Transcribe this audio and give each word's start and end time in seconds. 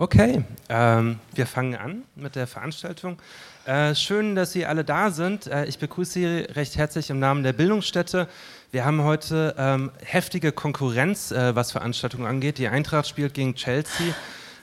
Okay, 0.00 0.44
ähm, 0.68 1.18
wir 1.34 1.44
fangen 1.44 1.74
an 1.74 2.04
mit 2.14 2.36
der 2.36 2.46
Veranstaltung. 2.46 3.18
Äh, 3.64 3.96
schön, 3.96 4.36
dass 4.36 4.52
Sie 4.52 4.64
alle 4.64 4.84
da 4.84 5.10
sind. 5.10 5.48
Äh, 5.48 5.64
ich 5.64 5.80
begrüße 5.80 6.12
Sie 6.12 6.24
recht 6.24 6.76
herzlich 6.76 7.10
im 7.10 7.18
Namen 7.18 7.42
der 7.42 7.52
Bildungsstätte. 7.52 8.28
Wir 8.70 8.84
haben 8.84 9.02
heute 9.02 9.56
ähm, 9.58 9.90
heftige 10.04 10.52
Konkurrenz, 10.52 11.32
äh, 11.32 11.56
was 11.56 11.72
Veranstaltungen 11.72 12.26
angeht. 12.26 12.58
Die 12.58 12.68
Eintracht 12.68 13.08
spielt 13.08 13.34
gegen 13.34 13.56
Chelsea. 13.56 14.14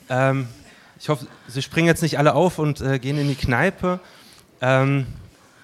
Ähm, 0.08 0.48
ich 0.98 1.10
hoffe, 1.10 1.28
Sie 1.50 1.62
springen 1.62 1.88
jetzt 1.88 2.02
nicht 2.02 2.18
alle 2.18 2.34
auf 2.34 2.58
und 2.58 2.80
äh, 2.80 2.98
gehen 2.98 3.18
in 3.18 3.28
die 3.28 3.36
Kneipe, 3.36 4.00
ähm, 4.62 5.06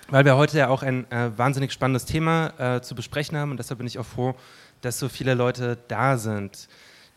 weil 0.09 0.25
wir 0.25 0.35
heute 0.35 0.57
ja 0.57 0.67
auch 0.67 0.83
ein 0.83 1.09
äh, 1.13 1.29
wahnsinnig 1.37 1.71
spannendes 1.71 2.03
Thema 2.03 2.51
äh, 2.57 2.81
zu 2.81 2.93
besprechen 2.93 3.37
haben 3.37 3.51
und 3.51 3.57
deshalb 3.57 3.77
bin 3.77 3.87
ich 3.87 3.99
auch 3.99 4.05
froh, 4.05 4.35
dass 4.81 4.99
so 4.99 5.07
viele 5.07 5.33
Leute 5.33 5.77
da 5.87 6.17
sind. 6.17 6.67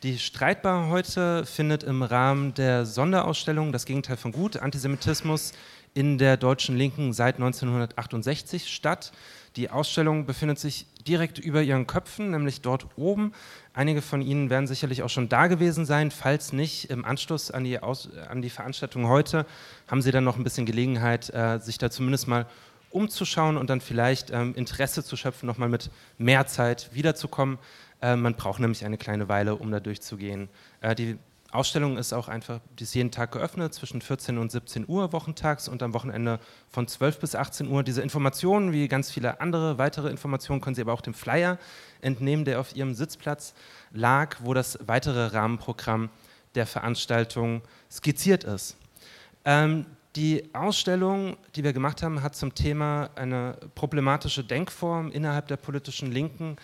Die 0.05 0.19
Streitbar 0.19 0.91
heute 0.91 1.47
findet 1.47 1.83
im 1.83 2.03
Rahmen 2.03 2.53
der 2.53 2.85
Sonderausstellung 2.85 3.73
Das 3.73 3.87
Gegenteil 3.87 4.19
von 4.19 4.33
Gut, 4.33 4.59
Antisemitismus 4.59 5.53
in 5.95 6.19
der 6.19 6.37
deutschen 6.37 6.77
Linken 6.77 7.15
seit 7.15 7.37
1968 7.37 8.71
statt. 8.71 9.13
Die 9.57 9.71
Ausstellung 9.71 10.27
befindet 10.27 10.59
sich 10.59 10.85
direkt 11.09 11.39
über 11.39 11.63
ihren 11.63 11.87
Köpfen, 11.87 12.33
nämlich 12.33 12.61
dort 12.61 12.87
oben. 12.97 13.33
Einige 13.73 14.03
von 14.03 14.21
Ihnen 14.21 14.51
werden 14.51 14.67
sicherlich 14.67 15.03
auch 15.03 15.09
schon 15.09 15.31
da 15.31 15.47
gewesen 15.47 15.87
sein. 15.87 16.11
Falls 16.11 16.53
nicht, 16.53 16.91
im 16.91 17.07
Anschluss 17.07 17.51
an 17.51 17.65
die, 17.65 17.79
Aus 17.79 18.11
an 18.29 18.43
die 18.43 18.51
Veranstaltung 18.51 19.09
heute 19.09 19.47
haben 19.89 20.03
Sie 20.03 20.11
dann 20.11 20.25
noch 20.25 20.37
ein 20.37 20.45
bisschen 20.45 20.67
Gelegenheit, 20.67 21.33
äh, 21.33 21.59
sich 21.61 21.79
da 21.79 21.91
zumindest 21.91 22.29
mal 22.29 22.45
umzuschauen 22.91 23.57
und 23.57 23.71
dann 23.71 23.81
vielleicht 23.81 24.31
ähm, 24.31 24.55
Interesse 24.55 25.03
zu 25.03 25.17
schöpfen, 25.17 25.47
nochmal 25.47 25.71
mit 25.71 25.91
mehr 26.19 26.47
Zeit 26.47 26.91
wiederzukommen. 26.93 27.59
Äh, 28.05 28.17
man 28.17 28.35
braucht 28.35 28.61
nämlich 28.61 28.85
eine 28.85 28.99
kleine 28.99 29.29
Weile, 29.31 29.57
um 29.57 29.71
da 29.71 29.81
durchzugehen. 29.81 30.51
Äh, 30.83 30.95
die 30.95 31.17
Ausstellung 31.51 31.97
ist 31.97 32.13
auch 32.13 32.29
einfach, 32.29 32.61
die 32.79 32.83
ist 32.83 32.95
jeden 32.95 33.11
Tag 33.11 33.33
geöffnet, 33.33 33.73
zwischen 33.73 34.03
14 34.03 34.37
und 34.37 34.53
17 34.53 34.85
Uhr 34.87 35.13
wochentags 35.13 35.69
und 35.69 35.83
am 35.83 35.95
Wochenende 35.95 36.39
von 36.69 36.87
12 36.87 37.21
bis 37.21 37.35
18 37.35 37.69
Uhr. 37.69 37.83
Diese 37.83 38.03
Informationen, 38.03 38.73
wie 38.73 38.89
ganz 38.89 39.11
viele 39.11 39.41
andere 39.41 39.79
weitere 39.79 40.11
Informationen, 40.11 40.61
können 40.61 40.75
Sie 40.75 40.83
aber 40.83 40.93
auch 40.93 41.01
dem 41.01 41.15
Flyer 41.15 41.59
entnehmen, 42.03 42.45
der 42.45 42.61
auf 42.61 42.77
Ihrem 42.77 42.93
Sitzplatz 42.93 43.55
lag, 43.91 44.37
wo 44.43 44.53
das 44.53 44.79
weitere 44.85 45.27
Rahmenprogramm 45.29 46.11
der 46.57 46.67
Veranstaltung 46.67 47.63
skizziert 47.91 48.45
ist. 48.45 48.77
Ähm, 49.47 49.87
die 50.17 50.55
Ausstellung, 50.55 51.37
die 51.57 51.65
wir 51.65 51.73
gemacht 51.73 52.03
haben, 52.03 52.23
hat 52.23 52.37
zum 52.37 52.55
Thema 52.55 53.11
eine 53.15 53.57
problematische 53.75 54.45
Denkform 54.45 55.11
innerhalb 55.11 55.49
der 55.49 55.57
politischen 55.57 56.13
Linken 56.13 56.57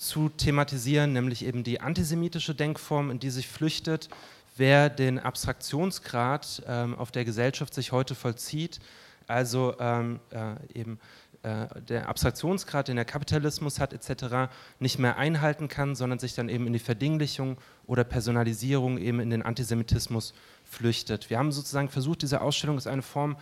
zu 0.00 0.28
thematisieren, 0.28 1.12
nämlich 1.12 1.44
eben 1.44 1.64
die 1.64 1.80
antisemitische 1.80 2.54
Denkform, 2.54 3.10
in 3.10 3.18
die 3.18 3.30
sich 3.30 3.48
flüchtet, 3.48 4.08
wer 4.56 4.90
den 4.90 5.18
Abstraktionsgrad 5.18 6.62
ähm, 6.66 6.94
auf 6.96 7.10
der 7.10 7.24
Gesellschaft 7.24 7.74
sich 7.74 7.92
heute 7.92 8.14
vollzieht, 8.14 8.80
also 9.26 9.74
ähm, 9.78 10.20
äh, 10.30 10.78
eben 10.78 10.98
äh, 11.42 11.66
der 11.88 12.08
Abstraktionsgrad, 12.08 12.88
den 12.88 12.96
der 12.96 13.04
Kapitalismus 13.04 13.78
hat 13.78 13.92
etc., 13.92 14.50
nicht 14.80 14.98
mehr 14.98 15.16
einhalten 15.16 15.68
kann, 15.68 15.94
sondern 15.94 16.18
sich 16.18 16.34
dann 16.34 16.48
eben 16.48 16.66
in 16.66 16.72
die 16.72 16.78
Verdinglichung 16.80 17.58
oder 17.86 18.02
Personalisierung 18.02 18.98
eben 18.98 19.20
in 19.20 19.30
den 19.30 19.42
Antisemitismus 19.42 20.34
flüchtet. 20.64 21.30
Wir 21.30 21.38
haben 21.38 21.52
sozusagen 21.52 21.88
versucht, 21.88 22.22
diese 22.22 22.40
Ausstellung 22.40 22.76
als 22.76 22.88
eine 22.88 23.02
Form 23.02 23.36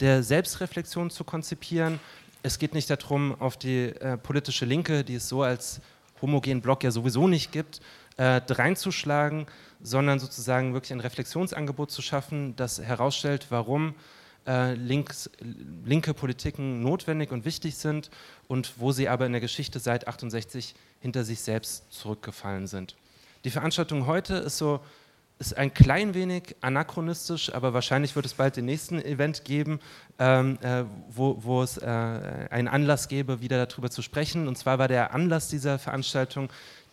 der 0.00 0.22
Selbstreflexion 0.22 1.10
zu 1.10 1.24
konzipieren. 1.24 2.00
Es 2.42 2.58
geht 2.58 2.74
nicht 2.74 2.88
darum, 2.88 3.38
auf 3.40 3.56
die 3.56 3.88
äh, 3.88 4.16
politische 4.16 4.64
Linke, 4.64 5.04
die 5.04 5.16
es 5.16 5.28
so 5.28 5.42
als 5.42 5.80
homogenen 6.22 6.62
Block 6.62 6.84
ja 6.84 6.90
sowieso 6.90 7.28
nicht 7.28 7.52
gibt, 7.52 7.80
äh, 8.16 8.40
reinzuschlagen, 8.48 9.46
sondern 9.82 10.18
sozusagen 10.18 10.72
wirklich 10.72 10.92
ein 10.92 11.00
Reflexionsangebot 11.00 11.90
zu 11.90 12.00
schaffen, 12.00 12.56
das 12.56 12.80
herausstellt, 12.80 13.46
warum 13.50 13.94
äh, 14.46 14.74
links, 14.74 15.30
linke 15.84 16.14
Politiken 16.14 16.80
notwendig 16.80 17.32
und 17.32 17.44
wichtig 17.44 17.76
sind 17.76 18.10
und 18.48 18.74
wo 18.78 18.92
sie 18.92 19.08
aber 19.08 19.26
in 19.26 19.32
der 19.32 19.40
Geschichte 19.40 19.78
seit 19.78 20.08
68 20.08 20.74
hinter 21.00 21.24
sich 21.24 21.40
selbst 21.40 21.92
zurückgefallen 21.92 22.66
sind. 22.66 22.96
Die 23.44 23.50
Veranstaltung 23.50 24.06
heute 24.06 24.34
ist 24.34 24.58
so 24.58 24.80
ist 25.42 25.58
ein 25.58 25.74
klein 25.74 26.14
wenig 26.14 26.54
anachronistisch, 26.60 27.52
aber 27.52 27.74
wahrscheinlich 27.74 28.14
wird 28.14 28.26
es 28.26 28.34
bald 28.34 28.56
den 28.56 28.66
nächsten 28.66 29.02
Event 29.02 29.44
geben, 29.44 29.80
ähm, 30.20 30.56
äh, 30.62 30.84
wo, 31.08 31.36
wo, 31.42 31.62
es 31.62 31.78
äh, 31.78 31.86
einen 31.86 32.68
Anlass 32.68 33.08
gäbe, 33.08 33.40
wieder 33.40 33.66
darüber 33.66 33.90
zu 33.90 34.02
sprechen. 34.02 34.46
Und 34.46 34.56
zwar 34.56 34.78
war 34.78 34.86
der 34.86 35.12
Anlass 35.12 35.48
dieser 35.48 35.80
Veranstaltung 35.80 36.48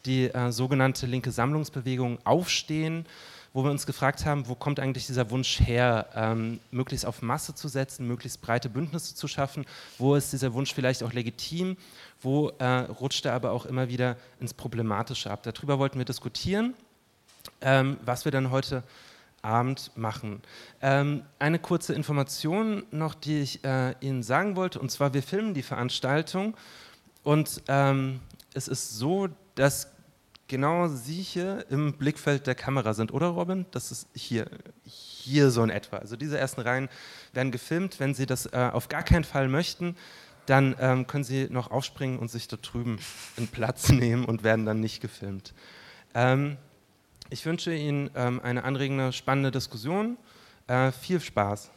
die 0.06 0.26
äh, 0.26 0.52
sogenannte 0.52 1.06
linke 1.06 1.32
Sammlungsbewegung 1.32 2.18
Aufstehen, 2.24 3.06
wo 3.54 3.64
wir 3.64 3.70
uns 3.70 3.86
gefragt 3.86 4.26
haben, 4.26 4.48
wo 4.48 4.56
kommt 4.56 4.80
eigentlich 4.80 5.06
dieser 5.06 5.30
Wunsch 5.30 5.60
her, 5.60 6.08
ähm, 6.16 6.60
möglichst 6.72 7.06
auf 7.06 7.22
Masse 7.22 7.54
zu 7.54 7.68
setzen, 7.68 8.08
möglichst 8.08 8.42
breite 8.42 8.70
Bündnisse 8.70 9.14
zu 9.14 9.28
schaffen, 9.28 9.66
wo 10.00 10.16
ist 10.16 10.34
dieser 10.34 10.54
Wunsch 10.54 10.74
vielleicht 10.74 11.04
auch 11.04 11.14
legitim, 11.14 11.78
wo 12.22 12.50
äh, 12.58 12.66
rutscht 12.66 13.26
er 13.26 13.34
aber 13.34 13.52
auch 13.52 13.66
immer 13.66 13.90
wieder 13.90 14.18
ins 14.40 14.56
Problematische 14.56 15.30
ab. 15.30 15.44
Darüber 15.44 15.78
wollten 15.78 16.00
wir 16.00 16.06
diskutieren 16.06 16.74
ähm, 17.62 17.98
was 18.04 18.26
wir 18.26 18.32
dann 18.32 18.52
heute 18.52 18.84
Abend 19.42 19.92
machen. 19.96 20.42
Ähm, 20.82 21.24
eine 21.40 21.60
kurze 21.60 21.94
Information 21.94 22.84
noch, 22.92 23.16
die 23.16 23.40
ich 23.40 23.64
äh, 23.64 23.96
Ihnen 24.02 24.24
sagen 24.24 24.56
wollte, 24.56 24.80
und 24.80 24.92
zwar 24.92 25.14
wir 25.14 25.24
filmen 25.24 25.54
die 25.54 25.62
Veranstaltung 25.62 26.56
und 27.24 27.62
ähm, 27.68 28.20
es 28.54 28.68
ist 28.68 28.98
so, 28.98 29.30
dass 29.56 29.92
genau 30.48 30.88
Sie 30.88 31.22
hier 31.22 31.66
im 31.70 31.94
Blickfeld 31.94 32.48
der 32.48 32.56
Kamera 32.56 32.94
sind, 32.94 33.14
oder 33.14 33.28
Robin? 33.28 33.66
Das 33.72 33.92
ist 33.92 34.08
hier, 34.14 34.48
hier 34.84 35.52
so 35.52 35.64
in 35.64 35.70
etwa. 35.70 35.98
Also 35.98 36.18
diese 36.18 36.38
ersten 36.38 36.62
Reihen 36.62 36.90
werden 37.32 37.52
gefilmt. 37.52 38.00
Wenn 38.00 38.14
Sie 38.14 38.26
das 38.26 38.48
äh, 38.48 38.70
auf 38.74 38.90
gar 38.90 39.04
keinen 39.04 39.24
Fall 39.24 39.48
möchten, 39.48 39.96
dann 40.46 40.76
ähm, 40.80 41.08
können 41.08 41.24
Sie 41.24 41.48
noch 41.50 41.72
aufspringen 41.72 42.20
und 42.20 42.30
sich 42.30 42.48
da 42.48 42.58
drüben 42.58 43.00
einen 43.38 43.48
Platz 43.48 43.90
nehmen 43.90 44.26
und 44.26 44.44
werden 44.44 44.66
dann 44.66 44.80
nicht 44.80 45.00
gefilmt. 45.02 45.54
Ähm, 46.14 46.58
ich 47.30 47.46
wünsche 47.46 47.74
Ihnen 47.74 48.10
ähm, 48.16 48.40
eine 48.44 48.64
anregende, 48.64 49.14
spannende 49.14 49.52
Diskussion. 49.52 50.18
Äh, 50.68 50.92
viel 50.92 51.20
Spaß. 51.20 51.72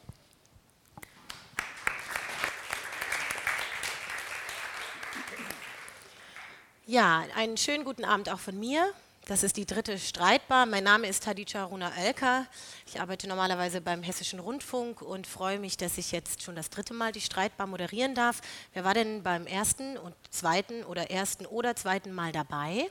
Ja, 6.87 7.25
einen 7.37 7.57
schönen 7.57 7.85
guten 7.85 8.05
Abend 8.05 8.29
auch 8.29 8.39
von 8.39 8.59
mir. 8.59 8.93
Das 9.27 9.45
ist 9.45 9.57
die 9.57 9.67
dritte 9.67 9.99
Streitbar. 9.99 10.67
Mein 10.67 10.83
Name 10.83 11.07
ist 11.07 11.27
Hadicha 11.27 11.65
Runa 11.65 11.93
Elka. 11.97 12.45
Ich 12.87 13.01
arbeite 13.01 13.29
normalerweise 13.29 13.81
beim 13.81 14.03
Hessischen 14.03 14.41
Rundfunk 14.41 15.01
und 15.01 15.29
freue 15.29 15.61
mich, 15.61 15.77
dass 15.77 15.97
ich 15.97 16.11
jetzt 16.11 16.43
schon 16.43 16.57
das 16.57 16.71
dritte 16.71 16.93
Mal 16.93 17.13
die 17.13 17.21
Streitbar 17.21 17.69
moderieren 17.69 18.17
darf. 18.17 18.41
Wer 18.75 18.85
war 18.85 18.95
denn 18.95 19.23
beim 19.23 19.47
ersten 19.47 19.97
und 19.97 20.15
zweiten 20.31 20.83
oder 20.83 21.11
ersten 21.11 21.47
oder 21.47 21.77
zweiten 21.77 22.13
Mal 22.13 22.33
dabei? 22.33 22.89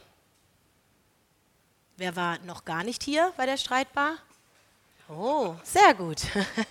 Wer 2.01 2.15
war 2.15 2.39
noch 2.39 2.65
gar 2.65 2.83
nicht 2.83 3.03
hier 3.03 3.31
bei 3.37 3.45
der 3.45 3.57
Streitbar? 3.57 4.15
Oh, 5.07 5.53
sehr 5.63 5.93
gut. 5.93 6.17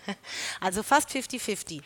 Also 0.61 0.83
fast 0.83 1.09
50-50. 1.11 1.81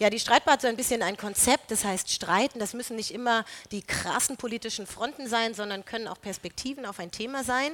Ja, 0.00 0.10
die 0.10 0.18
Streitbar 0.18 0.54
hat 0.54 0.62
so 0.62 0.66
ein 0.66 0.74
bisschen 0.74 1.02
ein 1.04 1.16
Konzept, 1.16 1.70
das 1.70 1.84
heißt 1.84 2.10
Streiten. 2.10 2.58
Das 2.58 2.74
müssen 2.74 2.96
nicht 2.96 3.12
immer 3.12 3.44
die 3.70 3.82
krassen 3.82 4.36
politischen 4.36 4.84
Fronten 4.84 5.28
sein, 5.28 5.54
sondern 5.54 5.84
können 5.84 6.08
auch 6.08 6.20
Perspektiven 6.20 6.86
auf 6.86 6.98
ein 6.98 7.12
Thema 7.12 7.44
sein. 7.44 7.70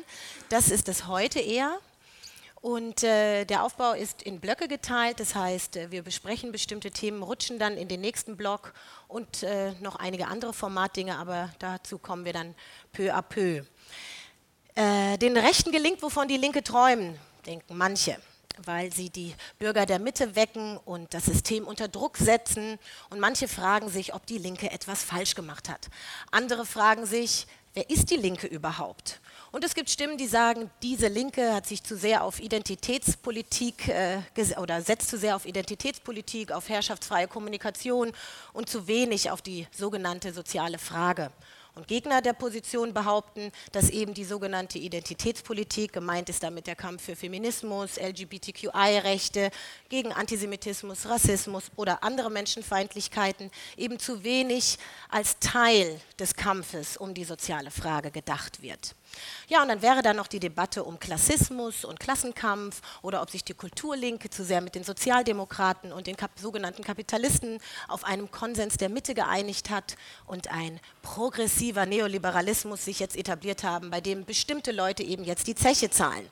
Das 0.50 0.68
ist 0.68 0.90
es 0.90 1.06
heute 1.06 1.40
eher. 1.40 1.78
Und 2.60 3.02
äh, 3.02 3.46
der 3.46 3.62
Aufbau 3.62 3.92
ist 3.92 4.22
in 4.22 4.40
Blöcke 4.40 4.68
geteilt, 4.68 5.20
das 5.20 5.34
heißt, 5.34 5.76
äh, 5.76 5.90
wir 5.90 6.02
besprechen 6.02 6.52
bestimmte 6.52 6.90
Themen, 6.90 7.22
rutschen 7.22 7.58
dann 7.58 7.78
in 7.78 7.88
den 7.88 8.02
nächsten 8.02 8.36
Block 8.36 8.74
und 9.08 9.42
äh, 9.42 9.72
noch 9.80 9.96
einige 9.96 10.28
andere 10.28 10.52
Formatdinge, 10.52 11.16
aber 11.16 11.50
dazu 11.58 11.98
kommen 11.98 12.26
wir 12.26 12.34
dann 12.34 12.54
peu 12.92 13.14
à 13.14 13.22
peu. 13.22 13.64
Äh, 14.76 15.18
den 15.18 15.36
Rechten 15.36 15.70
gelingt, 15.70 16.02
wovon 16.02 16.26
die 16.26 16.36
Linke 16.36 16.64
träumen, 16.64 17.16
denken 17.46 17.76
manche, 17.76 18.18
weil 18.64 18.93
sie 18.93 19.08
die 19.08 19.32
Bürger 19.60 19.87
der 19.87 20.00
Mitte 20.00 20.34
wecken 20.34 20.78
und 20.78 21.14
das 21.14 21.26
System 21.26 21.64
unter 21.64 21.87
Druck 21.87 22.16
setzen. 22.16 22.81
Und 23.08 23.20
manche 23.20 23.46
fragen 23.46 23.88
sich, 23.88 24.14
ob 24.14 24.26
die 24.26 24.38
Linke 24.38 24.72
etwas 24.72 25.04
falsch 25.04 25.37
gemacht 25.37 25.69
hat. 25.69 25.88
Andere 26.32 26.66
fragen 26.66 27.06
sich, 27.06 27.46
wer 27.75 27.88
ist 27.88 28.10
die 28.10 28.16
Linke 28.16 28.49
überhaupt? 28.49 29.20
Und 29.52 29.62
es 29.62 29.76
gibt 29.76 29.90
Stimmen, 29.90 30.19
die 30.19 30.26
sagen, 30.26 30.69
diese 30.82 31.06
Linke 31.06 31.54
hat 31.54 31.66
sich 31.66 31.84
zu 31.84 31.96
sehr 31.96 32.25
auf 32.25 32.40
Identitätspolitik 32.40 33.87
äh, 33.87 34.22
oder 34.58 34.82
setzt 34.82 35.08
zu 35.08 35.19
sehr 35.19 35.37
auf 35.37 35.46
Identitätspolitik, 35.46 36.50
auf 36.50 36.69
herrschaftsfreie 36.69 37.28
Kommunikation 37.28 38.10
und 38.52 38.69
zu 38.69 38.88
wenig 38.88 39.31
auf 39.31 39.40
die 39.40 39.69
sogenannte 39.70 40.32
soziale 40.32 40.78
Frage. 40.78 41.31
Und 41.75 41.88
Gegner 41.88 42.23
der 42.23 42.35
Position 42.35 42.94
behaupten, 42.94 43.50
dass 43.73 43.91
eben 43.91 44.15
die 44.15 44.25
sogenannte 44.25 44.79
Identitätspolitik, 44.79 45.93
gemeint 45.93 46.29
ist 46.29 46.44
damit 46.44 46.69
der 46.69 46.76
Kampf 46.76 47.03
für 47.03 47.17
Feminismus, 47.17 47.97
LGBTQI-Rechte, 47.97 49.50
gegen 49.88 50.12
Antisemitismus, 50.12 51.09
Rassismus 51.09 51.65
oder 51.75 52.05
andere 52.05 52.31
Menschenfeindlichkeiten, 52.31 53.50
eben 53.76 53.99
zu 53.99 54.23
wenig 54.23 54.79
als 55.09 55.41
Teil 55.41 56.00
des 56.19 56.37
Kampfes 56.37 56.97
um 56.97 57.12
die 57.12 57.25
soziale 57.25 57.73
Frage 57.73 58.12
gedacht 58.12 58.62
wird. 58.62 58.94
Ja, 59.49 59.62
und 59.62 59.69
dann 59.69 59.82
wäre 59.82 60.02
da 60.02 60.14
noch 60.14 60.26
die 60.26 60.40
Debatte 60.40 60.84
um 60.84 60.99
Klassismus 60.99 61.84
und 61.84 62.00
Klassenkampf 62.00 62.81
oder 63.02 63.22
ob 63.22 63.31
sich 63.31 63.44
die 63.44 63.55
Kulturlinke 63.55 64.31
zu 64.31 64.44
sehr 64.44 64.61
mit 64.61 64.75
den 64.75 64.84
Sozialdemokraten 64.84 65.93
und 65.93 66.06
den 66.06 66.16
Kap 66.16 66.32
sogenannten 66.38 66.82
Kapitalisten 66.82 67.58
auf 67.88 68.05
einem 68.05 68.31
Konsens 68.31 68.76
der 68.76 68.88
Mitte 68.88 69.14
geeinigt 69.14 69.70
hat 69.70 69.96
und 70.26 70.50
ein 70.50 70.81
progressiver 71.02 71.87
Neoliberalismus 71.87 72.84
sich 72.84 72.99
jetzt 73.00 73.16
etabliert 73.16 73.64
haben, 73.64 73.90
bei 73.90 74.00
dem 74.00 74.25
bestimmte 74.25 74.72
Leute 74.72 75.02
eben 75.02 75.25
jetzt 75.25 75.46
die 75.46 75.55
Zeche 75.55 75.90
zahlen. 75.90 76.28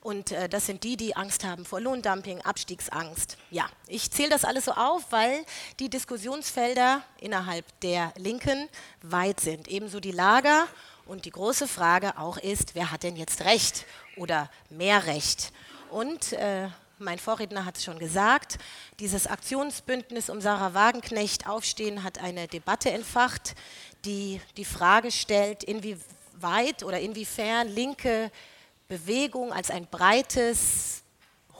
Und 0.00 0.30
äh, 0.30 0.48
das 0.48 0.66
sind 0.66 0.84
die, 0.84 0.96
die 0.96 1.16
Angst 1.16 1.44
haben 1.44 1.64
vor 1.64 1.80
Lohndumping, 1.80 2.40
Abstiegsangst. 2.42 3.36
Ja, 3.50 3.68
ich 3.88 4.10
zähle 4.10 4.30
das 4.30 4.44
alles 4.44 4.66
so 4.66 4.72
auf, 4.72 5.10
weil 5.10 5.44
die 5.80 5.90
Diskussionsfelder 5.90 7.02
innerhalb 7.20 7.64
der 7.80 8.12
Linken 8.16 8.68
weit 9.02 9.40
sind. 9.40 9.68
Ebenso 9.68 9.98
die 10.00 10.12
Lager 10.12 10.66
und 11.08 11.24
die 11.24 11.30
große 11.30 11.66
Frage 11.66 12.18
auch 12.18 12.36
ist, 12.36 12.74
wer 12.74 12.92
hat 12.92 13.02
denn 13.02 13.16
jetzt 13.16 13.44
Recht 13.44 13.86
oder 14.16 14.50
mehr 14.70 15.06
Recht? 15.06 15.52
Und 15.90 16.34
äh, 16.34 16.68
mein 16.98 17.18
Vorredner 17.18 17.64
hat 17.64 17.78
es 17.78 17.84
schon 17.84 17.98
gesagt, 17.98 18.58
dieses 19.00 19.26
Aktionsbündnis 19.26 20.28
um 20.28 20.40
Sarah 20.40 20.74
Wagenknecht 20.74 21.48
Aufstehen 21.48 22.04
hat 22.04 22.18
eine 22.18 22.46
Debatte 22.46 22.90
entfacht, 22.90 23.54
die 24.04 24.40
die 24.56 24.66
Frage 24.66 25.10
stellt, 25.10 25.64
inwieweit 25.64 26.82
oder 26.82 27.00
inwiefern 27.00 27.68
linke 27.68 28.30
Bewegung 28.86 29.52
als 29.52 29.70
ein 29.70 29.86
breites, 29.86 31.02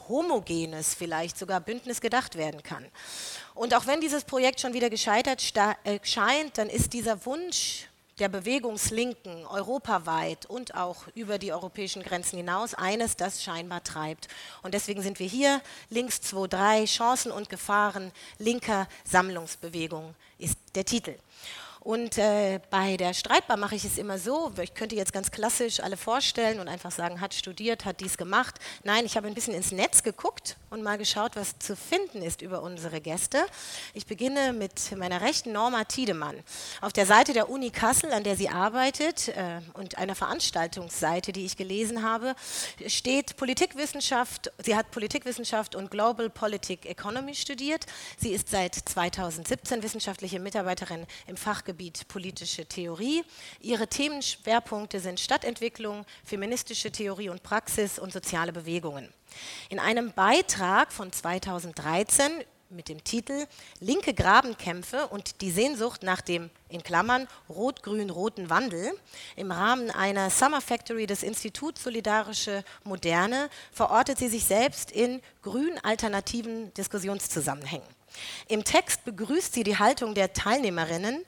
homogenes 0.07 0.93
vielleicht 0.93 1.37
sogar 1.37 1.59
Bündnis 1.59 2.01
gedacht 2.01 2.35
werden 2.35 2.61
kann. 2.61 2.85
Und 3.55 3.73
auch 3.73 3.87
wenn 3.87 3.99
dieses 3.99 4.23
Projekt 4.25 4.59
schon 4.59 4.73
wieder 4.73 4.89
gescheitert 4.89 5.43
äh, 5.83 5.99
scheint, 6.03 6.57
dann 6.59 6.69
ist 6.69 6.93
dieser 6.93 7.25
Wunsch 7.25 7.88
der 8.19 8.29
Bewegungslinken 8.29 9.45
europaweit 9.45 10.45
und 10.45 10.75
auch 10.75 11.07
über 11.15 11.37
die 11.37 11.53
europäischen 11.53 12.03
Grenzen 12.03 12.37
hinaus 12.37 12.73
eines, 12.73 13.15
das 13.15 13.43
scheinbar 13.43 13.83
treibt. 13.83 14.27
Und 14.61 14.73
deswegen 14.73 15.01
sind 15.01 15.19
wir 15.19 15.27
hier. 15.27 15.61
Links 15.89 16.17
2.3, 16.17 16.85
Chancen 16.85 17.31
und 17.31 17.49
Gefahren 17.49 18.11
linker 18.37 18.87
Sammlungsbewegung 19.05 20.15
ist 20.37 20.57
der 20.75 20.85
Titel. 20.85 21.15
Und 21.79 22.17
äh, 22.17 22.59
bei 22.69 22.97
der 22.97 23.13
Streitbar 23.13 23.55
mache 23.55 23.75
ich 23.75 23.85
es 23.85 23.97
immer 23.97 24.19
so, 24.19 24.51
ich 24.61 24.73
könnte 24.73 24.95
jetzt 24.95 25.13
ganz 25.13 25.31
klassisch 25.31 25.79
alle 25.79 25.95
vorstellen 25.95 26.59
und 26.59 26.67
einfach 26.67 26.91
sagen, 26.91 27.21
hat 27.21 27.33
studiert, 27.33 27.85
hat 27.85 28.01
dies 28.01 28.17
gemacht. 28.17 28.55
Nein, 28.83 29.05
ich 29.05 29.15
habe 29.15 29.27
ein 29.27 29.33
bisschen 29.33 29.53
ins 29.53 29.71
Netz 29.71 30.03
geguckt 30.03 30.57
und 30.69 30.81
mal 30.81 30.97
geschaut, 30.97 31.35
was 31.35 31.59
zu 31.59 31.75
finden 31.75 32.23
ist 32.23 32.41
über 32.41 32.63
unsere 32.63 33.01
Gäste. 33.01 33.45
Ich 33.93 34.07
beginne 34.07 34.51
mit 34.53 34.95
meiner 34.97 35.21
rechten 35.21 35.51
Norma 35.51 35.83
Tiedemann. 35.83 36.37
Auf 36.81 36.93
der 36.93 37.05
Seite 37.05 37.33
der 37.33 37.49
Uni 37.49 37.69
Kassel, 37.69 38.11
an 38.11 38.23
der 38.23 38.35
sie 38.35 38.49
arbeitet 38.49 39.27
äh, 39.29 39.61
und 39.73 39.97
einer 39.97 40.15
Veranstaltungsseite, 40.15 41.33
die 41.33 41.45
ich 41.45 41.55
gelesen 41.55 42.03
habe, 42.03 42.35
steht 42.87 43.37
Politikwissenschaft. 43.37 44.51
Sie 44.63 44.75
hat 44.75 44.89
Politikwissenschaft 44.89 45.75
und 45.75 45.91
Global 45.91 46.31
Politic 46.31 46.87
Economy 46.87 47.35
studiert. 47.35 47.85
Sie 48.17 48.31
ist 48.31 48.49
seit 48.49 48.73
2017 48.73 49.83
wissenschaftliche 49.83 50.39
Mitarbeiterin 50.39 51.05
im 51.27 51.37
Fach 51.37 51.59
Fachgebiet 51.59 52.07
politische 52.07 52.65
Theorie. 52.65 53.21
Ihre 53.59 53.87
Themenschwerpunkte 53.87 55.01
sind 55.01 55.19
Stadtentwicklung, 55.19 56.05
feministische 56.23 56.89
Theorie 56.89 57.27
und 57.27 57.43
Praxis 57.43 57.99
und 57.99 58.13
soziale 58.13 58.53
Bewegungen. 58.53 59.13
In 59.69 59.79
einem 59.79 60.13
Beitrag 60.13 60.91
von 60.91 61.11
2013 61.11 62.31
mit 62.69 62.87
dem 62.87 63.03
Titel 63.03 63.47
Linke 63.79 64.13
Grabenkämpfe 64.13 65.07
und 65.07 65.41
die 65.41 65.51
Sehnsucht 65.51 66.03
nach 66.03 66.21
dem 66.21 66.49
in 66.69 66.83
Klammern 66.83 67.27
rot-grün-roten 67.49 68.49
Wandel 68.49 68.91
im 69.35 69.51
Rahmen 69.51 69.89
einer 69.89 70.29
Summer 70.29 70.61
Factory 70.61 71.07
des 71.07 71.23
Instituts 71.23 71.83
Solidarische 71.83 72.63
Moderne 72.83 73.49
verortet 73.71 74.19
sie 74.19 74.29
sich 74.29 74.45
selbst 74.45 74.91
in 74.91 75.21
grün-alternativen 75.41 76.73
Diskussionszusammenhängen. 76.75 77.87
Im 78.47 78.63
Text 78.63 79.03
begrüßt 79.05 79.53
sie 79.53 79.63
die 79.63 79.77
Haltung 79.77 80.13
der 80.13 80.33
Teilnehmerinnen 80.33 81.25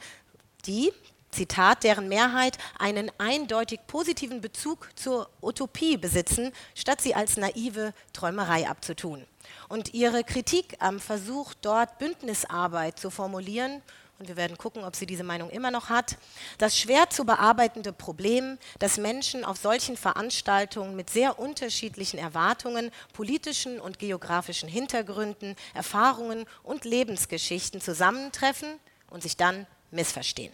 die, 0.66 0.94
Zitat, 1.32 1.84
deren 1.84 2.08
Mehrheit 2.08 2.58
einen 2.78 3.12
eindeutig 3.18 3.80
positiven 3.88 4.42
Bezug 4.42 4.90
zur 4.96 5.30
Utopie 5.42 5.98
besitzen, 5.98 6.52
statt 6.76 7.02
sie 7.02 7.16
als 7.16 7.38
naive 7.38 7.94
Träumerei 8.14 8.70
abzutun. 8.70 9.26
Und 9.70 9.94
ihre 9.94 10.24
Kritik 10.24 10.76
am 10.80 11.00
Versuch, 11.00 11.54
dort 11.62 11.98
Bündnisarbeit 11.98 13.00
zu 13.00 13.10
formulieren, 13.10 13.82
und 14.22 14.28
wir 14.28 14.38
werden 14.38 14.56
gucken, 14.56 14.84
ob 14.84 14.96
sie 14.96 15.08
diese 15.08 15.24
Meinung 15.24 15.50
immer 15.50 15.72
noch 15.72 15.90
hat, 15.90 16.16
das 16.60 16.78
schwer 16.78 17.10
zu 17.10 17.26
bearbeitende 17.26 17.92
Problem, 17.92 18.60
dass 18.78 19.00
Menschen 19.00 19.44
auf 19.44 19.58
solchen 19.58 19.98
Veranstaltungen 19.98 20.96
mit 20.96 21.10
sehr 21.10 21.40
unterschiedlichen 21.40 22.20
Erwartungen, 22.20 22.92
politischen 23.14 23.80
und 23.80 23.98
geografischen 23.98 24.70
Hintergründen, 24.70 25.56
Erfahrungen 25.74 26.46
und 26.62 26.86
Lebensgeschichten 26.86 27.82
zusammentreffen 27.82 28.80
und 29.10 29.24
sich 29.24 29.38
dann 29.38 29.66
missverstehen. 29.90 30.54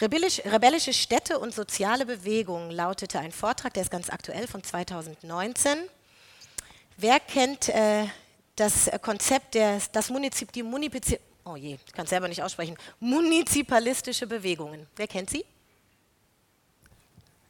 Rebellisch, 0.00 0.40
rebellische 0.44 0.92
Städte 0.92 1.38
und 1.38 1.54
soziale 1.54 2.06
Bewegungen 2.06 2.70
lautete 2.70 3.18
ein 3.18 3.32
Vortrag, 3.32 3.74
der 3.74 3.82
ist 3.82 3.90
ganz 3.90 4.10
aktuell 4.10 4.46
von 4.46 4.62
2019. 4.62 5.78
Wer 6.96 7.20
kennt 7.20 7.68
äh, 7.68 8.06
das 8.56 8.90
Konzept 9.00 9.54
der 9.54 9.80
das 9.92 10.10
Munizip, 10.10 10.52
die 10.52 10.62
Munizip, 10.62 11.20
oh 11.44 11.56
je, 11.56 11.78
ich 11.86 11.92
kann 11.92 12.06
selber 12.06 12.28
nicht 12.28 12.42
aussprechen, 12.42 12.76
munizipalistische 13.00 14.26
Bewegungen? 14.26 14.86
Wer 14.96 15.08
kennt 15.08 15.30
sie? 15.30 15.44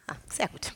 Ah, 0.07 0.17
sehr 0.29 0.49
gut. 0.49 0.73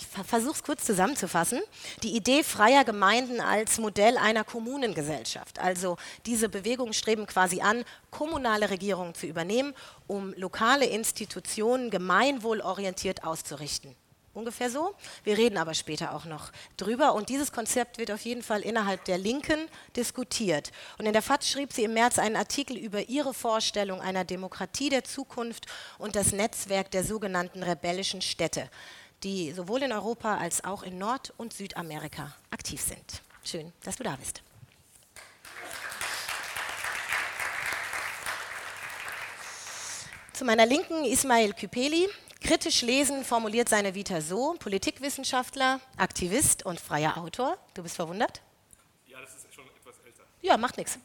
Ich 0.00 0.06
versuche 0.26 0.54
es 0.54 0.62
kurz 0.62 0.84
zusammenzufassen. 0.86 1.60
Die 2.02 2.16
Idee 2.16 2.42
freier 2.42 2.84
Gemeinden 2.84 3.40
als 3.40 3.78
Modell 3.78 4.16
einer 4.16 4.44
Kommunengesellschaft. 4.44 5.58
Also 5.58 5.98
diese 6.24 6.48
Bewegungen 6.48 6.94
streben 6.94 7.26
quasi 7.26 7.60
an, 7.60 7.84
kommunale 8.10 8.70
Regierungen 8.70 9.14
zu 9.14 9.26
übernehmen, 9.26 9.74
um 10.06 10.32
lokale 10.38 10.86
Institutionen 10.86 11.90
gemeinwohlorientiert 11.90 13.24
auszurichten. 13.24 13.94
Ungefähr 14.32 14.70
so. 14.70 14.94
Wir 15.22 15.36
reden 15.36 15.58
aber 15.58 15.74
später 15.74 16.14
auch 16.14 16.24
noch 16.24 16.50
drüber. 16.78 17.12
Und 17.14 17.28
dieses 17.28 17.52
Konzept 17.52 17.98
wird 17.98 18.10
auf 18.10 18.22
jeden 18.22 18.42
Fall 18.42 18.62
innerhalb 18.62 19.04
der 19.04 19.18
Linken 19.18 19.68
diskutiert. 19.96 20.70
Und 20.98 21.04
in 21.04 21.12
der 21.12 21.20
FAZ 21.20 21.46
schrieb 21.46 21.74
sie 21.74 21.84
im 21.84 21.92
März 21.92 22.18
einen 22.18 22.36
Artikel 22.36 22.78
über 22.78 23.08
ihre 23.10 23.34
Vorstellung 23.34 24.00
einer 24.00 24.24
Demokratie 24.24 24.88
der 24.88 25.04
Zukunft 25.04 25.66
und 25.98 26.16
das 26.16 26.32
Netzwerk 26.32 26.90
der 26.90 27.04
sogenannten 27.04 27.62
rebellischen 27.62 28.22
Städte 28.22 28.70
die 29.22 29.52
sowohl 29.52 29.82
in 29.82 29.92
Europa 29.92 30.36
als 30.36 30.64
auch 30.64 30.82
in 30.82 30.98
Nord- 30.98 31.32
und 31.36 31.52
Südamerika 31.52 32.34
aktiv 32.50 32.80
sind. 32.80 33.22
Schön, 33.44 33.72
dass 33.84 33.96
du 33.96 34.04
da 34.04 34.16
bist. 34.16 34.42
Zu 40.32 40.44
meiner 40.44 40.64
Linken 40.64 41.04
Ismail 41.04 41.52
Küpeli. 41.52 42.08
Kritisch 42.40 42.80
lesen 42.80 43.24
formuliert 43.24 43.68
seine 43.68 43.94
Vita 43.94 44.22
so: 44.22 44.56
Politikwissenschaftler, 44.58 45.80
Aktivist 45.98 46.64
und 46.64 46.80
freier 46.80 47.18
Autor. 47.18 47.58
Du 47.74 47.82
bist 47.82 47.96
verwundert? 47.96 48.40
Ja, 49.06 49.20
das 49.20 49.34
ist 49.34 49.54
schon 49.54 49.66
etwas 49.66 49.96
älter. 50.06 50.22
Ja, 50.40 50.56
macht 50.56 50.78
nichts. 50.78 50.98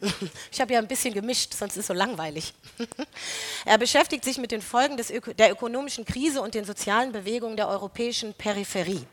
Ich 0.52 0.60
habe 0.60 0.72
ja 0.72 0.78
ein 0.78 0.88
bisschen 0.88 1.14
gemischt, 1.14 1.54
sonst 1.54 1.72
ist 1.72 1.80
es 1.80 1.86
so 1.88 1.94
langweilig. 1.94 2.54
Er 3.64 3.78
beschäftigt 3.78 4.24
sich 4.24 4.38
mit 4.38 4.50
den 4.50 4.62
Folgen 4.62 4.98
Öko 4.98 5.32
der 5.32 5.52
ökonomischen 5.52 6.04
Krise 6.04 6.40
und 6.40 6.54
den 6.54 6.64
sozialen 6.64 7.12
Bewegungen 7.12 7.56
der 7.56 7.68
europäischen 7.68 8.34
Peripherie. 8.34 9.06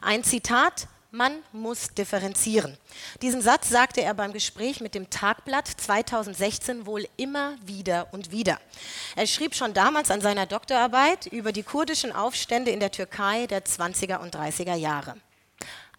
Ein 0.00 0.24
Zitat, 0.24 0.88
man 1.10 1.38
muss 1.52 1.88
differenzieren. 1.94 2.76
Diesen 3.22 3.40
Satz 3.40 3.68
sagte 3.68 4.02
er 4.02 4.14
beim 4.14 4.32
Gespräch 4.32 4.80
mit 4.80 4.94
dem 4.94 5.08
Tagblatt 5.08 5.66
2016 5.66 6.84
wohl 6.84 7.08
immer 7.16 7.56
wieder 7.64 8.08
und 8.12 8.30
wieder. 8.32 8.60
Er 9.14 9.26
schrieb 9.26 9.54
schon 9.54 9.72
damals 9.72 10.10
an 10.10 10.20
seiner 10.20 10.46
Doktorarbeit 10.46 11.26
über 11.26 11.52
die 11.52 11.62
kurdischen 11.62 12.12
Aufstände 12.12 12.70
in 12.70 12.80
der 12.80 12.90
Türkei 12.90 13.46
der 13.46 13.64
20er 13.64 14.18
und 14.18 14.36
30er 14.36 14.74
Jahre. 14.74 15.16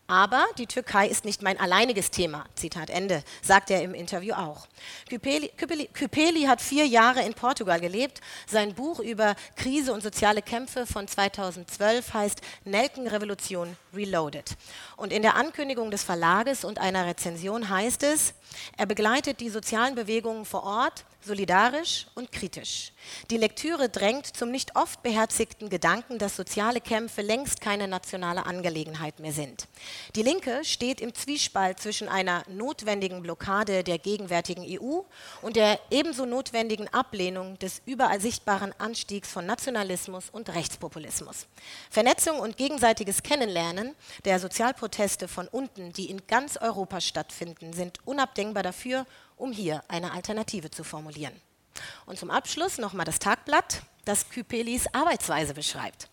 Aber 0.10 0.46
die 0.58 0.68
Türkei 0.68 1.10
ist 1.10 1.26
nicht 1.26 1.42
mein 1.42 1.60
alleiniges 1.60 2.12
Thema. 2.12 2.46
Zitat 2.56 2.90
Ende, 2.90 3.24
sagt 3.42 3.70
er 3.70 3.82
im 3.82 3.94
Interview 3.94 4.36
auch. 4.36 4.66
Küpeli, 5.10 5.52
Küpeli, 5.58 5.90
Küpeli 5.92 6.44
hat 6.44 6.62
vier 6.62 6.88
Jahre 6.88 7.24
in 7.24 7.34
Portugal 7.34 7.82
gelebt. 7.82 8.22
Sein 8.48 8.74
Buch 8.74 9.02
über 9.02 9.36
Krise 9.58 9.92
und 9.92 10.02
soziale 10.02 10.42
Kämpfe 10.42 10.86
von 10.86 11.10
2012 11.10 12.14
heißt 12.14 12.42
Nelkenrevolution 12.64 13.76
Reloaded. 13.94 14.56
Und 14.96 15.12
in 15.12 15.24
der 15.24 15.36
Ankündigung 15.36 15.92
des 15.92 16.04
Verlages 16.04 16.64
und 16.64 16.80
einer 16.80 17.06
Rezension 17.06 17.68
heißt 17.68 18.04
es, 18.04 18.34
er 18.78 18.86
begleitet 18.86 19.42
die 19.42 19.50
sozialen 19.50 19.96
Bewegungen 19.96 20.46
vor 20.46 20.64
Ort 20.64 21.04
solidarisch 21.28 22.08
und 22.16 22.32
kritisch. 22.32 22.92
Die 23.30 23.38
Lektüre 23.38 23.90
drängt 23.90 24.26
zum 24.26 24.50
nicht 24.50 24.76
oft 24.76 25.04
beherzigten 25.04 25.70
Gedanken, 25.70 26.18
dass 26.18 26.36
soziale 26.36 26.82
Kämpfe 26.82 27.22
längst 27.22 27.62
keine 27.62 27.88
nationale 27.88 28.46
Angelegenheit 28.46 29.20
mehr 29.20 29.32
sind. 29.32 29.68
Die 30.16 30.24
Linke 30.24 30.64
steht 30.64 31.02
im 31.02 31.14
Zwiespalt 31.14 31.80
zwischen 31.80 32.10
einer 32.10 32.44
notwendigen 32.48 33.22
Blockade 33.22 33.84
der 33.84 34.00
gegenwärtigen 34.00 34.66
EU 34.68 35.02
und 35.42 35.56
der 35.56 35.80
ebenso 35.92 36.26
notwendigen 36.26 36.88
Ablehnung 36.94 37.60
des 37.60 37.82
überall 37.86 38.20
sichtbaren 38.20 38.74
Anstiegs 38.80 39.32
von 39.32 39.46
Nationalismus 39.46 40.30
und 40.32 40.50
Rechtspopulismus. 40.50 41.46
Vernetzung 41.90 42.40
und 42.40 42.58
gegenseitiges 42.58 43.22
Kennenlernen 43.22 43.96
der 44.26 44.40
Sozialproteste 44.40 45.28
von 45.28 45.48
unten, 45.48 45.94
die 45.94 46.10
in 46.10 46.26
ganz 46.28 46.58
Europa 46.58 47.02
stattfinden, 47.02 47.74
sind 47.74 48.00
unabdingbar 48.06 48.64
dafür, 48.64 49.06
um 49.38 49.52
hier 49.52 49.84
eine 49.88 50.12
Alternative 50.12 50.70
zu 50.70 50.84
formulieren. 50.84 51.34
Und 52.06 52.20
zum 52.20 52.32
Abschluss 52.32 52.78
nochmal 52.78 53.06
das 53.06 53.20
Tagblatt, 53.20 53.82
das 54.06 54.30
Kypelis 54.30 54.88
Arbeitsweise 54.94 55.54
beschreibt. 55.54 56.10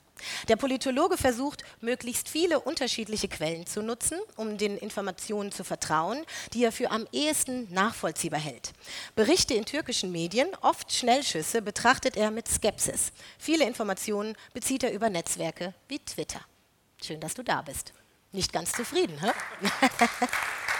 Der 0.49 0.57
Politologe 0.57 1.17
versucht, 1.17 1.65
möglichst 1.81 2.29
viele 2.29 2.61
unterschiedliche 2.61 3.29
Quellen 3.29 3.67
zu 3.67 3.83
nutzen, 3.83 4.19
um 4.37 4.57
den 4.59 4.79
Informationen 4.79 5.53
zu 5.53 5.65
vertrauen, 5.65 6.25
die 6.53 6.65
er 6.65 6.73
für 6.73 6.91
am 6.91 7.07
ehesten 7.13 7.73
nachvollziehbar 7.73 8.41
hält. 8.41 8.73
Berichte 9.17 9.55
in 9.55 9.65
türkischen 9.65 10.13
Medien, 10.13 10.49
oft 10.61 10.93
Schnellschüsse, 10.93 11.63
betrachtet 11.63 12.17
er 12.17 12.31
mit 12.31 12.49
Skepsis. 12.49 13.13
Viele 13.39 13.67
Informationen 13.67 14.37
bezieht 14.53 14.83
er 14.83 14.93
über 14.93 15.11
Netzwerke 15.11 15.75
wie 15.89 15.99
Twitter. 15.99 16.41
Schön, 17.03 17.21
dass 17.21 17.35
du 17.35 17.43
da 17.43 17.63
bist. 17.63 17.93
Nicht 18.33 18.53
ganz 18.53 18.73
zufrieden, 18.73 19.21
hä? 19.21 19.31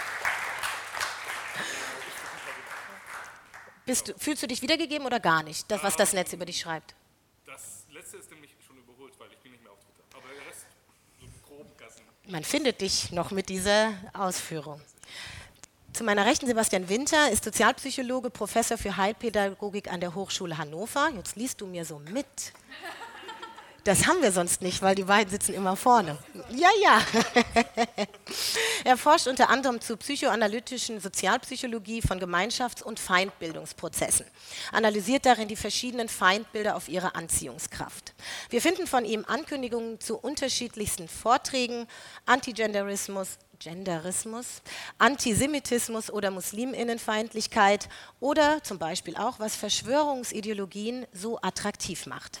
Bist 3.85 4.07
du, 4.07 4.13
fühlst 4.17 4.41
du 4.41 4.47
dich 4.47 4.61
wiedergegeben 4.61 5.05
oder 5.05 5.19
gar 5.19 5.43
nicht, 5.43 5.69
das, 5.69 5.83
was 5.83 5.95
das 5.95 6.13
Netz 6.13 6.33
über 6.33 6.45
dich 6.45 6.59
schreibt? 6.59 6.95
Das 7.45 7.85
letzte 7.91 8.17
ist 8.17 8.31
nämlich 8.31 8.51
schon 8.65 8.77
überholt, 8.77 9.13
weil 9.19 9.31
ich 9.31 9.37
bin 9.37 9.51
nicht 9.51 9.63
mehr 9.63 9.71
auf 9.71 9.79
Twitter. 9.79 10.03
Aber 10.17 10.27
der 10.27 10.47
Rest, 10.47 10.65
so 11.19 11.27
groben 11.47 11.69
Gassen. 11.77 12.01
Man 12.27 12.43
findet 12.43 12.81
dich 12.81 13.11
noch 13.11 13.29
mit 13.31 13.49
dieser 13.49 13.93
Ausführung. 14.13 14.81
Zu 15.93 16.03
meiner 16.03 16.25
Rechten 16.25 16.47
Sebastian 16.47 16.89
Winter 16.89 17.31
ist 17.31 17.43
Sozialpsychologe, 17.43 18.29
Professor 18.29 18.77
für 18.77 18.97
Heilpädagogik 18.97 19.89
an 19.91 20.01
der 20.01 20.15
Hochschule 20.15 20.57
Hannover. 20.57 21.09
Jetzt 21.15 21.35
liest 21.35 21.61
du 21.61 21.67
mir 21.67 21.85
so 21.85 21.99
mit. 21.99 22.53
Das 23.85 24.07
haben 24.07 24.19
wir 24.23 24.31
sonst 24.31 24.63
nicht, 24.63 24.81
weil 24.81 24.95
die 24.95 25.03
beiden 25.03 25.29
sitzen 25.29 25.53
immer 25.53 25.75
vorne. 25.75 26.17
Ja, 26.49 26.69
ja. 26.81 27.01
er 28.83 28.97
forscht 28.97 29.27
unter 29.27 29.51
anderem 29.51 29.79
zu 29.79 29.95
psychoanalytischen 29.95 30.99
Sozialpsychologie 30.99 32.01
von 32.01 32.19
Gemeinschafts- 32.19 32.81
und 32.81 32.99
Feindbildungsprozessen, 32.99 34.25
analysiert 34.71 35.27
darin 35.27 35.47
die 35.47 35.55
verschiedenen 35.55 36.09
Feindbilder 36.09 36.75
auf 36.75 36.89
ihre 36.89 37.13
Anziehungskraft. 37.13 38.15
Wir 38.49 38.59
finden 38.59 38.87
von 38.87 39.05
ihm 39.05 39.23
Ankündigungen 39.27 39.99
zu 39.99 40.17
unterschiedlichsten 40.17 41.07
Vorträgen, 41.07 41.85
Antigenderismus, 42.25 43.37
Genderismus, 43.59 44.63
Antisemitismus 44.97 46.09
oder 46.09 46.31
Musliminnenfeindlichkeit 46.31 47.87
oder 48.19 48.63
zum 48.63 48.79
Beispiel 48.79 49.15
auch, 49.15 49.37
was 49.37 49.55
Verschwörungsideologien 49.55 51.05
so 51.13 51.37
attraktiv 51.43 52.07
macht. 52.07 52.39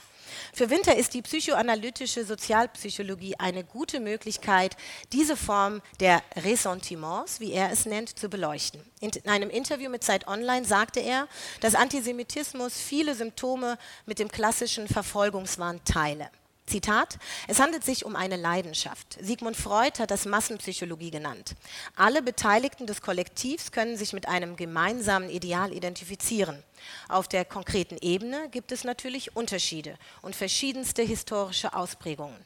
Für 0.53 0.69
Winter 0.69 0.95
ist 0.95 1.13
die 1.13 1.21
psychoanalytische 1.21 2.25
Sozialpsychologie 2.25 3.35
eine 3.37 3.63
gute 3.63 3.99
Möglichkeit, 3.99 4.75
diese 5.11 5.37
Form 5.37 5.81
der 5.99 6.21
Ressentiments, 6.35 7.39
wie 7.39 7.51
er 7.51 7.71
es 7.71 7.85
nennt, 7.85 8.17
zu 8.17 8.29
beleuchten. 8.29 8.81
In 8.99 9.11
einem 9.25 9.49
Interview 9.49 9.89
mit 9.89 10.03
Zeit 10.03 10.27
Online 10.27 10.65
sagte 10.65 10.99
er, 10.99 11.27
dass 11.61 11.75
Antisemitismus 11.75 12.77
viele 12.77 13.15
Symptome 13.15 13.77
mit 14.05 14.19
dem 14.19 14.29
klassischen 14.29 14.87
Verfolgungswahn 14.87 15.83
teile. 15.85 16.29
Zitat, 16.67 17.19
es 17.47 17.59
handelt 17.59 17.83
sich 17.83 18.05
um 18.05 18.15
eine 18.15 18.37
Leidenschaft. 18.37 19.17
Sigmund 19.21 19.55
Freud 19.55 19.99
hat 19.99 20.09
das 20.09 20.25
Massenpsychologie 20.25 21.11
genannt. 21.11 21.55
Alle 21.95 22.23
Beteiligten 22.23 22.87
des 22.87 23.01
Kollektivs 23.01 23.71
können 23.71 23.97
sich 23.97 24.13
mit 24.13 24.27
einem 24.27 24.55
gemeinsamen 24.55 25.29
Ideal 25.29 25.71
identifizieren. 25.71 26.63
Auf 27.07 27.27
der 27.27 27.45
konkreten 27.45 27.97
Ebene 28.01 28.49
gibt 28.49 28.71
es 28.71 28.83
natürlich 28.83 29.35
Unterschiede 29.35 29.97
und 30.23 30.35
verschiedenste 30.35 31.03
historische 31.03 31.73
Ausprägungen. 31.75 32.37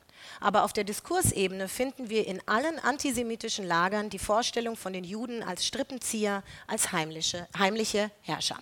Aber 0.42 0.64
auf 0.64 0.74
der 0.74 0.84
Diskursebene 0.84 1.70
finden 1.70 2.10
wir 2.10 2.28
in 2.28 2.42
allen 2.46 2.78
antisemitischen 2.80 3.66
Lagern 3.66 4.10
die 4.10 4.20
Vorstellung 4.20 4.76
von 4.76 4.92
den 4.92 5.06
Juden 5.06 5.44
als 5.44 5.66
Strippenzieher, 5.66 6.44
als 6.68 6.92
heimliche, 6.92 7.48
heimliche 7.58 8.12
Herrscher. 8.22 8.58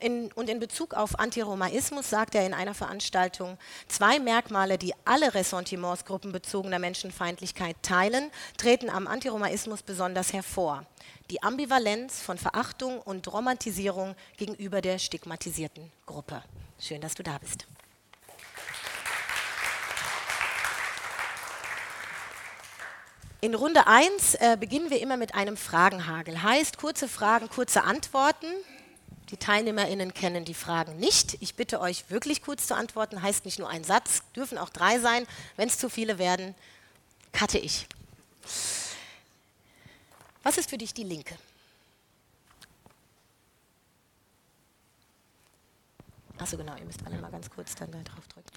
In, 0.00 0.32
und 0.32 0.48
in 0.48 0.60
Bezug 0.60 0.94
auf 0.94 1.18
Antiromaismus 1.18 2.10
sagt 2.10 2.34
er 2.34 2.46
in 2.46 2.54
einer 2.54 2.74
Veranstaltung, 2.74 3.58
zwei 3.88 4.18
Merkmale, 4.18 4.78
die 4.78 4.94
alle 5.04 5.34
Ressentiments 5.34 6.04
gruppenbezogener 6.04 6.78
Menschenfeindlichkeit 6.78 7.76
teilen, 7.82 8.30
treten 8.56 8.90
am 8.90 9.06
Antiromaismus 9.06 9.82
besonders 9.82 10.32
hervor. 10.32 10.84
Die 11.30 11.42
Ambivalenz 11.42 12.20
von 12.20 12.38
Verachtung 12.38 13.00
und 13.00 13.32
Romantisierung 13.32 14.14
gegenüber 14.36 14.80
der 14.80 14.98
stigmatisierten 14.98 15.90
Gruppe. 16.06 16.42
Schön, 16.78 17.00
dass 17.00 17.14
du 17.14 17.22
da 17.22 17.38
bist. 17.38 17.66
In 23.44 23.56
Runde 23.56 23.88
1 23.88 24.36
äh, 24.36 24.56
beginnen 24.56 24.88
wir 24.90 25.00
immer 25.00 25.16
mit 25.16 25.34
einem 25.34 25.56
Fragenhagel. 25.56 26.44
Heißt 26.44 26.78
kurze 26.78 27.08
Fragen, 27.08 27.48
kurze 27.48 27.82
Antworten. 27.82 28.46
Die 29.32 29.38
TeilnehmerInnen 29.38 30.12
kennen 30.12 30.44
die 30.44 30.52
Fragen 30.52 30.98
nicht. 30.98 31.38
Ich 31.40 31.54
bitte 31.54 31.80
euch 31.80 32.10
wirklich 32.10 32.42
kurz 32.42 32.66
zu 32.66 32.76
antworten. 32.76 33.22
Heißt 33.22 33.46
nicht 33.46 33.58
nur 33.58 33.68
ein 33.68 33.82
Satz, 33.82 34.22
dürfen 34.36 34.58
auch 34.58 34.68
drei 34.68 34.98
sein. 34.98 35.26
Wenn 35.56 35.68
es 35.68 35.78
zu 35.78 35.88
viele 35.88 36.18
werden, 36.18 36.54
cutte 37.32 37.58
ich. 37.58 37.86
Was 40.42 40.58
ist 40.58 40.68
für 40.68 40.76
dich 40.76 40.92
die 40.92 41.04
Linke? 41.04 41.34
Achso, 46.38 46.58
genau, 46.58 46.76
ihr 46.76 46.84
müsst 46.84 47.00
alle 47.06 47.16
mal 47.18 47.30
ganz 47.30 47.48
kurz 47.48 47.74
dann 47.74 47.90
da 47.90 47.98
drauf 48.02 48.26
drücken. 48.34 48.48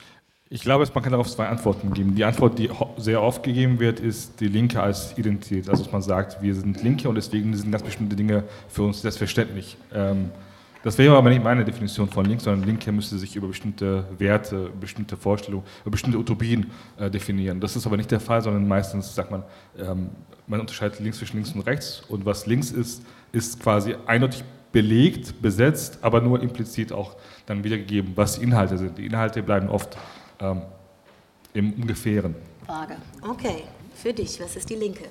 Ich 0.49 0.61
glaube, 0.61 0.85
man 0.93 1.03
kann 1.03 1.11
darauf 1.11 1.29
zwei 1.29 1.47
Antworten 1.47 1.93
geben. 1.93 2.15
Die 2.15 2.25
Antwort, 2.25 2.59
die 2.59 2.69
sehr 2.97 3.21
oft 3.21 3.43
gegeben 3.43 3.79
wird, 3.79 4.01
ist 4.01 4.39
die 4.41 4.47
Linke 4.47 4.81
als 4.81 5.17
Identität. 5.17 5.69
Also, 5.69 5.83
dass 5.83 5.91
man 5.91 6.01
sagt, 6.01 6.41
wir 6.41 6.53
sind 6.53 6.83
Linke 6.83 7.07
und 7.07 7.15
deswegen 7.15 7.55
sind 7.55 7.71
ganz 7.71 7.83
bestimmte 7.83 8.15
Dinge 8.15 8.43
für 8.67 8.83
uns 8.83 9.01
selbstverständlich. 9.01 9.77
Ähm, 9.93 10.31
das 10.85 10.99
wäre 10.99 11.17
aber 11.17 11.31
nicht 11.31 11.43
meine 11.43 11.65
Definition 11.65 12.07
von 12.07 12.25
links, 12.25 12.43
sondern 12.43 12.69
Linke 12.69 12.91
müsste 12.91 13.17
sich 13.17 13.35
über 13.35 13.47
bestimmte 13.47 14.05
Werte, 14.19 14.69
bestimmte 14.79 15.17
Vorstellungen, 15.17 15.65
über 15.81 15.89
bestimmte 15.89 16.19
Utopien 16.19 16.69
äh, 16.99 17.09
definieren. 17.09 17.59
Das 17.59 17.75
ist 17.75 17.87
aber 17.87 17.97
nicht 17.97 18.11
der 18.11 18.19
Fall, 18.19 18.39
sondern 18.43 18.67
meistens 18.67 19.15
sagt 19.15 19.31
man, 19.31 19.41
ähm, 19.79 20.11
man 20.45 20.59
unterscheidet 20.59 20.99
links 20.99 21.17
zwischen 21.17 21.37
links 21.37 21.53
und 21.53 21.61
rechts 21.61 22.03
und 22.07 22.23
was 22.23 22.45
links 22.45 22.69
ist, 22.69 23.01
ist 23.31 23.59
quasi 23.59 23.95
eindeutig 24.05 24.43
belegt, 24.71 25.41
besetzt, 25.41 25.97
aber 26.03 26.21
nur 26.21 26.39
implizit 26.39 26.91
auch 26.91 27.15
dann 27.47 27.63
wiedergegeben, 27.63 28.11
was 28.15 28.37
die 28.37 28.43
Inhalte 28.43 28.77
sind. 28.77 28.95
Die 28.99 29.07
Inhalte 29.07 29.41
bleiben 29.41 29.69
oft 29.69 29.97
ähm, 30.39 30.61
im 31.55 31.73
Ungefähren. 31.73 32.35
Frage. 32.67 32.97
Okay, 33.27 33.63
für 33.95 34.13
dich, 34.13 34.39
was 34.39 34.55
ist 34.55 34.69
die 34.69 34.75
Linke? 34.75 35.05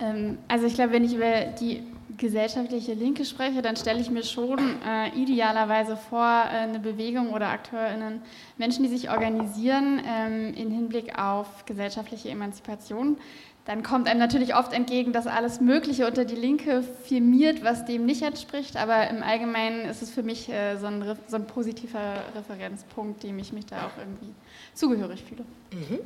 Ähm, 0.00 0.38
also 0.48 0.64
ich 0.64 0.72
glaube, 0.72 0.94
wenn 0.94 1.04
ich 1.04 1.14
über 1.14 1.44
die 1.60 1.82
gesellschaftliche 2.16 2.94
Linke 2.94 3.24
spreche, 3.24 3.62
dann 3.62 3.76
stelle 3.76 4.00
ich 4.00 4.10
mir 4.10 4.22
schon 4.22 4.58
äh, 4.58 5.08
idealerweise 5.16 5.96
vor, 5.96 6.24
äh, 6.24 6.58
eine 6.58 6.78
Bewegung 6.78 7.30
oder 7.30 7.48
AkteurInnen, 7.48 8.22
Menschen, 8.58 8.84
die 8.84 8.90
sich 8.90 9.10
organisieren 9.10 10.00
ähm, 10.06 10.54
in 10.54 10.70
Hinblick 10.70 11.18
auf 11.18 11.64
gesellschaftliche 11.66 12.30
Emanzipation. 12.30 13.18
Dann 13.64 13.82
kommt 13.82 14.08
einem 14.08 14.20
natürlich 14.20 14.54
oft 14.54 14.74
entgegen, 14.74 15.14
dass 15.14 15.26
alles 15.26 15.60
Mögliche 15.60 16.06
unter 16.06 16.26
die 16.26 16.34
Linke 16.34 16.82
firmiert, 16.82 17.64
was 17.64 17.86
dem 17.86 18.04
nicht 18.04 18.20
entspricht. 18.20 18.76
Aber 18.76 19.08
im 19.08 19.22
Allgemeinen 19.22 19.86
ist 19.88 20.02
es 20.02 20.10
für 20.10 20.22
mich 20.22 20.50
äh, 20.50 20.76
so, 20.76 20.86
ein, 20.86 21.02
so, 21.28 21.36
ein, 21.36 21.46
positiver 21.46 22.16
Referenzpunkt, 22.36 23.22
dem 23.22 23.38
ich 23.38 23.54
mich 23.54 23.64
da 23.64 23.86
auch 23.86 23.98
irgendwie 23.98 24.34
zugehörig 24.74 25.24
fühle. 25.26 25.44
Mhm. 25.72 26.00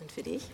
Und 0.00 0.12
für 0.12 0.22
dich? 0.22 0.44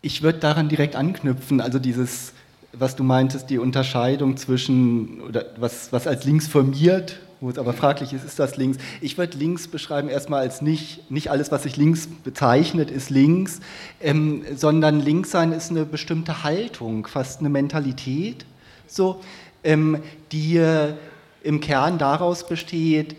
Ich 0.00 0.22
würde 0.22 0.40
daran 0.40 0.68
direkt 0.68 0.96
anknüpfen, 0.96 1.60
also 1.60 1.78
dieses 1.78 2.32
was 2.72 2.96
du 2.96 3.04
meintest, 3.04 3.50
die 3.50 3.58
Unterscheidung 3.58 4.36
zwischen, 4.36 5.20
oder 5.20 5.44
was, 5.56 5.92
was 5.92 6.06
als 6.06 6.24
links 6.24 6.48
formiert, 6.48 7.20
wo 7.40 7.50
es 7.50 7.58
aber 7.58 7.72
fraglich 7.72 8.12
ist, 8.12 8.24
ist 8.24 8.38
das 8.38 8.56
links? 8.56 8.78
Ich 9.00 9.18
würde 9.18 9.36
links 9.36 9.68
beschreiben 9.68 10.08
erstmal 10.08 10.40
als 10.40 10.62
nicht, 10.62 11.10
nicht 11.10 11.30
alles, 11.30 11.50
was 11.50 11.64
sich 11.64 11.76
links 11.76 12.06
bezeichnet, 12.06 12.90
ist 12.90 13.10
links, 13.10 13.60
ähm, 14.00 14.44
sondern 14.54 15.00
links 15.00 15.32
sein 15.32 15.52
ist 15.52 15.70
eine 15.70 15.84
bestimmte 15.84 16.44
Haltung, 16.44 17.06
fast 17.06 17.40
eine 17.40 17.48
Mentalität, 17.50 18.46
so, 18.86 19.20
ähm, 19.64 19.98
die 20.30 20.56
äh, 20.56 20.94
im 21.42 21.60
Kern 21.60 21.98
daraus 21.98 22.46
besteht, 22.46 23.16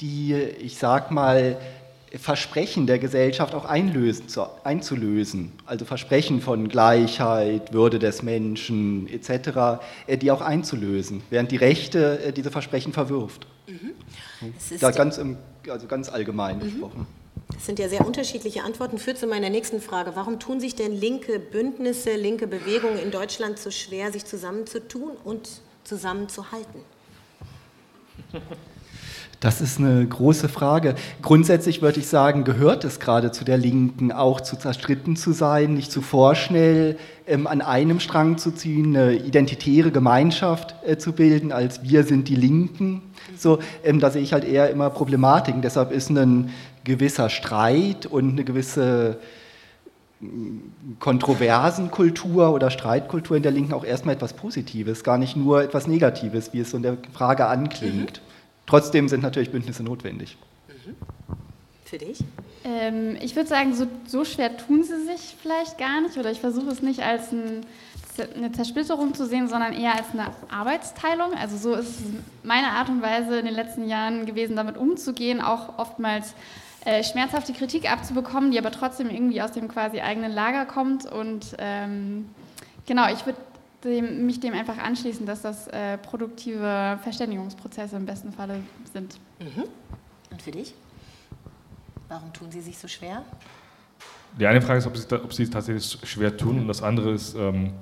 die, 0.00 0.34
ich 0.34 0.78
sag 0.78 1.10
mal, 1.10 1.56
Versprechen 2.18 2.86
der 2.86 2.98
Gesellschaft 2.98 3.54
auch 3.54 3.64
einlösen, 3.64 4.26
einzulösen. 4.64 5.52
Also 5.64 5.84
Versprechen 5.84 6.40
von 6.40 6.68
Gleichheit, 6.68 7.72
Würde 7.72 7.98
des 7.98 8.22
Menschen 8.22 9.08
etc., 9.08 9.80
äh, 10.06 10.16
die 10.16 10.30
auch 10.30 10.40
einzulösen, 10.40 11.22
während 11.30 11.52
die 11.52 11.56
Rechte 11.56 12.18
äh, 12.24 12.32
diese 12.32 12.50
Versprechen 12.50 12.92
verwirft. 12.92 13.46
Mhm. 13.68 13.92
Da 14.80 14.90
ganz, 14.90 15.18
im, 15.18 15.36
also 15.68 15.86
ganz 15.86 16.08
allgemein 16.08 16.58
mhm. 16.58 16.62
gesprochen. 16.62 17.06
Das 17.52 17.66
sind 17.66 17.78
ja 17.78 17.88
sehr 17.88 18.06
unterschiedliche 18.06 18.64
Antworten. 18.64 18.98
Führt 18.98 19.18
zu 19.18 19.26
meiner 19.26 19.50
nächsten 19.50 19.80
Frage. 19.80 20.12
Warum 20.14 20.38
tun 20.40 20.60
sich 20.60 20.74
denn 20.74 20.92
linke 20.92 21.38
Bündnisse, 21.38 22.14
linke 22.14 22.46
Bewegungen 22.46 22.98
in 22.98 23.10
Deutschland 23.10 23.58
so 23.58 23.70
schwer, 23.70 24.12
sich 24.12 24.24
zusammenzutun 24.24 25.12
und 25.24 25.48
zusammenzuhalten? 25.84 26.80
Das 29.40 29.62
ist 29.62 29.78
eine 29.78 30.06
große 30.06 30.50
Frage. 30.50 30.94
Grundsätzlich 31.22 31.80
würde 31.80 31.98
ich 32.00 32.08
sagen, 32.08 32.44
gehört 32.44 32.84
es 32.84 33.00
gerade 33.00 33.32
zu 33.32 33.42
der 33.42 33.56
Linken 33.56 34.12
auch 34.12 34.42
zu 34.42 34.56
zerstritten 34.56 35.16
zu 35.16 35.32
sein, 35.32 35.72
nicht 35.72 35.90
zu 35.90 36.02
vorschnell 36.02 36.98
ähm, 37.26 37.46
an 37.46 37.62
einem 37.62 38.00
Strang 38.00 38.36
zu 38.36 38.50
ziehen, 38.50 38.94
eine 38.94 39.14
identitäre 39.14 39.92
Gemeinschaft 39.92 40.74
äh, 40.84 40.98
zu 40.98 41.14
bilden, 41.14 41.52
als 41.52 41.82
wir 41.82 42.04
sind 42.04 42.28
die 42.28 42.34
Linken. 42.34 43.00
So, 43.38 43.60
ähm, 43.82 43.98
da 43.98 44.10
sehe 44.10 44.20
ich 44.20 44.34
halt 44.34 44.44
eher 44.44 44.68
immer 44.68 44.90
Problematiken. 44.90 45.62
Deshalb 45.62 45.90
ist 45.90 46.10
ein 46.10 46.50
gewisser 46.84 47.30
Streit 47.30 48.04
und 48.04 48.32
eine 48.32 48.44
gewisse 48.44 49.16
mm, 50.20 50.98
Kontroversenkultur 50.98 52.52
oder 52.52 52.70
Streitkultur 52.70 53.38
in 53.38 53.42
der 53.42 53.52
Linken 53.52 53.72
auch 53.72 53.86
erstmal 53.86 54.16
etwas 54.16 54.34
Positives, 54.34 55.02
gar 55.02 55.16
nicht 55.16 55.34
nur 55.34 55.62
etwas 55.62 55.86
Negatives, 55.86 56.52
wie 56.52 56.60
es 56.60 56.72
so 56.72 56.76
in 56.76 56.82
der 56.82 56.98
Frage 57.14 57.46
anklingt. 57.46 58.20
Trotzdem 58.70 59.08
sind 59.08 59.22
natürlich 59.22 59.50
Bündnisse 59.50 59.82
notwendig. 59.82 60.38
Mhm. 60.68 60.94
Für 61.84 61.98
dich? 61.98 62.18
Ähm, 62.64 63.16
ich 63.20 63.34
würde 63.34 63.48
sagen, 63.48 63.74
so, 63.74 63.86
so, 64.06 64.24
schwer 64.24 64.56
tun 64.56 64.84
sie 64.84 65.04
sich 65.06 65.34
vielleicht 65.42 65.76
gar 65.76 66.00
nicht 66.00 66.16
oder 66.16 66.30
ich 66.30 66.40
versuche 66.40 66.70
es 66.70 66.82
nicht 66.82 67.00
als 67.00 67.32
ein, 67.32 67.66
eine 68.36 68.52
Zersplitterung 68.52 69.14
zu 69.14 69.26
sehen, 69.26 69.48
sondern 69.48 69.72
eher 69.72 69.96
als 69.96 70.10
eine 70.12 70.28
Arbeitsteilung. 70.50 71.34
Also 71.34 71.56
so 71.56 71.74
ist 71.74 71.88
es 71.88 72.02
meine 72.44 72.68
Art 72.68 72.88
und 72.88 73.02
Weise 73.02 73.38
in 73.40 73.46
den 73.46 73.54
letzten 73.54 73.88
Jahren 73.88 74.24
gewesen, 74.24 74.54
damit 74.54 74.76
umzugehen, 74.76 75.40
auch 75.40 75.78
oftmals 75.78 76.34
äh, 76.84 77.02
schmerzhafte 77.02 77.52
Kritik 77.52 77.90
abzubekommen, 77.90 78.52
die 78.52 78.58
aber 78.58 78.70
trotzdem 78.70 79.10
irgendwie 79.10 79.42
aus 79.42 79.52
dem 79.52 79.66
quasi 79.66 80.00
eigenen 80.00 80.32
Lager 80.32 80.66
kommt. 80.66 81.10
Und 81.10 81.56
ähm, 81.58 82.28
genau, 82.86 83.10
ich 83.12 83.26
würde 83.26 83.38
dem, 83.84 84.26
mich 84.26 84.40
dem 84.40 84.54
einfach 84.54 84.78
anschließen, 84.78 85.26
dass 85.26 85.42
das 85.42 85.68
äh, 85.68 85.98
produktive 85.98 86.98
Verständigungsprozesse 87.02 87.96
im 87.96 88.06
besten 88.06 88.32
Falle 88.32 88.60
sind. 88.92 89.18
Mhm. 89.38 89.64
Und 90.30 90.42
für 90.42 90.50
dich? 90.50 90.74
Warum 92.08 92.32
tun 92.32 92.50
sie 92.50 92.60
sich 92.60 92.78
so 92.78 92.88
schwer? 92.88 93.24
Die 94.38 94.46
eine 94.46 94.60
Frage 94.60 94.78
ist, 94.78 94.86
ob 94.86 94.96
sie, 94.96 95.12
ob 95.12 95.32
sie 95.32 95.44
es 95.44 95.50
tatsächlich 95.50 95.98
schwer 96.04 96.36
tun 96.36 96.60
und 96.60 96.68
das 96.68 96.82
andere 96.82 97.12
ist, 97.12 97.34
ähm, 97.34 97.72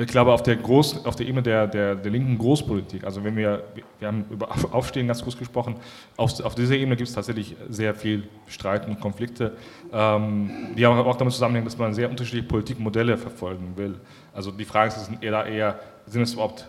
ich 0.00 0.06
glaube, 0.06 0.32
auf 0.32 0.42
der, 0.42 0.56
Groß, 0.56 1.04
auf 1.04 1.16
der 1.16 1.26
Ebene 1.26 1.42
der, 1.42 1.66
der, 1.66 1.94
der, 1.94 2.10
linken 2.10 2.38
Großpolitik, 2.38 3.04
also 3.04 3.22
wenn 3.22 3.36
wir, 3.36 3.64
wir 3.98 4.08
haben 4.08 4.24
über 4.30 4.48
Aufstehen 4.72 5.06
ganz 5.06 5.22
kurz 5.22 5.36
gesprochen, 5.36 5.76
auf, 6.16 6.40
auf 6.40 6.54
dieser 6.54 6.74
Ebene 6.74 6.96
gibt 6.96 7.08
es 7.08 7.14
tatsächlich 7.14 7.54
sehr 7.68 7.94
viel 7.94 8.28
Streit 8.48 8.86
und 8.86 8.98
Konflikte, 9.00 9.56
ähm, 9.92 10.74
die 10.76 10.86
auch 10.86 11.16
damit 11.16 11.34
zusammenhängen, 11.34 11.66
dass 11.66 11.76
man 11.76 11.92
sehr 11.92 12.08
unterschiedliche 12.08 12.48
Politikmodelle 12.48 13.18
verfolgen 13.18 13.72
will. 13.76 14.00
Also 14.34 14.50
die 14.50 14.64
Frage 14.64 14.94
ist, 14.94 15.10
eher, 15.20 15.46
eher 15.46 15.80
sind 16.06 16.22
es 16.22 16.34
überhaupt 16.34 16.66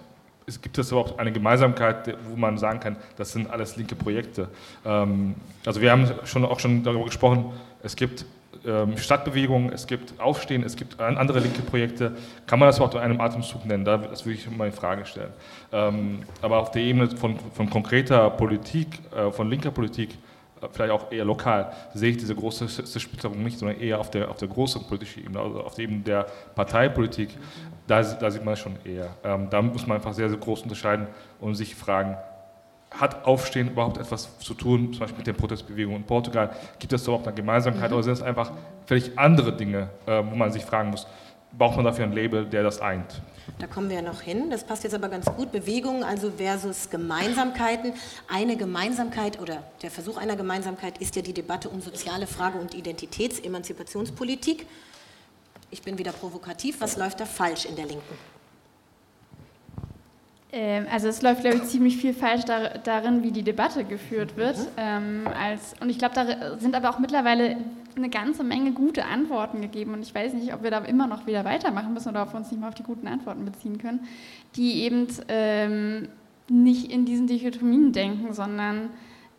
gibt 0.61 0.77
es 0.77 0.91
überhaupt 0.91 1.19
eine 1.19 1.31
Gemeinsamkeit, 1.31 2.17
wo 2.27 2.35
man 2.35 2.57
sagen 2.57 2.79
kann, 2.79 2.97
das 3.15 3.31
sind 3.31 3.49
alles 3.49 3.77
linke 3.77 3.95
Projekte? 3.95 4.49
Ähm, 4.85 5.35
also 5.65 5.81
wir 5.81 5.91
haben 5.91 6.09
schon, 6.25 6.43
auch 6.43 6.59
schon 6.59 6.83
darüber 6.83 7.05
gesprochen, 7.05 7.53
es 7.83 7.95
gibt 7.95 8.25
ähm, 8.65 8.97
Stadtbewegung, 8.97 9.71
es 9.71 9.87
gibt 9.87 10.19
Aufstehen, 10.19 10.63
es 10.63 10.75
gibt 10.75 10.99
andere 10.99 11.39
linke 11.39 11.61
Projekte. 11.61 12.15
Kann 12.45 12.59
man 12.59 12.67
das 12.67 12.77
überhaupt 12.77 12.95
in 12.95 13.01
einem 13.01 13.19
Atemzug 13.19 13.65
nennen? 13.65 13.85
Das 13.85 14.25
würde 14.25 14.37
ich 14.37 14.49
mal 14.49 14.67
in 14.67 14.73
Frage 14.73 15.05
stellen. 15.05 15.31
Ähm, 15.71 16.19
aber 16.41 16.59
auf 16.59 16.71
der 16.71 16.81
Ebene 16.81 17.09
von, 17.09 17.37
von 17.53 17.69
konkreter 17.69 18.29
Politik, 18.31 18.99
äh, 19.15 19.31
von 19.31 19.49
linker 19.49 19.71
Politik, 19.71 20.17
vielleicht 20.71 20.91
auch 20.91 21.11
eher 21.11 21.25
lokal, 21.25 21.71
sehe 21.93 22.11
ich 22.11 22.17
diese 22.17 22.35
große 22.35 22.67
Splitterung 22.99 23.43
nicht, 23.43 23.57
sondern 23.57 23.79
eher 23.79 23.99
auf 23.99 24.11
der, 24.11 24.29
auf 24.29 24.37
der 24.37 24.47
großen 24.47 24.83
politischen 24.87 25.25
Ebene, 25.25 25.39
also 25.39 25.61
auf 25.61 25.75
der 25.75 25.83
Ebene 25.85 26.01
der 26.01 26.25
Parteipolitik. 26.55 27.29
Da, 27.87 28.01
da 28.01 28.31
sieht 28.31 28.45
man 28.45 28.53
es 28.53 28.59
schon 28.59 28.75
eher. 28.83 29.09
Ähm, 29.23 29.49
da 29.49 29.61
muss 29.61 29.87
man 29.87 29.97
einfach 29.97 30.13
sehr, 30.13 30.29
sehr 30.29 30.37
groß 30.37 30.63
unterscheiden 30.63 31.07
und 31.39 31.55
sich 31.55 31.75
fragen, 31.75 32.17
hat 32.91 33.25
Aufstehen 33.25 33.69
überhaupt 33.69 33.97
etwas 33.97 34.37
zu 34.39 34.53
tun, 34.53 34.91
zum 34.91 34.99
Beispiel 34.99 35.19
mit 35.19 35.27
der 35.27 35.33
Protestbewegung 35.33 35.95
in 35.95 36.03
Portugal? 36.03 36.51
Gibt 36.77 36.91
es 36.91 37.03
überhaupt 37.03 37.25
eine 37.25 37.35
Gemeinsamkeit 37.35 37.89
mhm. 37.89 37.95
oder 37.95 38.03
sind 38.03 38.13
es 38.13 38.21
einfach 38.21 38.51
völlig 38.85 39.17
andere 39.17 39.53
Dinge, 39.53 39.89
äh, 40.05 40.21
wo 40.23 40.35
man 40.35 40.51
sich 40.51 40.63
fragen 40.65 40.89
muss, 40.89 41.07
braucht 41.57 41.77
man 41.77 41.85
dafür 41.85 42.05
ein 42.05 42.13
Label, 42.13 42.45
der 42.45 42.63
das 42.63 42.81
eint? 42.81 43.21
Da 43.59 43.67
kommen 43.67 43.89
wir 43.89 43.97
ja 43.97 44.01
noch 44.01 44.21
hin. 44.21 44.49
Das 44.49 44.63
passt 44.63 44.83
jetzt 44.83 44.93
aber 44.93 45.09
ganz 45.09 45.25
gut. 45.25 45.51
Bewegungen 45.51 46.03
also 46.03 46.31
versus 46.31 46.89
Gemeinsamkeiten. 46.89 47.93
Eine 48.27 48.57
Gemeinsamkeit 48.57 49.39
oder 49.39 49.63
der 49.81 49.91
Versuch 49.91 50.17
einer 50.17 50.35
Gemeinsamkeit 50.35 50.97
ist 50.99 51.15
ja 51.15 51.21
die 51.21 51.33
Debatte 51.33 51.69
um 51.69 51.81
soziale 51.81 52.27
Frage 52.27 52.57
und 52.57 52.73
Identitäts-Emanzipationspolitik. 52.73 54.65
Ich 55.69 55.81
bin 55.81 55.97
wieder 55.97 56.11
provokativ. 56.11 56.81
Was 56.81 56.97
läuft 56.97 57.19
da 57.19 57.25
falsch 57.25 57.65
in 57.65 57.75
der 57.75 57.85
Linken? 57.85 58.17
Ähm, 60.53 60.85
also 60.91 61.07
es 61.07 61.21
läuft, 61.21 61.41
glaube 61.41 61.57
ich, 61.57 61.63
ziemlich 61.63 61.97
viel 61.97 62.13
falsch 62.13 62.43
dar 62.43 62.77
darin, 62.79 63.23
wie 63.23 63.31
die 63.31 63.43
Debatte 63.43 63.85
geführt 63.85 64.35
wird. 64.35 64.57
Mhm. 64.57 64.65
Ähm, 64.77 65.27
als, 65.27 65.73
und 65.79 65.89
ich 65.89 65.97
glaube, 65.97 66.15
da 66.15 66.57
sind 66.59 66.75
aber 66.75 66.89
auch 66.89 66.99
mittlerweile 66.99 67.57
eine 67.95 68.09
ganze 68.09 68.43
Menge 68.43 68.71
gute 68.71 69.05
Antworten 69.05 69.61
gegeben. 69.61 69.93
Und 69.93 70.01
ich 70.01 70.13
weiß 70.13 70.33
nicht, 70.33 70.53
ob 70.53 70.63
wir 70.63 70.71
da 70.71 70.79
immer 70.79 71.07
noch 71.07 71.27
wieder 71.27 71.45
weitermachen 71.45 71.93
müssen 71.93 72.09
oder 72.09 72.23
ob 72.23 72.33
wir 72.33 72.37
uns 72.37 72.51
nicht 72.51 72.59
mal 72.59 72.69
auf 72.69 72.75
die 72.75 72.83
guten 72.83 73.07
Antworten 73.07 73.45
beziehen 73.45 73.77
können, 73.77 74.07
die 74.55 74.83
eben 74.83 75.07
ähm, 75.27 76.07
nicht 76.49 76.91
in 76.91 77.05
diesen 77.05 77.27
Dichotomien 77.27 77.91
denken, 77.91 78.33
sondern 78.33 78.89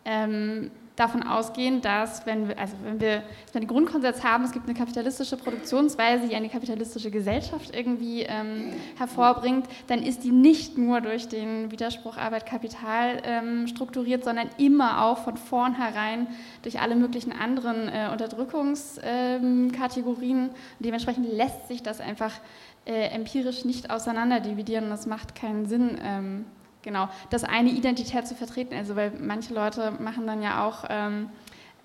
ähm, 0.05 0.71
davon 0.95 1.23
ausgehen, 1.23 1.81
dass 1.81 2.25
wenn 2.25 2.47
wir, 2.47 2.57
also 2.59 2.75
wenn 2.83 3.01
wir 3.01 3.23
den 3.53 3.67
Grundkonsens 3.67 4.23
haben, 4.23 4.43
es 4.43 4.51
gibt 4.51 4.67
eine 4.67 4.77
kapitalistische 4.77 5.37
Produktionsweise, 5.37 6.27
die 6.27 6.35
eine 6.35 6.49
kapitalistische 6.49 7.09
Gesellschaft 7.09 7.75
irgendwie 7.75 8.23
ähm, 8.23 8.73
hervorbringt, 8.97 9.65
dann 9.87 10.03
ist 10.03 10.23
die 10.23 10.31
nicht 10.31 10.77
nur 10.77 11.01
durch 11.01 11.27
den 11.27 11.71
Widerspruch 11.71 12.17
Arbeit-Kapital 12.17 13.21
ähm, 13.23 13.65
strukturiert, 13.67 14.23
sondern 14.23 14.49
immer 14.57 15.03
auch 15.03 15.17
von 15.19 15.37
vornherein 15.37 16.27
durch 16.61 16.79
alle 16.79 16.95
möglichen 16.95 17.31
anderen 17.31 17.89
äh, 17.89 18.09
Unterdrückungskategorien. 18.11 20.37
Ähm, 20.37 20.49
dementsprechend 20.79 21.31
lässt 21.31 21.67
sich 21.67 21.81
das 21.81 22.01
einfach 22.01 22.33
äh, 22.85 23.07
empirisch 23.07 23.65
nicht 23.65 23.89
auseinanderdividieren 23.89 24.89
das 24.89 25.05
macht 25.05 25.35
keinen 25.35 25.67
Sinn 25.67 25.97
ähm, 26.03 26.45
Genau, 26.83 27.07
das 27.29 27.43
eine 27.45 27.69
Identität 27.69 28.27
zu 28.27 28.35
vertreten, 28.35 28.75
also 28.75 28.95
weil 28.95 29.11
manche 29.19 29.53
Leute 29.53 29.91
machen 29.91 30.27
dann 30.27 30.41
ja 30.41 30.67
auch 30.67 30.83
ähm, 30.89 31.29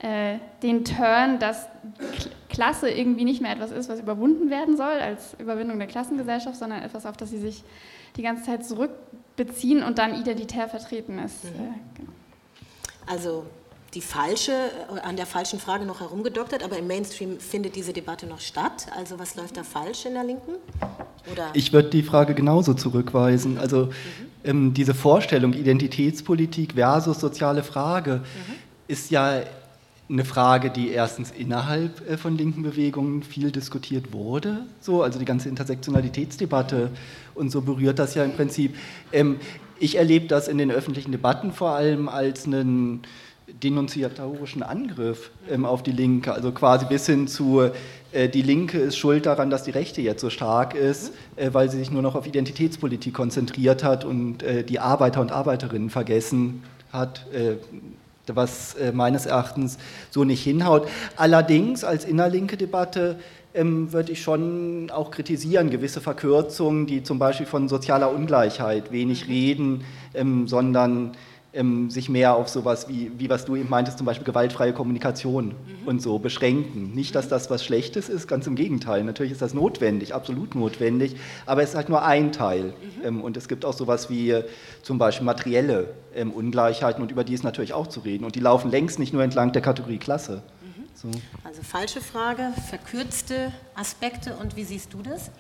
äh, 0.01 0.39
den 0.63 0.85
Turn, 0.85 1.39
dass 1.39 1.69
Klasse 2.49 2.91
irgendwie 2.91 3.25
nicht 3.25 3.41
mehr 3.41 3.53
etwas 3.53 3.71
ist, 3.71 3.89
was 3.89 4.01
überwunden 4.01 4.51
werden 4.51 4.77
soll 4.77 4.99
als 5.01 5.35
Überwindung 5.39 5.79
der 5.79 5.87
Klassengesellschaft, 5.87 6.57
sondern 6.57 6.83
etwas, 6.83 7.07
auf 7.07 7.17
das 7.17 7.31
sie 7.31 7.39
sich 7.39 7.65
die 8.17 8.23
ganze 8.23 8.43
Zeit 8.45 8.67
zurückbeziehen 8.67 9.83
und 9.83 9.99
dann 9.99 10.21
identitär 10.21 10.69
vertreten 10.69 11.19
ist. 11.19 11.45
Mhm. 11.45 11.51
Äh, 11.51 11.97
genau. 11.97 12.13
Also 13.07 13.47
die 13.95 14.01
falsche, 14.01 14.53
äh, 14.53 15.01
an 15.01 15.17
der 15.17 15.27
falschen 15.27 15.59
Frage 15.59 15.85
noch 15.85 16.01
herumgedoktert, 16.01 16.63
aber 16.63 16.79
im 16.79 16.87
Mainstream 16.87 17.41
findet 17.41 17.77
diese 17.77 17.93
Debatte 17.93 18.27
noch 18.27 18.41
statt. 18.41 18.87
Also 18.97 19.19
was 19.19 19.35
läuft 19.35 19.57
da 19.57 19.65
falsch 19.65 20.07
in 20.07 20.15
der 20.15 20.25
Linken? 20.25 20.53
Oder? 21.33 21.51
Ich 21.55 21.73
würde 21.73 21.91
die 21.91 22.03
Frage 22.03 22.35
genauso 22.35 22.75
zurückweisen. 22.75 23.59
Also 23.59 23.87
mhm. 23.87 23.93
ähm, 24.45 24.75
diese 24.75 24.95
Vorstellung 24.95 25.53
Identitätspolitik 25.53 26.75
versus 26.75 27.21
soziale 27.21 27.63
Frage 27.63 28.17
mhm. 28.17 28.55
ist 28.89 29.11
ja 29.11 29.43
eine 30.11 30.25
Frage, 30.25 30.71
die 30.71 30.91
erstens 30.91 31.31
innerhalb 31.31 32.09
äh, 32.09 32.17
von 32.17 32.37
linken 32.37 32.63
Bewegungen 32.63 33.23
viel 33.23 33.51
diskutiert 33.51 34.13
wurde. 34.13 34.67
So, 34.81 35.03
also 35.03 35.19
die 35.19 35.25
ganze 35.25 35.49
Intersektionalitätsdebatte 35.49 36.91
und 37.35 37.51
so 37.51 37.61
berührt 37.63 37.99
das 37.99 38.15
ja 38.15 38.25
im 38.25 38.33
Prinzip. 38.33 38.77
Ähm, 39.13 39.39
ich 39.81 39.97
erlebe 39.97 40.27
das 40.27 40.49
in 40.49 40.59
den 40.59 40.71
öffentlichen 40.71 41.13
Debatten 41.13 41.53
vor 41.53 41.71
allem 41.71 42.09
als 42.09 42.47
einen 42.47 43.03
denunziatorischen 43.63 44.63
Angriff 44.63 45.31
ähm, 45.51 45.65
auf 45.65 45.83
die 45.83 45.93
Linke, 45.93 46.33
also 46.33 46.53
quasi 46.53 46.87
bis 46.87 47.07
hin 47.07 47.29
zu, 47.29 47.71
äh, 48.13 48.29
die 48.29 48.43
Linke 48.43 48.79
ist 48.79 48.97
schuld 48.97 49.27
daran, 49.27 49.51
dass 49.51 49.63
die 49.63 49.71
Rechte 49.71 50.01
jetzt 50.01 50.21
so 50.21 50.31
stark 50.31 50.75
ist, 50.75 51.13
äh, 51.37 51.51
weil 51.53 51.71
sie 51.71 51.79
sich 51.79 51.91
nur 51.91 52.03
noch 52.03 52.15
auf 52.15 52.27
Identitätspolitik 52.27 53.15
konzentriert 53.15 53.83
hat 53.85 54.05
und 54.05 54.43
äh, 54.43 54.65
die 54.65 54.79
Arbeiter 54.79 55.21
und 55.21 55.33
Arbeiterinnen 55.33 55.91
vergessen 55.91 56.63
hat, 56.93 57.27
äh, 57.33 57.57
was 58.27 58.75
äh, 58.75 58.93
meines 58.93 59.27
Erachtens 59.27 59.79
so 60.11 60.25
nicht 60.25 60.43
hinhaut. 60.43 60.89
Allerdings 61.17 61.85
als 61.85 62.05
innerlinke 62.05 62.57
Debatte 62.57 63.17
ähm, 63.55 63.93
würde 63.93 64.13
ich 64.13 64.23
schon 64.23 64.91
auch 64.91 65.11
kritisieren, 65.11 65.71
gewisse 65.71 66.01
Verkürzungen, 66.01 66.87
die 66.87 67.03
zum 67.03 67.19
Beispiel 67.19 67.47
von 67.47 67.69
sozialer 67.69 68.13
Ungleichheit 68.13 68.93
wenig 68.93 69.29
reden, 69.29 69.85
ähm, 70.15 70.47
sondern 70.47 71.13
ähm, 71.55 71.91
sich 71.91 72.09
mehr 72.09 72.35
auf 72.35 72.49
sowas 72.49 72.89
wie, 72.89 73.11
wie 73.19 73.31
was 73.31 73.45
du 73.45 73.57
eben 73.57 73.71
meintest, 73.71 73.99
zum 73.99 74.07
Beispiel 74.07 74.25
gewaltfreie 74.25 74.73
Kommunikation 74.73 75.49
mhm. 75.49 75.87
und 75.87 76.03
so 76.03 76.19
beschränken. 76.19 76.95
Nicht, 76.95 77.15
dass 77.15 77.29
das 77.29 77.51
was 77.51 77.65
Schlechtes 77.65 78.09
ist, 78.09 78.29
ganz 78.29 78.47
im 78.47 78.55
Gegenteil. 78.55 79.03
Natürlich 79.05 79.33
ist 79.33 79.43
das 79.43 79.55
notwendig, 79.55 80.15
absolut 80.15 80.55
notwendig, 80.55 81.17
aber 81.47 81.63
es 81.63 81.71
ist 81.71 81.77
halt 81.77 81.89
nur 81.89 82.05
ein 82.05 82.33
Teil. 82.33 82.65
Mhm. 82.65 83.05
Ähm, 83.05 83.21
und 83.23 83.37
es 83.37 83.49
gibt 83.49 83.65
auch 83.65 83.73
sowas 83.73 84.11
wie 84.11 84.31
äh, 84.31 84.45
zum 84.83 84.99
Beispiel 84.99 85.25
materielle 85.25 85.95
ähm, 86.15 86.33
Ungleichheiten 86.33 87.03
und 87.03 87.11
über 87.11 87.25
die 87.25 87.35
ist 87.35 87.45
natürlich 87.45 87.73
auch 87.73 87.87
zu 87.87 88.01
reden. 88.01 88.25
Und 88.25 88.35
die 88.35 88.41
laufen 88.41 88.71
längst 88.71 88.99
nicht 88.99 89.13
nur 89.13 89.23
entlang 89.23 89.53
der 89.53 89.63
Kategorie 89.63 89.99
Klasse. 89.99 90.43
Mhm. 90.63 90.85
So. 90.95 91.11
Also 91.45 91.63
falsche 91.63 92.03
Frage, 92.03 92.53
verkürzte 92.69 93.53
Aspekte 93.75 94.37
und 94.37 94.57
wie 94.57 94.65
siehst 94.65 94.93
du 94.93 95.03
das? 95.03 95.31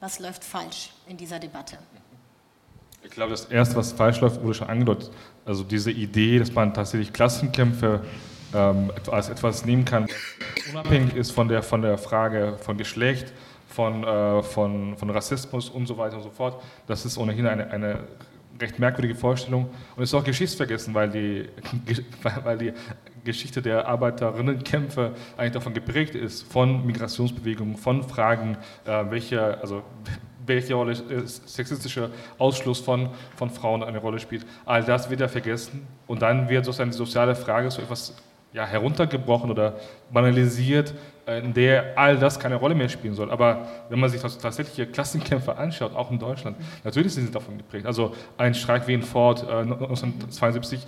Was 0.00 0.18
läuft 0.18 0.42
falsch 0.42 0.90
in 1.06 1.16
dieser 1.16 1.38
Debatte? 1.38 1.78
Ich 3.04 3.10
glaube, 3.10 3.32
das 3.32 3.46
Erste, 3.46 3.76
was 3.76 3.92
falsch 3.92 4.20
läuft, 4.20 4.42
wurde 4.42 4.54
schon 4.54 4.68
angedeutet. 4.68 5.10
Also 5.44 5.64
diese 5.64 5.90
Idee, 5.90 6.38
dass 6.38 6.52
man 6.52 6.72
tatsächlich 6.72 7.12
Klassenkämpfe 7.12 8.00
ähm, 8.54 8.92
als 9.10 9.28
etwas 9.28 9.64
nehmen 9.64 9.84
kann, 9.84 10.06
unabhängig 10.70 11.14
ist 11.14 11.32
von 11.32 11.48
der, 11.48 11.62
von 11.62 11.82
der 11.82 11.98
Frage 11.98 12.56
von 12.60 12.78
Geschlecht, 12.78 13.32
von, 13.66 14.04
äh, 14.04 14.42
von, 14.42 14.96
von 14.96 15.10
Rassismus 15.10 15.68
und 15.68 15.86
so 15.86 15.98
weiter 15.98 16.16
und 16.16 16.22
so 16.22 16.30
fort. 16.30 16.62
Das 16.86 17.04
ist 17.04 17.18
ohnehin 17.18 17.46
eine, 17.46 17.70
eine 17.70 18.00
recht 18.60 18.78
merkwürdige 18.78 19.14
Vorstellung 19.14 19.70
und 19.96 20.02
ist 20.02 20.14
auch 20.14 20.24
geschichtsvergessen, 20.24 20.94
weil 20.94 21.10
die, 21.10 21.48
weil 22.44 22.58
die 22.58 22.72
Geschichte 23.24 23.62
der 23.62 23.88
Arbeiterinnenkämpfe 23.88 25.12
eigentlich 25.36 25.52
davon 25.52 25.74
geprägt 25.74 26.14
ist, 26.14 26.42
von 26.44 26.86
Migrationsbewegungen, 26.86 27.76
von 27.76 28.02
Fragen, 28.04 28.56
äh, 28.84 29.04
welche, 29.10 29.60
also 29.60 29.82
welche 30.54 30.74
Rolle 30.74 30.92
äh, 30.92 31.26
sexistischer 31.26 32.10
Ausschluss 32.38 32.80
von, 32.80 33.08
von 33.36 33.50
Frauen 33.50 33.82
eine 33.82 33.98
Rolle 33.98 34.18
spielt. 34.18 34.46
All 34.64 34.84
das 34.84 35.10
wird 35.10 35.20
ja 35.20 35.28
vergessen 35.28 35.86
und 36.06 36.22
dann 36.22 36.48
wird 36.48 36.64
sozusagen 36.64 36.90
die 36.90 36.96
soziale 36.96 37.34
Frage 37.34 37.70
so 37.70 37.82
etwas 37.82 38.14
ja, 38.52 38.66
heruntergebrochen 38.66 39.50
oder 39.50 39.74
banalisiert, 40.12 40.94
äh, 41.26 41.40
in 41.40 41.54
der 41.54 41.96
all 41.96 42.18
das 42.18 42.38
keine 42.38 42.56
Rolle 42.56 42.74
mehr 42.74 42.88
spielen 42.88 43.14
soll. 43.14 43.30
Aber 43.30 43.66
wenn 43.88 43.98
man 43.98 44.10
sich 44.10 44.20
tatsächliche 44.20 44.86
Klassenkämpfe 44.86 45.56
anschaut, 45.56 45.94
auch 45.94 46.10
in 46.10 46.18
Deutschland, 46.18 46.56
natürlich 46.84 47.14
sind 47.14 47.26
sie 47.26 47.32
davon 47.32 47.56
geprägt. 47.56 47.86
Also 47.86 48.14
ein 48.36 48.54
Streik 48.54 48.86
wie 48.86 48.94
in 48.94 49.02
Ford 49.02 49.42
äh, 49.48 49.60
1972 49.60 50.86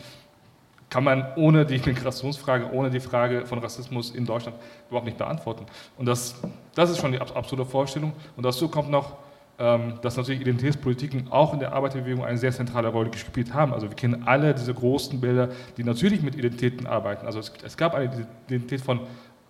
kann 0.91 1.03
man 1.03 1.27
ohne 1.37 1.67
die 1.67 1.81
Migrationsfrage, 1.85 2.71
ohne 2.73 2.91
die 2.91 3.01
Frage 3.01 3.47
von 3.47 3.59
Rassismus 3.59 4.11
in 4.11 4.27
Deutschland 4.27 4.57
überhaupt 4.89 5.07
nicht 5.07 5.19
beantworten. 5.19 5.67
Und 5.99 6.07
das, 6.07 6.41
das 6.75 6.91
ist 6.91 7.01
schon 7.01 7.11
die 7.11 7.19
absurde 7.19 7.65
Vorstellung. 7.65 8.13
Und 8.37 8.45
dazu 8.45 8.69
kommt 8.69 8.91
noch 8.91 9.17
dass 9.57 10.17
natürlich 10.17 10.41
Identitätspolitiken 10.41 11.31
auch 11.31 11.53
in 11.53 11.61
der 11.61 11.73
Arbeiterbewegung 11.73 12.25
eine 12.25 12.39
sehr 12.39 12.51
zentrale 12.51 12.89
Rolle 12.89 13.11
gespielt 13.11 13.55
haben. 13.55 13.73
Also 13.73 13.89
wir 13.89 13.95
kennen 13.95 14.25
alle 14.27 14.53
diese 14.53 14.75
großen 14.75 15.21
Bilder, 15.21 15.49
die 15.77 15.85
natürlich 15.85 16.23
mit 16.23 16.35
Identitäten 16.35 16.87
arbeiten. 16.87 17.25
Also 17.25 17.39
es, 17.39 17.53
es 17.65 17.77
gab 17.77 17.95
eine 17.95 18.11
Identität 18.49 18.81
von 18.81 19.01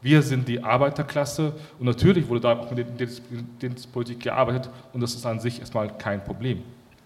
wir 0.03 0.21
sind 0.21 0.47
die 0.47 0.63
Arbeiterklasse 0.63 1.55
und 1.79 1.87
natürlich 1.87 2.29
wurde 2.29 2.41
da 2.41 2.59
auch 2.59 2.71
mit 2.71 2.79
Identitätspolitik 2.81 4.21
gearbeitet 4.21 4.71
und 4.93 5.01
das 5.01 5.15
ist 5.15 5.25
an 5.25 5.41
sich 5.41 5.61
erstmal 5.61 5.89
kein 5.97 6.23
Problem. 6.23 6.63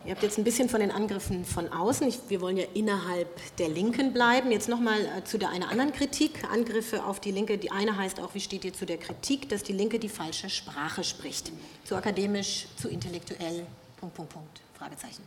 Ihr 0.08 0.14
habt 0.14 0.22
jetzt 0.22 0.38
ein 0.38 0.44
bisschen 0.44 0.70
von 0.70 0.80
den 0.80 0.90
Angriffen 0.90 1.44
von 1.44 1.70
außen. 1.70 2.08
Ich, 2.08 2.18
wir 2.28 2.40
wollen 2.40 2.56
ja 2.56 2.64
innerhalb 2.72 3.28
der 3.58 3.68
Linken 3.68 4.14
bleiben. 4.14 4.50
Jetzt 4.50 4.66
nochmal 4.66 4.98
äh, 5.00 5.22
zu 5.22 5.36
der 5.36 5.50
einer 5.50 5.68
anderen 5.68 5.92
Kritik. 5.92 6.50
Angriffe 6.50 7.04
auf 7.04 7.20
die 7.20 7.30
Linke. 7.30 7.58
Die 7.58 7.70
eine 7.70 7.94
heißt 7.94 8.18
auch, 8.18 8.34
wie 8.34 8.40
steht 8.40 8.64
ihr 8.64 8.72
zu 8.72 8.86
der 8.86 8.96
Kritik, 8.96 9.50
dass 9.50 9.64
die 9.64 9.74
Linke 9.74 9.98
die 9.98 10.08
falsche 10.08 10.48
Sprache 10.48 11.04
spricht? 11.04 11.52
Zu 11.84 11.94
akademisch, 11.94 12.68
zu 12.76 12.88
intellektuell, 12.88 13.66
Punkt, 14.00 14.14
Punkt, 14.14 14.32
Punkt, 14.32 14.60
Fragezeichen. 14.78 15.22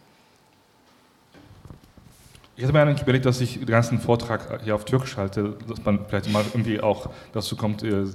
Ich 2.56 2.63
hatte 2.63 2.74
mir 2.74 2.82
eigentlich 2.82 3.04
überlegt, 3.04 3.28
dass 3.28 3.39
ich 3.39 3.60
den 3.60 3.67
ganzen 3.67 4.00
Vortrag 4.00 4.63
hier 4.63 4.74
auf 4.74 4.86
Türkisch 4.86 5.15
halte, 5.15 5.60
dass 5.67 5.86
man 5.86 6.08
vielleicht 6.08 6.32
mal 6.32 6.44
irgendwie 6.44 6.82
auch 6.82 7.12
dazu 7.34 7.56
kommt, 7.56 7.84
äh, 7.84 8.06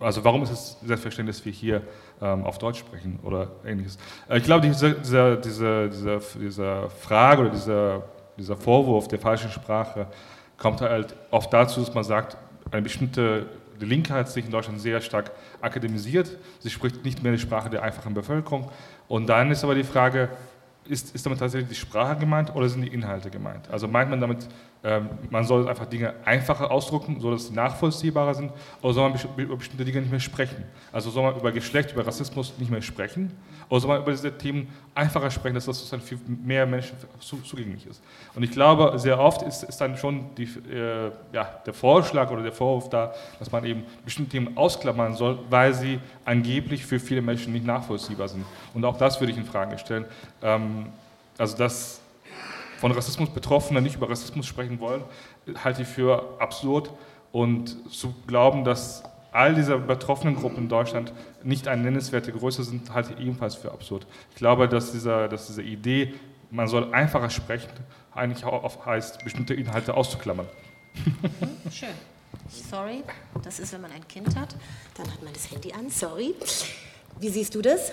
also 0.00 0.24
warum 0.24 0.42
ist 0.42 0.50
es 0.50 0.76
selbstverständlich, 0.82 1.36
dass 1.36 1.44
wir 1.44 1.52
hier 1.52 1.82
ähm, 2.20 2.44
auf 2.44 2.58
Deutsch 2.58 2.78
sprechen 2.78 3.18
oder 3.22 3.48
ähnliches. 3.64 3.98
Äh, 4.28 4.38
ich 4.38 4.44
glaube, 4.44 4.66
diese, 4.66 4.94
diese, 4.94 5.36
diese, 5.38 5.90
diese, 6.40 6.88
Frage 7.00 7.42
oder 7.42 7.50
dieser, 7.50 8.02
dieser 8.38 8.56
Vorwurf 8.56 9.08
der 9.08 9.18
falschen 9.18 9.50
Sprache 9.50 10.06
kommt 10.56 10.80
halt 10.80 11.14
oft 11.30 11.52
dazu, 11.52 11.80
dass 11.80 11.94
man 11.94 12.04
sagt, 12.04 12.36
eine 12.70 12.82
bestimmte 12.82 13.46
die 13.80 13.84
Linke 13.84 14.12
hat 14.14 14.30
sich 14.30 14.44
in 14.44 14.50
Deutschland 14.50 14.80
sehr 14.80 15.00
stark 15.00 15.30
akademisiert. 15.60 16.36
Sie 16.60 16.70
spricht 16.70 17.04
nicht 17.04 17.22
mehr 17.22 17.32
die 17.32 17.38
Sprache 17.38 17.70
der 17.70 17.82
einfachen 17.82 18.14
Bevölkerung. 18.14 18.70
Und 19.08 19.26
dann 19.26 19.50
ist 19.50 19.64
aber 19.64 19.74
die 19.74 19.84
Frage, 19.84 20.30
ist, 20.88 21.14
ist 21.14 21.26
damit 21.26 21.40
tatsächlich 21.40 21.68
die 21.68 21.74
Sprache 21.74 22.16
gemeint 22.16 22.54
oder 22.54 22.68
sind 22.68 22.82
die 22.82 22.88
Inhalte 22.88 23.30
gemeint? 23.30 23.68
Also 23.70 23.88
meint 23.88 24.10
man 24.10 24.20
damit 24.20 24.48
ähm, 24.86 25.08
man 25.30 25.44
soll 25.44 25.68
einfach 25.68 25.86
Dinge 25.86 26.14
einfacher 26.24 26.70
ausdrucken, 26.70 27.18
sodass 27.18 27.48
sie 27.48 27.54
nachvollziehbarer 27.54 28.34
sind, 28.34 28.52
oder 28.80 28.94
soll 28.94 29.10
man 29.10 29.18
über 29.36 29.56
bestimmte 29.56 29.84
Dinge 29.84 30.00
nicht 30.00 30.12
mehr 30.12 30.20
sprechen? 30.20 30.62
Also 30.92 31.10
soll 31.10 31.24
man 31.24 31.34
über 31.34 31.50
Geschlecht, 31.50 31.90
über 31.90 32.06
Rassismus 32.06 32.54
nicht 32.58 32.70
mehr 32.70 32.82
sprechen, 32.82 33.36
oder 33.68 33.80
soll 33.80 33.88
man 33.88 34.02
über 34.02 34.12
diese 34.12 34.38
Themen 34.38 34.68
einfacher 34.94 35.28
sprechen, 35.32 35.56
dass 35.56 35.64
das 35.66 35.78
sozusagen 35.78 36.02
für 36.02 36.16
mehr 36.28 36.66
Menschen 36.66 36.96
zugänglich 37.18 37.84
ist? 37.84 38.00
Und 38.36 38.44
ich 38.44 38.52
glaube, 38.52 38.96
sehr 39.00 39.18
oft 39.18 39.42
ist, 39.42 39.64
ist 39.64 39.76
dann 39.80 39.96
schon 39.96 40.32
die, 40.36 40.44
äh, 40.44 41.10
ja, 41.32 41.60
der 41.66 41.74
Vorschlag 41.74 42.30
oder 42.30 42.44
der 42.44 42.52
Vorwurf 42.52 42.88
da, 42.88 43.12
dass 43.40 43.50
man 43.50 43.64
eben 43.64 43.82
bestimmte 44.04 44.30
Themen 44.30 44.56
ausklammern 44.56 45.14
soll, 45.14 45.40
weil 45.50 45.74
sie 45.74 45.98
angeblich 46.24 46.86
für 46.86 47.00
viele 47.00 47.22
Menschen 47.22 47.52
nicht 47.52 47.66
nachvollziehbar 47.66 48.28
sind. 48.28 48.44
Und 48.72 48.84
auch 48.84 48.96
das 48.96 49.18
würde 49.18 49.32
ich 49.32 49.38
in 49.38 49.46
Frage 49.46 49.78
stellen. 49.78 50.04
Ähm, 50.42 50.86
also 51.38 51.56
das 51.56 52.00
von 52.78 52.92
Rassismus 52.92 53.30
Betroffene 53.30 53.80
nicht 53.80 53.96
über 53.96 54.08
Rassismus 54.08 54.46
sprechen 54.46 54.80
wollen, 54.80 55.02
halte 55.62 55.82
ich 55.82 55.88
für 55.88 56.40
absurd. 56.40 56.90
Und 57.32 57.92
zu 57.92 58.14
glauben, 58.26 58.64
dass 58.64 59.02
all 59.32 59.54
diese 59.54 59.76
betroffenen 59.76 60.36
Gruppen 60.36 60.58
in 60.58 60.68
Deutschland 60.68 61.12
nicht 61.42 61.68
eine 61.68 61.82
nennenswerte 61.82 62.32
Größe 62.32 62.64
sind, 62.64 62.92
halte 62.94 63.12
ich 63.12 63.20
ebenfalls 63.20 63.54
für 63.54 63.70
absurd. 63.70 64.06
Ich 64.30 64.36
glaube, 64.36 64.68
dass, 64.68 64.92
dieser, 64.92 65.28
dass 65.28 65.48
diese 65.48 65.62
Idee, 65.62 66.14
man 66.50 66.68
soll 66.68 66.92
einfacher 66.94 67.28
sprechen, 67.28 67.68
eigentlich 68.14 68.44
auch 68.44 68.86
heißt, 68.86 69.22
bestimmte 69.24 69.52
Inhalte 69.52 69.94
auszuklammern. 69.94 70.46
Schön. 71.70 71.90
Sorry, 72.48 73.02
das 73.42 73.58
ist, 73.58 73.72
wenn 73.72 73.82
man 73.82 73.92
ein 73.92 74.06
Kind 74.08 74.34
hat, 74.36 74.54
dann 74.94 75.12
hat 75.12 75.22
man 75.22 75.32
das 75.32 75.50
Handy 75.50 75.72
an, 75.72 75.90
sorry. 75.90 76.34
Wie 77.18 77.28
siehst 77.28 77.54
du 77.54 77.60
das? 77.60 77.92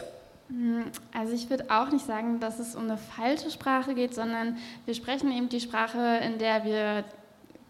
Hm, 0.54 0.86
also 1.14 1.34
ich 1.34 1.50
würde 1.50 1.66
auch 1.70 1.90
nicht 1.90 2.06
sagen, 2.06 2.40
dass 2.40 2.60
es 2.60 2.76
um 2.76 2.84
eine 2.84 2.98
falsche 2.98 3.50
Sprache 3.50 3.96
geht, 3.96 4.14
sondern 4.14 4.58
wir 4.86 4.94
sprechen 4.94 5.32
eben 5.32 5.50
die 5.50 5.60
Sprache, 5.60 6.20
in 6.24 6.38
der 6.38 6.64
wir 6.64 7.04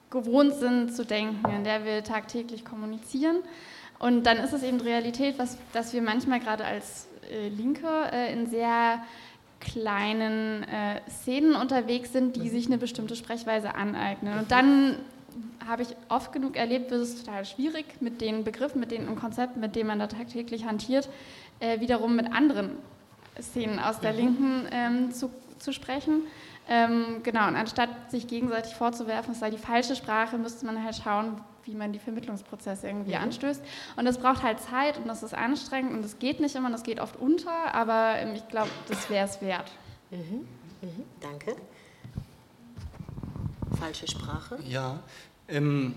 gewohnt 0.09 0.53
sind 0.55 0.93
zu 0.93 1.05
denken, 1.05 1.49
in 1.49 1.63
der 1.63 1.85
wir 1.85 2.03
tagtäglich 2.03 2.65
kommunizieren. 2.65 3.37
Und 3.99 4.23
dann 4.23 4.37
ist 4.37 4.53
es 4.53 4.63
eben 4.63 4.81
Realität, 4.81 5.39
was, 5.39 5.57
dass 5.71 5.93
wir 5.93 6.01
manchmal 6.01 6.41
gerade 6.41 6.65
als 6.65 7.07
äh, 7.31 7.47
Linke 7.47 7.87
äh, 8.11 8.33
in 8.33 8.47
sehr 8.47 9.01
kleinen 9.61 10.63
äh, 10.63 10.99
Szenen 11.09 11.55
unterwegs 11.55 12.11
sind, 12.11 12.35
die 12.35 12.49
sich 12.49 12.65
eine 12.65 12.77
bestimmte 12.77 13.15
Sprechweise 13.15 13.75
aneignen. 13.75 14.37
Und 14.37 14.51
dann 14.51 14.97
habe 15.65 15.83
ich 15.83 15.95
oft 16.09 16.33
genug 16.33 16.57
erlebt, 16.57 16.91
wird 16.91 17.01
es 17.01 17.23
total 17.23 17.45
schwierig 17.45 17.85
mit 18.01 18.21
den 18.21 18.43
Begriffen, 18.43 18.79
mit 18.79 18.91
den 18.91 19.15
Konzepten, 19.15 19.61
mit 19.61 19.75
denen 19.75 19.87
man 19.87 19.99
da 19.99 20.07
tagtäglich 20.07 20.65
hantiert, 20.65 21.09
äh, 21.63 21.79
wiederum 21.79 22.15
mit 22.15 22.31
anderen 22.33 22.71
Szenen 23.41 23.79
aus 23.79 23.99
der 23.99 24.11
Linken 24.11 24.67
ähm, 24.71 25.11
zu, 25.11 25.31
zu 25.59 25.71
sprechen. 25.71 26.23
Ähm, 26.67 27.21
genau, 27.23 27.47
und 27.47 27.55
anstatt 27.55 27.89
sich 28.11 28.27
gegenseitig 28.27 28.73
vorzuwerfen, 28.75 29.33
es 29.33 29.39
sei 29.39 29.49
die 29.49 29.57
falsche 29.57 29.95
Sprache, 29.95 30.37
müsste 30.37 30.65
man 30.65 30.83
halt 30.83 30.95
schauen, 30.95 31.41
wie 31.63 31.73
man 31.73 31.93
die 31.93 31.99
Vermittlungsprozesse 31.99 32.87
irgendwie 32.87 33.15
mhm. 33.15 33.23
anstößt. 33.23 33.61
Und 33.95 34.05
das 34.05 34.17
braucht 34.17 34.43
halt 34.43 34.59
Zeit 34.59 34.97
und 34.97 35.07
das 35.07 35.23
ist 35.23 35.33
anstrengend 35.33 35.93
und 35.93 36.03
das 36.03 36.19
geht 36.19 36.41
nicht 36.41 36.55
immer 36.55 36.67
und 36.67 36.73
das 36.73 36.83
geht 36.83 36.99
oft 36.99 37.15
unter, 37.15 37.73
aber 37.73 38.15
ähm, 38.17 38.35
ich 38.35 38.47
glaube, 38.49 38.69
das 38.89 39.09
wäre 39.09 39.25
es 39.25 39.41
wert. 39.41 39.71
Mhm. 40.11 40.45
Mhm. 40.81 41.03
Danke. 41.21 41.55
Falsche 43.79 44.07
Sprache? 44.07 44.59
Ja. 44.67 44.99
Ähm, 45.47 45.95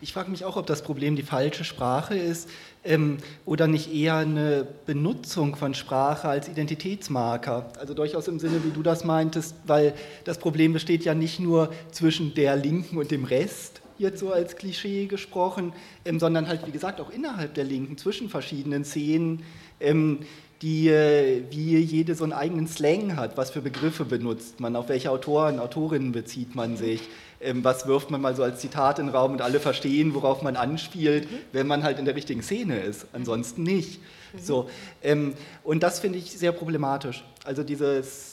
ich 0.00 0.12
frage 0.12 0.30
mich 0.30 0.44
auch, 0.44 0.56
ob 0.56 0.66
das 0.66 0.82
Problem 0.82 1.16
die 1.16 1.22
falsche 1.22 1.64
Sprache 1.64 2.16
ist 2.16 2.48
ähm, 2.84 3.18
oder 3.44 3.66
nicht 3.66 3.92
eher 3.92 4.16
eine 4.16 4.66
Benutzung 4.86 5.56
von 5.56 5.74
Sprache 5.74 6.28
als 6.28 6.48
Identitätsmarker. 6.48 7.72
Also 7.78 7.94
durchaus 7.94 8.28
im 8.28 8.38
Sinne, 8.38 8.64
wie 8.64 8.70
du 8.70 8.82
das 8.82 9.04
meintest, 9.04 9.54
weil 9.66 9.94
das 10.24 10.38
Problem 10.38 10.72
besteht 10.72 11.04
ja 11.04 11.14
nicht 11.14 11.40
nur 11.40 11.72
zwischen 11.90 12.34
der 12.34 12.56
Linken 12.56 12.96
und 12.98 13.10
dem 13.10 13.24
Rest, 13.24 13.80
jetzt 13.98 14.20
so 14.20 14.32
als 14.32 14.56
Klischee 14.56 15.06
gesprochen, 15.06 15.72
ähm, 16.04 16.18
sondern 16.18 16.48
halt, 16.48 16.66
wie 16.66 16.72
gesagt, 16.72 17.00
auch 17.00 17.10
innerhalb 17.10 17.54
der 17.54 17.64
Linken, 17.64 17.96
zwischen 17.96 18.28
verschiedenen 18.28 18.84
Szenen. 18.84 19.42
Ähm, 19.80 20.20
die 20.62 20.88
äh, 20.88 21.42
wie 21.50 21.76
jede 21.78 22.14
so 22.14 22.22
einen 22.22 22.32
eigenen 22.32 22.68
Slang 22.68 23.16
hat. 23.16 23.36
Was 23.36 23.50
für 23.50 23.60
Begriffe 23.60 24.04
benutzt 24.04 24.60
man, 24.60 24.76
auf 24.76 24.88
welche 24.88 25.10
Autoren, 25.10 25.58
Autorinnen 25.58 26.12
bezieht 26.12 26.54
man 26.54 26.76
sich, 26.76 27.00
ähm, 27.42 27.64
was 27.64 27.86
wirft 27.86 28.10
man 28.10 28.20
mal 28.20 28.34
so 28.34 28.42
als 28.42 28.60
Zitat 28.60 28.98
in 28.98 29.06
den 29.06 29.14
Raum 29.14 29.32
und 29.32 29.42
alle 29.42 29.60
verstehen, 29.60 30.14
worauf 30.14 30.42
man 30.42 30.56
anspielt, 30.56 31.30
mhm. 31.30 31.36
wenn 31.52 31.66
man 31.66 31.82
halt 31.82 31.98
in 31.98 32.04
der 32.04 32.14
richtigen 32.14 32.42
Szene 32.42 32.80
ist. 32.80 33.06
Ansonsten 33.12 33.62
nicht. 33.62 34.00
Mhm. 34.32 34.38
So, 34.38 34.70
ähm, 35.02 35.34
und 35.64 35.82
das 35.82 36.00
finde 36.00 36.18
ich 36.18 36.30
sehr 36.32 36.52
problematisch. 36.52 37.24
Also 37.44 37.62
dieses 37.62 38.32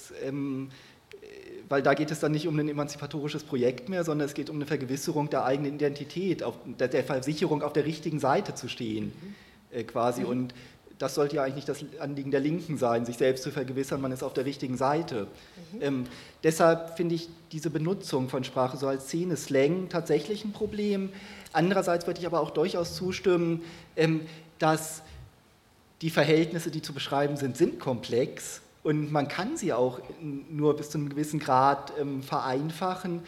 weil 1.69 1.83
da 1.83 1.93
geht 1.93 2.11
es 2.11 2.19
dann 2.19 2.31
nicht 2.31 2.47
um 2.47 2.57
ein 2.59 2.67
emanzipatorisches 2.67 3.43
Projekt 3.43 3.89
mehr, 3.89 4.03
sondern 4.03 4.27
es 4.27 4.33
geht 4.33 4.49
um 4.49 4.55
eine 4.57 4.65
Vergewisserung 4.65 5.29
der 5.29 5.45
eigenen 5.45 5.75
Identität, 5.75 6.43
auf, 6.43 6.55
der, 6.65 6.87
der 6.87 7.03
Versicherung 7.03 7.61
auf 7.61 7.73
der 7.73 7.85
richtigen 7.85 8.19
Seite 8.19 8.55
zu 8.55 8.67
stehen, 8.67 9.13
äh, 9.71 9.83
quasi. 9.83 10.23
Und 10.23 10.53
das 10.99 11.15
sollte 11.15 11.37
ja 11.37 11.43
eigentlich 11.43 11.55
nicht 11.55 11.69
das 11.69 11.83
Anliegen 11.99 12.29
der 12.29 12.41
Linken 12.41 12.77
sein, 12.77 13.05
sich 13.05 13.17
selbst 13.17 13.43
zu 13.43 13.51
vergewissern, 13.51 14.01
man 14.01 14.11
ist 14.11 14.21
auf 14.21 14.33
der 14.33 14.45
richtigen 14.45 14.77
Seite. 14.77 15.27
Mhm. 15.73 15.81
Ähm, 15.81 16.03
deshalb 16.43 16.97
finde 16.97 17.15
ich 17.15 17.29
diese 17.53 17.69
Benutzung 17.69 18.27
von 18.29 18.43
Sprache 18.43 18.77
so 18.77 18.87
als 18.87 19.05
Szene, 19.05 19.37
Slang 19.37 19.87
tatsächlich 19.89 20.43
ein 20.43 20.51
Problem. 20.51 21.09
Andererseits 21.53 22.05
würde 22.05 22.19
ich 22.19 22.27
aber 22.27 22.41
auch 22.41 22.51
durchaus 22.51 22.95
zustimmen, 22.95 23.63
ähm, 23.95 24.21
dass 24.59 25.01
die 26.01 26.09
Verhältnisse, 26.09 26.69
die 26.69 26.81
zu 26.81 26.93
beschreiben 26.93 27.37
sind, 27.37 27.55
sind 27.55 27.79
komplex 27.79 28.61
und 28.83 29.11
man 29.11 29.27
kann 29.27 29.57
sie 29.57 29.73
auch 29.73 29.99
nur 30.49 30.75
bis 30.75 30.89
zu 30.89 30.97
einem 30.97 31.09
gewissen 31.09 31.39
Grad 31.39 31.93
ähm, 31.99 32.23
vereinfachen. 32.23 33.21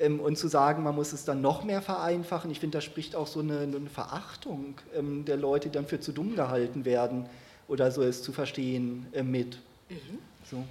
Ähm, 0.00 0.20
und 0.20 0.36
zu 0.36 0.48
sagen, 0.48 0.82
man 0.82 0.94
muss 0.94 1.12
es 1.12 1.24
dann 1.24 1.40
noch 1.40 1.62
mehr 1.64 1.80
vereinfachen, 1.80 2.50
ich 2.50 2.60
finde, 2.60 2.78
da 2.78 2.80
spricht 2.80 3.14
auch 3.14 3.28
so 3.28 3.40
eine, 3.40 3.60
eine 3.60 3.88
Verachtung 3.88 4.74
ähm, 4.96 5.24
der 5.24 5.36
Leute, 5.36 5.68
die 5.68 5.74
dann 5.74 5.86
für 5.86 6.00
zu 6.00 6.12
dumm 6.12 6.34
gehalten 6.34 6.84
werden 6.84 7.26
oder 7.68 7.90
so 7.90 8.02
es 8.02 8.22
zu 8.22 8.32
verstehen 8.32 9.06
äh, 9.12 9.22
mit. 9.22 9.58
Mhm. 9.88 10.18
So. 10.50 10.64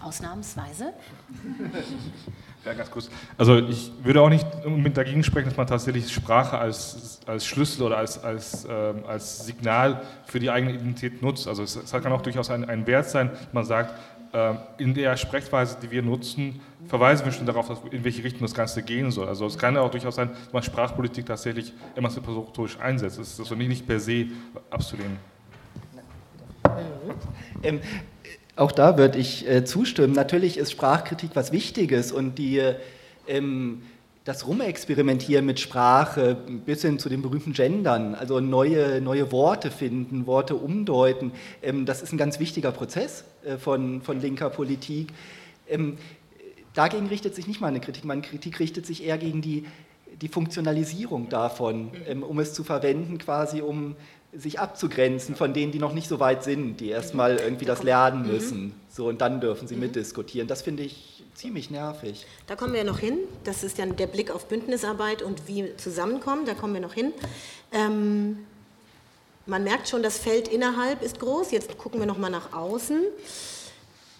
Ausnahmsweise. 0.00 0.92
Ja, 2.64 2.72
ganz 2.72 2.90
kurz. 2.90 3.08
Also 3.38 3.58
ich 3.58 3.92
würde 4.02 4.20
auch 4.20 4.28
nicht 4.28 4.44
unbedingt 4.64 4.96
dagegen 4.96 5.22
sprechen, 5.22 5.46
dass 5.46 5.56
man 5.56 5.68
tatsächlich 5.68 6.12
Sprache 6.12 6.58
als, 6.58 7.20
als 7.24 7.46
Schlüssel 7.46 7.84
oder 7.84 7.98
als, 7.98 8.18
als, 8.18 8.66
ähm, 8.68 9.04
als 9.06 9.46
Signal 9.46 10.02
für 10.24 10.40
die 10.40 10.50
eigene 10.50 10.72
Identität 10.72 11.22
nutzt. 11.22 11.46
Also 11.46 11.62
es, 11.62 11.76
es 11.76 11.92
kann 11.92 12.10
auch 12.10 12.22
durchaus 12.22 12.50
ein, 12.50 12.64
ein 12.68 12.84
Wert 12.88 13.08
sein, 13.08 13.30
man 13.52 13.64
sagt, 13.64 13.94
in 14.78 14.94
der 14.94 15.16
Sprechweise, 15.16 15.78
die 15.80 15.90
wir 15.90 16.02
nutzen, 16.02 16.60
verweisen 16.88 17.24
wir 17.24 17.32
schon 17.32 17.46
darauf, 17.46 17.70
in 17.90 18.04
welche 18.04 18.22
Richtung 18.22 18.42
das 18.42 18.54
Ganze 18.54 18.82
gehen 18.82 19.10
soll. 19.10 19.28
Also 19.28 19.46
es 19.46 19.56
kann 19.56 19.74
ja 19.74 19.80
auch 19.80 19.90
durchaus 19.90 20.16
sein, 20.16 20.30
dass 20.30 20.52
man 20.52 20.62
Sprachpolitik 20.62 21.26
tatsächlich 21.26 21.72
emanzipatorisch 21.94 22.78
einsetzt. 22.78 23.18
Das 23.18 23.32
ist 23.32 23.40
also 23.40 23.54
nicht 23.54 23.86
per 23.86 24.00
se 24.00 24.26
abzulehnen. 24.70 25.18
Ähm, 27.62 27.80
auch 28.56 28.72
da 28.72 28.96
würde 28.98 29.18
ich 29.18 29.48
äh, 29.48 29.64
zustimmen. 29.64 30.14
Natürlich 30.14 30.58
ist 30.58 30.72
Sprachkritik 30.72 31.30
was 31.34 31.52
Wichtiges 31.52 32.12
und 32.12 32.36
die, 32.38 32.60
ähm, 33.28 33.82
das 34.24 34.46
Rumexperimentieren 34.46 35.46
mit 35.46 35.60
Sprache 35.60 36.36
bis 36.64 36.82
hin 36.82 36.98
zu 36.98 37.08
den 37.08 37.22
berühmten 37.22 37.52
Gendern, 37.52 38.14
also 38.14 38.40
neue, 38.40 39.00
neue 39.00 39.30
Worte 39.30 39.70
finden, 39.70 40.26
Worte 40.26 40.56
umdeuten, 40.56 41.32
ähm, 41.62 41.86
das 41.86 42.02
ist 42.02 42.12
ein 42.12 42.18
ganz 42.18 42.40
wichtiger 42.40 42.72
Prozess 42.72 43.24
von, 43.58 44.02
von 44.02 44.20
linker 44.20 44.50
Politik. 44.50 45.08
Ähm, 45.68 45.98
dagegen 46.74 47.06
richtet 47.06 47.34
sich 47.34 47.46
nicht 47.46 47.60
meine 47.60 47.80
Kritik. 47.80 48.04
Meine 48.04 48.22
Kritik 48.22 48.60
richtet 48.60 48.86
sich 48.86 49.04
eher 49.04 49.18
gegen 49.18 49.42
die, 49.42 49.66
die 50.20 50.28
Funktionalisierung 50.28 51.28
davon, 51.28 51.90
ähm, 52.06 52.22
um 52.22 52.38
es 52.38 52.54
zu 52.54 52.64
verwenden, 52.64 53.18
quasi 53.18 53.60
um 53.60 53.96
sich 54.32 54.60
abzugrenzen 54.60 55.34
von 55.34 55.54
denen, 55.54 55.72
die 55.72 55.78
noch 55.78 55.94
nicht 55.94 56.08
so 56.08 56.20
weit 56.20 56.44
sind, 56.44 56.78
die 56.80 56.88
erstmal 56.88 57.36
irgendwie 57.36 57.64
das 57.64 57.82
lernen 57.82 58.22
mhm. 58.22 58.32
müssen. 58.32 58.74
So, 58.88 59.08
und 59.08 59.20
dann 59.20 59.40
dürfen 59.40 59.66
sie 59.66 59.74
mhm. 59.74 59.82
mitdiskutieren. 59.82 60.48
Das 60.48 60.62
finde 60.62 60.82
ich 60.82 61.24
ziemlich 61.34 61.70
nervig. 61.70 62.26
Da 62.46 62.56
kommen 62.56 62.74
wir 62.74 62.84
noch 62.84 62.98
hin. 62.98 63.18
Das 63.44 63.64
ist 63.64 63.78
dann 63.78 63.96
der 63.96 64.06
Blick 64.06 64.30
auf 64.30 64.46
Bündnisarbeit 64.48 65.22
und 65.22 65.48
wie 65.48 65.76
zusammenkommen. 65.76 66.46
Da 66.46 66.54
kommen 66.54 66.74
wir 66.74 66.80
noch 66.80 66.94
hin. 66.94 67.12
Ähm, 67.72 68.38
man 69.46 69.64
merkt 69.64 69.88
schon, 69.88 70.02
das 70.02 70.18
Feld 70.18 70.48
innerhalb 70.48 71.02
ist 71.02 71.20
groß. 71.20 71.50
Jetzt 71.52 71.78
gucken 71.78 72.00
wir 72.00 72.06
noch 72.06 72.18
mal 72.18 72.30
nach 72.30 72.52
außen. 72.52 73.02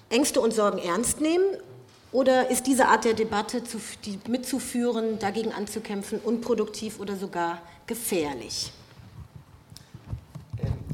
Ängste 0.08 0.40
und 0.40 0.54
Sorgen 0.54 0.78
ernst 0.78 1.20
nehmen 1.20 1.44
oder 2.12 2.50
ist 2.50 2.66
diese 2.66 2.86
Art 2.86 3.04
der 3.04 3.14
Debatte 3.14 3.64
zu, 3.64 3.78
die 4.04 4.18
mitzuführen, 4.28 5.18
dagegen 5.18 5.52
anzukämpfen, 5.52 6.20
unproduktiv 6.20 7.00
oder 7.00 7.16
sogar 7.16 7.60
gefährlich? 7.86 8.72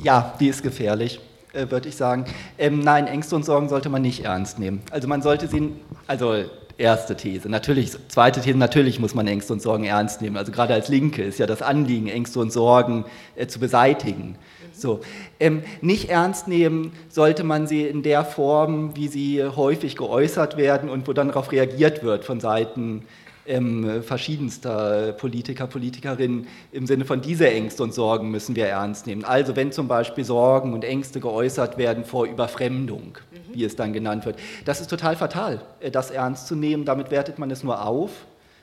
Ja, 0.02 0.34
die 0.40 0.48
ist 0.48 0.62
gefährlich, 0.62 1.20
äh, 1.52 1.70
würde 1.70 1.90
ich 1.90 1.96
sagen. 1.96 2.24
Ähm, 2.58 2.80
nein, 2.80 3.06
Ängste 3.06 3.36
und 3.36 3.44
Sorgen 3.44 3.68
sollte 3.68 3.88
man 3.88 4.02
nicht 4.02 4.24
ernst 4.24 4.58
nehmen. 4.58 4.82
Also 4.90 5.06
man 5.06 5.22
sollte 5.22 5.46
sie, 5.46 5.74
also 6.06 6.44
erste 6.82 7.16
These. 7.16 7.48
Natürlich, 7.48 7.92
zweite 8.08 8.40
These, 8.40 8.58
natürlich 8.58 8.98
muss 8.98 9.14
man 9.14 9.26
Ängste 9.26 9.52
und 9.52 9.62
Sorgen 9.62 9.84
ernst 9.84 10.20
nehmen. 10.20 10.36
Also 10.36 10.52
gerade 10.52 10.74
als 10.74 10.88
Linke 10.88 11.22
ist 11.22 11.38
ja 11.38 11.46
das 11.46 11.62
Anliegen, 11.62 12.08
Ängste 12.08 12.40
und 12.40 12.52
Sorgen 12.52 13.04
äh, 13.36 13.46
zu 13.46 13.58
beseitigen. 13.60 14.36
So. 14.72 15.00
Ähm, 15.38 15.62
nicht 15.80 16.10
ernst 16.10 16.48
nehmen 16.48 16.92
sollte 17.08 17.44
man 17.44 17.66
sie 17.66 17.86
in 17.86 18.02
der 18.02 18.24
Form, 18.24 18.96
wie 18.96 19.08
sie 19.08 19.44
häufig 19.44 19.96
geäußert 19.96 20.56
werden 20.56 20.88
und 20.90 21.06
wo 21.06 21.12
dann 21.12 21.28
darauf 21.28 21.52
reagiert 21.52 22.02
wird 22.02 22.24
von 22.24 22.40
Seiten 22.40 23.04
ähm, 23.46 24.02
verschiedenster 24.02 25.12
Politiker, 25.12 25.66
Politikerinnen 25.66 26.46
im 26.70 26.86
Sinne 26.86 27.04
von 27.04 27.20
diese 27.20 27.50
Ängste 27.50 27.82
und 27.82 27.92
Sorgen 27.92 28.30
müssen 28.30 28.54
wir 28.54 28.66
ernst 28.66 29.06
nehmen. 29.06 29.24
Also 29.24 29.56
wenn 29.56 29.72
zum 29.72 29.88
Beispiel 29.88 30.24
Sorgen 30.24 30.72
und 30.72 30.84
Ängste 30.84 31.20
geäußert 31.20 31.78
werden 31.78 32.04
vor 32.04 32.26
Überfremdung, 32.26 33.18
mhm. 33.30 33.54
wie 33.54 33.64
es 33.64 33.76
dann 33.76 33.92
genannt 33.92 34.26
wird, 34.26 34.38
das 34.64 34.80
ist 34.80 34.88
total 34.88 35.16
fatal, 35.16 35.60
äh, 35.80 35.90
das 35.90 36.10
ernst 36.10 36.46
zu 36.46 36.54
nehmen. 36.54 36.84
Damit 36.84 37.10
wertet 37.10 37.38
man 37.38 37.50
es 37.50 37.62
nur 37.62 37.84
auf 37.84 38.10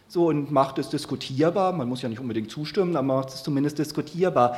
so, 0.09 0.25
und 0.27 0.49
macht 0.49 0.79
es 0.79 0.89
diskutierbar. 0.89 1.71
Man 1.71 1.87
muss 1.87 2.01
ja 2.01 2.09
nicht 2.09 2.19
unbedingt 2.19 2.49
zustimmen, 2.49 2.95
aber 2.95 3.15
macht 3.15 3.29
es 3.29 3.43
zumindest 3.43 3.77
diskutierbar. 3.77 4.57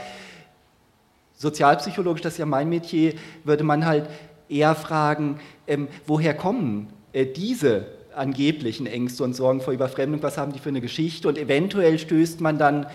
Sozialpsychologisch, 1.36 2.22
das 2.22 2.34
ist 2.34 2.40
ja 2.40 2.46
mein 2.46 2.70
Metier, 2.70 3.16
würde 3.44 3.64
man 3.64 3.86
halt 3.86 4.08
eher 4.48 4.76
fragen, 4.76 5.40
ähm, 5.68 5.88
woher 6.08 6.34
kommen 6.36 6.88
äh, 7.12 7.26
diese 7.26 7.88
angeblichen 8.16 8.88
Ängste 8.88 9.24
und 9.24 9.36
Sorgen 9.36 9.62
vor 9.62 9.74
Überfremdung, 9.74 10.22
was 10.24 10.38
haben 10.38 10.54
die 10.54 10.60
für 10.60 10.70
eine 10.70 10.82
Geschichte? 10.82 11.28
Und 11.28 11.38
eventuell 11.38 11.98
stößt 12.00 12.42
man 12.42 12.58
dann 12.58 12.88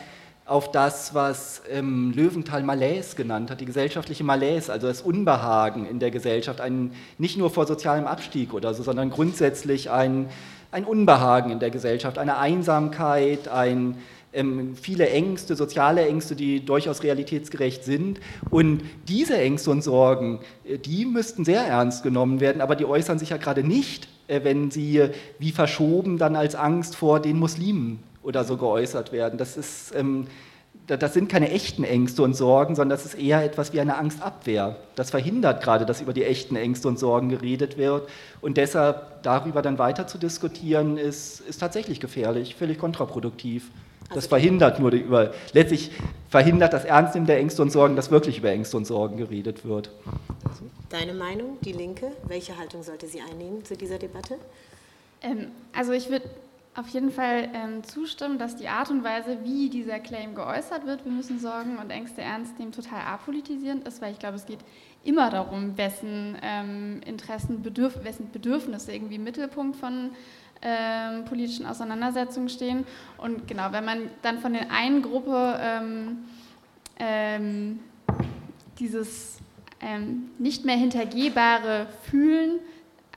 auf 0.46 0.70
das, 0.70 1.12
was 1.12 1.62
ähm, 1.70 2.12
Löwenthal 2.14 2.62
Malaise 2.62 3.16
genannt 3.16 3.50
hat, 3.50 3.61
die 3.61 3.64
gesellschaftliche 3.64 4.22
Malaise, 4.22 4.72
also 4.72 4.87
das 4.87 5.02
Unbehagen 5.02 5.87
in 5.87 5.98
der 5.98 6.12
Gesellschaft, 6.12 6.61
ein, 6.61 6.92
nicht 7.18 7.37
nur 7.37 7.50
vor 7.50 7.66
sozialem 7.66 8.07
Abstieg 8.07 8.55
oder 8.55 8.72
so, 8.72 8.85
sondern 8.85 9.11
grundsätzlich 9.11 9.90
ein, 9.90 10.29
ein 10.70 10.85
Unbehagen 10.85 11.50
in 11.50 11.59
der 11.59 11.70
Gesellschaft, 11.70 12.16
eine 12.16 12.38
Einsamkeit, 12.38 13.48
ein, 13.48 13.96
ähm, 14.33 14.76
viele 14.76 15.09
Ängste, 15.09 15.57
soziale 15.57 16.07
Ängste, 16.07 16.37
die 16.37 16.64
durchaus 16.64 17.02
realitätsgerecht 17.02 17.83
sind. 17.83 18.20
Und 18.48 18.83
diese 19.09 19.37
Ängste 19.37 19.72
und 19.72 19.83
Sorgen, 19.83 20.40
äh, 20.64 20.79
die 20.79 21.07
müssten 21.07 21.44
sehr 21.44 21.62
ernst 21.62 22.05
genommen 22.05 22.38
werden, 22.38 22.62
aber 22.62 22.76
die 22.76 22.85
äußern 22.85 23.18
sich 23.18 23.31
ja 23.31 23.37
gerade 23.37 23.64
nicht 23.64 24.07
wenn 24.28 24.70
sie 24.70 25.08
wie 25.38 25.52
verschoben 25.52 26.18
dann 26.18 26.36
als 26.36 26.54
Angst 26.54 26.96
vor 26.96 27.20
den 27.20 27.38
Muslimen 27.38 28.02
oder 28.22 28.44
so 28.44 28.56
geäußert 28.56 29.12
werden. 29.12 29.38
Das, 29.38 29.56
ist, 29.56 29.94
ähm, 29.94 30.26
das 30.86 31.14
sind 31.14 31.28
keine 31.28 31.50
echten 31.50 31.84
Ängste 31.84 32.22
und 32.22 32.34
Sorgen, 32.34 32.74
sondern 32.74 32.96
das 32.98 33.06
ist 33.06 33.14
eher 33.14 33.44
etwas 33.44 33.72
wie 33.72 33.80
eine 33.80 33.96
Angstabwehr. 33.96 34.76
Das 34.96 35.10
verhindert 35.10 35.62
gerade, 35.62 35.86
dass 35.86 36.00
über 36.00 36.12
die 36.12 36.24
echten 36.24 36.56
Ängste 36.56 36.88
und 36.88 36.98
Sorgen 36.98 37.28
geredet 37.28 37.78
wird. 37.78 38.08
Und 38.40 38.56
deshalb 38.56 39.22
darüber 39.22 39.62
dann 39.62 39.78
weiter 39.78 40.06
zu 40.06 40.18
diskutieren, 40.18 40.98
ist, 40.98 41.40
ist 41.40 41.58
tatsächlich 41.58 42.00
gefährlich, 42.00 42.56
völlig 42.56 42.78
kontraproduktiv. 42.78 43.70
Das 44.08 44.16
also 44.16 44.28
verhindert 44.28 44.78
nur 44.78 44.90
die 44.90 44.98
über, 44.98 45.32
letztlich 45.52 45.90
verhindert 46.28 46.72
das 46.72 46.84
Ernstnehmen 46.84 47.26
der 47.26 47.38
Ängste 47.38 47.62
und 47.62 47.70
Sorgen, 47.70 47.96
dass 47.96 48.10
wirklich 48.10 48.38
über 48.38 48.50
Ängste 48.50 48.76
und 48.76 48.86
Sorgen 48.86 49.16
geredet 49.16 49.64
wird. 49.64 49.90
Deine 50.90 51.14
Meinung, 51.14 51.58
die 51.62 51.72
Linke, 51.72 52.12
welche 52.26 52.56
Haltung 52.56 52.82
sollte 52.82 53.06
sie 53.08 53.20
einnehmen 53.20 53.64
zu 53.64 53.76
dieser 53.76 53.98
Debatte? 53.98 54.36
Ähm, 55.22 55.48
also 55.74 55.92
ich 55.92 56.08
würde 56.08 56.28
auf 56.76 56.88
jeden 56.88 57.10
Fall 57.10 57.48
ähm, 57.54 57.82
zustimmen, 57.84 58.38
dass 58.38 58.56
die 58.56 58.68
Art 58.68 58.90
und 58.90 59.02
Weise, 59.02 59.38
wie 59.42 59.70
dieser 59.70 59.98
Claim 59.98 60.34
geäußert 60.34 60.86
wird, 60.86 61.04
wir 61.04 61.12
müssen 61.12 61.40
Sorgen 61.40 61.78
und 61.78 61.90
Ängste 61.90 62.20
ernst 62.20 62.58
nehmen, 62.58 62.72
total 62.72 63.00
apolitisierend 63.00 63.88
ist, 63.88 64.02
weil 64.02 64.12
ich 64.12 64.18
glaube, 64.18 64.36
es 64.36 64.44
geht 64.44 64.60
immer 65.02 65.30
darum, 65.30 65.78
wessen 65.78 66.36
ähm, 66.42 67.00
Interessen, 67.06 67.62
Bedürf 67.62 68.04
wessen 68.04 68.30
Bedürfnisse 68.30 68.92
irgendwie 68.92 69.14
im 69.14 69.24
Mittelpunkt 69.24 69.76
von 69.76 70.10
ähm, 70.68 71.24
politischen 71.26 71.64
Auseinandersetzungen 71.64 72.48
stehen. 72.48 72.85
Und 73.18 73.46
genau, 73.46 73.70
wenn 73.70 73.85
man 73.85 74.11
dann 74.22 74.38
von 74.40 74.52
der 74.52 74.72
einen 74.72 75.00
Gruppe 75.00 75.61
ähm, 75.62 76.24
ähm, 76.98 77.79
dieses 78.81 79.38
ähm, 79.81 80.31
nicht 80.38 80.64
mehr 80.64 80.76
hintergehbare 80.76 81.87
Fühlen, 82.11 82.59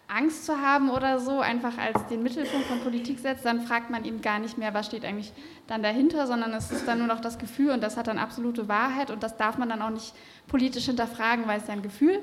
Angst 0.07 0.45
zu 0.45 0.59
haben 0.59 0.89
oder 0.91 1.19
so, 1.19 1.39
einfach 1.39 1.77
als 1.77 2.05
den 2.07 2.21
Mittelpunkt 2.21 2.67
von 2.67 2.79
Politik 2.81 3.19
setzt, 3.19 3.45
dann 3.45 3.61
fragt 3.61 3.89
man 3.89 4.05
eben 4.05 4.21
gar 4.21 4.39
nicht 4.39 4.57
mehr, 4.57 4.73
was 4.73 4.87
steht 4.87 5.03
eigentlich 5.03 5.31
dann 5.67 5.81
dahinter, 5.81 6.27
sondern 6.27 6.53
es 6.53 6.71
ist 6.71 6.87
dann 6.87 6.99
nur 6.99 7.07
noch 7.07 7.19
das 7.19 7.39
Gefühl 7.39 7.71
und 7.71 7.81
das 7.81 7.97
hat 7.97 8.07
dann 8.07 8.17
absolute 8.17 8.67
Wahrheit 8.67 9.11
und 9.11 9.23
das 9.23 9.37
darf 9.37 9.57
man 9.57 9.69
dann 9.69 9.81
auch 9.81 9.91
nicht 9.91 10.13
politisch 10.47 10.85
hinterfragen, 10.85 11.47
weil 11.47 11.59
es 11.59 11.67
ja 11.67 11.73
ein 11.73 11.81
Gefühl. 11.81 12.19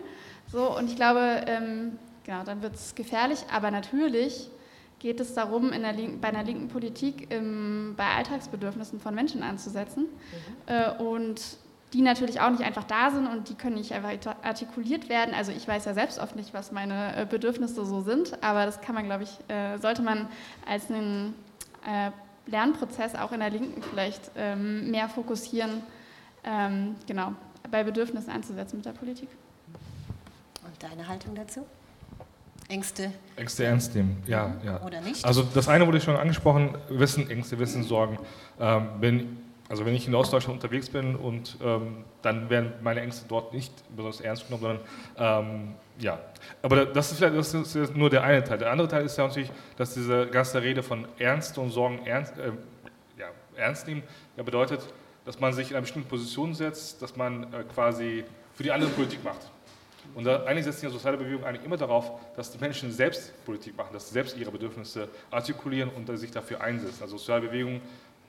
So, 0.50 0.76
und 0.76 0.88
ich 0.88 0.96
glaube, 0.96 1.44
ähm, 1.46 1.98
genau, 2.24 2.42
dann 2.44 2.62
wird 2.62 2.74
es 2.74 2.94
gefährlich, 2.94 3.40
aber 3.52 3.70
natürlich 3.70 4.50
geht 4.98 5.20
es 5.20 5.34
darum, 5.34 5.70
Linken, 5.70 6.20
bei 6.20 6.28
einer 6.28 6.42
linken 6.42 6.68
Politik 6.68 7.30
im, 7.30 7.94
bei 7.96 8.06
Alltagsbedürfnissen 8.06 9.00
von 9.00 9.14
Menschen 9.14 9.42
anzusetzen. 9.42 10.04
Mhm. 10.04 10.74
Äh, 10.74 10.90
und 11.02 11.40
die 11.92 12.02
natürlich 12.02 12.40
auch 12.40 12.50
nicht 12.50 12.62
einfach 12.62 12.84
da 12.84 13.10
sind 13.10 13.26
und 13.26 13.48
die 13.48 13.54
können 13.54 13.76
nicht 13.76 13.92
einfach 13.92 14.36
artikuliert 14.42 15.08
werden. 15.08 15.34
Also 15.34 15.52
ich 15.52 15.66
weiß 15.66 15.84
ja 15.84 15.94
selbst 15.94 16.18
oft 16.18 16.34
nicht, 16.34 16.52
was 16.52 16.72
meine 16.72 17.16
äh, 17.16 17.26
Bedürfnisse 17.26 17.86
so 17.86 18.00
sind, 18.00 18.42
aber 18.42 18.66
das 18.66 18.80
kann 18.80 18.94
man, 18.94 19.04
glaube 19.04 19.22
ich, 19.22 19.30
äh, 19.48 19.78
sollte 19.78 20.02
man 20.02 20.28
als 20.66 20.90
einen 20.90 21.34
äh, 21.86 22.10
Lernprozess 22.50 23.14
auch 23.14 23.32
in 23.32 23.40
der 23.40 23.50
Linken 23.50 23.82
vielleicht 23.82 24.30
ähm, 24.36 24.90
mehr 24.90 25.08
fokussieren, 25.08 25.82
ähm, 26.44 26.96
genau, 27.06 27.34
bei 27.70 27.84
Bedürfnissen 27.84 28.30
anzusetzen 28.30 28.76
mit 28.76 28.86
der 28.86 28.92
Politik. 28.92 29.28
Und 30.64 30.82
deine 30.82 31.06
Haltung 31.06 31.34
dazu? 31.34 31.64
Ängste? 32.68 33.12
Ängste 33.36 33.64
ernst 33.64 33.94
nehmen, 33.94 34.22
ja, 34.26 34.54
ja. 34.64 34.80
Oder 34.82 35.00
nicht? 35.00 35.24
Also 35.24 35.42
das 35.42 35.68
eine 35.68 35.86
wurde 35.86 36.00
schon 36.00 36.16
angesprochen, 36.16 36.76
Wissen, 36.88 37.30
Ängste, 37.30 37.58
Wissen, 37.58 37.84
Sorgen. 37.84 38.18
Ähm, 38.58 38.88
wenn, 39.00 39.38
also 39.68 39.86
wenn 39.86 39.94
ich 39.94 40.08
in 40.08 40.14
Ostdeutschland 40.14 40.62
unterwegs 40.62 40.90
bin 40.90 41.14
und 41.14 41.56
ähm, 41.62 42.04
dann 42.22 42.50
werden 42.50 42.72
meine 42.82 43.00
Ängste 43.02 43.26
dort 43.28 43.52
nicht 43.52 43.72
besonders 43.90 44.20
ernst 44.20 44.48
genommen, 44.48 44.80
sondern 45.16 45.46
ähm, 45.46 45.74
ja. 45.98 46.18
Aber 46.62 46.86
das 46.86 47.12
ist, 47.12 47.18
vielleicht, 47.18 47.36
das 47.36 47.54
ist 47.54 47.96
nur 47.96 48.10
der 48.10 48.24
eine 48.24 48.42
Teil. 48.42 48.58
Der 48.58 48.70
andere 48.70 48.88
Teil 48.88 49.04
ist 49.04 49.16
ja 49.16 49.26
natürlich, 49.26 49.50
dass 49.76 49.94
diese 49.94 50.26
ganze 50.26 50.60
Rede 50.60 50.82
von 50.82 51.06
Ernst 51.18 51.56
und 51.58 51.70
Sorgen 51.70 52.04
ernst, 52.04 52.36
äh, 52.38 52.50
ja, 53.18 53.28
ernst 53.54 53.86
nehmen 53.86 54.02
ja, 54.36 54.42
bedeutet, 54.42 54.80
dass 55.24 55.38
man 55.38 55.52
sich 55.52 55.70
in 55.70 55.76
einer 55.76 55.82
bestimmten 55.82 56.08
Position 56.08 56.54
setzt, 56.54 57.00
dass 57.00 57.16
man 57.16 57.44
äh, 57.52 57.62
quasi 57.72 58.24
für 58.54 58.62
die 58.62 58.72
anderen 58.72 58.92
Politik 58.92 59.22
macht. 59.22 59.50
Und 60.16 60.24
da, 60.24 60.44
eigentlich 60.44 60.64
setzt 60.64 60.82
die 60.82 60.88
soziale 60.88 61.18
Bewegung 61.18 61.44
eigentlich 61.44 61.64
immer 61.64 61.76
darauf, 61.76 62.10
dass 62.36 62.50
die 62.50 62.56
Menschen 62.56 62.90
selbst 62.90 63.44
Politik 63.44 63.76
machen, 63.76 63.90
dass 63.92 64.08
sie 64.08 64.14
selbst 64.14 64.34
ihre 64.38 64.50
Bedürfnisse 64.50 65.08
artikulieren 65.30 65.90
und 65.90 66.06
sich 66.16 66.30
dafür 66.30 66.62
einsetzen. 66.62 67.02
Also 67.02 67.18
soziale 67.18 67.42
Bewegungen 67.42 67.82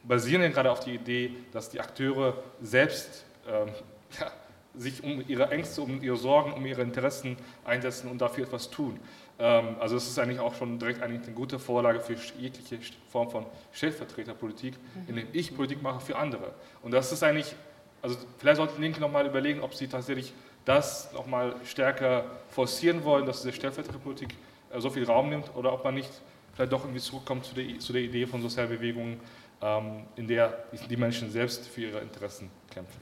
basieren 0.04 0.42
ja 0.42 0.50
gerade 0.50 0.70
auf 0.70 0.82
die 0.82 0.96
Idee, 0.96 1.32
dass 1.54 1.70
die 1.70 1.80
Akteure 1.80 2.44
selbst 2.62 3.24
ähm, 3.48 3.70
ja, 4.20 4.32
sich 4.76 5.02
um 5.02 5.24
ihre 5.30 5.50
Ängste, 5.50 5.82
um 5.82 6.04
ihre 6.04 6.18
Sorgen, 6.18 6.52
um 6.52 6.66
ihre 6.66 6.82
Interessen 6.82 7.38
einsetzen 7.64 8.10
und 8.10 8.20
dafür 8.20 8.44
etwas 8.44 8.70
tun. 8.70 9.00
Ähm, 9.40 9.78
also 9.80 9.96
es 9.96 10.10
ist 10.10 10.20
eigentlich 10.20 10.42
auch 10.42 10.56
schon 10.56 10.80
direkt 10.80 11.02
eigentlich 11.02 11.24
eine 11.24 11.36
gute 11.36 11.58
Vorlage 11.58 12.02
für 12.02 12.16
jegliche 12.38 12.80
Form 13.10 13.32
von 13.32 13.46
Stellvertreterpolitik, 13.72 14.74
in 15.08 15.16
dem 15.16 15.28
ich 15.32 15.56
Politik 15.56 15.82
mache 15.82 16.02
für 16.02 16.18
andere. 16.18 16.54
Und 16.82 16.92
das 16.92 17.14
ist 17.14 17.24
eigentlich, 17.24 17.56
also 18.02 18.18
vielleicht 18.40 18.58
sollten 18.58 18.82
Linke 18.82 19.00
nochmal 19.00 19.26
überlegen, 19.26 19.62
ob 19.62 19.74
sie 19.74 19.88
tatsächlich 19.88 20.34
das 20.68 21.10
nochmal 21.14 21.56
stärker 21.66 22.26
forcieren 22.50 23.04
wollen, 23.06 23.26
dass 23.26 23.42
diese 23.42 23.54
Stellvertreterpolitik 23.54 24.36
äh, 24.74 24.82
so 24.82 24.90
viel 24.90 25.06
Raum 25.06 25.30
nimmt 25.30 25.56
oder 25.56 25.74
ob 25.74 25.84
man 25.84 25.96
nicht 25.96 26.10
vielleicht 26.54 26.74
doch 26.74 26.84
irgendwie 26.84 27.00
zurückkommt 27.00 27.46
zu 27.46 27.56
der, 27.56 27.80
zu 27.80 27.94
der 27.94 28.02
Idee 28.02 28.26
von 28.26 28.42
Sozialbewegungen, 28.42 29.20
ähm, 29.62 30.04
in 30.16 30.28
der 30.28 30.66
die 30.90 30.98
Menschen 30.98 31.32
selbst 31.32 31.68
für 31.68 31.82
ihre 31.82 32.00
Interessen 32.00 32.50
kämpfen. 32.70 33.00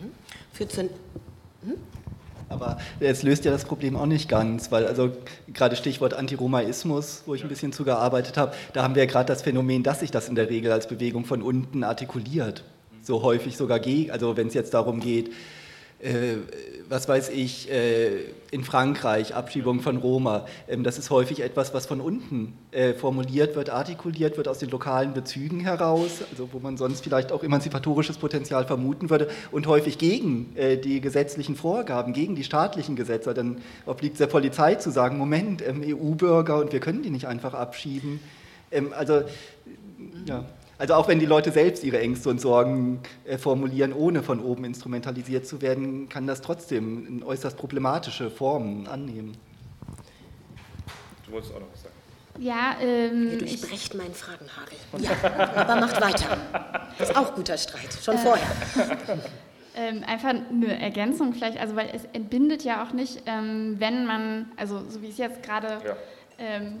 Mhm. 0.00 0.12
Führt 0.52 0.72
zu 0.72 0.80
hm? 0.80 0.90
Aber 2.48 2.78
es 3.00 3.22
löst 3.22 3.44
ja 3.44 3.50
das 3.50 3.64
Problem 3.64 3.96
auch 3.96 4.06
nicht 4.06 4.28
ganz, 4.28 4.70
weil 4.70 4.86
also 4.86 5.12
gerade 5.52 5.76
Stichwort 5.76 6.14
Antiromaismus, 6.14 7.22
wo 7.26 7.34
ich 7.34 7.42
ein 7.42 7.48
bisschen 7.48 7.72
zugearbeitet 7.72 8.36
habe, 8.36 8.54
da 8.74 8.82
haben 8.82 8.94
wir 8.94 9.04
ja 9.04 9.10
gerade 9.10 9.26
das 9.26 9.42
Phänomen, 9.42 9.82
dass 9.82 10.00
sich 10.00 10.10
das 10.10 10.28
in 10.28 10.34
der 10.34 10.50
Regel 10.50 10.70
als 10.70 10.86
Bewegung 10.86 11.24
von 11.24 11.42
unten 11.42 11.84
artikuliert. 11.84 12.62
So 13.02 13.22
häufig 13.22 13.56
sogar 13.56 13.80
gegen, 13.80 14.10
also 14.10 14.36
wenn 14.36 14.48
es 14.48 14.54
jetzt 14.54 14.74
darum 14.74 15.00
geht, 15.00 15.32
äh, 16.00 16.36
was 16.88 17.08
weiß 17.08 17.30
ich, 17.30 17.70
äh, 17.70 18.24
in 18.50 18.62
Frankreich, 18.62 19.34
Abschiebung 19.34 19.80
von 19.80 19.96
Roma. 19.96 20.46
Ähm, 20.68 20.84
das 20.84 20.98
ist 20.98 21.10
häufig 21.10 21.40
etwas, 21.40 21.74
was 21.74 21.86
von 21.86 22.00
unten 22.00 22.54
äh, 22.72 22.92
formuliert 22.94 23.56
wird, 23.56 23.70
artikuliert 23.70 24.36
wird 24.36 24.48
aus 24.48 24.58
den 24.58 24.70
lokalen 24.70 25.14
Bezügen 25.14 25.60
heraus, 25.60 26.22
also 26.30 26.48
wo 26.52 26.58
man 26.58 26.76
sonst 26.76 27.02
vielleicht 27.02 27.32
auch 27.32 27.42
emanzipatorisches 27.42 28.18
Potenzial 28.18 28.66
vermuten 28.66 29.10
würde 29.10 29.28
und 29.50 29.66
häufig 29.66 29.98
gegen 29.98 30.54
äh, 30.56 30.76
die 30.76 31.00
gesetzlichen 31.00 31.56
Vorgaben, 31.56 32.12
gegen 32.12 32.36
die 32.36 32.44
staatlichen 32.44 32.96
Gesetze. 32.96 33.34
Dann 33.34 33.58
obliegt 33.86 34.14
es 34.14 34.18
der 34.18 34.26
Polizei 34.26 34.74
zu 34.76 34.90
sagen, 34.90 35.18
Moment, 35.18 35.66
ähm, 35.66 35.82
EU-Bürger 35.84 36.58
und 36.58 36.72
wir 36.72 36.80
können 36.80 37.02
die 37.02 37.10
nicht 37.10 37.26
einfach 37.26 37.54
abschieben. 37.54 38.20
Ähm, 38.70 38.92
also, 38.92 39.22
ja. 40.26 40.44
Also 40.78 40.94
auch 40.94 41.08
wenn 41.08 41.18
die 41.18 41.26
Leute 41.26 41.52
selbst 41.52 41.84
ihre 41.84 42.00
Ängste 42.00 42.30
und 42.30 42.40
Sorgen 42.40 43.00
äh, 43.24 43.38
formulieren, 43.38 43.92
ohne 43.92 44.22
von 44.22 44.40
oben 44.40 44.64
instrumentalisiert 44.64 45.46
zu 45.46 45.62
werden, 45.62 46.08
kann 46.08 46.26
das 46.26 46.40
trotzdem 46.40 47.22
äußerst 47.24 47.56
problematische 47.56 48.30
Formen 48.30 48.86
annehmen. 48.86 49.36
Du 51.26 51.32
wolltest 51.32 51.54
auch 51.54 51.60
noch 51.60 51.68
was 51.72 51.82
sagen. 51.82 51.94
Ja, 52.38 52.76
ähm, 52.80 53.30
Ihr 53.30 53.38
durchbrecht 53.38 53.94
meinen 53.94 54.14
Fragenhagel. 54.14 54.76
Ja, 54.98 55.54
aber 55.54 55.80
macht 55.80 56.00
weiter. 56.00 56.36
Das 56.98 57.10
ist 57.10 57.16
auch 57.16 57.32
guter 57.34 57.56
Streit, 57.56 57.96
schon 58.02 58.16
äh, 58.16 58.18
vorher. 58.18 58.46
Ähm, 59.76 60.04
einfach 60.06 60.28
eine 60.28 60.80
Ergänzung 60.80 61.34
vielleicht, 61.34 61.58
also 61.58 61.74
weil 61.74 61.90
es 61.92 62.04
entbindet 62.12 62.62
ja 62.62 62.84
auch 62.84 62.92
nicht, 62.92 63.22
ähm, 63.26 63.74
wenn 63.80 64.06
man, 64.06 64.52
also 64.56 64.84
so 64.88 65.02
wie 65.02 65.08
es 65.08 65.18
jetzt 65.18 65.42
gerade 65.42 65.66
ja. 65.84 65.96
ähm, 66.38 66.80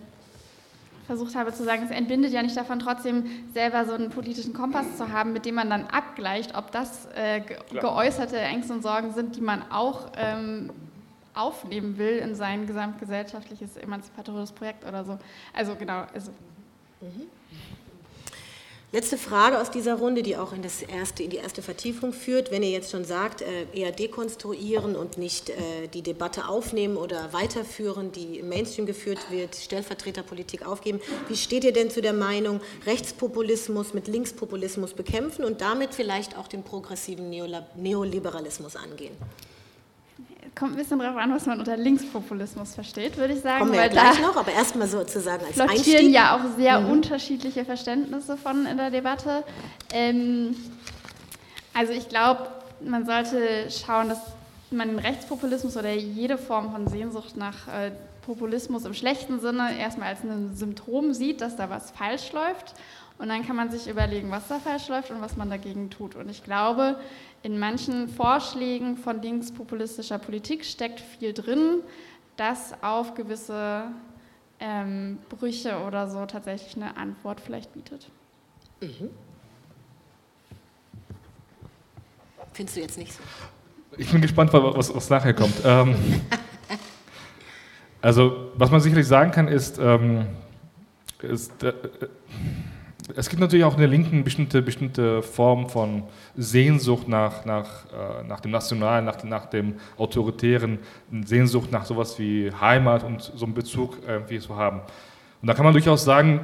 versucht 1.06 1.34
habe 1.34 1.52
zu 1.52 1.64
sagen, 1.64 1.82
es 1.84 1.90
entbindet 1.90 2.32
ja 2.32 2.42
nicht 2.42 2.56
davon, 2.56 2.78
trotzdem 2.78 3.24
selber 3.52 3.84
so 3.84 3.92
einen 3.92 4.10
politischen 4.10 4.52
Kompass 4.52 4.96
zu 4.96 5.12
haben, 5.12 5.32
mit 5.32 5.44
dem 5.44 5.54
man 5.54 5.70
dann 5.70 5.86
abgleicht, 5.86 6.56
ob 6.56 6.70
das 6.72 7.06
äh, 7.14 7.42
geäußerte 7.70 8.38
Ängste 8.38 8.72
und 8.72 8.82
Sorgen 8.82 9.12
sind, 9.12 9.36
die 9.36 9.40
man 9.40 9.70
auch 9.70 10.08
ähm, 10.16 10.70
aufnehmen 11.34 11.98
will 11.98 12.18
in 12.18 12.34
sein 12.34 12.66
gesamtgesellschaftliches 12.66 13.76
emanzipatorisches 13.76 14.52
Projekt 14.52 14.86
oder 14.86 15.04
so. 15.04 15.18
Also 15.52 15.74
genau. 15.76 16.04
Also. 16.14 16.30
Mhm. 17.00 17.26
Letzte 18.94 19.18
Frage 19.18 19.60
aus 19.60 19.72
dieser 19.72 19.96
Runde, 19.96 20.22
die 20.22 20.36
auch 20.36 20.52
in, 20.52 20.62
das 20.62 20.80
erste, 20.80 21.24
in 21.24 21.30
die 21.30 21.38
erste 21.38 21.62
Vertiefung 21.62 22.12
führt. 22.12 22.52
Wenn 22.52 22.62
ihr 22.62 22.70
jetzt 22.70 22.92
schon 22.92 23.04
sagt, 23.04 23.42
äh, 23.42 23.66
eher 23.72 23.90
dekonstruieren 23.90 24.94
und 24.94 25.18
nicht 25.18 25.50
äh, 25.50 25.88
die 25.92 26.02
Debatte 26.02 26.46
aufnehmen 26.46 26.96
oder 26.96 27.32
weiterführen, 27.32 28.12
die 28.12 28.38
im 28.38 28.48
Mainstream 28.48 28.86
geführt 28.86 29.18
wird, 29.32 29.56
Stellvertreterpolitik 29.56 30.64
aufgeben, 30.64 31.00
wie 31.26 31.34
steht 31.34 31.64
ihr 31.64 31.72
denn 31.72 31.90
zu 31.90 32.02
der 32.02 32.12
Meinung, 32.12 32.60
Rechtspopulismus 32.86 33.94
mit 33.94 34.06
Linkspopulismus 34.06 34.94
bekämpfen 34.94 35.44
und 35.44 35.60
damit 35.60 35.92
vielleicht 35.92 36.38
auch 36.38 36.46
den 36.46 36.62
progressiven 36.62 37.30
Neoliberalismus 37.74 38.76
angehen? 38.76 39.16
Kommt 40.54 40.72
ein 40.72 40.76
bisschen 40.76 40.98
darauf 40.98 41.16
an, 41.16 41.32
was 41.34 41.46
man 41.46 41.58
unter 41.58 41.76
Linkspopulismus 41.76 42.74
versteht, 42.74 43.16
würde 43.16 43.34
ich 43.34 43.40
sagen. 43.40 43.60
Kommen 43.60 43.72
wir 43.72 43.80
ja 43.80 43.88
gleich 43.88 44.20
noch, 44.20 44.36
aber 44.36 44.52
erstmal 44.52 44.86
sozusagen 44.86 45.44
als 45.44 45.58
Einstieg. 45.58 46.10
ja 46.10 46.36
auch 46.36 46.56
sehr 46.56 46.80
mhm. 46.80 46.90
unterschiedliche 46.90 47.64
Verständnisse 47.64 48.36
von 48.36 48.66
in 48.66 48.76
der 48.76 48.90
Debatte. 48.90 49.44
Ähm, 49.92 50.56
also 51.72 51.92
ich 51.92 52.08
glaube, 52.08 52.46
man 52.80 53.04
sollte 53.04 53.68
schauen, 53.70 54.08
dass 54.08 54.20
man 54.70 54.98
Rechtspopulismus 54.98 55.76
oder 55.76 55.92
jede 55.92 56.38
Form 56.38 56.72
von 56.72 56.88
Sehnsucht 56.88 57.36
nach 57.36 57.68
äh, 57.68 57.92
Populismus 58.22 58.84
im 58.84 58.94
schlechten 58.94 59.40
Sinne 59.40 59.78
erstmal 59.78 60.08
als 60.08 60.22
ein 60.22 60.54
Symptom 60.54 61.12
sieht, 61.12 61.40
dass 61.40 61.56
da 61.56 61.68
was 61.68 61.90
falsch 61.90 62.32
läuft. 62.32 62.74
Und 63.18 63.28
dann 63.28 63.46
kann 63.46 63.54
man 63.54 63.70
sich 63.70 63.88
überlegen, 63.88 64.30
was 64.30 64.48
da 64.48 64.58
falsch 64.58 64.88
läuft 64.88 65.10
und 65.10 65.20
was 65.20 65.36
man 65.36 65.48
dagegen 65.48 65.90
tut. 65.90 66.16
Und 66.16 66.28
ich 66.30 66.42
glaube, 66.42 66.96
in 67.44 67.58
manchen 67.58 68.08
Vorschlägen 68.08 68.96
von 68.96 69.20
linkspopulistischer 69.20 70.18
Politik 70.18 70.64
steckt 70.64 71.00
viel 71.00 71.34
drin, 71.34 71.82
das 72.36 72.74
auf 72.82 73.14
gewisse 73.14 73.84
ähm, 74.58 75.18
Brüche 75.28 75.78
oder 75.86 76.08
so 76.08 76.24
tatsächlich 76.24 76.74
eine 76.76 76.96
Antwort 76.96 77.40
vielleicht 77.40 77.72
bietet. 77.74 78.10
Mhm. 78.80 79.10
Findest 82.54 82.76
du 82.76 82.80
jetzt 82.80 82.98
nicht 82.98 83.12
so? 83.12 83.22
Ich 83.98 84.10
bin 84.10 84.22
gespannt, 84.22 84.50
was, 84.52 84.94
was 84.94 85.10
nachher 85.10 85.34
kommt. 85.34 85.54
ähm, 85.64 85.94
also, 88.00 88.52
was 88.56 88.70
man 88.70 88.80
sicherlich 88.80 89.06
sagen 89.06 89.30
kann, 89.32 89.48
ist, 89.48 89.78
ähm, 89.78 90.28
ist 91.20 91.62
äh, 91.62 91.74
es 93.14 93.28
gibt 93.28 93.40
natürlich 93.40 93.64
auch 93.64 93.74
in 93.74 93.80
der 93.80 93.88
Linken 93.88 94.24
bestimmte, 94.24 94.62
bestimmte 94.62 95.22
Form 95.22 95.68
von 95.68 96.04
Sehnsucht 96.36 97.06
nach, 97.06 97.44
nach, 97.44 97.84
äh, 97.92 98.24
nach 98.26 98.40
dem 98.40 98.50
Nationalen, 98.50 99.04
nach, 99.04 99.22
nach 99.24 99.46
dem 99.46 99.74
Autoritären, 99.98 100.78
Sehnsucht 101.24 101.70
nach 101.70 101.84
sowas 101.84 102.18
wie 102.18 102.50
Heimat 102.60 103.04
und 103.04 103.20
so 103.22 103.44
einen 103.44 103.54
Bezug 103.54 103.98
irgendwie 104.06 104.38
zu 104.38 104.56
haben. 104.56 104.80
Und 105.42 105.48
da 105.48 105.54
kann 105.54 105.64
man 105.64 105.74
durchaus 105.74 106.04
sagen, 106.04 106.40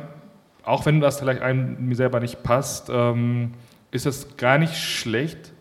auch 0.62 0.84
wenn 0.84 1.00
das 1.00 1.18
vielleicht 1.18 1.40
einem 1.40 1.88
mir 1.88 1.96
selber 1.96 2.20
nicht 2.20 2.42
passt, 2.42 2.90
ähm, 2.90 3.52
ist 3.90 4.04
es 4.04 4.36
gar 4.36 4.58
nicht 4.58 4.76
schlecht, 4.76 5.52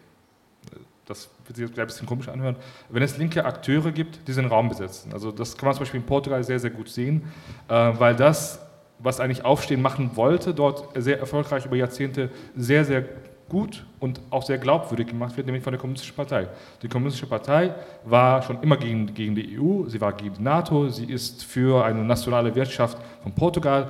das 1.05 1.29
wird 1.45 1.55
sich 1.55 1.67
jetzt 1.67 1.79
ein 1.79 1.87
bisschen 1.87 2.07
komisch 2.07 2.27
anhören, 2.27 2.57
wenn 2.89 3.01
es 3.01 3.17
linke 3.17 3.45
Akteure 3.45 3.91
gibt, 3.91 4.17
die 4.17 4.25
diesen 4.25 4.45
Raum 4.45 4.67
besetzen. 4.67 5.13
Also 5.13 5.31
das 5.31 5.57
kann 5.57 5.67
man 5.67 5.75
zum 5.75 5.83
Beispiel 5.83 6.01
in 6.01 6.05
Portugal 6.05 6.43
sehr, 6.43 6.59
sehr 6.59 6.69
gut 6.69 6.89
sehen, 6.89 7.23
äh, 7.69 7.73
weil 7.73 8.15
das 8.15 8.59
was 8.99 9.19
eigentlich 9.19 9.45
Aufstehen 9.45 9.81
machen 9.81 10.11
wollte, 10.15 10.53
dort 10.53 10.89
sehr 11.01 11.19
erfolgreich 11.19 11.65
über 11.65 11.75
Jahrzehnte 11.75 12.29
sehr, 12.55 12.85
sehr 12.85 13.05
gut 13.49 13.83
und 13.99 14.21
auch 14.29 14.43
sehr 14.43 14.57
glaubwürdig 14.57 15.07
gemacht 15.07 15.35
wird, 15.35 15.47
nämlich 15.47 15.63
von 15.63 15.73
der 15.73 15.79
Kommunistischen 15.79 16.15
Partei. 16.15 16.47
Die 16.81 16.87
Kommunistische 16.87 17.25
Partei 17.25 17.73
war 18.05 18.41
schon 18.41 18.61
immer 18.61 18.77
gegen, 18.77 19.13
gegen 19.13 19.35
die 19.35 19.59
EU, 19.59 19.85
sie 19.87 19.99
war 19.99 20.13
gegen 20.13 20.35
die 20.35 20.41
NATO, 20.41 20.87
sie 20.89 21.05
ist 21.05 21.43
für 21.43 21.83
eine 21.83 22.03
nationale 22.03 22.53
Wirtschaft 22.53 22.97
von 23.23 23.33
Portugal. 23.33 23.89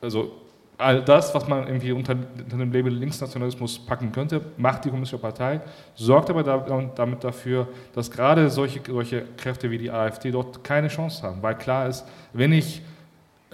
Also 0.00 0.32
all 0.78 1.02
das, 1.02 1.34
was 1.34 1.46
man 1.46 1.66
irgendwie 1.66 1.92
unter, 1.92 2.12
unter 2.14 2.56
dem 2.56 2.72
Label 2.72 2.92
Linksnationalismus 2.92 3.78
packen 3.80 4.12
könnte, 4.12 4.40
macht 4.56 4.84
die 4.84 4.88
Kommunistische 4.88 5.20
Partei, 5.20 5.60
sorgt 5.94 6.30
aber 6.30 6.42
da, 6.42 6.90
damit 6.94 7.24
dafür, 7.24 7.68
dass 7.94 8.10
gerade 8.10 8.48
solche, 8.50 8.80
solche 8.86 9.24
Kräfte 9.36 9.70
wie 9.70 9.78
die 9.78 9.90
AfD 9.90 10.30
dort 10.30 10.62
keine 10.64 10.88
Chance 10.88 11.22
haben, 11.22 11.42
weil 11.42 11.56
klar 11.56 11.88
ist, 11.88 12.06
wenn 12.32 12.52
ich 12.52 12.82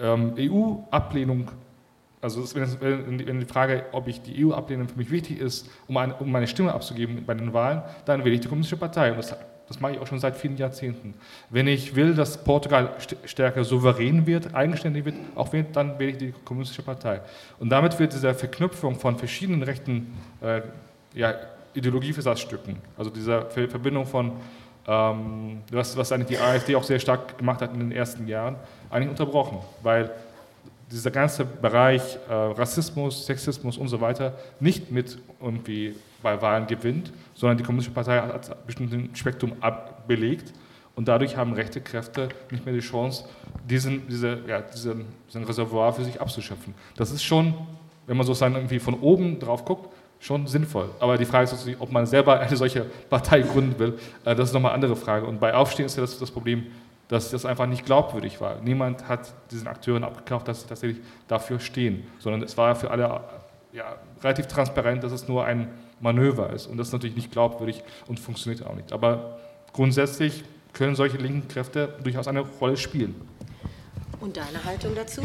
ähm, 0.01 0.35
EU-Ablehnung 0.39 1.49
also 2.21 2.45
wenn, 2.55 3.41
die 3.41 3.45
Frage, 3.45 3.85
ob 3.93 4.09
ich 4.09 4.21
die 4.21 4.45
EU 4.45 4.53
ablehne, 4.53 4.87
für 4.87 4.97
mich 4.97 5.11
wichtig 5.11 5.41
ist, 5.41 5.71
um, 5.87 5.97
eine, 5.97 6.15
um, 6.15 6.31
meine 6.31 6.47
Stimme 6.47 6.73
abzugeben 6.73 7.25
bei 7.25 7.35
den 7.35 7.53
Wahlen, 7.53 7.83
dann 8.07 8.25
wähle 8.25 8.35
ich 8.35 8.41
die 8.41 8.49
Kommunistische 8.49 8.77
Partei. 8.77 9.11
Und 9.11 9.19
das, 9.19 9.37
das 9.69 9.81
mache 9.81 9.93
ich 9.93 9.99
auch 9.99 10.07
schon 10.07 10.19
seit 10.19 10.37
vielen 10.37 10.57
Jahrzehnten. 10.57 11.15
Wenn 11.51 11.69
ich 11.69 11.95
will, 11.95 12.15
dass 12.15 12.43
Portugal 12.43 12.97
stärker 13.25 13.63
souverän 13.63 14.27
wird, 14.27 14.55
eigenständig 14.55 15.05
wird, 15.05 15.15
auch 15.37 15.53
wenn, 15.53 15.71
dann 15.73 15.99
wähle 15.99 16.11
ich 16.11 16.19
die 16.19 16.35
Kommunistische 16.45 16.83
Partei. 16.83 17.21
Und 17.61 17.69
damit 17.69 17.99
wird 17.99 18.13
diese 18.13 18.35
Verknüpfung 18.35 18.97
von 18.97 19.17
verschiedenen 19.17 19.63
rechten 19.63 20.15
äh, 20.41 20.63
ja, 21.15 21.35
Ideologieversatzstücken, 21.75 22.79
also 22.97 23.11
diese 23.11 23.43
Verbindung 23.51 24.07
von, 24.07 24.33
ähm, 24.89 25.61
was, 25.71 25.97
was 25.97 26.11
eigentlich 26.11 26.39
die 26.39 26.43
AfD 26.43 26.75
auch 26.75 26.83
sehr 26.83 26.99
stark 26.99 27.37
gemacht 27.37 27.61
hat 27.61 27.75
in 27.75 27.79
den 27.79 27.93
ersten 27.93 28.27
Jahren, 28.27 28.57
eigentlich 28.91 29.11
unterbrochen. 29.11 29.59
Weil 29.83 30.11
dieser 30.91 31.11
ganze 31.11 31.45
Bereich 31.45 32.19
äh, 32.29 32.33
Rassismus, 32.33 33.27
Sexismus 33.27 33.77
und 33.77 33.89
so 33.89 34.01
weiter 34.01 34.33
nicht 34.59 34.91
mit 34.91 35.19
irgendwie 35.41 35.95
bei 36.23 36.41
Wahlen 36.41 36.67
gewinnt, 36.67 37.13
sondern 37.35 37.59
die 37.59 37.65
Kommunistische 37.65 37.95
Partei 37.95 38.19
hat 38.21 38.51
ein 38.51 38.57
bestimmtes 38.67 39.19
Spektrum 39.19 39.53
belegt 40.07 40.55
und 40.97 41.07
dadurch 41.07 41.37
haben 41.37 41.53
rechte 41.53 41.83
Kräfte 41.83 42.31
nicht 42.51 42.65
mehr 42.65 42.75
die 42.75 42.81
Chance, 42.81 43.25
diesen, 43.69 44.09
diese, 44.09 44.41
ja, 44.49 44.63
diesen, 44.63 45.05
diesen 45.29 45.45
Reservoir 45.45 45.93
für 45.93 46.05
sich 46.05 46.19
abzuschöpfen. 46.19 46.75
Das 46.97 47.11
ist 47.11 47.23
schon, 47.23 47.55
wenn 48.07 48.17
man 48.17 48.27
sozusagen 48.27 48.55
irgendwie 48.55 48.79
von 48.79 48.95
oben 48.95 49.39
drauf 49.39 49.67
guckt, 49.67 49.95
schon 50.21 50.47
sinnvoll. 50.47 50.91
Aber 51.01 51.17
die 51.17 51.25
Frage 51.25 51.45
ist 51.45 51.53
natürlich, 51.53 51.81
ob 51.81 51.93
man 51.93 52.07
selber 52.07 52.41
eine 52.41 52.57
solche 52.57 52.87
Partei 53.09 53.41
gründen 53.43 53.79
will. 53.79 53.99
Äh, 54.25 54.35
das 54.35 54.49
ist 54.49 54.55
nochmal 54.55 54.73
eine 54.73 54.85
andere 54.85 54.97
Frage. 54.97 55.27
Und 55.27 55.41
bei 55.41 55.55
Aufstehen 55.55 55.87
ist 55.87 55.97
ja 55.97 56.03
das, 56.03 56.19
das 56.19 56.31
Problem, 56.31 56.67
dass 57.09 57.31
das 57.31 57.47
einfach 57.47 57.67
nicht 57.67 57.87
glaubwürdig 57.87 58.41
war. 58.41 58.57
Niemand 58.63 59.09
hat 59.09 59.33
diesen 59.51 59.67
Akteuren 59.67 60.05
abgekauft, 60.05 60.47
dass 60.47 60.63
sie 60.63 60.69
tatsächlich 60.69 61.03
dafür 61.27 61.59
stehen, 61.59 62.07
sondern 62.19 62.43
es 62.43 62.57
war 62.57 62.75
für 62.75 62.91
alle 62.91 63.21
ja, 63.73 63.97
relativ 64.23 64.47
transparent, 64.47 65.03
dass 65.05 65.13
es 65.13 65.27
nur 65.27 65.45
ein 65.45 65.69
Manöver 66.01 66.51
ist. 66.51 66.67
Und 66.67 66.77
das 66.77 66.89
ist 66.89 66.93
natürlich 66.93 67.17
nicht 67.17 67.33
glaubwürdig 67.33 67.83
und 68.07 68.21
funktioniert 68.21 68.65
auch 68.67 68.75
nicht. 68.75 68.93
Aber 68.93 69.39
grundsätzlich 69.73 70.45
können 70.73 70.95
solche 70.95 71.17
linken 71.17 71.49
Kräfte 71.49 71.97
durchaus 72.03 72.29
eine 72.29 72.41
Rolle 72.41 72.77
spielen. 72.77 73.15
Und 74.21 74.37
deine 74.37 74.65
Haltung 74.65 74.95
dazu? 74.95 75.23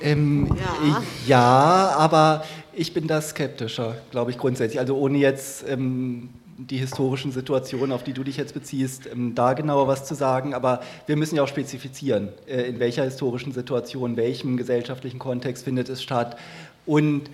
Ähm, 0.00 0.48
ja. 0.56 1.02
ja. 1.26 1.94
aber 1.96 2.44
ich 2.72 2.94
bin 2.94 3.06
da 3.06 3.20
skeptischer, 3.20 3.96
glaube 4.10 4.30
ich 4.30 4.38
grundsätzlich. 4.38 4.80
Also 4.80 4.96
ohne 4.96 5.18
jetzt 5.18 5.68
ähm, 5.68 6.30
die 6.56 6.78
historischen 6.78 7.32
Situationen, 7.32 7.92
auf 7.92 8.02
die 8.02 8.12
du 8.12 8.24
dich 8.24 8.36
jetzt 8.36 8.54
beziehst, 8.54 9.06
ähm, 9.12 9.34
da 9.34 9.52
genauer 9.52 9.88
was 9.88 10.04
zu 10.04 10.14
sagen. 10.14 10.54
Aber 10.54 10.80
wir 11.06 11.16
müssen 11.16 11.36
ja 11.36 11.42
auch 11.42 11.48
spezifizieren, 11.48 12.28
äh, 12.46 12.62
in 12.62 12.80
welcher 12.80 13.04
historischen 13.04 13.52
Situation, 13.52 14.16
welchem 14.16 14.56
gesellschaftlichen 14.56 15.18
Kontext 15.18 15.64
findet 15.64 15.88
es 15.88 16.02
statt. 16.02 16.38
Und 16.86 17.30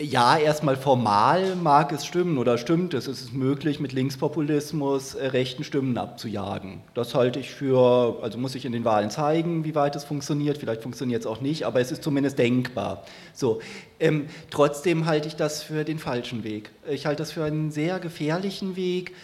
ja, 0.00 0.38
erstmal 0.38 0.76
formal 0.76 1.56
mag 1.56 1.92
es 1.92 2.06
stimmen 2.06 2.38
oder 2.38 2.56
stimmt 2.56 2.94
es. 2.94 3.06
Es 3.06 3.20
ist 3.20 3.34
möglich, 3.34 3.80
mit 3.80 3.92
Linkspopulismus 3.92 5.14
äh, 5.14 5.26
rechten 5.26 5.62
Stimmen 5.62 5.98
abzujagen. 5.98 6.80
Das 6.94 7.14
halte 7.14 7.38
ich 7.38 7.50
für, 7.50 8.18
also 8.22 8.38
muss 8.38 8.54
ich 8.54 8.64
in 8.64 8.72
den 8.72 8.84
Wahlen 8.86 9.10
zeigen, 9.10 9.64
wie 9.64 9.74
weit 9.74 9.96
es 9.96 10.04
funktioniert. 10.04 10.56
Vielleicht 10.56 10.82
funktioniert 10.82 11.20
es 11.20 11.26
auch 11.26 11.42
nicht, 11.42 11.64
aber 11.64 11.80
es 11.80 11.92
ist 11.92 12.02
zumindest 12.02 12.38
denkbar. 12.38 13.04
So, 13.34 13.60
ähm, 13.98 14.26
trotzdem 14.50 15.04
halte 15.04 15.28
ich 15.28 15.36
das 15.36 15.62
für 15.62 15.84
den 15.84 15.98
falschen 15.98 16.44
Weg. 16.44 16.70
Ich 16.88 17.04
halte 17.04 17.22
das 17.22 17.32
für 17.32 17.44
einen 17.44 17.70
sehr 17.70 17.98
gefährlichen 17.98 18.76
Weg. 18.76 19.14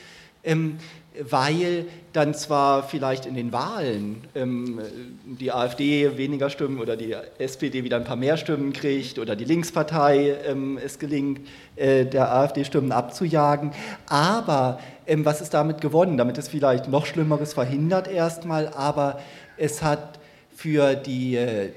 Ähm, 0.45 0.77
weil 1.21 1.87
dann 2.13 2.35
zwar 2.35 2.83
vielleicht 2.83 3.27
in 3.27 3.35
den 3.35 3.53
Wahlen 3.53 4.25
ähm, 4.35 4.81
die 5.25 5.53
AfD 5.53 6.17
weniger 6.17 6.51
Stimmen 6.51 6.79
oder 6.81 6.97
die 6.97 7.15
SPD 7.39 7.85
wieder 7.85 7.97
ein 7.97 8.05
paar 8.05 8.17
mehr 8.17 8.37
Stimmen 8.37 8.73
kriegt 8.73 9.19
oder 9.19 9.37
die 9.37 9.45
Linkspartei 9.45 10.37
ähm, 10.47 10.79
es 10.83 10.99
gelingt, 10.99 11.41
äh, 11.77 12.05
der 12.05 12.33
AfD 12.33 12.65
Stimmen 12.65 12.93
abzujagen, 12.93 13.73
aber 14.07 14.79
ähm, 15.07 15.25
was 15.25 15.41
ist 15.41 15.55
damit 15.55 15.81
gewonnen? 15.81 16.17
Damit 16.17 16.39
ist 16.39 16.49
vielleicht 16.49 16.89
noch 16.89 17.07
Schlimmeres 17.07 17.55
verhindert 17.55 18.09
erstmal, 18.09 18.69
aber 18.69 19.21
es 19.57 19.83
hat 19.83 20.19
für 20.55 20.95
die 20.95 21.37
äh, 21.37 21.71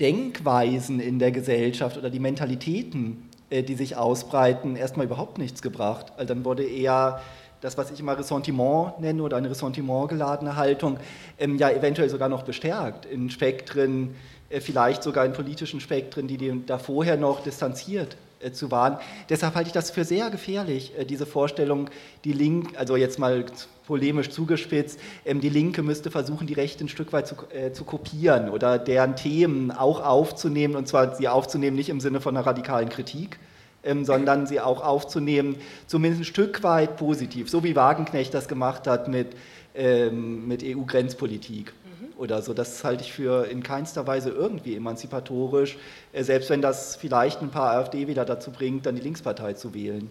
Denkweisen 0.00 1.00
in 1.00 1.18
der 1.18 1.32
Gesellschaft 1.32 1.96
oder 1.96 2.10
die 2.10 2.20
Mentalitäten, 2.20 3.28
äh, 3.50 3.62
die 3.62 3.74
sich 3.74 3.96
ausbreiten, 3.96 4.76
erstmal 4.76 5.06
überhaupt 5.06 5.38
nichts 5.38 5.62
gebracht. 5.62 6.12
Also 6.16 6.34
dann 6.34 6.44
wurde 6.44 6.64
eher 6.64 7.20
das, 7.60 7.76
was 7.76 7.90
ich 7.90 8.00
immer 8.00 8.18
Ressentiment 8.18 9.00
nenne 9.00 9.22
oder 9.22 9.36
eine 9.36 9.50
ressentimentgeladene 9.50 10.56
Haltung, 10.56 10.98
ähm, 11.38 11.56
ja 11.56 11.70
eventuell 11.70 12.08
sogar 12.08 12.28
noch 12.28 12.42
bestärkt 12.42 13.04
in 13.06 13.30
Spektren, 13.30 14.14
äh, 14.50 14.60
vielleicht 14.60 15.02
sogar 15.02 15.24
in 15.24 15.32
politischen 15.32 15.80
Spektren, 15.80 16.28
die, 16.28 16.36
die 16.36 16.64
da 16.66 16.78
vorher 16.78 17.16
noch 17.16 17.42
distanziert 17.42 18.16
äh, 18.40 18.52
zu 18.52 18.70
waren. 18.70 18.98
Deshalb 19.28 19.54
halte 19.54 19.68
ich 19.68 19.72
das 19.72 19.90
für 19.90 20.04
sehr 20.04 20.30
gefährlich, 20.30 20.92
äh, 20.96 21.04
diese 21.04 21.26
Vorstellung, 21.26 21.90
die 22.24 22.32
Link, 22.32 22.78
also 22.78 22.96
jetzt 22.96 23.18
mal 23.18 23.44
polemisch 23.86 24.30
zugespitzt, 24.30 25.00
ähm, 25.24 25.40
die 25.40 25.48
Linke 25.48 25.82
müsste 25.82 26.10
versuchen, 26.10 26.46
die 26.46 26.54
Rechte 26.54 26.84
ein 26.84 26.88
Stück 26.88 27.12
weit 27.12 27.26
zu, 27.26 27.34
äh, 27.52 27.72
zu 27.72 27.84
kopieren 27.84 28.50
oder 28.50 28.78
deren 28.78 29.16
Themen 29.16 29.72
auch 29.72 30.04
aufzunehmen, 30.04 30.76
und 30.76 30.86
zwar 30.86 31.16
sie 31.16 31.26
aufzunehmen 31.26 31.76
nicht 31.76 31.88
im 31.88 32.00
Sinne 32.00 32.20
von 32.20 32.36
einer 32.36 32.46
radikalen 32.46 32.88
Kritik, 32.88 33.40
ähm, 33.88 34.04
sondern 34.04 34.46
sie 34.46 34.60
auch 34.60 34.84
aufzunehmen, 34.84 35.56
zumindest 35.86 36.20
ein 36.20 36.24
Stück 36.24 36.62
weit 36.62 36.96
positiv, 36.96 37.48
so 37.48 37.64
wie 37.64 37.74
Wagenknecht 37.74 38.34
das 38.34 38.46
gemacht 38.46 38.86
hat 38.86 39.08
mit, 39.08 39.28
ähm, 39.74 40.46
mit 40.46 40.62
EU-Grenzpolitik 40.62 41.72
mhm. 41.72 42.08
oder 42.18 42.42
so. 42.42 42.52
Das 42.52 42.84
halte 42.84 43.02
ich 43.02 43.12
für 43.12 43.46
in 43.46 43.62
keinster 43.62 44.06
Weise 44.06 44.28
irgendwie 44.28 44.76
emanzipatorisch, 44.76 45.78
äh, 46.12 46.22
selbst 46.22 46.50
wenn 46.50 46.60
das 46.60 46.96
vielleicht 46.96 47.40
ein 47.40 47.50
paar 47.50 47.72
AfD-Wähler 47.72 48.26
dazu 48.26 48.50
bringt, 48.50 48.84
dann 48.84 48.94
die 48.94 49.02
Linkspartei 49.02 49.54
zu 49.54 49.72
wählen. 49.72 50.10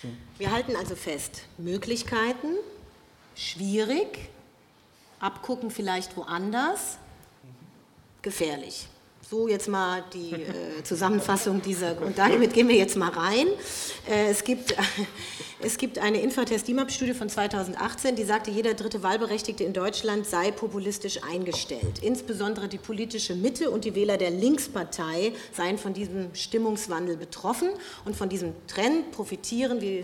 So. 0.00 0.08
Wir 0.38 0.52
halten 0.52 0.76
also 0.76 0.94
fest, 0.94 1.42
Möglichkeiten, 1.58 2.54
schwierig, 3.34 4.30
abgucken 5.18 5.70
vielleicht 5.70 6.16
woanders, 6.16 6.98
gefährlich. 8.22 8.86
So 9.30 9.46
jetzt 9.46 9.68
mal 9.68 10.02
die 10.12 10.32
äh, 10.32 10.82
Zusammenfassung 10.82 11.62
dieser, 11.62 12.02
und 12.02 12.18
damit 12.18 12.52
gehen 12.52 12.66
wir 12.66 12.74
jetzt 12.74 12.96
mal 12.96 13.10
rein. 13.10 13.46
Äh, 14.10 14.28
es, 14.28 14.42
gibt, 14.42 14.74
es 15.62 15.78
gibt 15.78 16.00
eine 16.00 16.20
Infratest-DIMAP-Studie 16.20 17.14
von 17.14 17.28
2018, 17.28 18.16
die 18.16 18.24
sagte, 18.24 18.50
jeder 18.50 18.74
dritte 18.74 19.04
Wahlberechtigte 19.04 19.62
in 19.62 19.72
Deutschland 19.72 20.26
sei 20.26 20.50
populistisch 20.50 21.22
eingestellt. 21.22 22.00
Insbesondere 22.02 22.66
die 22.66 22.78
politische 22.78 23.36
Mitte 23.36 23.70
und 23.70 23.84
die 23.84 23.94
Wähler 23.94 24.16
der 24.16 24.32
Linkspartei 24.32 25.30
seien 25.52 25.78
von 25.78 25.94
diesem 25.94 26.34
Stimmungswandel 26.34 27.16
betroffen 27.16 27.68
und 28.04 28.16
von 28.16 28.28
diesem 28.28 28.52
Trend 28.66 29.12
profitieren, 29.12 29.80
wie 29.80 30.02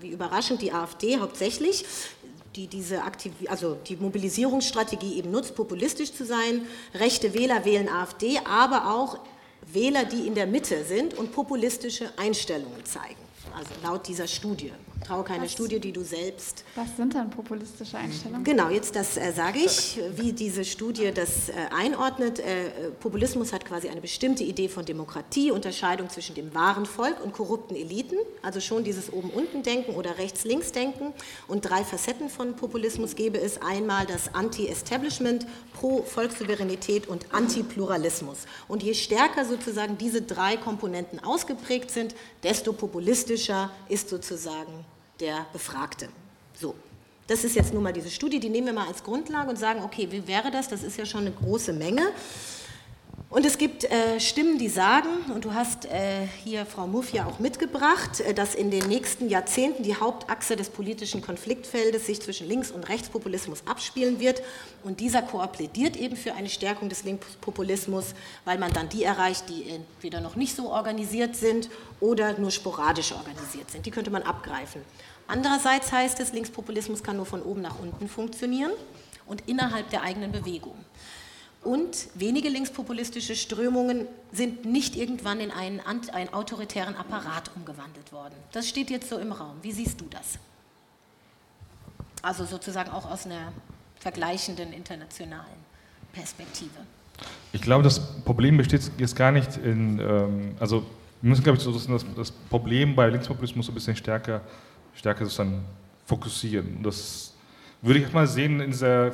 wie 0.00 0.08
überraschend 0.08 0.62
die 0.62 0.72
AfD 0.72 1.18
hauptsächlich 1.18 1.84
die 2.56 2.66
diese 2.66 3.02
Aktiv 3.02 3.32
also 3.48 3.76
die 3.86 3.96
Mobilisierungsstrategie 3.96 5.18
eben 5.18 5.30
nutzt, 5.30 5.54
populistisch 5.54 6.12
zu 6.12 6.24
sein. 6.24 6.66
Rechte 6.94 7.34
Wähler 7.34 7.64
wählen 7.64 7.88
AfD, 7.88 8.38
aber 8.44 8.94
auch 8.94 9.18
Wähler, 9.72 10.04
die 10.04 10.26
in 10.26 10.34
der 10.34 10.46
Mitte 10.46 10.84
sind 10.84 11.14
und 11.14 11.32
populistische 11.32 12.10
Einstellungen 12.16 12.84
zeigen. 12.84 13.20
Also 13.56 13.70
laut 13.82 14.08
dieser 14.08 14.26
Studie. 14.26 14.72
Trau 15.06 15.22
keine 15.22 15.44
was, 15.44 15.52
Studie, 15.52 15.80
die 15.80 15.92
du 15.92 16.02
selbst. 16.02 16.64
Was 16.74 16.96
sind 16.96 17.14
dann 17.14 17.30
populistische 17.30 17.96
Einstellungen? 17.96 18.44
Genau, 18.44 18.68
jetzt 18.68 18.94
das 18.94 19.16
äh, 19.16 19.32
sage 19.32 19.58
ich, 19.58 19.98
wie 20.16 20.32
diese 20.32 20.64
Studie 20.64 21.10
das 21.12 21.48
äh, 21.48 21.52
einordnet. 21.74 22.38
Äh, 22.38 22.90
Populismus 23.00 23.52
hat 23.52 23.64
quasi 23.64 23.88
eine 23.88 24.00
bestimmte 24.00 24.44
Idee 24.44 24.68
von 24.68 24.84
Demokratie, 24.84 25.50
Unterscheidung 25.50 26.10
zwischen 26.10 26.34
dem 26.34 26.54
wahren 26.54 26.86
Volk 26.86 27.22
und 27.24 27.32
korrupten 27.32 27.74
Eliten, 27.74 28.16
also 28.42 28.60
schon 28.60 28.84
dieses 28.84 29.12
Oben-Unten-Denken 29.12 29.94
oder 29.94 30.18
Rechts-Links-Denken. 30.18 31.12
Und 31.48 31.62
drei 31.62 31.82
Facetten 31.82 32.28
von 32.28 32.54
Populismus 32.54 33.16
gäbe 33.16 33.40
es: 33.40 33.60
einmal 33.62 34.06
das 34.06 34.34
Anti-Establishment, 34.34 35.46
Pro-Volkssouveränität 35.74 37.08
und 37.08 37.32
Anti-Pluralismus. 37.32 38.46
Und 38.68 38.82
je 38.82 38.94
stärker 38.94 39.44
sozusagen 39.44 39.96
diese 39.98 40.22
drei 40.22 40.56
Komponenten 40.56 41.22
ausgeprägt 41.24 41.90
sind, 41.90 42.14
desto 42.42 42.72
populistischer 42.72 43.70
ist 43.88 44.08
sozusagen 44.08 44.84
der 45.20 45.46
Befragte. 45.52 46.08
So, 46.58 46.74
das 47.26 47.44
ist 47.44 47.54
jetzt 47.54 47.72
nun 47.72 47.82
mal 47.82 47.92
diese 47.92 48.10
Studie, 48.10 48.40
die 48.40 48.48
nehmen 48.48 48.66
wir 48.66 48.74
mal 48.74 48.88
als 48.88 49.04
Grundlage 49.04 49.50
und 49.50 49.56
sagen, 49.56 49.82
okay, 49.84 50.08
wie 50.10 50.26
wäre 50.26 50.50
das? 50.50 50.68
Das 50.68 50.82
ist 50.82 50.96
ja 50.96 51.06
schon 51.06 51.20
eine 51.20 51.32
große 51.32 51.72
Menge. 51.72 52.02
Und 53.30 53.46
es 53.46 53.58
gibt 53.58 53.84
äh, 53.84 54.18
Stimmen, 54.18 54.58
die 54.58 54.68
sagen, 54.68 55.08
und 55.32 55.44
du 55.44 55.54
hast 55.54 55.84
äh, 55.84 56.26
hier 56.42 56.66
Frau 56.66 56.88
Muff 56.88 57.12
ja 57.12 57.26
auch 57.26 57.38
mitgebracht, 57.38 58.18
äh, 58.18 58.34
dass 58.34 58.56
in 58.56 58.72
den 58.72 58.88
nächsten 58.88 59.28
Jahrzehnten 59.28 59.84
die 59.84 59.94
Hauptachse 59.94 60.56
des 60.56 60.68
politischen 60.68 61.22
Konfliktfeldes 61.22 62.06
sich 62.06 62.20
zwischen 62.20 62.48
Links- 62.48 62.72
und 62.72 62.88
Rechtspopulismus 62.88 63.62
abspielen 63.66 64.18
wird. 64.18 64.42
Und 64.82 64.98
dieser 64.98 65.22
Chor 65.22 65.46
plädiert 65.46 65.94
eben 65.94 66.16
für 66.16 66.34
eine 66.34 66.48
Stärkung 66.48 66.88
des 66.88 67.04
Linkspopulismus, 67.04 68.14
weil 68.44 68.58
man 68.58 68.72
dann 68.72 68.88
die 68.88 69.04
erreicht, 69.04 69.48
die 69.48 69.70
entweder 69.70 70.20
noch 70.20 70.34
nicht 70.34 70.56
so 70.56 70.68
organisiert 70.68 71.36
sind 71.36 71.70
oder 72.00 72.36
nur 72.36 72.50
sporadisch 72.50 73.12
organisiert 73.12 73.70
sind. 73.70 73.86
Die 73.86 73.92
könnte 73.92 74.10
man 74.10 74.24
abgreifen. 74.24 74.82
Andererseits 75.30 75.92
heißt 75.92 76.18
es, 76.18 76.32
Linkspopulismus 76.32 77.04
kann 77.04 77.16
nur 77.16 77.24
von 77.24 77.42
oben 77.42 77.62
nach 77.62 77.78
unten 77.78 78.08
funktionieren 78.08 78.72
und 79.26 79.42
innerhalb 79.46 79.88
der 79.90 80.02
eigenen 80.02 80.32
Bewegung. 80.32 80.74
Und 81.62 82.08
wenige 82.14 82.48
linkspopulistische 82.48 83.36
Strömungen 83.36 84.08
sind 84.32 84.64
nicht 84.64 84.96
irgendwann 84.96 85.38
in 85.38 85.52
einen, 85.52 85.80
einen, 85.80 86.32
autoritären 86.34 86.96
Apparat 86.96 87.52
umgewandelt 87.54 88.12
worden. 88.12 88.34
Das 88.50 88.68
steht 88.68 88.90
jetzt 88.90 89.08
so 89.08 89.18
im 89.18 89.30
Raum. 89.30 89.54
Wie 89.62 89.70
siehst 89.70 90.00
du 90.00 90.06
das? 90.10 90.38
Also 92.22 92.44
sozusagen 92.44 92.90
auch 92.90 93.08
aus 93.08 93.24
einer 93.24 93.52
vergleichenden 94.00 94.72
internationalen 94.72 95.46
Perspektive. 96.12 96.74
Ich 97.52 97.62
glaube, 97.62 97.84
das 97.84 98.00
Problem 98.24 98.56
besteht 98.56 98.90
jetzt 98.98 99.14
gar 99.14 99.30
nicht 99.30 99.58
in, 99.58 100.00
ähm, 100.00 100.54
also 100.58 100.84
wir 101.22 101.28
müssen, 101.28 101.44
glaube 101.44 101.58
ich, 101.58 101.62
so 101.62 101.72
das, 101.72 101.86
das 102.16 102.32
Problem 102.32 102.96
bei 102.96 103.08
Linkspopulismus 103.10 103.68
ein 103.68 103.74
bisschen 103.74 103.94
stärker, 103.94 104.40
stärker 104.94 105.24
sozusagen 105.24 105.64
fokussieren. 106.06 106.82
Das 106.82 107.34
würde 107.82 108.00
ich 108.00 108.12
mal 108.12 108.26
sehen 108.26 108.60
in 108.60 108.70
dieser 108.70 109.12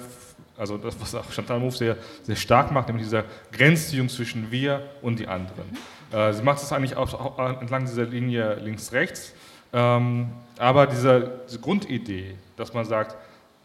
also 0.58 0.78
das, 0.78 0.98
was 1.00 1.14
auch 1.14 1.30
Chantal 1.30 1.60
Mouffe 1.60 1.78
sehr, 1.78 1.96
sehr 2.22 2.36
stark 2.36 2.72
macht, 2.72 2.88
nämlich 2.88 3.06
dieser 3.06 3.24
Grenzziehung 3.52 4.08
zwischen 4.08 4.50
wir 4.50 4.82
und 5.02 5.18
die 5.18 5.28
anderen. 5.28 5.66
Äh, 6.12 6.32
sie 6.32 6.42
macht 6.42 6.62
es 6.62 6.72
eigentlich 6.72 6.96
auch, 6.96 7.12
auch 7.12 7.60
entlang 7.60 7.84
dieser 7.84 8.04
Linie 8.04 8.54
links-rechts, 8.56 9.34
ähm, 9.72 10.30
aber 10.58 10.86
diese, 10.86 11.40
diese, 11.46 11.60
Grundidee, 11.60 12.36
dass 12.56 12.72
man 12.72 12.84
sagt, 12.84 13.16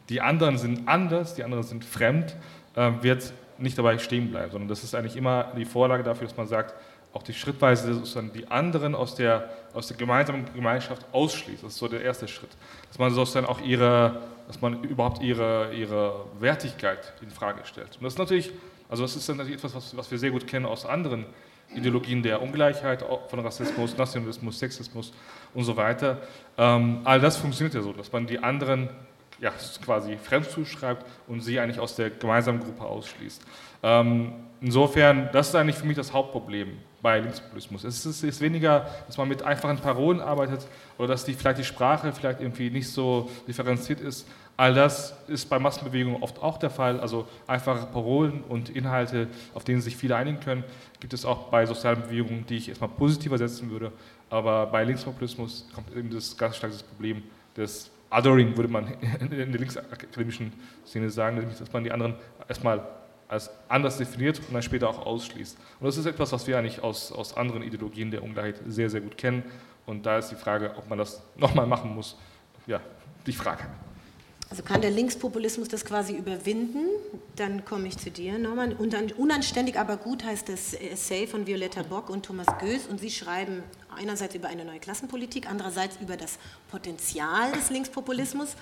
die 0.10 0.20
anderen 0.20 0.58
sind 0.58 0.88
anders, 0.88 1.36
die 1.36 1.44
anderen 1.44 1.64
sind 1.64 1.86
fremd, 1.86 2.36
äh, 2.76 2.92
wird 3.02 3.34
nicht 3.58 3.78
dabei 3.78 3.98
stehen 4.00 4.32
bleiben, 4.32 4.52
sondern 4.52 4.68
das 4.68 4.84
ist 4.84 4.96
eigentlich 4.96 5.16
immer 5.16 5.52
die 5.56 5.66
Vorlage 5.66 6.04
dafür, 6.04 6.28
dass 6.28 6.36
man 6.36 6.48
sagt, 6.48 6.74
auch 7.14 7.24
die 7.24 7.34
schrittweise 7.34 7.94
sozusagen 7.94 8.32
die 8.34 8.48
anderen 8.48 8.96
aus 8.96 9.16
der, 9.16 9.50
aus 9.74 9.88
der 9.88 9.98
gemeinsamen 9.98 10.46
Gemeinschaft 10.54 11.06
ausschließt. 11.12 11.64
Das 11.64 11.74
ist 11.74 11.80
so 11.80 11.88
der 11.88 12.02
erste 12.02 12.28
Schritt. 12.28 12.52
Dass 12.88 13.00
man 13.00 13.14
sozusagen 13.14 13.46
auch 13.46 13.60
ihre, 13.62 14.22
dass 14.48 14.62
man 14.62 14.84
überhaupt 14.84 15.22
ihre, 15.22 15.74
ihre 15.74 16.26
Wertigkeit 16.40 17.14
in 17.22 17.30
Frage 17.30 17.62
stellt. 17.66 17.98
Und 17.98 18.04
das 18.04 18.14
ist 18.14 18.20
natürlich, 18.20 18.52
also 18.90 19.04
das 19.04 19.16
ist 19.16 19.28
natürlich 19.28 19.56
etwas, 19.56 19.76
was, 19.76 19.96
was 19.96 20.10
wir 20.10 20.18
sehr 20.18 20.32
gut 20.32 20.48
kennen 20.48 20.66
aus 20.66 20.86
anderen 20.86 21.26
Ideologien 21.76 22.22
der 22.22 22.42
Ungleichheit, 22.42 23.04
von 23.28 23.40
Rassismus, 23.40 23.98
Nationalismus, 23.98 24.60
Sexismus 24.60 25.14
und 25.54 25.64
so 25.64 25.76
weiter. 25.78 26.18
Ähm, 26.58 27.00
all 27.04 27.20
das 27.20 27.38
funktioniert 27.38 27.74
ja 27.74 27.82
so, 27.82 27.94
dass 27.94 28.12
man 28.12 28.28
die 28.28 28.40
anderen 28.40 28.90
ja, 29.40 29.52
quasi 29.84 30.18
fremd 30.18 30.50
zuschreibt 30.50 31.06
und 31.28 31.42
sie 31.42 31.60
eigentlich 31.60 31.80
aus 31.80 31.96
der 31.96 32.10
gemeinsamen 32.10 32.60
Gruppe 32.60 32.84
ausschließt. 32.84 33.42
Ähm, 33.84 34.34
insofern, 34.62 35.30
das 35.32 35.50
ist 35.50 35.56
eigentlich 35.56 35.78
für 35.78 35.88
mich 35.88 35.98
das 35.98 36.14
Hauptproblem 36.14 36.78
bei 37.02 37.20
Linkspopulismus. 37.20 37.84
Es 37.84 38.06
ist, 38.06 38.24
ist, 38.24 38.42
weniger, 38.42 38.88
dass 39.08 39.18
man 39.18 39.28
mit 39.28 39.44
einfachen 39.44 39.78
Parolen 39.78 40.20
arbeitet 40.20 40.68
oder 40.98 41.10
dass 41.10 41.26
die, 41.26 41.34
vielleicht 41.34 41.60
die 41.60 41.64
Sprache 41.64 42.12
vielleicht 42.14 42.42
irgendwie 42.42 42.70
nicht 42.70 42.90
so 42.90 43.30
differenziert 43.48 44.02
ist. 44.02 44.28
All 44.58 44.74
das 44.74 45.16
ist 45.28 45.50
bei 45.50 45.58
Massenbewegungen 45.58 46.22
oft 46.22 46.42
auch 46.42 46.58
der 46.58 46.70
Fall. 46.70 47.00
Also 47.00 47.28
einfache 47.48 47.88
Parolen 47.88 48.44
und 48.44 48.70
Inhalte, 48.70 49.28
auf 49.54 49.64
denen 49.64 49.82
sich 49.82 49.98
viele 49.98 50.16
einigen 50.16 50.40
können, 50.40 50.64
gibt 51.00 51.14
es 51.14 51.26
auch 51.26 51.50
bei 51.50 51.66
sozialen 51.66 52.02
Bewegungen, 52.04 52.46
die 52.46 52.58
ich 52.58 52.70
erstmal 52.70 52.90
positiver 52.90 53.38
setzen 53.38 53.72
würde. 53.72 53.92
Aber 54.30 54.68
bei 54.68 54.84
Linkspopulismus 54.84 55.68
kommt 55.74 55.96
eben 55.96 56.10
das 56.12 56.38
ganz 56.38 56.58
starke 56.58 56.76
Problem 56.76 57.24
des 57.58 57.90
Othering, 58.12 58.56
würde 58.56 58.72
man 58.72 58.88
in 59.20 59.30
der 59.30 59.46
linksakademischen 59.48 60.54
Szene 60.86 61.10
sagen, 61.10 61.38
nämlich 61.38 61.58
dass 61.58 61.72
man 61.72 61.84
die 61.84 61.92
anderen 61.92 62.16
erstmal 62.48 62.82
als 63.32 63.50
anders 63.70 63.98
definiert 63.98 64.40
und 64.40 64.54
dann 64.54 64.62
später 64.62 64.90
auch 64.90 65.06
ausschließt. 65.06 65.58
Und 65.80 65.88
das 65.88 65.98
ist 65.98 66.06
etwas, 66.06 66.34
was 66.34 66.46
wir 66.48 66.58
eigentlich 66.58 66.84
aus, 66.84 67.12
aus 67.14 67.36
anderen 67.38 67.64
Ideologien 67.64 68.12
der 68.12 68.24
Ungleichheit 68.24 68.62
sehr, 68.68 68.90
sehr 68.90 69.00
gut 69.00 69.18
kennen. 69.18 69.44
Und 69.86 70.06
da 70.06 70.18
ist 70.18 70.30
die 70.30 70.36
Frage, 70.36 70.76
ob 70.78 70.90
man 70.90 70.98
das 70.98 71.24
nochmal 71.38 71.66
machen 71.66 71.96
muss. 71.96 72.18
Ja, 72.68 72.82
die 73.26 73.32
Frage. 73.32 73.64
Also 74.50 74.64
kann 74.64 74.82
der 74.82 74.92
Linkspopulismus 74.92 75.70
das 75.70 75.86
quasi 75.86 76.14
überwinden? 76.14 76.86
Dann 77.38 77.64
komme 77.64 77.88
ich 77.88 77.98
zu 77.98 78.12
dir, 78.12 78.38
Norman. 78.38 78.74
Und 78.74 78.92
dann 78.92 79.10
unanständig, 79.14 79.80
aber 79.80 79.96
gut 79.96 80.26
heißt 80.26 80.50
das 80.50 80.74
Essay 80.74 81.26
von 81.26 81.48
Violetta 81.48 81.84
Bock 81.84 82.10
und 82.10 82.26
Thomas 82.26 82.48
Goes. 82.60 82.86
Und 82.88 83.00
sie 83.00 83.12
schreiben 83.12 83.64
einerseits 83.96 84.36
über 84.36 84.50
eine 84.50 84.66
neue 84.66 84.80
Klassenpolitik, 84.80 85.50
andererseits 85.50 85.98
über 86.02 86.18
das 86.18 86.38
Potenzial 86.70 87.54
des 87.54 87.70
Linkspopulismus. 87.70 88.58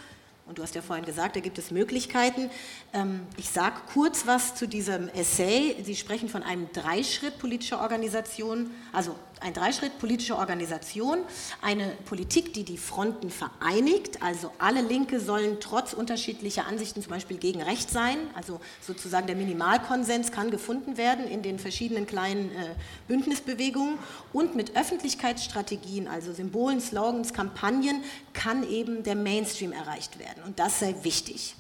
Und 0.50 0.58
du 0.58 0.64
hast 0.64 0.74
ja 0.74 0.82
vorhin 0.82 1.06
gesagt, 1.06 1.36
da 1.36 1.42
gibt 1.42 1.60
es 1.60 1.70
Möglichkeiten. 1.70 2.50
Ähm, 2.92 3.22
ich 3.38 3.52
sage 3.52 3.76
kurz 3.94 4.26
was 4.26 4.56
zu 4.56 4.68
diesem 4.68 5.08
Essay. 5.10 5.76
Sie 5.84 5.96
sprechen 5.96 6.28
von 6.28 6.42
einem 6.42 6.68
Dreischritt 6.74 7.38
politischer 7.38 7.80
Organisation, 7.82 8.72
also 8.92 9.16
ein 9.42 9.54
Dreischritt 9.54 10.00
politische 10.00 10.38
Organisation, 10.38 11.20
eine 11.62 11.88
Politik, 12.06 12.54
die 12.54 12.64
die 12.64 12.78
Fronten 12.78 13.30
vereinigt. 13.30 14.22
Also 14.22 14.52
alle 14.58 14.82
Linke 14.82 15.20
sollen 15.20 15.58
trotz 15.60 15.94
unterschiedlicher 15.94 16.66
Ansichten 16.68 17.02
zum 17.02 17.12
Beispiel 17.12 17.38
gegen 17.38 17.62
Recht 17.62 17.90
sein. 17.90 18.18
Also 18.36 18.60
sozusagen 18.82 19.28
der 19.28 19.36
Minimalkonsens 19.36 20.32
kann 20.32 20.52
gefunden 20.52 20.98
werden 20.98 21.28
in 21.28 21.42
den 21.42 21.60
verschiedenen 21.60 22.06
kleinen 22.06 22.52
äh, 22.52 22.76
Bündnisbewegungen. 23.08 23.98
Und 24.34 24.56
mit 24.56 24.76
Öffentlichkeitsstrategien, 24.76 26.08
also 26.08 26.34
Symbolen, 26.34 26.82
Slogans, 26.82 27.34
Kampagnen, 27.34 28.04
kann 28.34 28.70
eben 28.70 29.04
der 29.04 29.16
Mainstream 29.16 29.72
erreicht 29.72 30.20
werden. 30.20 30.44
Und 30.46 30.60
das 30.60 30.80
sei 30.80 30.96
wichtig. 31.04 31.56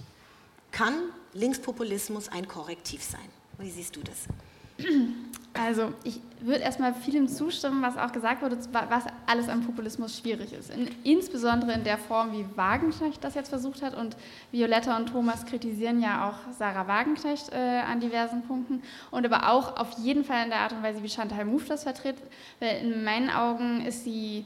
Kann 0.71 0.95
Linkspopulismus 1.33 2.29
ein 2.29 2.47
Korrektiv 2.47 3.03
sein? 3.03 3.21
Wie 3.57 3.69
siehst 3.69 3.95
du 3.95 4.01
das? 4.01 4.85
Also 5.53 5.93
ich 6.03 6.21
würde 6.41 6.61
erstmal 6.61 6.93
vielem 6.93 7.27
zustimmen, 7.27 7.81
was 7.81 7.97
auch 7.97 8.11
gesagt 8.11 8.41
wurde, 8.41 8.57
was 8.71 9.03
alles 9.25 9.49
am 9.49 9.61
Populismus 9.61 10.17
schwierig 10.17 10.53
ist. 10.53 10.69
In, 10.69 10.89
insbesondere 11.03 11.73
in 11.73 11.83
der 11.83 11.97
Form, 11.97 12.31
wie 12.31 12.45
Wagenknecht 12.55 13.23
das 13.23 13.35
jetzt 13.35 13.49
versucht 13.49 13.81
hat. 13.81 13.95
Und 13.95 14.15
Violetta 14.51 14.95
und 14.95 15.07
Thomas 15.07 15.45
kritisieren 15.45 16.01
ja 16.01 16.29
auch 16.29 16.53
Sarah 16.53 16.87
Wagenknecht 16.87 17.51
äh, 17.51 17.79
an 17.79 17.99
diversen 17.99 18.43
Punkten. 18.43 18.83
Und 19.11 19.25
aber 19.25 19.49
auch 19.49 19.77
auf 19.77 19.97
jeden 19.97 20.23
Fall 20.23 20.43
in 20.43 20.49
der 20.49 20.59
Art 20.59 20.71
und 20.71 20.83
Weise, 20.83 21.03
wie 21.03 21.09
Chantal 21.09 21.45
Mouffe 21.45 21.69
das 21.69 21.83
vertritt. 21.83 22.17
Weil 22.59 22.77
in 22.83 23.03
meinen 23.03 23.29
Augen 23.29 23.81
ist 23.85 24.03
sie 24.03 24.45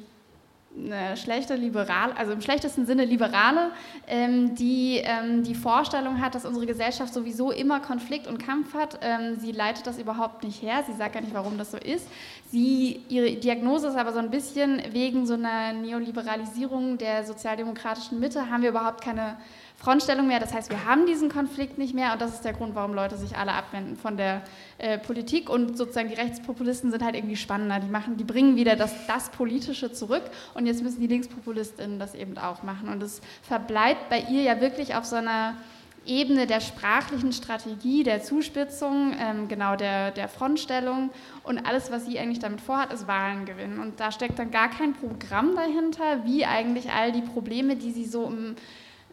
eine 0.76 1.16
schlechte 1.18 1.56
Liberale, 1.56 2.16
also 2.18 2.32
im 2.32 2.42
schlechtesten 2.42 2.86
Sinne 2.86 3.06
Liberale, 3.06 3.72
ähm, 4.08 4.56
die 4.56 5.02
ähm, 5.04 5.44
die 5.44 5.56
Vorstellung 5.56 6.20
hat, 6.20 6.36
dass 6.36 6.46
unsere 6.46 6.66
Gesellschaft 6.66 7.14
sowieso 7.14 7.52
immer 7.52 7.80
Konflikt 7.80 8.28
und 8.28 8.40
Kampf 8.40 8.74
hat. 8.74 9.00
Ähm, 9.02 9.38
sie 9.40 9.52
leitet 9.52 9.86
das 9.86 10.00
überhaupt 10.00 10.44
nicht 10.44 10.62
her. 10.62 10.84
Sie 10.88 10.94
sagt 10.94 11.14
gar 11.14 11.22
nicht, 11.22 11.34
warum 11.34 11.58
das 11.58 11.72
so 11.72 11.78
ist. 11.78 12.08
Sie, 12.52 13.02
ihre 13.10 13.36
Diagnose 13.36 13.88
ist 13.88 13.96
aber 13.96 14.14
so 14.14 14.20
ein 14.20 14.30
bisschen 14.30 14.82
wegen 14.92 15.26
so 15.26 15.36
einer 15.36 15.74
Neoliberalisierung 15.74 16.98
der 16.98 17.24
sozialdemokratischen 17.24 18.20
Mitte 18.20 18.50
haben 18.50 18.64
wir 18.64 18.70
überhaupt 18.70 19.04
keine 19.04 19.38
Frontstellung 19.84 20.28
mehr. 20.28 20.40
Das 20.40 20.54
heißt, 20.54 20.70
wir 20.70 20.86
haben 20.86 21.06
diesen 21.06 21.30
Konflikt 21.30 21.78
nicht 21.78 21.94
mehr 21.94 22.14
und 22.14 22.22
das 22.22 22.36
ist 22.36 22.46
der 22.46 22.54
Grund, 22.54 22.74
warum 22.74 22.94
Leute 22.94 23.18
sich 23.18 23.36
alle 23.36 23.52
abwenden 23.52 23.98
von 23.98 24.16
der 24.16 24.42
äh, 24.78 24.98
Politik 24.98 25.50
und 25.50 25.78
sozusagen 25.78 26.08
die 26.08 26.16
Rechtspopulisten 26.16 26.90
sind 26.90 27.04
halt 27.04 27.16
irgendwie 27.16 27.36
spannender. 27.36 27.80
Die 27.80 27.92
machen, 27.92 28.16
die 28.16 28.24
bringen 28.24 28.56
wieder 28.56 28.78
das, 28.78 28.94
das 29.08 29.30
Politische 29.30 29.92
zurück 29.92 30.24
und 30.54 30.68
jetzt 30.68 30.82
müssen 30.84 31.02
die 31.02 31.08
Linkspopulistinnen 31.08 32.00
das 32.00 32.16
eben 32.16 32.38
auch 32.38 32.64
machen 32.64 32.88
und 32.88 33.04
es 33.04 33.20
verbleibt 33.42 34.10
bei 34.10 34.22
ihr 34.22 34.42
ja 34.44 34.62
wirklich 34.62 34.96
auf 34.96 35.04
so 35.04 35.18
einer 35.18 35.56
Ebene 36.06 36.48
der 36.48 36.60
sprachlichen 36.60 37.32
Strategie, 37.32 38.04
der 38.04 38.22
Zuspitzung, 38.22 39.14
ähm, 39.20 39.48
genau 39.48 39.76
der, 39.76 40.12
der 40.12 40.28
Frontstellung 40.28 41.12
und 41.44 41.66
alles, 41.66 41.92
was 41.92 42.06
sie 42.06 42.20
eigentlich 42.20 42.40
damit 42.40 42.60
vorhat, 42.62 42.92
ist 42.92 43.08
Wahlen 43.08 43.46
gewinnen. 43.46 43.80
Und 43.80 44.00
da 44.00 44.12
steckt 44.12 44.38
dann 44.38 44.52
gar 44.52 44.70
kein 44.70 44.94
Programm 44.94 45.56
dahinter, 45.56 46.26
wie 46.26 46.46
eigentlich 46.46 46.92
all 46.92 47.14
die 47.14 47.22
Probleme, 47.22 47.78
die 47.78 47.92
sie 47.92 48.06
so 48.06 48.28
im 48.28 48.56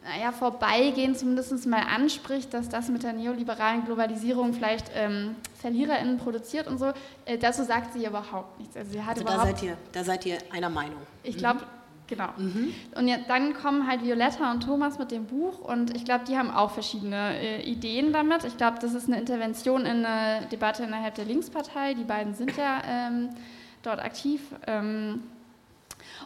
naja, 0.03 0.33
vorbeigehen 0.33 1.15
zumindest 1.15 1.67
mal 1.67 1.83
anspricht, 1.83 2.55
dass 2.55 2.69
das 2.69 2.89
mit 2.89 3.03
der 3.03 3.13
neoliberalen 3.13 3.85
Globalisierung 3.85 4.55
vielleicht 4.55 4.91
ähm, 4.95 5.37
VerliererInnen 5.61 6.19
produziert 6.19 6.67
und 6.67 6.79
so, 6.79 6.93
äh, 7.27 7.37
dazu 7.39 7.65
sagt 7.65 7.93
sie 7.93 8.07
überhaupt 8.07 8.59
nichts. 8.59 8.77
Also, 8.77 8.93
sie 8.93 9.03
hat 9.03 9.19
also 9.19 9.23
überhaupt, 9.23 9.43
da, 9.43 9.47
seid 9.47 9.63
ihr, 9.63 9.77
da 9.93 10.05
seid 10.05 10.27
ihr 10.27 10.39
einer 10.53 10.71
Meinung. 10.71 11.01
Ich 11.23 11.37
glaube, 11.37 11.61
mhm. 11.61 11.67
genau. 12.07 12.29
Mhm. 12.39 12.75
Und 12.97 13.09
ja, 13.09 13.19
dann 13.29 13.53
kommen 13.53 13.87
halt 13.87 14.03
Violetta 14.03 14.51
und 14.51 14.63
Thomas 14.63 14.99
mit 14.99 15.11
dem 15.11 15.27
Buch 15.27 15.59
und 15.59 15.95
ich 15.95 16.05
glaube, 16.05 16.25
die 16.25 16.39
haben 16.39 16.51
auch 16.51 16.71
verschiedene 16.71 17.39
äh, 17.39 17.63
Ideen 17.63 18.13
damit. 18.13 18.45
Ich 18.45 18.57
glaube, 18.57 18.79
das 18.81 18.95
ist 18.95 19.07
eine 19.07 19.19
Intervention 19.19 19.85
in 19.85 20.07
eine 20.07 20.47
Debatte 20.47 20.83
innerhalb 20.85 21.15
der 21.15 21.27
Linkspartei. 21.27 21.93
Die 21.93 22.05
beiden 22.05 22.35
sind 22.35 22.57
ja 22.57 22.83
ähm, 22.89 23.29
dort 23.83 24.01
aktiv. 24.01 24.41
Ähm, 24.67 25.23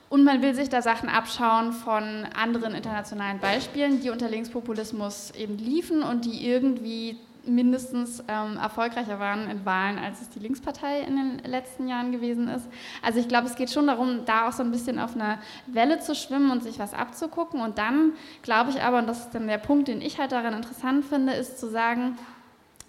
und 0.08 0.24
man 0.24 0.42
will 0.42 0.54
sich 0.54 0.68
da 0.68 0.82
Sachen 0.82 1.08
abschauen 1.08 1.72
von 1.72 2.26
anderen 2.34 2.74
internationalen 2.74 3.38
Beispielen, 3.40 4.00
die 4.00 4.10
unter 4.10 4.28
Linkspopulismus 4.28 5.32
eben 5.32 5.58
liefen 5.58 6.02
und 6.02 6.24
die 6.24 6.46
irgendwie 6.46 7.18
mindestens 7.46 8.22
ähm, 8.28 8.56
erfolgreicher 8.56 9.18
waren 9.18 9.48
in 9.50 9.64
Wahlen, 9.64 9.98
als 9.98 10.20
es 10.22 10.30
die 10.30 10.38
Linkspartei 10.38 11.00
in 11.00 11.16
den 11.16 11.38
letzten 11.50 11.88
Jahren 11.88 12.12
gewesen 12.12 12.48
ist. 12.48 12.66
Also 13.02 13.18
ich 13.18 13.28
glaube, 13.28 13.46
es 13.46 13.56
geht 13.56 13.70
schon 13.70 13.86
darum, 13.86 14.24
da 14.24 14.48
auch 14.48 14.52
so 14.52 14.62
ein 14.62 14.70
bisschen 14.70 14.98
auf 14.98 15.14
einer 15.14 15.38
Welle 15.66 15.98
zu 16.00 16.14
schwimmen 16.14 16.50
und 16.50 16.62
sich 16.62 16.78
was 16.78 16.94
abzugucken. 16.94 17.60
Und 17.60 17.78
dann 17.78 18.12
glaube 18.42 18.70
ich 18.70 18.82
aber, 18.82 18.98
und 18.98 19.06
das 19.06 19.20
ist 19.20 19.34
dann 19.34 19.46
der 19.46 19.58
Punkt, 19.58 19.88
den 19.88 20.00
ich 20.00 20.18
halt 20.18 20.32
daran 20.32 20.54
interessant 20.54 21.04
finde, 21.04 21.34
ist 21.34 21.58
zu 21.58 21.68
sagen, 21.68 22.16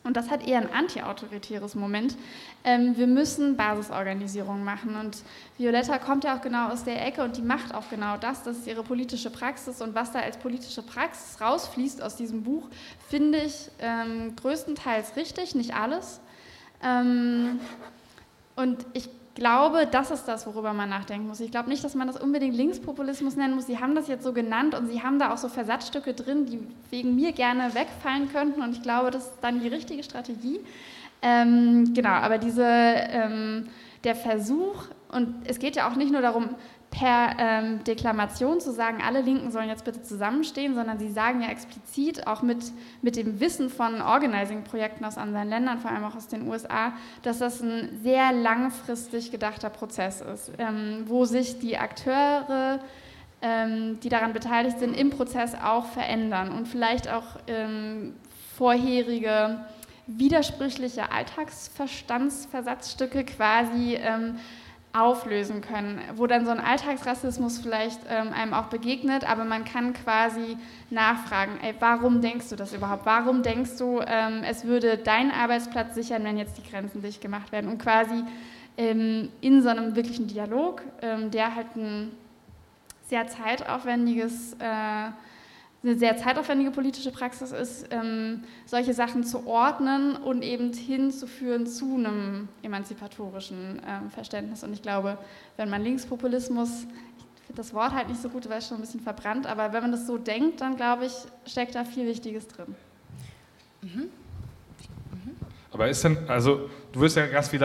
und 0.05 0.15
das 0.15 0.29
hat 0.29 0.47
eher 0.47 0.59
ein 0.59 0.71
antiautoritäres 0.71 1.73
Moment. 1.73 2.15
Ähm, 2.63 2.95
wir 2.95 3.07
müssen 3.07 3.57
Basisorganisierung 3.57 4.63
machen. 4.63 4.95
Und 4.95 5.17
Violetta 5.57 5.97
kommt 5.97 6.23
ja 6.23 6.37
auch 6.37 6.41
genau 6.41 6.69
aus 6.69 6.83
der 6.83 7.05
Ecke 7.05 7.23
und 7.23 7.37
die 7.37 7.41
macht 7.41 7.73
auch 7.73 7.89
genau 7.89 8.15
das. 8.17 8.43
Das 8.43 8.57
ist 8.57 8.67
ihre 8.67 8.83
politische 8.83 9.31
Praxis. 9.31 9.81
Und 9.81 9.95
was 9.95 10.11
da 10.11 10.19
als 10.19 10.37
politische 10.37 10.83
Praxis 10.83 11.41
rausfließt 11.41 12.03
aus 12.03 12.15
diesem 12.15 12.43
Buch, 12.43 12.69
finde 13.09 13.39
ich 13.39 13.71
ähm, 13.79 14.35
größtenteils 14.35 15.15
richtig, 15.15 15.55
nicht 15.55 15.73
alles. 15.73 16.21
Ähm, 16.83 17.59
und 18.55 18.85
ich 18.93 19.09
glaube, 19.35 19.87
das 19.89 20.09
ist 20.11 20.25
das, 20.25 20.47
worüber 20.47 20.73
man 20.73 20.89
nachdenken 20.89 21.27
muss. 21.27 21.39
Ich 21.39 21.51
glaube 21.51 21.69
nicht, 21.69 21.83
dass 21.83 21.93
man 21.93 22.07
das 22.07 22.19
unbedingt 22.19 22.55
Linkspopulismus 22.55 23.35
nennen 23.35 23.55
muss. 23.55 23.67
Sie 23.67 23.79
haben 23.79 23.93
das 23.93 24.07
jetzt 24.07 24.23
so 24.23 24.33
genannt 24.33 24.73
und 24.73 24.87
Sie 24.87 25.03
haben 25.03 25.19
da 25.19 25.31
auch 25.31 25.37
so 25.37 25.49
Versatzstücke 25.49 26.13
drin, 26.13 26.45
die 26.45 26.59
wegen 26.89 27.15
mir 27.15 27.33
gerne 27.33 27.75
wegfallen 27.75 28.31
könnten. 28.31 28.61
Und 28.61 28.71
ich 28.71 28.81
glaube, 28.81 29.11
das 29.11 29.25
ist 29.25 29.37
dann 29.41 29.59
die 29.59 29.67
richtige 29.67 30.03
Strategie. 30.03 30.59
Ähm, 31.21 31.93
genau, 31.93 32.09
aber 32.09 32.37
diese, 32.37 32.65
ähm, 32.65 33.67
der 34.03 34.15
Versuch, 34.15 34.85
und 35.11 35.35
es 35.45 35.59
geht 35.59 35.75
ja 35.75 35.89
auch 35.89 35.95
nicht 35.95 36.11
nur 36.11 36.21
darum, 36.21 36.49
per 36.97 37.35
ähm, 37.39 37.83
Deklamation 37.83 38.61
zu 38.61 38.71
sagen, 38.71 39.01
alle 39.05 39.19
Linken 39.21 39.51
sollen 39.51 39.67
jetzt 39.67 39.83
bitte 39.83 40.01
zusammenstehen, 40.01 40.75
sondern 40.75 40.97
sie 40.97 41.11
sagen 41.11 41.41
ja 41.41 41.49
explizit 41.49 42.25
auch 42.25 42.41
mit, 42.41 42.71
mit 43.01 43.17
dem 43.17 43.41
Wissen 43.41 43.69
von 43.69 44.01
Organizing-Projekten 44.01 45.03
aus 45.03 45.17
anderen 45.17 45.49
Ländern, 45.49 45.79
vor 45.79 45.91
allem 45.91 46.05
auch 46.05 46.15
aus 46.15 46.29
den 46.29 46.47
USA, 46.47 46.93
dass 47.21 47.39
das 47.39 47.61
ein 47.61 47.99
sehr 48.01 48.31
langfristig 48.31 49.31
gedachter 49.31 49.69
Prozess 49.69 50.21
ist, 50.21 50.53
ähm, 50.57 51.03
wo 51.07 51.25
sich 51.25 51.59
die 51.59 51.77
Akteure, 51.77 52.79
ähm, 53.41 53.99
die 54.01 54.07
daran 54.07 54.31
beteiligt 54.31 54.79
sind, 54.79 54.93
im 54.93 55.09
Prozess 55.09 55.53
auch 55.53 55.87
verändern 55.87 56.53
und 56.53 56.69
vielleicht 56.69 57.11
auch 57.11 57.41
ähm, 57.47 58.13
vorherige 58.55 59.65
widersprüchliche 60.07 61.11
Alltagsverstandsversatzstücke 61.11 63.25
quasi 63.25 63.95
ähm, 63.95 64.37
auflösen 64.95 65.61
können, 65.61 65.99
wo 66.15 66.25
dann 66.25 66.45
so 66.45 66.51
ein 66.51 66.59
Alltagsrassismus 66.59 67.59
vielleicht 67.59 67.99
ähm, 68.09 68.31
einem 68.33 68.53
auch 68.53 68.67
begegnet, 68.67 69.29
aber 69.29 69.43
man 69.43 69.65
kann 69.65 69.93
quasi 69.93 70.57
nachfragen, 70.89 71.59
ey, 71.61 71.73
warum 71.79 72.21
denkst 72.21 72.49
du 72.49 72.55
das 72.55 72.73
überhaupt? 72.73 73.05
Warum 73.05 73.43
denkst 73.43 73.77
du, 73.77 74.01
ähm, 74.07 74.43
es 74.43 74.65
würde 74.65 74.97
deinen 74.97 75.31
Arbeitsplatz 75.31 75.95
sichern, 75.95 76.23
wenn 76.23 76.37
jetzt 76.37 76.57
die 76.57 76.69
Grenzen 76.69 77.01
dicht 77.01 77.21
gemacht 77.21 77.51
werden? 77.51 77.69
Und 77.69 77.79
quasi 77.79 78.23
ähm, 78.77 79.29
in 79.41 79.61
so 79.61 79.69
einem 79.69 79.95
wirklichen 79.95 80.27
Dialog, 80.27 80.81
ähm, 81.01 81.29
der 81.31 81.55
halt 81.55 81.75
ein 81.75 82.11
sehr 83.07 83.27
zeitaufwendiges 83.27 84.53
äh, 84.53 85.11
eine 85.85 85.97
sehr 85.97 86.17
zeitaufwendige 86.17 86.71
politische 86.71 87.11
Praxis 87.11 87.51
ist, 87.51 87.87
ähm, 87.91 88.43
solche 88.65 88.93
Sachen 88.93 89.23
zu 89.23 89.45
ordnen 89.45 90.15
und 90.15 90.41
eben 90.41 90.73
hinzuführen 90.73 91.67
zu 91.67 91.95
einem 91.95 92.47
emanzipatorischen 92.63 93.81
ähm, 93.87 94.09
Verständnis. 94.09 94.63
Und 94.63 94.73
ich 94.73 94.81
glaube, 94.81 95.17
wenn 95.57 95.69
man 95.69 95.83
Linkspopulismus, 95.83 96.69
ich 97.37 97.45
finde 97.45 97.57
das 97.57 97.73
Wort 97.73 97.93
halt 97.93 98.09
nicht 98.09 98.21
so 98.21 98.29
gut, 98.29 98.49
weil 98.49 98.57
es 98.57 98.67
schon 98.67 98.77
ein 98.77 98.81
bisschen 98.81 99.01
verbrannt, 99.01 99.45
aber 99.45 99.73
wenn 99.73 99.83
man 99.83 99.91
das 99.91 100.07
so 100.07 100.17
denkt, 100.17 100.61
dann 100.61 100.75
glaube 100.75 101.05
ich, 101.05 101.13
steckt 101.45 101.75
da 101.75 101.83
viel 101.83 102.05
Wichtiges 102.07 102.47
drin. 102.47 102.75
Mhm. 103.81 104.09
Aber 105.71 105.89
ist 105.89 106.05
denn, 106.05 106.17
also 106.29 106.69
du 106.95 107.01
wirst 107.01 107.17
ja 107.17 107.27
ganz 107.27 107.49
viel 107.49 107.61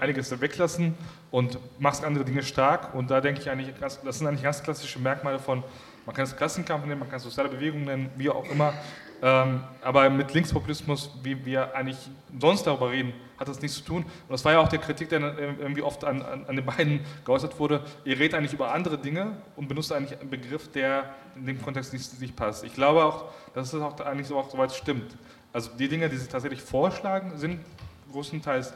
einiges 0.00 0.38
weglassen 0.40 0.94
und 1.30 1.58
machst 1.80 2.04
andere 2.04 2.24
Dinge 2.24 2.42
stark 2.42 2.94
und 2.94 3.10
da 3.10 3.20
denke 3.20 3.40
ich 3.40 3.50
eigentlich, 3.50 3.74
das 3.80 4.18
sind 4.18 4.26
eigentlich 4.26 4.42
ganz 4.42 4.62
klassische 4.62 4.98
Merkmale 4.98 5.38
von 5.38 5.64
man 6.04 6.14
kann 6.14 6.24
es 6.24 6.36
Klassenkampf 6.36 6.86
nennen, 6.86 7.00
man 7.00 7.08
kann 7.08 7.16
es 7.16 7.24
soziale 7.24 7.48
Bewegungen 7.48 7.84
nennen, 7.84 8.10
wie 8.16 8.30
auch 8.30 8.48
immer. 8.48 8.72
Ähm, 9.22 9.64
aber 9.82 10.08
mit 10.08 10.32
Linkspopulismus, 10.34 11.10
wie 11.22 11.44
wir 11.44 11.74
eigentlich 11.74 11.96
sonst 12.38 12.64
darüber 12.64 12.90
reden, 12.90 13.12
hat 13.38 13.48
das 13.48 13.60
nichts 13.60 13.78
zu 13.78 13.84
tun. 13.84 14.02
Und 14.02 14.30
das 14.30 14.44
war 14.44 14.52
ja 14.52 14.60
auch 14.60 14.68
der 14.68 14.78
Kritik, 14.78 15.08
der 15.08 15.20
irgendwie 15.36 15.82
oft 15.82 16.04
an, 16.04 16.22
an, 16.22 16.44
an, 16.46 16.54
den 16.54 16.64
beiden 16.64 17.00
geäußert 17.24 17.58
wurde. 17.58 17.82
Ihr 18.04 18.18
redet 18.18 18.34
eigentlich 18.34 18.52
über 18.52 18.72
andere 18.72 18.98
Dinge 18.98 19.38
und 19.56 19.68
benutzt 19.68 19.92
eigentlich 19.92 20.20
einen 20.20 20.30
Begriff, 20.30 20.70
der 20.70 21.14
in 21.34 21.46
dem 21.46 21.60
Kontext 21.60 21.92
nicht, 21.92 22.20
nicht 22.20 22.36
passt. 22.36 22.62
Ich 22.62 22.74
glaube 22.74 23.04
auch, 23.04 23.24
dass 23.54 23.72
es 23.72 23.82
auch 23.82 23.98
eigentlich 24.00 24.28
so 24.28 24.38
auch 24.38 24.48
soweit 24.48 24.72
stimmt. 24.72 25.16
Also 25.52 25.70
die 25.76 25.88
Dinge, 25.88 26.08
die 26.08 26.16
sie 26.16 26.28
tatsächlich 26.28 26.60
vorschlagen, 26.60 27.32
sind 27.36 27.60
größtenteils 28.16 28.72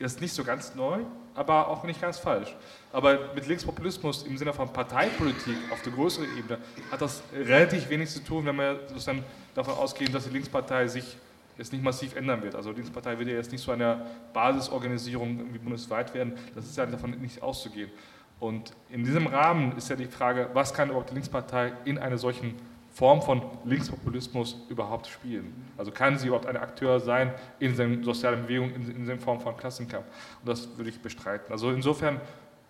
ist 0.00 0.20
nicht 0.20 0.34
so 0.34 0.42
ganz 0.42 0.74
neu, 0.74 0.98
aber 1.34 1.68
auch 1.68 1.84
nicht 1.84 2.00
ganz 2.00 2.18
falsch. 2.18 2.54
Aber 2.92 3.32
mit 3.32 3.46
Linkspopulismus 3.46 4.24
im 4.24 4.36
Sinne 4.36 4.52
von 4.52 4.72
Parteipolitik 4.72 5.56
auf 5.70 5.80
der 5.82 5.92
größeren 5.92 6.26
Ebene 6.36 6.58
hat 6.90 7.00
das 7.00 7.22
relativ 7.32 7.88
wenig 7.88 8.10
zu 8.10 8.24
tun, 8.24 8.44
wenn 8.46 8.56
wir 8.56 8.80
sozusagen 8.88 9.24
davon 9.54 9.74
ausgehen, 9.74 10.12
dass 10.12 10.24
die 10.24 10.30
Linkspartei 10.30 10.88
sich 10.88 11.16
jetzt 11.56 11.72
nicht 11.72 11.84
massiv 11.84 12.16
ändern 12.16 12.42
wird. 12.42 12.56
Also 12.56 12.70
die 12.70 12.78
Linkspartei 12.78 13.16
wird 13.16 13.28
ja 13.28 13.36
jetzt 13.36 13.52
nicht 13.52 13.62
so 13.62 13.70
eine 13.70 14.04
Basisorganisierung 14.32 15.38
irgendwie 15.38 15.58
bundesweit 15.58 16.12
werden. 16.12 16.36
Das 16.56 16.64
ist 16.64 16.76
ja 16.76 16.84
davon 16.86 17.12
nicht 17.12 17.40
auszugehen. 17.40 17.92
Und 18.40 18.72
in 18.90 19.04
diesem 19.04 19.28
Rahmen 19.28 19.76
ist 19.76 19.88
ja 19.88 19.94
die 19.94 20.06
Frage, 20.06 20.50
was 20.52 20.74
kann 20.74 20.88
überhaupt 20.88 21.10
die 21.10 21.14
Linkspartei 21.14 21.72
in 21.84 21.98
einer 21.98 22.18
solchen 22.18 22.56
Form 22.94 23.20
von 23.22 23.42
Linkspopulismus 23.64 24.56
überhaupt 24.68 25.08
spielen? 25.08 25.52
Also 25.76 25.90
kann 25.90 26.16
sie 26.16 26.28
überhaupt 26.28 26.46
ein 26.46 26.56
Akteur 26.56 27.00
sein 27.00 27.34
in 27.58 27.74
seinen 27.74 28.04
sozialen 28.04 28.42
Bewegungen, 28.42 28.74
in, 28.74 28.96
in 28.96 29.06
der 29.06 29.18
Form 29.18 29.40
von 29.40 29.56
Klassenkampf? 29.56 30.06
Und 30.40 30.48
das 30.48 30.68
würde 30.76 30.90
ich 30.90 31.00
bestreiten. 31.00 31.52
Also 31.52 31.72
insofern, 31.72 32.20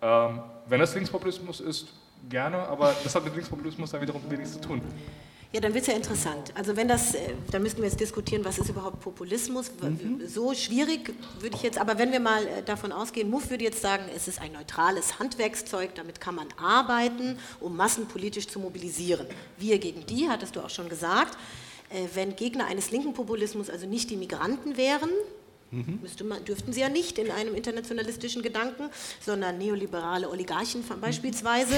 ähm, 0.01 0.39
wenn 0.67 0.79
das 0.79 0.95
Linkspopulismus 0.95 1.59
ist, 1.61 1.93
gerne, 2.27 2.57
aber 2.57 2.95
das 3.03 3.13
hat 3.13 3.23
mit 3.23 3.35
Linkspopulismus 3.35 3.91
dann 3.91 4.01
wiederum 4.01 4.21
wenig 4.27 4.51
zu 4.51 4.59
tun. 4.59 4.81
Ja, 5.55 5.61
dann 5.61 5.73
wird 5.73 5.83
es 5.83 5.87
ja 5.87 5.93
interessant. 5.93 6.51
Also 6.53 6.75
wenn 6.75 6.89
das, 6.89 7.15
äh, 7.15 7.29
dann 7.49 7.63
müssten 7.63 7.77
wir 7.81 7.87
jetzt 7.87 8.01
diskutieren, 8.01 8.43
was 8.43 8.59
ist 8.59 8.67
überhaupt 8.67 8.99
Populismus. 8.99 9.71
Mhm. 9.81 10.21
So 10.27 10.53
schwierig 10.53 11.13
würde 11.39 11.55
ich 11.55 11.63
jetzt, 11.63 11.77
aber 11.77 11.97
wenn 11.97 12.11
wir 12.11 12.19
mal 12.19 12.45
äh, 12.45 12.61
davon 12.61 12.91
ausgehen, 12.91 13.29
Muff 13.29 13.49
würde 13.49 13.63
jetzt 13.63 13.81
sagen, 13.81 14.03
es 14.13 14.27
ist 14.27 14.41
ein 14.41 14.51
neutrales 14.51 15.17
Handwerkszeug, 15.17 15.95
damit 15.95 16.19
kann 16.19 16.35
man 16.35 16.47
arbeiten, 16.57 17.39
um 17.61 17.77
massenpolitisch 17.77 18.49
zu 18.49 18.59
mobilisieren. 18.59 19.27
Wir 19.57 19.79
gegen 19.79 20.05
die, 20.05 20.27
hattest 20.27 20.57
du 20.57 20.59
auch 20.59 20.69
schon 20.69 20.89
gesagt. 20.89 21.37
Äh, 21.89 22.03
wenn 22.15 22.35
Gegner 22.35 22.65
eines 22.65 22.91
linken 22.91 23.13
Populismus 23.13 23.69
also 23.69 23.87
nicht 23.87 24.09
die 24.09 24.17
Migranten 24.17 24.75
wären, 24.75 25.09
Mhm. 25.75 25.99
Man, 26.27 26.45
dürften 26.45 26.71
sie 26.71 26.81
ja 26.81 26.89
nicht 26.89 27.19
in 27.19 27.29
einem 27.31 27.53
internationalistischen 27.53 28.41
Gedanken, 28.41 28.83
sondern 29.23 29.57
neoliberale 29.57 30.29
Oligarchen 30.29 30.83
beispielsweise. 31.01 31.75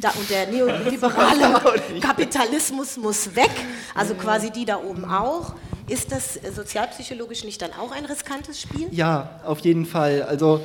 Da, 0.00 0.10
und 0.10 0.30
der 0.30 0.46
neoliberale 0.46 1.60
Kapitalismus 2.00 2.96
muss 2.96 3.34
weg, 3.34 3.50
also 3.94 4.14
quasi 4.14 4.50
die 4.50 4.64
da 4.64 4.78
oben 4.78 5.04
auch. 5.04 5.54
Ist 5.88 6.12
das 6.12 6.38
sozialpsychologisch 6.54 7.42
nicht 7.42 7.60
dann 7.60 7.72
auch 7.72 7.90
ein 7.90 8.04
riskantes 8.04 8.60
Spiel? 8.60 8.86
Ja, 8.92 9.40
auf 9.44 9.58
jeden 9.60 9.86
Fall. 9.86 10.22
Also 10.22 10.60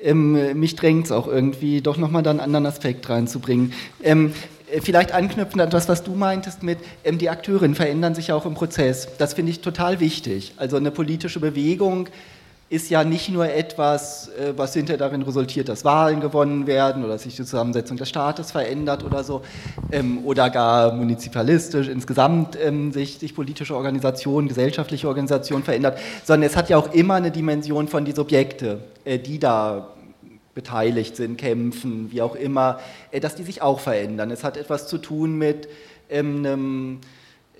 ähm, 0.00 0.58
mich 0.58 0.74
drängt 0.74 1.06
es 1.06 1.12
auch 1.12 1.28
irgendwie, 1.28 1.80
doch 1.80 1.96
nochmal 1.96 2.22
da 2.22 2.30
einen 2.30 2.40
anderen 2.40 2.66
Aspekt 2.66 3.08
reinzubringen. 3.08 3.72
Ähm, 4.02 4.32
äh, 4.32 4.53
vielleicht 4.82 5.12
anknüpfend 5.12 5.62
an 5.62 5.70
das, 5.70 5.88
was 5.88 6.02
du 6.02 6.12
meintest 6.12 6.62
mit, 6.62 6.78
ähm, 7.04 7.18
die 7.18 7.30
Akteurinnen 7.30 7.74
verändern 7.74 8.14
sich 8.14 8.28
ja 8.28 8.34
auch 8.34 8.46
im 8.46 8.54
Prozess. 8.54 9.08
Das 9.18 9.34
finde 9.34 9.50
ich 9.50 9.60
total 9.60 10.00
wichtig. 10.00 10.54
Also 10.56 10.76
eine 10.76 10.90
politische 10.90 11.40
Bewegung 11.40 12.08
ist 12.70 12.90
ja 12.90 13.04
nicht 13.04 13.28
nur 13.28 13.48
etwas, 13.48 14.28
äh, 14.30 14.52
was 14.56 14.72
hinterher 14.72 14.98
darin 14.98 15.22
resultiert, 15.22 15.68
dass 15.68 15.84
Wahlen 15.84 16.20
gewonnen 16.20 16.66
werden 16.66 17.04
oder 17.04 17.18
sich 17.18 17.36
die 17.36 17.44
Zusammensetzung 17.44 17.96
des 17.96 18.08
Staates 18.08 18.50
verändert 18.50 19.04
oder 19.04 19.22
so, 19.22 19.42
ähm, 19.92 20.24
oder 20.24 20.50
gar 20.50 20.92
munizipalistisch 20.92 21.88
insgesamt 21.88 22.58
ähm, 22.60 22.90
sich, 22.90 23.18
sich 23.18 23.34
politische 23.34 23.76
Organisationen, 23.76 24.48
gesellschaftliche 24.48 25.06
Organisationen 25.06 25.62
verändert, 25.62 25.98
sondern 26.24 26.48
es 26.48 26.56
hat 26.56 26.70
ja 26.70 26.78
auch 26.78 26.92
immer 26.92 27.14
eine 27.14 27.30
Dimension 27.30 27.86
von 27.86 28.04
die 28.04 28.12
Subjekte, 28.12 28.80
äh, 29.04 29.18
die 29.18 29.38
da 29.38 29.93
beteiligt 30.54 31.16
sind, 31.16 31.36
kämpfen, 31.36 32.10
wie 32.12 32.22
auch 32.22 32.36
immer, 32.36 32.80
äh, 33.10 33.20
dass 33.20 33.34
die 33.34 33.42
sich 33.42 33.62
auch 33.62 33.80
verändern. 33.80 34.30
Es 34.30 34.44
hat 34.44 34.56
etwas 34.56 34.86
zu 34.88 34.98
tun 34.98 35.36
mit 35.36 35.68
ähm, 36.08 37.00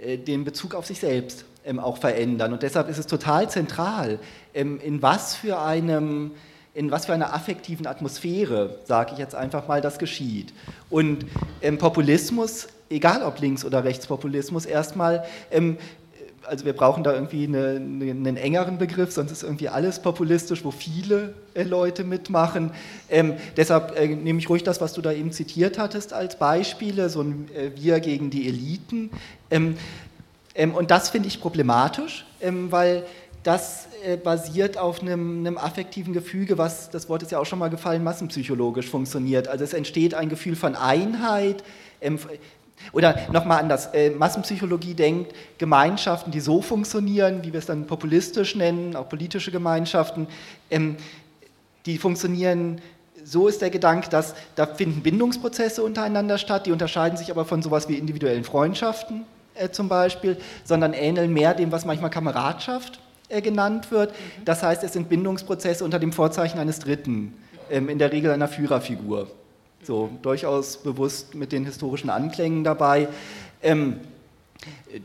äh, 0.01 0.17
dem 0.19 0.45
Bezug 0.45 0.75
auf 0.75 0.87
sich 0.87 1.01
selbst 1.01 1.45
ähm, 1.65 1.79
auch 1.79 1.99
verändern. 1.99 2.53
Und 2.53 2.63
deshalb 2.63 2.89
ist 2.89 2.99
es 2.99 3.07
total 3.07 3.51
zentral, 3.51 4.19
ähm, 4.55 4.81
in 4.83 5.03
was 5.03 5.35
für 5.35 5.61
einem 5.61 6.33
in 6.77 6.91
was 6.91 7.07
für 7.07 7.13
einer 7.15 7.33
affektiven 7.33 7.87
Atmosphäre, 7.87 8.81
sage 8.85 9.13
ich 9.13 9.19
jetzt 9.19 9.37
einfach 9.37 9.69
mal, 9.69 9.81
das 9.81 10.01
geschieht. 10.01 10.53
Und 10.91 11.25
ähm, 11.63 11.79
Populismus, 11.79 12.67
egal 12.91 13.23
ob 13.23 13.39
Links- 13.39 13.65
oder 13.65 13.85
Rechtspopulismus, 13.85 14.67
erstmal 14.67 15.25
ähm, 15.53 15.79
also 16.47 16.65
wir 16.65 16.73
brauchen 16.73 17.05
da 17.05 17.13
irgendwie 17.13 17.45
eine, 17.47 17.77
eine, 17.77 18.11
einen 18.11 18.37
engeren 18.37 18.79
Begriff, 18.79 19.13
sonst 19.13 19.33
ist 19.33 19.43
irgendwie 19.43 19.69
alles 19.69 20.01
populistisch, 20.01 20.65
wo 20.65 20.71
viele 20.71 21.35
äh, 21.55 21.63
Leute 21.63 22.05
mitmachen. 22.05 22.71
Ähm, 23.09 23.35
deshalb 23.57 23.99
äh, 23.99 24.09
nehme 24.09 24.39
ich 24.39 24.49
ruhig 24.49 24.63
das, 24.63 24.81
was 24.81 24.93
du 24.93 25.03
da 25.03 25.13
eben 25.13 25.33
zitiert 25.33 25.79
hattest, 25.79 26.13
als 26.13 26.39
Beispiele, 26.39 27.09
so 27.09 27.23
ein 27.23 27.49
äh, 27.55 27.71
Wir 27.77 28.01
gegen 28.01 28.31
die 28.31 28.49
Eliten. 28.49 29.11
Ähm, 29.51 29.77
Ähm, 30.55 30.75
und 30.75 30.91
das 30.91 31.11
finde 31.11 31.29
ich 31.29 31.41
problematisch, 31.41 32.25
ähm, 32.41 32.71
weil 32.71 33.05
das 33.43 33.89
äh, 34.05 34.17
basiert 34.17 34.79
auf 34.79 35.03
einem, 35.03 35.41
einem, 35.41 35.59
affektiven 35.59 36.15
Gefüge, 36.15 36.57
was, 36.57 36.89
das 36.91 37.09
Wort 37.09 37.23
ist 37.23 37.33
ja 37.33 37.39
auch 37.39 37.45
schon 37.45 37.59
mal 37.59 37.69
gefallen, 37.69 38.03
massenpsychologisch 38.03 38.89
funktioniert. 38.89 39.49
Also 39.49 39.65
es 39.65 39.75
entsteht 39.75 40.15
ein 40.15 40.29
Gefühl 40.29 40.57
von 40.57 40.75
Einheit. 40.77 41.63
Oder 42.93 43.18
nochmal 43.33 43.61
anders, 43.61 43.87
äh, 43.95 44.11
Massenpsychologie 44.11 44.95
denkt, 44.95 45.35
Gemeinschaften, 45.59 46.31
die 46.31 46.41
so 46.41 46.61
funktionieren, 46.61 47.43
wie 47.43 47.53
wir 47.53 47.59
es 47.59 47.66
dann 47.66 47.87
populistisch 47.87 48.55
nennen, 48.57 48.95
auch 48.97 49.09
politische 49.09 49.51
Gemeinschaften, 49.51 50.27
ähm, 50.70 50.97
die 51.87 51.99
funktionieren 51.99 52.81
so 53.25 53.49
ist 53.49 53.62
der 53.62 53.70
Gedanke, 53.70 54.11
dass 54.11 54.35
da 54.55 54.66
finden 54.66 55.03
Bindungsprozesse 55.03 55.83
untereinander 55.83 56.37
statt, 56.37 56.66
die 56.66 56.72
unterscheiden 56.72 57.16
sich 57.16 57.31
aber 57.31 57.45
von 57.45 57.62
sowas 57.62 57.89
wie 57.89 57.95
individuellen 57.95 58.45
Freundschaften 58.45 59.25
äh, 59.55 59.70
zum 59.70 59.89
Beispiel, 59.89 60.37
sondern 60.64 60.93
ähneln 60.93 61.33
mehr 61.33 61.55
dem, 61.55 61.72
was 61.72 61.85
manchmal 61.87 62.11
Kameradschaft 62.11 63.01
äh, 63.29 63.41
genannt 63.41 63.91
wird. 63.91 64.11
Mhm. 64.11 64.45
Das 64.45 64.62
heißt, 64.62 64.85
es 64.85 64.93
sind 64.93 65.09
Bindungsprozesse 65.09 65.85
unter 65.85 65.99
dem 65.99 66.12
Vorzeichen 66.12 66.59
eines 66.59 66.81
Dritten, 66.81 67.35
ähm, 67.70 67.89
in 67.89 67.99
der 67.99 68.12
Regel 68.12 68.31
einer 68.31 68.49
Führerfigur. 68.49 69.29
So, 69.85 70.09
durchaus 70.22 70.78
bewusst 70.78 71.35
mit 71.35 71.53
den 71.53 71.66
historischen 71.66 72.09
Anklängen 72.09 72.64
dabei. 72.64 73.09
Ähm, 73.62 74.01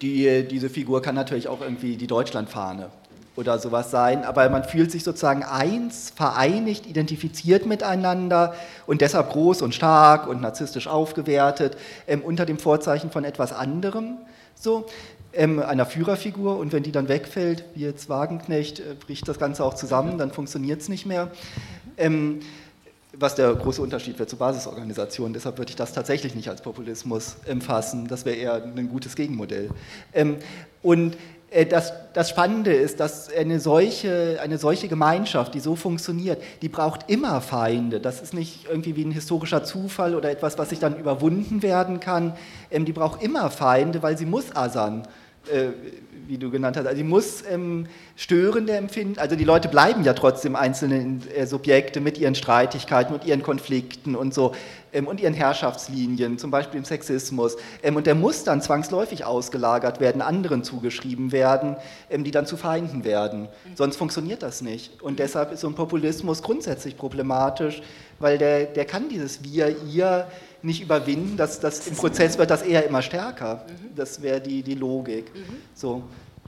die, 0.01 0.47
diese 0.47 0.69
Figur 0.69 1.01
kann 1.01 1.15
natürlich 1.15 1.49
auch 1.49 1.61
irgendwie 1.61 1.97
die 1.97 2.07
Deutschlandfahne 2.07 2.89
oder 3.35 3.59
sowas 3.59 3.91
sein, 3.91 4.23
aber 4.23 4.49
man 4.49 4.63
fühlt 4.63 4.91
sich 4.91 5.03
sozusagen 5.03 5.43
eins, 5.43 6.13
vereinigt, 6.15 6.85
identifiziert 6.85 7.65
miteinander 7.65 8.53
und 8.87 9.01
deshalb 9.01 9.31
groß 9.31 9.61
und 9.61 9.75
stark 9.75 10.27
und 10.27 10.41
narzisstisch 10.41 10.87
aufgewertet, 10.87 11.77
ähm, 12.07 12.21
unter 12.21 12.45
dem 12.45 12.57
Vorzeichen 12.57 13.11
von 13.11 13.23
etwas 13.23 13.51
anderem, 13.51 14.17
so, 14.55 14.85
ähm, 15.33 15.59
einer 15.61 15.85
Führerfigur 15.85 16.57
und 16.57 16.73
wenn 16.73 16.83
die 16.83 16.91
dann 16.91 17.07
wegfällt, 17.07 17.63
wie 17.75 17.81
jetzt 17.81 18.09
Wagenknecht, 18.09 18.79
äh, 18.79 18.95
bricht 18.99 19.27
das 19.27 19.39
Ganze 19.39 19.63
auch 19.63 19.73
zusammen, 19.73 20.17
dann 20.17 20.31
funktioniert 20.31 20.81
es 20.81 20.89
nicht 20.89 21.05
mehr. 21.05 21.31
Ähm, 21.97 22.39
was 23.19 23.35
der 23.35 23.53
große 23.53 23.81
Unterschied 23.81 24.17
wird 24.17 24.29
zur 24.29 24.39
Basisorganisation. 24.39 25.33
Deshalb 25.33 25.57
würde 25.57 25.69
ich 25.69 25.75
das 25.75 25.93
tatsächlich 25.93 26.35
nicht 26.35 26.49
als 26.49 26.61
Populismus 26.61 27.35
empfassen. 27.45 28.07
Das 28.07 28.25
wäre 28.25 28.37
eher 28.37 28.63
ein 28.63 28.89
gutes 28.89 29.15
Gegenmodell. 29.15 29.69
Ähm, 30.13 30.37
und 30.81 31.17
äh, 31.51 31.65
das, 31.65 31.91
das, 32.13 32.29
Spannende 32.29 32.73
ist, 32.73 32.99
dass 32.99 33.33
eine 33.33 33.59
solche, 33.59 34.39
eine 34.41 34.57
solche 34.57 34.87
Gemeinschaft, 34.87 35.53
die 35.53 35.59
so 35.59 35.75
funktioniert, 35.75 36.41
die 36.61 36.69
braucht 36.69 37.09
immer 37.09 37.41
Feinde. 37.41 37.99
Das 37.99 38.21
ist 38.21 38.33
nicht 38.33 38.67
irgendwie 38.69 38.95
wie 38.95 39.03
ein 39.03 39.11
historischer 39.11 39.63
Zufall 39.63 40.15
oder 40.15 40.29
etwas, 40.29 40.57
was 40.57 40.69
sich 40.69 40.79
dann 40.79 40.97
überwunden 40.97 41.61
werden 41.61 41.99
kann. 41.99 42.33
Ähm, 42.71 42.85
die 42.85 42.93
braucht 42.93 43.21
immer 43.21 43.49
Feinde, 43.51 44.01
weil 44.01 44.17
sie 44.17 44.25
muss 44.25 44.55
asern. 44.55 45.07
Wie 46.29 46.37
du 46.37 46.51
genannt 46.51 46.77
hast. 46.77 46.85
Also 46.85 46.95
sie 46.95 47.03
muss 47.03 47.43
ähm, 47.49 47.87
störende 48.15 48.73
empfinden. 48.73 49.17
Also 49.17 49.35
die 49.35 49.45
Leute 49.45 49.67
bleiben 49.67 50.03
ja 50.03 50.13
trotzdem 50.13 50.55
einzelne 50.55 51.21
äh, 51.35 51.47
Subjekte 51.47 52.01
mit 52.01 52.19
ihren 52.19 52.35
Streitigkeiten 52.35 53.15
und 53.15 53.25
ihren 53.25 53.41
Konflikten 53.41 54.15
und 54.15 54.31
so 54.31 54.53
ähm, 54.93 55.07
und 55.07 55.19
ihren 55.19 55.33
Herrschaftslinien, 55.33 56.37
zum 56.37 56.51
Beispiel 56.51 56.77
im 56.77 56.85
Sexismus. 56.85 57.57
Ähm, 57.81 57.95
und 57.95 58.05
der 58.05 58.13
muss 58.13 58.43
dann 58.43 58.61
zwangsläufig 58.61 59.25
ausgelagert 59.25 59.99
werden, 59.99 60.21
anderen 60.21 60.63
zugeschrieben 60.63 61.31
werden, 61.31 61.77
ähm, 62.11 62.23
die 62.23 62.29
dann 62.29 62.45
zu 62.45 62.57
Feinden 62.57 63.03
werden. 63.03 63.47
Sonst 63.73 63.97
funktioniert 63.97 64.43
das 64.43 64.61
nicht. 64.61 65.01
Und 65.01 65.17
deshalb 65.17 65.51
ist 65.51 65.61
so 65.61 65.67
ein 65.67 65.73
Populismus 65.73 66.43
grundsätzlich 66.43 66.95
problematisch, 66.95 67.81
weil 68.19 68.37
der, 68.37 68.65
der 68.65 68.85
kann 68.85 69.09
dieses 69.09 69.43
Wir, 69.43 69.75
Ihr 69.91 70.27
nicht 70.61 70.81
überwinden. 70.81 71.37
Das, 71.37 71.59
das, 71.59 71.87
Im 71.87 71.95
Prozess 71.95 72.37
wird 72.37 72.49
das 72.49 72.61
eher 72.61 72.85
immer 72.85 73.01
stärker. 73.01 73.65
Mhm. 73.67 73.95
Das 73.95 74.21
wäre 74.21 74.41
die, 74.41 74.61
die 74.63 74.75
Logik. 74.75 75.33
Mhm. 75.33 75.57
So, 75.73 76.03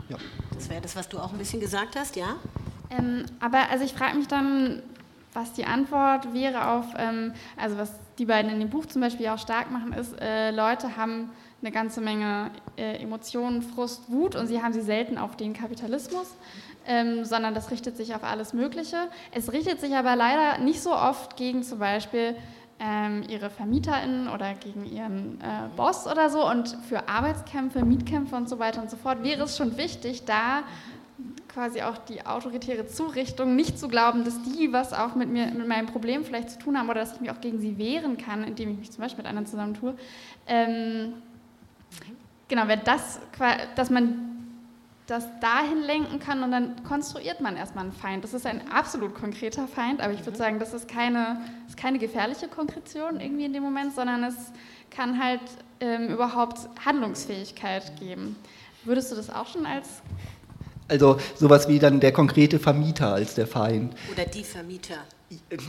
ja. 0.09 0.17
Das 0.53 0.69
wäre 0.69 0.81
das, 0.81 0.95
was 0.95 1.07
du 1.09 1.19
auch 1.19 1.31
ein 1.31 1.37
bisschen 1.37 1.59
gesagt 1.59 1.95
hast, 1.95 2.15
ja? 2.15 2.37
Ähm, 2.89 3.25
aber 3.39 3.69
also 3.69 3.85
ich 3.85 3.93
frage 3.93 4.17
mich 4.17 4.27
dann, 4.27 4.81
was 5.33 5.53
die 5.53 5.65
Antwort 5.65 6.33
wäre 6.33 6.67
auf, 6.69 6.85
ähm, 6.97 7.33
also 7.57 7.77
was 7.77 7.91
die 8.17 8.25
beiden 8.25 8.51
in 8.51 8.59
dem 8.59 8.69
Buch 8.69 8.85
zum 8.85 9.01
Beispiel 9.01 9.27
auch 9.29 9.39
stark 9.39 9.71
machen, 9.71 9.93
ist, 9.93 10.19
äh, 10.19 10.51
Leute 10.51 10.97
haben 10.97 11.29
eine 11.61 11.71
ganze 11.71 12.01
Menge 12.01 12.51
äh, 12.77 13.01
Emotionen, 13.01 13.61
Frust, 13.61 14.11
Wut 14.11 14.35
und 14.35 14.47
sie 14.47 14.61
haben 14.61 14.73
sie 14.73 14.81
selten 14.81 15.17
auf 15.17 15.37
den 15.37 15.53
Kapitalismus, 15.53 16.27
ähm, 16.85 17.23
sondern 17.23 17.53
das 17.53 17.71
richtet 17.71 17.95
sich 17.95 18.13
auf 18.15 18.23
alles 18.23 18.53
Mögliche. 18.53 18.97
Es 19.31 19.51
richtet 19.53 19.79
sich 19.79 19.95
aber 19.95 20.15
leider 20.15 20.57
nicht 20.57 20.81
so 20.81 20.93
oft 20.93 21.37
gegen 21.37 21.63
zum 21.63 21.79
Beispiel 21.79 22.35
ähm, 22.81 23.23
ihre 23.29 23.51
VermieterInnen 23.51 24.27
oder 24.27 24.55
gegen 24.55 24.85
ihren 24.85 25.39
äh, 25.39 25.69
Boss 25.75 26.07
oder 26.07 26.29
so. 26.29 26.49
Und 26.49 26.75
für 26.89 27.07
Arbeitskämpfe, 27.07 27.85
Mietkämpfe 27.85 28.35
und 28.35 28.49
so 28.49 28.57
weiter 28.57 28.81
und 28.81 28.89
so 28.89 28.97
fort 28.97 29.23
wäre 29.23 29.43
es 29.43 29.55
schon 29.55 29.77
wichtig, 29.77 30.25
da 30.25 30.63
quasi 31.47 31.81
auch 31.83 31.97
die 31.97 32.25
autoritäre 32.25 32.87
Zurichtung 32.87 33.55
nicht 33.55 33.77
zu 33.77 33.87
glauben, 33.87 34.23
dass 34.23 34.41
die 34.41 34.73
was 34.73 34.93
auch 34.93 35.15
mit 35.15 35.29
mir, 35.29 35.47
mit 35.47 35.67
meinem 35.67 35.85
Problem 35.85 36.23
vielleicht 36.23 36.49
zu 36.49 36.59
tun 36.59 36.77
haben 36.77 36.89
oder 36.89 37.01
dass 37.01 37.13
ich 37.13 37.21
mich 37.21 37.29
auch 37.29 37.41
gegen 37.41 37.59
sie 37.59 37.77
wehren 37.77 38.17
kann, 38.17 38.43
indem 38.43 38.71
ich 38.71 38.77
mich 38.77 38.91
zum 38.91 39.03
Beispiel 39.03 39.23
mit 39.23 39.27
anderen 39.27 39.45
zusammentue. 39.45 39.93
Ähm, 40.47 41.13
genau, 42.47 42.67
wenn 42.67 42.81
das, 42.83 43.19
dass 43.75 43.89
man 43.89 44.30
das 45.11 45.25
dahin 45.41 45.81
lenken 45.81 46.19
kann 46.19 46.41
und 46.41 46.51
dann 46.51 46.83
konstruiert 46.83 47.41
man 47.41 47.57
erstmal 47.57 47.83
einen 47.83 47.93
Feind. 47.93 48.23
Das 48.23 48.33
ist 48.33 48.45
ein 48.45 48.71
absolut 48.71 49.13
konkreter 49.13 49.67
Feind, 49.67 49.99
aber 50.01 50.13
ich 50.13 50.21
würde 50.21 50.31
mhm. 50.31 50.35
sagen, 50.35 50.59
das 50.59 50.73
ist 50.73 50.87
keine, 50.87 51.41
ist 51.67 51.77
keine 51.77 51.99
gefährliche 51.99 52.47
Konkretion 52.47 53.19
irgendwie 53.19 53.45
in 53.45 53.53
dem 53.53 53.61
Moment, 53.61 53.93
sondern 53.93 54.23
es 54.23 54.35
kann 54.89 55.21
halt 55.21 55.41
ähm, 55.81 56.07
überhaupt 56.07 56.69
Handlungsfähigkeit 56.85 57.99
geben. 57.99 58.37
Würdest 58.85 59.11
du 59.11 59.15
das 59.15 59.29
auch 59.29 59.47
schon 59.47 59.65
als 59.65 60.01
also 60.87 61.17
sowas 61.35 61.69
wie 61.69 61.79
dann 61.79 62.01
der 62.01 62.11
konkrete 62.11 62.59
Vermieter 62.59 63.13
als 63.13 63.35
der 63.35 63.47
Feind. 63.47 63.95
Oder 64.11 64.25
die 64.25 64.43
Vermieter. 64.43 64.97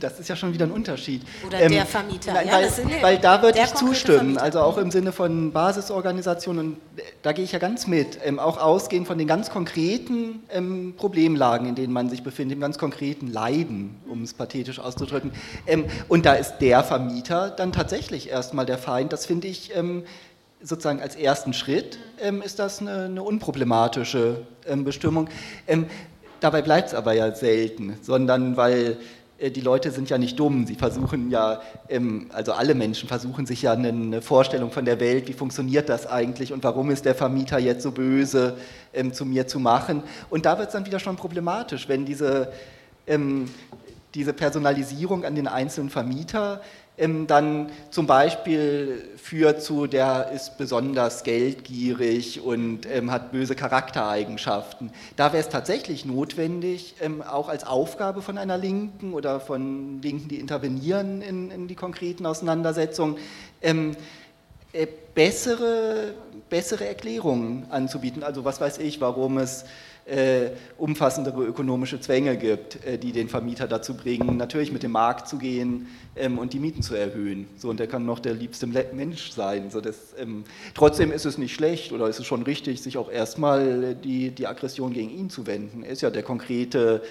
Das 0.00 0.18
ist 0.18 0.28
ja 0.28 0.34
schon 0.34 0.52
wieder 0.52 0.66
ein 0.66 0.72
Unterschied. 0.72 1.22
Oder 1.46 1.60
ähm, 1.60 1.72
der 1.72 1.86
Vermieter. 1.86 2.32
Nein, 2.32 2.48
ja, 2.48 2.54
weil, 2.54 3.02
weil, 3.02 3.18
da 3.18 3.42
würde 3.42 3.60
ich 3.60 3.74
zustimmen, 3.74 4.18
Vermieter. 4.18 4.42
also 4.42 4.60
auch 4.60 4.76
im 4.76 4.90
Sinne 4.90 5.12
von 5.12 5.52
Basisorganisationen, 5.52 6.72
und 6.72 6.76
da 7.22 7.32
gehe 7.32 7.44
ich 7.44 7.52
ja 7.52 7.58
ganz 7.58 7.86
mit, 7.86 8.18
ähm, 8.24 8.38
auch 8.38 8.58
ausgehend 8.58 9.06
von 9.06 9.18
den 9.18 9.28
ganz 9.28 9.50
konkreten 9.50 10.42
ähm, 10.50 10.94
Problemlagen, 10.96 11.68
in 11.68 11.74
denen 11.74 11.92
man 11.92 12.08
sich 12.10 12.22
befindet, 12.22 12.56
dem 12.56 12.60
ganz 12.60 12.78
konkreten 12.78 13.28
Leiden, 13.28 13.96
um 14.08 14.22
es 14.22 14.34
pathetisch 14.34 14.78
auszudrücken. 14.78 15.32
Ähm, 15.66 15.84
und 16.08 16.26
da 16.26 16.34
ist 16.34 16.58
der 16.58 16.82
Vermieter 16.82 17.50
dann 17.50 17.72
tatsächlich 17.72 18.30
erstmal 18.30 18.66
der 18.66 18.78
Feind. 18.78 19.12
Das 19.12 19.26
finde 19.26 19.46
ich 19.46 19.76
ähm, 19.76 20.04
sozusagen 20.60 21.00
als 21.00 21.14
ersten 21.14 21.52
Schritt, 21.52 21.98
ähm, 22.20 22.42
ist 22.42 22.58
das 22.58 22.80
eine, 22.80 23.04
eine 23.04 23.22
unproblematische 23.22 24.46
Bestimmung. 24.76 25.28
dabei 26.38 26.62
bleibt 26.62 26.88
es 26.88 26.94
aber 26.94 27.14
ja 27.14 27.34
selten, 27.34 27.96
sondern 28.00 28.56
weil 28.56 28.92
äh, 28.92 28.96
die 29.51 29.61
Leute 29.61 29.90
sind 29.90 30.09
ja 30.11 30.18
nicht 30.18 30.38
dumm, 30.38 30.66
sie 30.66 30.74
versuchen 30.76 31.30
ja, 31.30 31.61
ähm, 31.88 32.28
also 32.32 32.53
alle 32.53 32.74
Menschen 32.74 33.09
versuchen 33.09 33.47
sich 33.47 33.62
ja 33.62 33.72
eine 33.72 34.22
Vorstellung 34.22 34.70
von 34.70 34.84
der 34.84 35.01
Welt, 35.01 35.28
wie 35.28 35.32
funktioniert 35.32 35.88
das 35.88 36.07
eigentlich? 36.07 36.53
Und 36.53 36.62
warum 36.64 36.90
ist 36.90 37.05
der 37.05 37.14
Vermieter 37.14 37.59
jetzt 37.59 37.82
so 37.82 37.90
böse 37.90 38.57
ähm, 38.93 39.12
zu 39.12 39.24
mir 39.24 39.47
zu 39.47 39.59
machen. 39.59 40.03
Und 40.30 40.47
da 40.47 40.59
wird 40.59 40.68
es 40.68 40.72
dann 40.72 40.86
wieder 40.86 40.99
schon 40.99 41.16
problematisch, 41.16 41.88
wenn 41.88 42.05
diese, 42.05 42.53
ähm, 43.07 43.49
diese 44.14 44.32
Personalisierung 44.32 45.24
an 45.24 45.34
den 45.34 45.49
einzelnen 45.49 45.90
Vermieter 45.90 46.61
dann 47.26 47.70
zum 47.90 48.07
Beispiel 48.07 49.09
führt 49.16 49.62
zu, 49.62 49.86
der 49.86 50.30
ist 50.32 50.57
besonders 50.57 51.24
geldgierig 51.24 52.40
und 52.40 52.86
ähm, 52.86 53.11
hat 53.11 53.32
böse 53.32 53.55
Charaktereigenschaften. 53.55 54.90
Da 55.16 55.32
wäre 55.32 55.42
es 55.42 55.48
tatsächlich 55.48 56.05
notwendig, 56.05 56.94
ähm, 57.00 57.22
auch 57.22 57.48
als 57.48 57.64
Aufgabe 57.64 58.22
von 58.22 58.38
einer 58.38 58.57
Linken 58.57 59.14
oder 59.14 59.40
von 59.40 60.00
Linken, 60.03 60.28
die 60.28 60.38
intervenieren 60.38 61.22
in, 61.22 61.50
in 61.50 61.68
die 61.68 61.74
konkreten 61.74 62.24
Auseinandersetzungen, 62.24 63.16
ähm, 63.62 63.96
äh, 64.72 64.86
bessere, 65.14 66.14
bessere 66.48 66.86
Erklärungen 66.86 67.66
anzubieten. 67.70 68.22
Also 68.22 68.44
was 68.44 68.61
weiß 68.61 68.78
ich, 68.78 69.00
warum 69.00 69.38
es 69.38 69.64
umfassendere 70.78 71.44
ökonomische 71.44 72.00
Zwänge 72.00 72.36
gibt, 72.36 72.84
äh, 72.84 72.98
die 72.98 73.12
den 73.12 73.28
Vermieter 73.28 73.68
dazu 73.68 73.94
bringen, 73.94 74.36
natürlich 74.36 74.72
mit 74.72 74.82
dem 74.82 74.92
Markt 74.92 75.28
zu 75.28 75.38
gehen 75.38 75.86
ähm, 76.16 76.38
und 76.38 76.53
die 76.53 76.59
Mieten 76.59 76.82
zu 76.82 76.94
erhöhen. 76.94 77.46
So, 77.57 77.70
und 77.70 77.78
der 77.78 77.86
kann 77.86 78.05
noch 78.05 78.18
der 78.18 78.34
liebste 78.34 78.66
Mensch 78.66 79.30
sein. 79.30 79.70
So, 79.70 79.80
das, 79.80 80.14
ähm, 80.18 80.44
trotzdem 80.74 81.12
ist 81.12 81.24
es 81.24 81.38
nicht 81.38 81.55
schlecht 81.55 81.92
oder 81.92 82.09
ist 82.09 82.18
es 82.18 82.26
schon 82.26 82.42
richtig, 82.42 82.82
sich 82.82 82.98
auch 82.98 83.11
erstmal 83.11 83.94
die, 83.94 84.30
die 84.30 84.46
Aggression 84.46 84.92
gegen 84.92 85.11
ihn 85.11 85.30
zu 85.30 85.46
wenden. 85.46 85.84
Er 85.84 85.90
ist 85.90 86.03
ja 86.03 86.11
der 86.11 86.24
konkrete 86.24 87.03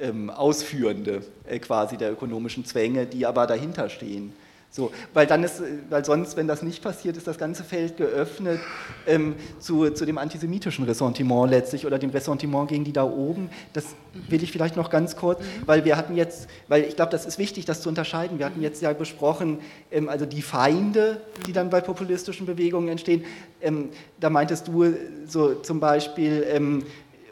ähm, 0.00 0.30
Ausführende 0.30 1.22
äh, 1.46 1.58
quasi 1.58 1.96
der 1.96 2.12
ökonomischen 2.12 2.64
Zwänge, 2.64 3.06
die 3.06 3.26
aber 3.26 3.46
dahinter 3.46 3.90
stehen. 3.90 4.32
So, 4.74 4.90
weil 5.12 5.26
dann 5.26 5.44
ist, 5.44 5.62
weil 5.90 6.02
sonst, 6.02 6.34
wenn 6.38 6.48
das 6.48 6.62
nicht 6.62 6.82
passiert, 6.82 7.18
ist 7.18 7.26
das 7.26 7.36
ganze 7.36 7.62
Feld 7.62 7.98
geöffnet 7.98 8.58
ähm, 9.06 9.34
zu, 9.58 9.90
zu 9.90 10.06
dem 10.06 10.16
antisemitischen 10.16 10.86
Ressentiment 10.86 11.50
letztlich 11.50 11.84
oder 11.84 11.98
dem 11.98 12.08
Ressentiment 12.08 12.70
gegen 12.70 12.82
die 12.82 12.92
da 12.94 13.04
oben. 13.04 13.50
Das 13.74 13.84
will 14.30 14.42
ich 14.42 14.50
vielleicht 14.50 14.74
noch 14.74 14.88
ganz 14.88 15.14
kurz, 15.14 15.42
weil 15.66 15.84
wir 15.84 15.98
hatten 15.98 16.16
jetzt, 16.16 16.48
weil 16.68 16.84
ich 16.84 16.96
glaube, 16.96 17.10
das 17.10 17.26
ist 17.26 17.38
wichtig, 17.38 17.66
das 17.66 17.82
zu 17.82 17.90
unterscheiden. 17.90 18.38
Wir 18.38 18.46
hatten 18.46 18.62
jetzt 18.62 18.80
ja 18.80 18.90
besprochen, 18.94 19.58
ähm, 19.90 20.08
also 20.08 20.24
die 20.24 20.40
Feinde, 20.40 21.20
die 21.46 21.52
dann 21.52 21.68
bei 21.68 21.82
populistischen 21.82 22.46
Bewegungen 22.46 22.88
entstehen. 22.88 23.26
Ähm, 23.60 23.90
da 24.20 24.30
meintest 24.30 24.68
du 24.68 24.86
so 25.28 25.56
zum 25.56 25.80
Beispiel, 25.80 26.46
ähm, 26.48 26.82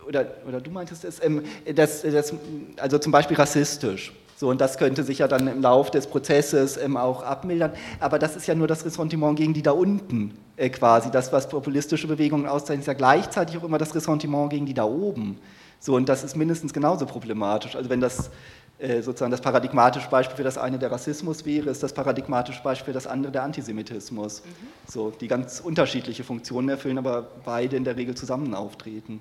oder, 0.06 0.26
oder 0.46 0.60
du 0.60 0.70
meintest 0.70 1.06
es, 1.06 1.24
ähm, 1.24 1.44
das, 1.74 2.02
das, 2.02 2.34
also 2.76 2.98
zum 2.98 3.12
Beispiel 3.12 3.38
rassistisch. 3.38 4.12
So, 4.40 4.48
und 4.48 4.58
das 4.58 4.78
könnte 4.78 5.02
sich 5.02 5.18
ja 5.18 5.28
dann 5.28 5.46
im 5.48 5.60
Laufe 5.60 5.90
des 5.90 6.06
Prozesses 6.06 6.78
ähm, 6.78 6.96
auch 6.96 7.22
abmildern. 7.22 7.72
Aber 7.98 8.18
das 8.18 8.36
ist 8.36 8.46
ja 8.46 8.54
nur 8.54 8.66
das 8.66 8.86
Ressentiment 8.86 9.36
gegen 9.36 9.52
die 9.52 9.60
da 9.60 9.72
unten 9.72 10.32
äh, 10.56 10.70
quasi. 10.70 11.10
Das, 11.10 11.30
was 11.30 11.46
populistische 11.46 12.06
Bewegungen 12.06 12.46
auszeichnet, 12.46 12.80
ist 12.80 12.86
ja 12.86 12.94
gleichzeitig 12.94 13.58
auch 13.58 13.64
immer 13.64 13.76
das 13.76 13.94
Ressentiment 13.94 14.48
gegen 14.48 14.64
die 14.64 14.72
da 14.72 14.84
oben. 14.84 15.36
So, 15.78 15.94
und 15.94 16.08
das 16.08 16.24
ist 16.24 16.36
mindestens 16.36 16.72
genauso 16.72 17.04
problematisch. 17.04 17.76
Also 17.76 17.90
wenn 17.90 18.00
das 18.00 18.30
äh, 18.78 19.02
sozusagen 19.02 19.30
das 19.30 19.42
paradigmatische 19.42 20.08
Beispiel 20.08 20.38
für 20.38 20.44
das 20.44 20.56
eine 20.56 20.78
der 20.78 20.90
Rassismus 20.90 21.44
wäre, 21.44 21.68
ist 21.68 21.82
das 21.82 21.92
paradigmatische 21.92 22.62
Beispiel 22.62 22.86
für 22.86 22.94
das 22.94 23.06
andere 23.06 23.32
der 23.32 23.42
Antisemitismus. 23.42 24.40
Mhm. 24.42 24.66
So, 24.90 25.10
die 25.20 25.28
ganz 25.28 25.60
unterschiedliche 25.60 26.24
Funktionen 26.24 26.70
erfüllen, 26.70 26.96
aber 26.96 27.26
beide 27.44 27.76
in 27.76 27.84
der 27.84 27.96
Regel 27.96 28.14
zusammen 28.14 28.54
auftreten. 28.54 29.20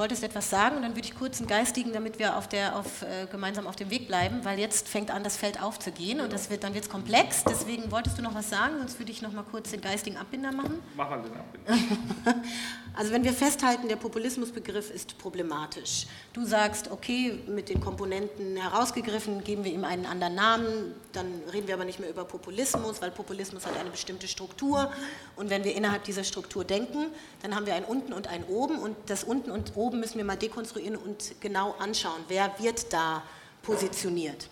Du 0.00 0.04
wolltest 0.04 0.24
etwas 0.24 0.48
sagen 0.48 0.76
und 0.76 0.82
dann 0.82 0.92
würde 0.92 1.06
ich 1.06 1.14
kurz 1.14 1.40
einen 1.40 1.46
geistigen, 1.46 1.92
damit 1.92 2.18
wir 2.18 2.38
auf 2.38 2.48
der, 2.48 2.74
auf, 2.74 3.02
äh, 3.02 3.26
gemeinsam 3.30 3.66
auf 3.66 3.76
dem 3.76 3.90
Weg 3.90 4.06
bleiben, 4.06 4.42
weil 4.46 4.58
jetzt 4.58 4.88
fängt 4.88 5.10
an, 5.10 5.22
das 5.22 5.36
Feld 5.36 5.62
aufzugehen 5.62 6.22
und 6.22 6.32
das 6.32 6.48
wird, 6.48 6.64
dann 6.64 6.72
wird 6.72 6.84
es 6.84 6.90
komplex. 6.90 7.44
Deswegen 7.44 7.90
wolltest 7.90 8.16
du 8.16 8.22
noch 8.22 8.34
was 8.34 8.48
sagen, 8.48 8.76
sonst 8.78 8.98
würde 8.98 9.12
ich 9.12 9.20
noch 9.20 9.32
mal 9.32 9.42
kurz 9.42 9.72
den 9.72 9.82
geistigen 9.82 10.16
Abbinder 10.16 10.52
machen. 10.52 10.80
Mach 10.96 11.10
mal 11.10 11.20
den 11.20 11.32
Abbinder. 11.36 12.40
also 12.96 13.12
wenn 13.12 13.24
wir 13.24 13.34
festhalten, 13.34 13.88
der 13.88 13.96
Populismusbegriff 13.96 14.90
ist 14.90 15.18
problematisch. 15.18 16.06
Du 16.32 16.46
sagst, 16.46 16.90
okay, 16.90 17.38
mit 17.46 17.68
den 17.68 17.82
Komponenten 17.82 18.56
herausgegriffen, 18.56 19.44
geben 19.44 19.64
wir 19.64 19.72
ihm 19.74 19.84
einen 19.84 20.06
anderen 20.06 20.34
Namen, 20.34 20.94
dann 21.12 21.26
reden 21.52 21.66
wir 21.66 21.74
aber 21.74 21.84
nicht 21.84 22.00
mehr 22.00 22.08
über 22.08 22.24
Populismus, 22.24 23.02
weil 23.02 23.10
Populismus 23.10 23.66
hat 23.66 23.76
eine 23.78 23.90
bestimmte 23.90 24.28
Struktur 24.28 24.90
und 25.36 25.50
wenn 25.50 25.62
wir 25.62 25.74
innerhalb 25.74 26.04
dieser 26.04 26.24
Struktur 26.24 26.64
denken, 26.64 27.08
dann 27.42 27.54
haben 27.54 27.66
wir 27.66 27.74
ein 27.74 27.84
Unten 27.84 28.14
und 28.14 28.28
ein 28.28 28.44
Oben 28.44 28.78
und 28.78 28.96
das 29.06 29.24
Unten 29.24 29.50
und 29.50 29.76
Oben 29.76 29.89
müssen 29.98 30.18
wir 30.18 30.24
mal 30.24 30.36
dekonstruieren 30.36 30.96
und 30.96 31.34
genau 31.40 31.74
anschauen, 31.78 32.20
wer 32.28 32.52
wird 32.58 32.92
da 32.92 33.22
positioniert. 33.62 34.48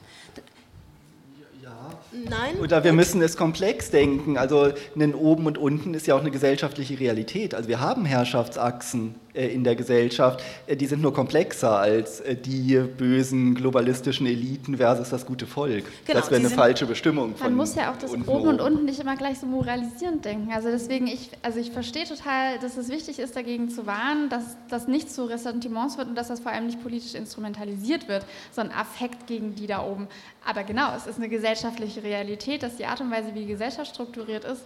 Ja. 1.62 1.93
Nein? 2.12 2.59
Oder 2.61 2.82
wir 2.82 2.93
müssen 2.93 3.20
es 3.20 3.36
komplex 3.36 3.91
denken. 3.91 4.39
Also 4.39 4.72
ein 4.97 5.14
Oben 5.14 5.47
und 5.47 5.59
Unten 5.59 5.93
ist 5.95 6.07
ja 6.07 6.14
auch 6.14 6.20
eine 6.20 6.30
gesellschaftliche 6.30 6.99
Realität. 6.99 7.55
Also 7.55 7.68
wir 7.68 7.80
haben 7.80 8.05
Herrschaftsachsen 8.05 9.14
in 9.47 9.64
der 9.64 9.76
Gesellschaft, 9.76 10.43
äh, 10.66 10.76
die 10.76 10.86
sind 10.86 11.03
nur 11.03 11.14
komplexer 11.14 11.78
als 11.78 12.20
äh, 12.20 12.36
die 12.36 12.78
bösen 12.78 13.55
globalistischen 13.55 14.26
Eliten 14.26 14.76
versus 14.76 15.11
das 15.11 15.24
gute 15.24 15.47
Volk. 15.47 15.84
Genau, 16.07 16.18
das 16.18 16.30
wäre 16.30 16.41
eine 16.41 16.51
falsche 16.51 16.86
Bestimmung. 16.86 17.34
Man 17.41 17.55
muss 17.55 17.74
ja 17.74 17.93
auch 17.93 17.97
das 17.97 18.12
Oben 18.12 18.49
und 18.49 18.61
Unten 18.61 18.84
nicht 18.84 19.01
immer 19.01 19.16
gleich 19.16 19.39
so 19.39 19.47
moralisierend 19.47 20.24
denken. 20.24 20.53
Also 20.53 20.68
deswegen, 20.68 21.07
ich, 21.07 21.30
also 21.43 21.59
ich 21.59 21.70
verstehe 21.70 22.05
total, 22.05 22.59
dass 22.59 22.76
es 22.76 22.89
wichtig 22.89 23.18
ist, 23.18 23.36
dagegen 23.36 23.70
zu 23.70 23.86
warnen, 23.86 24.28
dass 24.28 24.57
das 24.68 24.89
nicht 24.89 25.11
zu 25.11 25.24
Ressentiments 25.24 25.99
wird 25.99 26.09
und 26.09 26.14
dass 26.14 26.28
das 26.28 26.41
vor 26.41 26.53
allem 26.53 26.66
nicht 26.66 26.82
politisch 26.82 27.14
instrumentalisiert 27.14 28.09
wird, 28.09 28.24
sondern 28.51 28.76
Affekt 28.76 29.26
gegen 29.26 29.55
die 29.55 29.66
da 29.66 29.84
oben. 29.84 30.09
Aber 30.45 30.64
genau, 30.64 30.95
es 30.97 31.07
ist 31.07 31.18
eine 31.18 31.28
gesellschaftliche 31.28 32.03
Realität, 32.03 32.62
dass 32.62 32.76
die 32.76 32.86
Art 32.86 33.01
und 33.01 33.11
Weise, 33.11 33.34
wie 33.34 33.41
die 33.41 33.47
Gesellschaft 33.47 33.95
strukturiert 33.95 34.45
ist, 34.45 34.64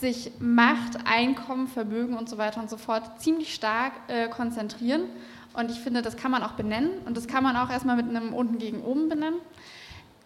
sich 0.00 0.32
Macht, 0.38 0.98
Einkommen, 1.06 1.68
Vermögen 1.68 2.16
und 2.16 2.28
so 2.28 2.38
weiter 2.38 2.60
und 2.60 2.70
so 2.70 2.76
fort 2.76 3.20
ziemlich 3.20 3.54
stark 3.54 3.92
äh, 4.08 4.28
konzentrieren. 4.28 5.02
Und 5.54 5.70
ich 5.70 5.78
finde, 5.78 6.02
das 6.02 6.16
kann 6.16 6.30
man 6.30 6.42
auch 6.42 6.52
benennen 6.52 6.90
und 7.06 7.16
das 7.16 7.28
kann 7.28 7.42
man 7.42 7.56
auch 7.56 7.70
erstmal 7.70 7.96
mit 7.96 8.08
einem 8.08 8.34
unten 8.34 8.58
gegen 8.58 8.82
oben 8.82 9.08
benennen. 9.08 9.38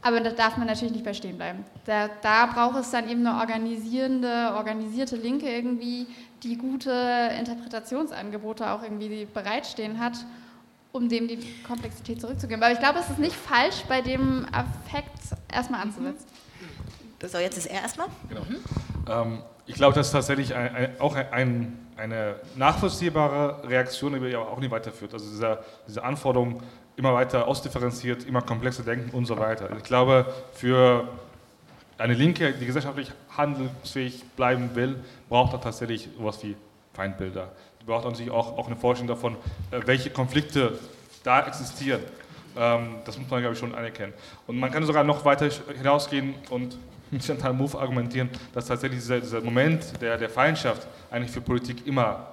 Aber 0.00 0.20
da 0.20 0.30
darf 0.30 0.56
man 0.56 0.68
natürlich 0.68 0.92
nicht 0.92 1.04
bei 1.04 1.12
stehen 1.12 1.36
bleiben. 1.36 1.64
Da, 1.84 2.08
da 2.22 2.46
braucht 2.46 2.78
es 2.78 2.90
dann 2.90 3.08
eben 3.08 3.26
eine 3.26 3.40
organisierende, 3.40 4.52
organisierte 4.54 5.16
Linke 5.16 5.48
irgendwie, 5.50 6.06
die 6.42 6.56
gute 6.56 6.90
Interpretationsangebote 7.38 8.70
auch 8.70 8.82
irgendwie 8.82 9.26
bereitstehen 9.26 9.98
hat, 9.98 10.24
um 10.92 11.08
dem 11.08 11.26
die 11.26 11.38
Komplexität 11.66 12.20
zurückzugeben. 12.20 12.62
Aber 12.62 12.72
ich 12.72 12.78
glaube, 12.78 13.00
es 13.00 13.10
ist 13.10 13.18
nicht 13.18 13.34
falsch, 13.34 13.82
bei 13.88 14.00
dem 14.00 14.46
Affekt 14.52 15.18
erstmal 15.52 15.82
anzusetzen. 15.82 16.26
So, 17.26 17.38
jetzt 17.38 17.58
ist 17.58 17.66
er 17.66 17.82
erstmal. 17.82 18.06
Genau. 18.28 18.42
Mhm. 18.42 18.56
Ähm, 19.08 19.42
ich 19.68 19.74
glaube, 19.74 19.94
das 19.94 20.06
ist 20.06 20.12
tatsächlich 20.12 20.54
ein, 20.54 20.74
ein, 20.74 21.00
auch 21.00 21.14
ein, 21.14 21.78
eine 21.96 22.36
nachvollziehbare 22.56 23.68
Reaktion, 23.68 24.14
die 24.14 24.22
wir 24.22 24.40
auch 24.40 24.58
nicht 24.58 24.70
weiterführt. 24.70 25.12
Also 25.12 25.28
diese, 25.30 25.58
diese 25.86 26.02
Anforderung, 26.02 26.62
immer 26.96 27.12
weiter 27.14 27.46
ausdifferenziert, 27.46 28.24
immer 28.24 28.40
komplexer 28.42 28.82
denken 28.82 29.10
und 29.16 29.26
so 29.26 29.38
weiter. 29.38 29.68
Ich 29.76 29.84
glaube, 29.84 30.26
für 30.54 31.06
eine 31.98 32.14
Linke, 32.14 32.54
die 32.54 32.64
gesellschaftlich 32.64 33.12
handlungsfähig 33.36 34.24
bleiben 34.36 34.70
will, 34.74 34.96
braucht 35.28 35.52
er 35.52 35.60
tatsächlich 35.60 36.08
sowas 36.16 36.42
wie 36.42 36.56
Feindbilder. 36.94 37.52
Die 37.80 37.84
braucht 37.84 38.06
natürlich 38.06 38.32
auch, 38.32 38.56
auch 38.56 38.66
eine 38.66 38.76
Vorstellung 38.76 39.08
davon, 39.08 39.36
äh, 39.70 39.80
welche 39.84 40.10
Konflikte 40.10 40.78
da 41.22 41.46
existieren. 41.46 42.00
Ähm, 42.56 42.96
das 43.04 43.18
muss 43.18 43.28
man, 43.30 43.40
glaube 43.40 43.52
ich, 43.52 43.60
schon 43.60 43.74
anerkennen. 43.74 44.14
Und 44.46 44.58
man 44.58 44.72
kann 44.72 44.84
sogar 44.84 45.04
noch 45.04 45.24
weiter 45.24 45.48
hinausgehen 45.76 46.34
und 46.50 46.78
Chantal 47.20 47.52
Mouffe 47.52 47.78
argumentieren, 47.78 48.28
dass 48.52 48.66
tatsächlich 48.66 49.00
dieser, 49.00 49.20
dieser 49.20 49.40
Moment 49.40 50.00
der, 50.00 50.18
der 50.18 50.28
Feindschaft 50.28 50.86
eigentlich 51.11 51.30
für 51.30 51.40
Politik 51.40 51.86
immer 51.86 52.26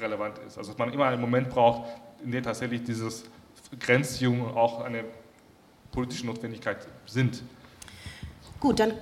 relevant 0.00 0.38
ist. 0.46 0.58
Also 0.58 0.70
dass 0.70 0.78
man 0.78 0.92
immer 0.92 1.06
einen 1.06 1.20
Moment 1.20 1.48
braucht, 1.48 1.88
in 2.22 2.30
dem 2.30 2.42
tatsächlich 2.42 2.82
dieses 2.84 3.24
Grenzziehungen 3.78 4.54
auch 4.56 4.84
eine 4.84 5.04
politische 5.90 6.26
Notwendigkeit 6.26 6.86
sind. 7.06 7.42
Gut, 8.60 8.80
dann 8.80 8.92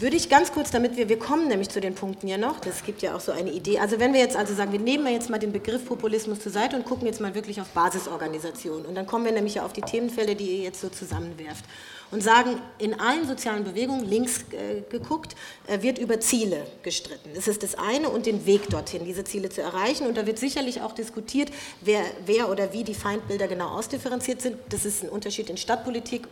würde 0.00 0.16
ich 0.16 0.28
ganz 0.28 0.52
kurz, 0.52 0.70
damit 0.70 0.96
wir, 0.96 1.08
wir 1.08 1.18
kommen 1.18 1.48
nämlich 1.48 1.70
zu 1.70 1.80
den 1.80 1.94
Punkten 1.94 2.28
ja 2.28 2.38
noch, 2.38 2.60
das 2.60 2.84
gibt 2.84 3.02
ja 3.02 3.16
auch 3.16 3.20
so 3.20 3.32
eine 3.32 3.50
Idee. 3.50 3.80
Also 3.80 3.98
wenn 3.98 4.12
wir 4.12 4.20
jetzt 4.20 4.36
also 4.36 4.54
sagen, 4.54 4.70
wir 4.70 4.78
nehmen 4.78 5.06
jetzt 5.08 5.28
mal 5.28 5.38
den 5.38 5.52
Begriff 5.52 5.84
Populismus 5.86 6.40
zur 6.40 6.52
Seite 6.52 6.76
und 6.76 6.84
gucken 6.84 7.06
jetzt 7.06 7.20
mal 7.20 7.34
wirklich 7.34 7.60
auf 7.60 7.68
Basisorganisationen. 7.70 8.86
Und 8.86 8.94
dann 8.94 9.06
kommen 9.06 9.24
wir 9.24 9.32
nämlich 9.32 9.56
ja 9.56 9.64
auf 9.64 9.72
die 9.72 9.80
Themenfelder, 9.80 10.36
die 10.36 10.58
ihr 10.58 10.62
jetzt 10.62 10.80
so 10.80 10.88
zusammenwerft 10.88 11.64
und 12.10 12.22
sagen, 12.22 12.60
in 12.78 12.98
allen 12.98 13.26
sozialen 13.26 13.64
Bewegungen, 13.64 14.08
links 14.08 14.44
äh, 14.52 14.82
geguckt, 14.90 15.36
äh, 15.66 15.82
wird 15.82 15.98
über 15.98 16.20
Ziele 16.20 16.66
gestritten. 16.82 17.30
Das 17.34 17.48
ist 17.48 17.62
das 17.62 17.74
eine 17.74 18.08
und 18.08 18.26
den 18.26 18.46
Weg 18.46 18.68
dorthin, 18.68 19.04
diese 19.04 19.24
Ziele 19.24 19.48
zu 19.48 19.60
erreichen. 19.62 20.06
Und 20.06 20.16
da 20.16 20.26
wird 20.26 20.38
sicherlich 20.38 20.80
auch 20.80 20.92
diskutiert, 20.92 21.50
wer, 21.80 22.02
wer 22.24 22.50
oder 22.50 22.72
wie 22.72 22.84
die 22.84 22.94
Feindbilder 22.94 23.48
genau 23.48 23.68
ausdifferenziert 23.68 24.40
sind. 24.40 24.56
Das 24.70 24.84
ist 24.84 25.02
ein 25.02 25.08
Unterschied 25.08 25.50
in 25.50 25.56
Stadtpolitik 25.56 26.26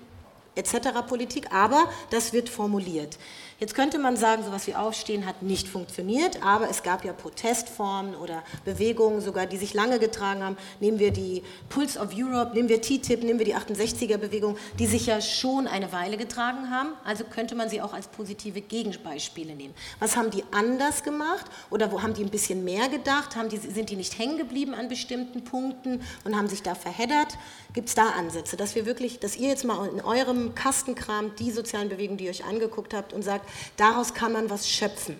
etc. 0.57 1.03
Politik, 1.07 1.53
aber 1.53 1.85
das 2.11 2.33
wird 2.33 2.49
formuliert. 2.49 3.18
Jetzt 3.59 3.75
könnte 3.75 3.99
man 3.99 4.19
sagen, 4.19 4.45
sowas 4.45 4.67
wie 4.67 4.75
Aufstehen 4.75 5.25
hat 5.25 5.41
nicht 5.41 5.67
funktioniert, 5.67 6.43
aber 6.43 6.69
es 6.69 6.83
gab 6.83 7.07
ja 7.07 7.15
Protestformen 7.15 8.15
oder 8.15 8.43
Bewegungen 8.67 9.23
sogar, 9.23 9.47
die 9.47 9.57
sich 9.57 9.73
lange 9.73 9.99
getragen 9.99 10.43
haben. 10.45 10.59
Nehmen 10.79 10.99
wir 10.99 11.11
die 11.11 11.43
Pulse 11.71 11.99
of 11.99 12.11
Europe, 12.15 12.53
nehmen 12.53 12.69
wir 12.69 12.83
TTIP, 12.83 13.23
nehmen 13.23 13.39
wir 13.39 13.47
die 13.47 13.57
68er-Bewegung, 13.57 14.59
die 14.79 14.87
sich 14.87 15.07
ja 15.07 15.23
schon 15.23 15.67
eine 15.67 15.91
Weile 15.91 16.19
getragen 16.19 16.71
haben. 16.71 16.91
Also 17.03 17.25
könnte 17.25 17.55
man 17.55 17.71
sie 17.71 17.81
auch 17.81 17.95
als 17.95 18.09
positive 18.09 18.61
Gegenbeispiele 18.61 19.55
nehmen. 19.55 19.73
Was 20.01 20.19
haben 20.19 20.31
die 20.31 20.45
anders 20.53 21.03
gemacht 21.03 21.47
oder 21.71 21.91
wo 21.91 22.03
haben 22.03 22.13
die 22.13 22.25
ein 22.25 22.31
bisschen 22.31 22.63
mehr 22.63 22.91
gedacht? 22.91 23.37
Haben 23.37 23.49
die, 23.49 23.57
sind 23.57 23.89
die 23.89 23.97
nicht 23.97 24.19
hängen 24.19 24.37
geblieben 24.37 24.75
an 24.75 24.89
bestimmten 24.89 25.45
Punkten 25.45 26.03
und 26.25 26.37
haben 26.37 26.49
sich 26.49 26.63
da 26.63 26.75
verheddert? 26.75 27.39
Gibt 27.73 27.89
es 27.89 27.95
da 27.95 28.11
Ansätze, 28.11 28.59
dass 28.59 28.75
wir 28.75 28.85
wirklich, 28.85 29.19
dass 29.19 29.37
ihr 29.37 29.49
jetzt 29.49 29.65
mal 29.65 29.89
in 29.89 30.03
eurem 30.03 30.55
Kastenkram 30.55 31.35
die 31.37 31.51
sozialen 31.51 31.89
Bewegungen, 31.89 32.19
die 32.19 32.25
ihr 32.25 32.31
euch 32.31 32.45
angeguckt 32.45 32.93
habt 32.93 33.15
und 33.15 33.23
sagt, 33.23 33.45
daraus 33.76 34.14
kann 34.14 34.32
man 34.32 34.51
was 34.51 34.68
schöpfen. 34.68 35.18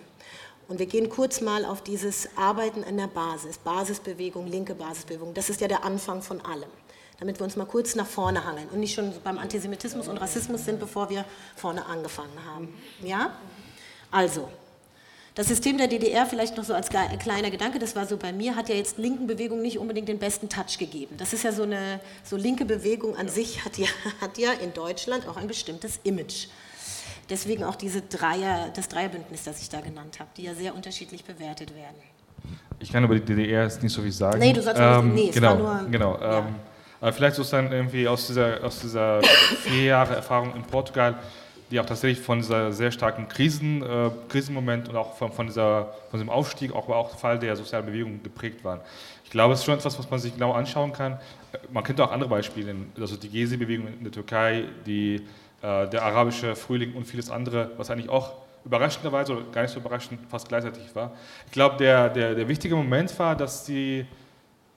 Und 0.67 0.79
wir 0.79 0.85
gehen 0.85 1.09
kurz 1.09 1.39
mal 1.39 1.63
auf 1.63 1.81
dieses 1.81 2.29
Arbeiten 2.35 2.83
an 2.83 2.97
der 2.97 3.07
Basis, 3.07 3.57
Basisbewegung, 3.57 4.47
linke 4.47 4.75
Basisbewegung. 4.75 5.33
Das 5.33 5.49
ist 5.49 5.61
ja 5.61 5.67
der 5.67 5.85
Anfang 5.85 6.21
von 6.21 6.41
allem. 6.41 6.69
Damit 7.19 7.39
wir 7.39 7.45
uns 7.45 7.55
mal 7.55 7.65
kurz 7.65 7.95
nach 7.95 8.05
vorne 8.05 8.45
hangeln 8.45 8.67
und 8.69 8.79
nicht 8.79 8.93
schon 8.93 9.11
beim 9.23 9.39
Antisemitismus 9.39 10.07
und 10.07 10.17
Rassismus 10.17 10.65
sind, 10.65 10.79
bevor 10.79 11.09
wir 11.09 11.25
vorne 11.55 11.85
angefangen 11.85 12.45
haben. 12.45 12.73
Ja? 13.01 13.31
Also, 14.11 14.49
das 15.37 15.47
System 15.47 15.77
der 15.77 15.87
DDR, 15.87 16.25
vielleicht 16.25 16.57
noch 16.57 16.63
so 16.63 16.73
als 16.73 16.89
kleiner 16.89 17.51
Gedanke, 17.51 17.77
das 17.77 17.95
war 17.95 18.07
so 18.07 18.17
bei 18.17 18.33
mir, 18.33 18.55
hat 18.55 18.69
ja 18.69 18.75
jetzt 18.75 18.97
linken 18.97 19.27
Bewegung 19.27 19.61
nicht 19.61 19.77
unbedingt 19.77 20.09
den 20.09 20.17
besten 20.17 20.49
Touch 20.49 20.79
gegeben. 20.79 21.15
Das 21.17 21.31
ist 21.31 21.43
ja 21.43 21.51
so 21.51 21.61
eine, 21.61 21.99
so 22.23 22.37
linke 22.37 22.65
Bewegung 22.65 23.15
an 23.15 23.29
sich 23.29 23.63
hat 23.63 23.77
ja, 23.77 23.87
hat 24.21 24.39
ja 24.39 24.51
in 24.53 24.73
Deutschland 24.73 25.27
auch 25.27 25.37
ein 25.37 25.47
bestimmtes 25.47 25.99
Image. 26.03 26.47
Deswegen 27.29 27.63
auch 27.63 27.75
diese 27.75 28.01
Dreier, 28.01 28.69
das 28.73 28.87
Dreierbündnis, 28.87 29.43
das 29.43 29.61
ich 29.61 29.69
da 29.69 29.81
genannt 29.81 30.19
habe, 30.19 30.29
die 30.37 30.43
ja 30.43 30.53
sehr 30.53 30.73
unterschiedlich 30.73 31.25
bewertet 31.25 31.75
werden. 31.75 31.95
Ich 32.79 32.91
kann 32.91 33.03
über 33.03 33.15
die 33.15 33.21
DDR 33.21 33.63
jetzt 33.63 33.81
nicht 33.81 33.93
so 33.93 34.01
viel 34.01 34.11
sagen. 34.11 34.39
Nee, 34.39 34.53
du 34.53 34.61
sollst 34.61 34.79
ähm, 34.79 35.13
nicht, 35.13 35.27
nee, 35.27 35.31
genau, 35.31 35.55
es 35.55 35.63
war 35.63 35.81
nur, 35.81 35.91
genau. 35.91 36.17
Ja. 36.19 36.39
Ähm, 36.39 36.55
Aber 37.01 37.13
vielleicht 37.13 37.35
sozusagen 37.35 37.71
irgendwie 37.71 38.07
aus 38.07 38.27
dieser, 38.27 38.63
aus 38.63 38.79
dieser 38.79 39.21
vier 39.63 39.83
Jahre 39.83 40.15
Erfahrung 40.15 40.55
in 40.55 40.63
Portugal, 40.63 41.15
die 41.69 41.79
auch 41.79 41.85
tatsächlich 41.85 42.23
von 42.23 42.39
dieser 42.39 42.71
sehr 42.71 42.91
starken 42.91 43.27
Krisen, 43.27 43.81
äh, 43.81 44.09
Krisenmoment 44.29 44.87
und 44.87 44.95
auch 44.95 45.15
von, 45.15 45.31
von, 45.31 45.47
dieser, 45.47 45.93
von 46.09 46.19
diesem 46.19 46.29
Aufstieg, 46.29 46.73
auch, 46.73 46.87
auch 46.87 47.17
Fall 47.17 47.39
der 47.39 47.55
sozialen 47.55 47.85
Bewegung 47.85 48.21
geprägt 48.23 48.63
waren. 48.63 48.79
Ich 49.25 49.31
glaube, 49.31 49.53
es 49.53 49.59
ist 49.59 49.65
schon 49.65 49.73
etwas, 49.73 49.99
was 49.99 50.09
man 50.09 50.19
sich 50.19 50.33
genau 50.33 50.53
anschauen 50.53 50.93
kann. 50.93 51.19
Man 51.69 51.83
könnte 51.83 52.03
auch 52.05 52.11
andere 52.11 52.29
Beispiele 52.29 52.67
nennen, 52.67 52.93
also 52.97 53.17
die 53.17 53.27
Gezi-Bewegung 53.27 53.87
in 53.87 54.03
der 54.03 54.11
Türkei, 54.11 54.65
die, 54.85 55.27
äh, 55.67 55.89
der 55.89 56.03
arabische 56.03 56.55
Frühling 56.55 56.93
und 56.93 57.05
vieles 57.05 57.29
andere, 57.29 57.71
was 57.75 57.91
eigentlich 57.91 58.09
auch 58.09 58.35
überraschenderweise 58.63 59.33
oder 59.33 59.43
gar 59.51 59.63
nicht 59.63 59.71
so 59.71 59.79
überraschend 59.81 60.19
fast 60.29 60.47
gleichzeitig 60.47 60.95
war. 60.95 61.13
Ich 61.45 61.51
glaube, 61.51 61.75
der, 61.75 62.09
der, 62.09 62.35
der 62.35 62.47
wichtige 62.47 62.73
Moment 62.75 63.17
war, 63.19 63.35
dass 63.35 63.65
die, 63.65 64.05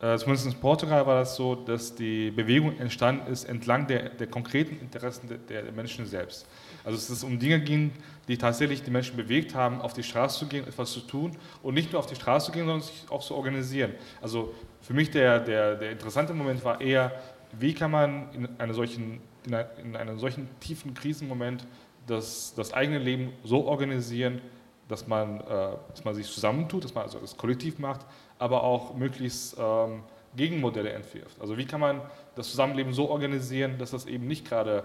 äh, 0.01 0.19
zumindest 0.19 0.47
in 0.47 0.55
Portugal 0.55 1.07
war 1.07 1.21
das 1.21 1.37
so, 1.37 1.55
dass 1.55 1.95
die 1.95 2.33
Bewegung 2.33 2.77
entstanden 2.81 3.31
ist 3.31 3.45
entlang 3.45 3.87
der, 3.87 4.09
der 4.09 4.27
konkreten 4.27 4.81
Interessen 4.81 5.29
der, 5.29 5.63
der 5.63 5.71
Menschen 5.71 6.07
selbst. 6.07 6.45
Also 6.83 6.99
dass 6.99 7.09
es 7.09 7.23
um 7.23 7.39
Dinge 7.39 7.61
ging, 7.61 7.93
die 8.27 8.37
tatsächlich 8.37 8.83
die 8.83 8.91
Menschen 8.91 9.17
bewegt 9.17 9.55
haben, 9.55 9.81
auf 9.81 9.93
die 9.93 10.03
Straße 10.03 10.41
zu 10.41 10.47
gehen, 10.47 10.67
etwas 10.67 10.91
zu 10.91 11.01
tun 11.01 11.37
und 11.63 11.75
nicht 11.75 11.93
nur 11.93 12.01
auf 12.01 12.07
die 12.07 12.17
Straße 12.17 12.47
zu 12.47 12.53
gehen, 12.53 12.67
sondern 12.67 12.83
sich 12.83 13.05
auch 13.11 13.23
zu 13.23 13.37
organisieren. 13.37 13.93
Also 14.21 14.55
für 14.81 14.95
mich 14.95 15.11
der, 15.11 15.39
der, 15.39 15.77
der 15.77 15.93
interessante 15.93 16.35
Moment 16.35 16.65
war 16.65 16.81
eher, 16.81 17.13
wie 17.53 17.75
kann 17.75 17.91
man 17.91 18.29
in, 18.33 18.49
einer 18.59 18.75
solchen, 18.75 19.21
in 19.47 19.97
einem 19.97 20.19
solchen 20.19 20.49
tiefen 20.61 20.95
Krisenmoment 20.95 21.67
das, 22.07 22.55
das 22.55 22.73
eigene 22.73 22.99
Leben 22.99 23.33
so 23.45 23.67
organisieren, 23.67 24.41
dass 24.89 25.07
man, 25.07 25.41
äh, 25.41 25.45
dass 25.91 26.05
man 26.05 26.15
sich 26.15 26.27
zusammentut, 26.27 26.85
dass 26.85 26.95
man 26.95 27.05
also 27.05 27.19
das 27.19 27.37
kollektiv 27.37 27.79
macht, 27.79 28.01
aber 28.39 28.65
auch 28.65 28.95
möglichst 28.95 29.57
ähm, 29.59 30.03
Gegenmodelle 30.37 30.91
entwirft. 30.91 31.41
Also 31.41 31.57
wie 31.57 31.65
kann 31.65 31.81
man 31.81 32.01
das 32.35 32.51
Zusammenleben 32.51 32.93
so 32.93 33.09
organisieren, 33.09 33.79
dass 33.79 33.91
das 33.93 34.07
eben 34.07 34.27
nicht 34.27 34.49
gerade 34.49 34.85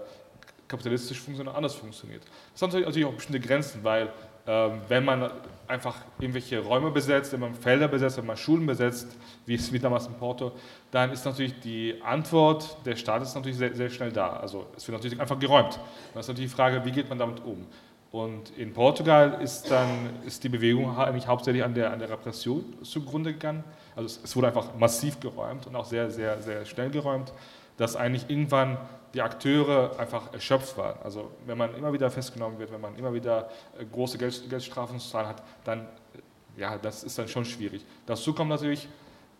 kapitalistisch 0.67 1.17
funktioniert, 1.17 1.37
sondern 1.37 1.55
anders 1.55 1.75
funktioniert. 1.75 2.23
Das 2.53 2.61
hat 2.61 2.73
natürlich 2.73 3.05
auch 3.05 3.13
bestimmte 3.13 3.39
Grenzen, 3.39 3.83
weil 3.83 4.11
wenn 4.45 5.03
man 5.03 5.31
einfach 5.67 5.95
irgendwelche 6.19 6.59
Räume 6.59 6.91
besetzt, 6.91 7.33
wenn 7.33 7.39
man 7.39 7.55
Felder 7.55 7.87
besetzt, 7.87 8.17
wenn 8.17 8.25
man 8.25 8.37
Schulen 8.37 8.65
besetzt, 8.65 9.17
wie 9.45 9.55
es 9.55 9.71
wie 9.71 9.79
damals 9.79 10.05
in 10.05 10.13
Porto, 10.13 10.51
dann 10.91 11.11
ist 11.11 11.25
natürlich 11.25 11.59
die 11.59 11.95
Antwort 12.03 12.77
der 12.85 12.95
Staates 12.95 13.33
natürlich 13.33 13.57
sehr, 13.57 13.73
sehr 13.73 13.89
schnell 13.89 14.11
da. 14.11 14.37
Also 14.37 14.67
es 14.77 14.87
wird 14.87 14.97
natürlich 14.97 15.19
einfach 15.19 15.39
geräumt. 15.39 15.79
Dann 16.13 16.19
ist 16.19 16.27
natürlich 16.27 16.51
die 16.51 16.55
Frage, 16.55 16.85
wie 16.85 16.91
geht 16.91 17.09
man 17.09 17.17
damit 17.17 17.43
um? 17.43 17.65
Und 18.11 18.55
in 18.57 18.71
Portugal 18.71 19.41
ist 19.41 19.69
dann 19.69 19.89
ist 20.25 20.43
die 20.43 20.49
Bewegung 20.49 20.97
eigentlich 20.97 21.27
hauptsächlich 21.27 21.63
an 21.63 21.73
der, 21.73 21.91
an 21.91 21.99
der 21.99 22.09
Repression 22.09 22.63
zugrunde 22.83 23.33
gegangen. 23.33 23.63
Also 23.95 24.05
es, 24.05 24.23
es 24.23 24.35
wurde 24.35 24.47
einfach 24.47 24.75
massiv 24.77 25.19
geräumt 25.19 25.67
und 25.67 25.75
auch 25.75 25.85
sehr, 25.85 26.09
sehr, 26.11 26.41
sehr 26.41 26.65
schnell 26.65 26.91
geräumt, 26.91 27.33
dass 27.77 27.95
eigentlich 27.95 28.29
irgendwann 28.29 28.77
die 29.15 29.21
Akteure 29.21 29.97
einfach 29.97 30.33
erschöpft 30.33 30.77
waren. 30.77 30.97
Also 31.03 31.31
wenn 31.45 31.57
man 31.57 31.73
immer 31.75 31.93
wieder 31.93 32.11
festgenommen 32.11 32.59
wird, 32.59 32.71
wenn 32.71 32.81
man 32.81 32.95
immer 32.95 33.13
wieder 33.13 33.49
äh, 33.79 33.85
große 33.85 34.17
Geld, 34.17 34.49
Geldstrafen 34.49 34.99
zu 34.99 35.09
zahlen 35.09 35.27
hat, 35.27 35.43
dann, 35.63 35.79
äh, 35.79 36.59
ja, 36.61 36.77
das 36.77 37.03
ist 37.03 37.17
dann 37.17 37.27
schon 37.27 37.45
schwierig. 37.45 37.85
Dazu 38.05 38.33
kommt 38.33 38.49
natürlich, 38.49 38.87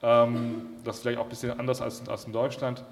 ähm, 0.02 0.68
das 0.84 0.98
ist 0.98 1.02
vielleicht 1.02 1.20
auch 1.20 1.24
ein 1.24 1.30
bisschen 1.30 1.60
anders 1.60 1.82
als, 1.82 2.08
als 2.08 2.26
in 2.26 2.34
Deutschland, 2.34 2.84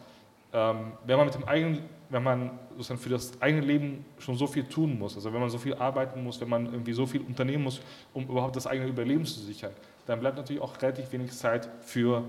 ähm, 0.51 0.91
wenn 1.05 1.17
man 1.17 1.25
mit 1.25 1.35
dem 1.35 1.45
eigenen, 1.45 1.83
wenn 2.09 2.21
man 2.21 2.51
sozusagen 2.71 2.99
für 2.99 3.09
das 3.09 3.41
eigene 3.41 3.65
Leben 3.65 4.05
schon 4.19 4.35
so 4.35 4.45
viel 4.45 4.65
tun 4.65 4.99
muss, 4.99 5.15
also 5.15 5.33
wenn 5.33 5.39
man 5.39 5.49
so 5.49 5.57
viel 5.57 5.73
arbeiten 5.73 6.23
muss, 6.23 6.39
wenn 6.41 6.49
man 6.49 6.65
irgendwie 6.65 6.93
so 6.93 7.05
viel 7.05 7.21
unternehmen 7.21 7.63
muss, 7.63 7.81
um 8.13 8.25
überhaupt 8.25 8.55
das 8.55 8.67
eigene 8.67 8.89
Überleben 8.89 9.25
zu 9.25 9.39
sichern, 9.39 9.71
dann 10.05 10.19
bleibt 10.19 10.37
natürlich 10.37 10.61
auch 10.61 10.79
relativ 10.81 11.11
wenig 11.11 11.31
Zeit 11.31 11.69
für, 11.81 12.23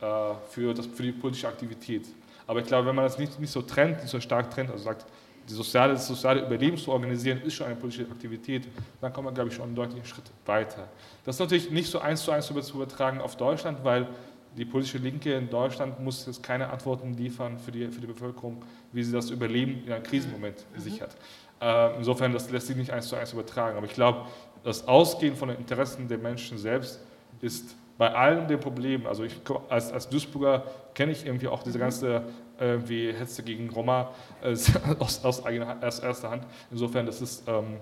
äh, 0.00 0.34
für, 0.48 0.72
das, 0.72 0.86
für 0.86 1.02
die 1.02 1.12
politische 1.12 1.46
Aktivität. 1.46 2.06
Aber 2.48 2.60
ich 2.60 2.66
glaube, 2.66 2.88
wenn 2.88 2.96
man 2.96 3.04
das 3.04 3.18
nicht, 3.18 3.38
nicht 3.38 3.52
so 3.52 3.62
trennt, 3.62 4.00
nicht 4.00 4.10
so 4.10 4.20
stark 4.20 4.50
trennt, 4.50 4.70
also 4.70 4.82
sagt, 4.82 5.04
die 5.48 5.52
soziale, 5.54 5.92
das 5.92 6.06
soziale 6.06 6.40
Überleben 6.40 6.76
zu 6.76 6.90
organisieren, 6.90 7.40
ist 7.42 7.54
schon 7.54 7.66
eine 7.66 7.76
politische 7.76 8.10
Aktivität, 8.10 8.66
dann 9.00 9.12
kommt 9.12 9.26
man, 9.26 9.34
glaube 9.34 9.50
ich, 9.50 9.54
schon 9.54 9.66
einen 9.66 9.74
deutlichen 9.74 10.04
Schritt 10.04 10.24
weiter. 10.46 10.88
Das 11.24 11.36
ist 11.36 11.40
natürlich 11.40 11.70
nicht 11.70 11.90
so 11.90 12.00
eins 12.00 12.22
zu 12.22 12.32
eins 12.32 12.46
zu 12.46 12.54
übertragen 12.74 13.20
auf 13.20 13.36
Deutschland, 13.36 13.84
weil 13.84 14.08
die 14.56 14.64
politische 14.64 14.98
Linke 14.98 15.34
in 15.34 15.48
Deutschland 15.48 16.00
muss 16.00 16.26
jetzt 16.26 16.42
keine 16.42 16.70
Antworten 16.70 17.14
liefern 17.14 17.58
für 17.58 17.70
die, 17.70 17.86
für 17.88 18.00
die 18.00 18.06
Bevölkerung, 18.06 18.64
wie 18.92 19.02
sie 19.02 19.12
das 19.12 19.30
Überleben 19.30 19.84
in 19.86 19.92
einem 19.92 20.02
Krisenmoment 20.02 20.64
mhm. 20.74 20.80
sichert. 20.80 21.16
Äh, 21.60 21.96
insofern, 21.96 22.32
das 22.32 22.50
lässt 22.50 22.66
sich 22.66 22.76
nicht 22.76 22.90
eins 22.90 23.08
zu 23.08 23.16
eins 23.16 23.32
übertragen. 23.32 23.76
Aber 23.76 23.86
ich 23.86 23.94
glaube, 23.94 24.26
das 24.64 24.88
Ausgehen 24.88 25.36
von 25.36 25.48
den 25.48 25.58
Interessen 25.58 26.08
der 26.08 26.18
Menschen 26.18 26.56
selbst 26.56 27.00
ist 27.40 27.76
bei 27.98 28.14
allen 28.14 28.46
den 28.46 28.60
Problemen, 28.60 29.06
also 29.06 29.24
ich 29.24 29.34
als, 29.68 29.92
als 29.92 30.08
Duisburger 30.08 30.64
kenne 30.98 31.12
ich 31.12 31.24
irgendwie 31.24 31.46
auch 31.46 31.62
diese 31.62 31.78
ganze 31.78 32.24
irgendwie 32.58 33.12
Hetze 33.12 33.44
gegen 33.44 33.70
Roma 33.70 34.10
äh, 34.42 34.56
aus, 34.98 35.24
aus, 35.24 35.46
eigener, 35.46 35.76
aus 35.80 36.00
erster 36.00 36.28
Hand. 36.28 36.44
Insofern, 36.72 37.06
das 37.06 37.20
ist 37.20 37.46
ähm, 37.46 37.76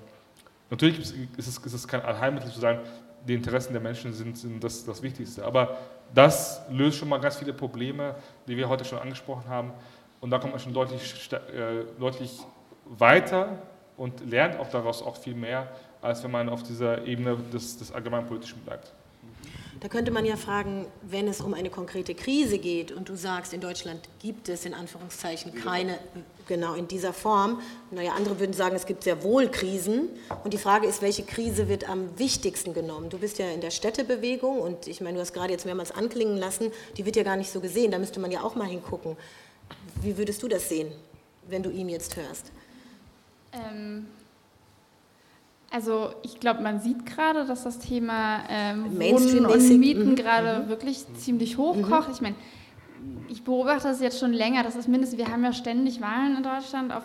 natürlich 0.69 0.99
ist 1.01 1.15
es, 1.39 1.57
ist 1.57 1.73
es 1.73 1.89
kein 1.89 2.03
Allheilmittel 2.03 2.51
zu 2.51 2.61
sagen, 2.61 2.81
die 3.27 3.33
Interessen 3.33 3.73
der 3.73 3.81
Menschen 3.81 4.13
sind, 4.13 4.37
sind 4.37 4.63
das, 4.63 4.85
das 4.85 5.03
Wichtigste. 5.03 5.47
Aber 5.47 5.79
das 6.13 6.61
löst 6.71 6.99
schon 6.99 7.09
mal 7.09 7.19
ganz 7.19 7.37
viele 7.37 7.55
Probleme, 7.55 8.17
die 8.47 8.55
wir 8.55 8.69
heute 8.69 8.85
schon 8.85 8.99
angesprochen 8.99 9.49
haben. 9.49 9.73
Und 10.21 10.29
da 10.31 10.39
kommt 10.39 10.53
man 10.53 10.61
schon 10.61 10.75
deutlich, 10.75 11.31
äh, 11.33 11.85
deutlich 11.99 12.41
weiter 12.85 13.63
und 13.97 14.29
lernt 14.29 14.61
auch 14.61 14.69
daraus 14.69 15.03
auch 15.03 15.17
viel 15.17 15.35
mehr, 15.35 15.69
als 16.03 16.23
wenn 16.23 16.33
man 16.33 16.51
auf 16.51 16.63
dieser 16.65 17.03
Ebene 17.07 17.39
des, 17.51 17.79
des 17.79 17.93
Allgemeinpolitischen 17.93 18.61
bleibt. 18.61 18.93
Da 19.87 19.93
könnte 19.93 20.11
man 20.11 20.25
ja 20.25 20.35
fragen, 20.35 20.85
wenn 21.03 21.29
es 21.29 21.41
um 21.41 21.55
eine 21.55 21.71
konkrete 21.71 22.17
Krise 22.17 22.59
geht 22.59 22.91
und 22.91 23.09
du 23.09 23.15
sagst, 23.15 23.53
in 23.53 23.61
Deutschland 23.61 24.01
gibt 24.19 24.49
es 24.49 24.65
in 24.65 24.75
Anführungszeichen 24.75 25.55
keine, 25.55 25.97
genau 26.49 26.75
in 26.75 26.89
dieser 26.89 27.13
Form. 27.13 27.61
Naja, 27.93 28.15
andere 28.17 28.41
würden 28.41 28.53
sagen, 28.53 28.75
es 28.75 28.87
gibt 28.87 29.05
sehr 29.05 29.23
wohl 29.23 29.49
Krisen. 29.49 30.09
Und 30.43 30.55
die 30.55 30.59
Frage 30.59 30.89
ist, 30.89 31.03
welche 31.03 31.23
Krise 31.23 31.69
wird 31.69 31.89
am 31.89 32.19
wichtigsten 32.19 32.75
genommen? 32.75 33.11
Du 33.11 33.19
bist 33.19 33.39
ja 33.39 33.49
in 33.53 33.61
der 33.61 33.71
Städtebewegung 33.71 34.59
und 34.59 34.89
ich 34.89 35.01
meine, 35.01 35.15
du 35.15 35.21
hast 35.21 35.33
gerade 35.33 35.53
jetzt 35.53 35.67
mehrmals 35.67 35.93
anklingen 35.93 36.37
lassen, 36.37 36.73
die 36.97 37.07
wird 37.07 37.15
ja 37.15 37.23
gar 37.23 37.37
nicht 37.37 37.53
so 37.53 37.61
gesehen. 37.61 37.93
Da 37.93 38.01
müsste 38.01 38.19
man 38.19 38.33
ja 38.33 38.43
auch 38.43 38.57
mal 38.57 38.67
hingucken. 38.67 39.17
Wie 40.03 40.19
würdest 40.19 40.43
du 40.43 40.49
das 40.49 40.69
sehen, 40.69 40.91
wenn 41.47 41.63
du 41.63 41.71
ihn 41.71 41.89
jetzt 41.89 42.17
hörst? 42.17 42.51
Ähm, 43.53 44.09
also 45.71 46.11
ich 46.23 46.41
glaube, 46.41 46.63
man 46.63 46.81
sieht 46.81 47.07
gerade, 47.07 47.45
dass 47.45 47.65
das 47.65 47.79
Thema 47.79 48.41
ähm, 48.49 48.99
Wohnen 48.99 49.47
und 49.47 49.79
Mieten 49.79 50.11
mhm. 50.11 50.17
gerade 50.17 50.65
mhm. 50.65 50.69
wirklich 50.69 51.05
ziemlich 51.15 51.59
hochkocht. 51.59 52.09
Mhm. 52.09 52.15
Ich 52.15 52.21
meine, 52.21 52.35
ich 53.29 53.43
beobachte 53.43 53.89
das 53.89 54.01
jetzt 54.01 54.21
schon 54.21 54.33
länger, 54.33 54.63
das 54.63 54.77
ist 54.77 54.89
mindestens, 54.89 55.19
wir 55.19 55.29
haben 55.29 55.45
ja 55.45 55.53
ständig 55.53 56.01
Wahlen 56.01 56.37
in 56.37 56.43
Deutschland 56.43 56.93
auf 56.93 57.03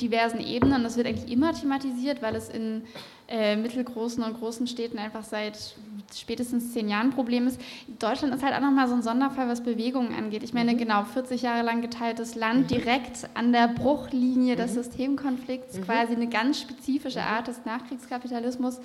diversen 0.00 0.40
Ebenen. 0.40 0.82
Das 0.82 0.96
wird 0.96 1.06
eigentlich 1.06 1.30
immer 1.30 1.52
thematisiert, 1.52 2.22
weil 2.22 2.34
es 2.34 2.48
in 2.48 2.82
äh, 3.28 3.56
mittelgroßen 3.56 4.22
und 4.22 4.38
großen 4.38 4.66
Städten 4.66 4.98
einfach 4.98 5.22
seit 5.22 5.74
spätestens 6.14 6.72
zehn 6.72 6.88
Jahren 6.88 7.08
ein 7.08 7.12
Problem 7.12 7.46
ist. 7.46 7.60
Deutschland 7.98 8.34
ist 8.34 8.42
halt 8.42 8.54
auch 8.54 8.60
nochmal 8.60 8.88
so 8.88 8.94
ein 8.94 9.02
Sonderfall, 9.02 9.48
was 9.48 9.62
Bewegungen 9.62 10.14
angeht. 10.14 10.42
Ich 10.42 10.54
meine, 10.54 10.72
mhm. 10.72 10.78
genau, 10.78 11.04
40 11.04 11.42
Jahre 11.42 11.62
lang 11.62 11.82
geteiltes 11.82 12.34
Land, 12.34 12.62
mhm. 12.62 12.66
direkt 12.68 13.28
an 13.34 13.52
der 13.52 13.68
Bruchlinie 13.68 14.56
des 14.56 14.70
mhm. 14.70 14.82
Systemkonflikts, 14.82 15.80
quasi 15.82 16.14
eine 16.14 16.28
ganz 16.28 16.60
spezifische 16.60 17.22
Art 17.22 17.48
des 17.48 17.64
Nachkriegskapitalismus. 17.66 18.80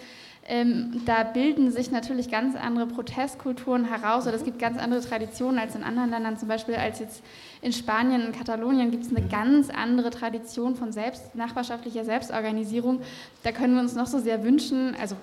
Ähm, 0.46 1.02
da 1.06 1.24
bilden 1.24 1.72
sich 1.72 1.89
natürlich 1.89 2.30
ganz 2.30 2.58
andere 2.58 2.88
Protestkulturen 2.88 3.86
heraus 3.86 4.28
oder 4.28 4.36
es 4.36 4.44
gibt 4.44 4.60
ganz 4.60 4.78
andere 4.78 5.00
Traditionen 5.00 5.58
als 5.58 5.74
in 5.74 5.84
anderen 5.84 6.10
Ländern, 6.10 6.38
zum 6.38 6.50
Beispiel 6.50 6.76
als 6.76 7.00
jetzt 7.00 7.24
in 7.64 7.72
Spanien, 7.72 8.26
in 8.26 8.32
Katalonien 8.34 8.91
gibt 8.91 9.05
es 9.05 9.16
eine 9.16 9.26
ganz 9.26 9.70
andere 9.70 10.09
Tradition 10.09 10.76
von 10.76 10.91
selbst, 10.91 11.34
nachbarschaftlicher 11.34 12.03
Selbstorganisierung. 12.03 13.01
Da 13.41 13.53
können 13.53 13.76
wir 13.76 13.82
uns 13.82 13.95
noch 13.95 14.07
so 14.07 14.20
sehr 14.20 14.43
wünschen, 14.43 14.95
also 14.99 15.16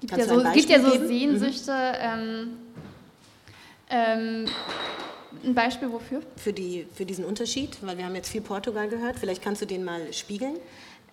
gibt 0.00 0.16
ja, 0.16 0.24
so, 0.24 0.42
gibt 0.52 0.70
ja 0.70 0.80
so 0.80 1.06
Sehnsüchte. 1.06 1.72
Mhm. 1.72 2.48
Ähm, 3.90 4.46
ein 5.44 5.54
Beispiel 5.54 5.92
wofür? 5.92 6.22
Für, 6.36 6.52
die, 6.52 6.86
für 6.94 7.04
diesen 7.04 7.26
Unterschied, 7.26 7.76
weil 7.82 7.98
wir 7.98 8.06
haben 8.06 8.14
jetzt 8.14 8.30
viel 8.30 8.40
Portugal 8.40 8.88
gehört. 8.88 9.18
Vielleicht 9.18 9.42
kannst 9.42 9.60
du 9.60 9.66
den 9.66 9.84
mal 9.84 10.12
spiegeln. 10.12 10.56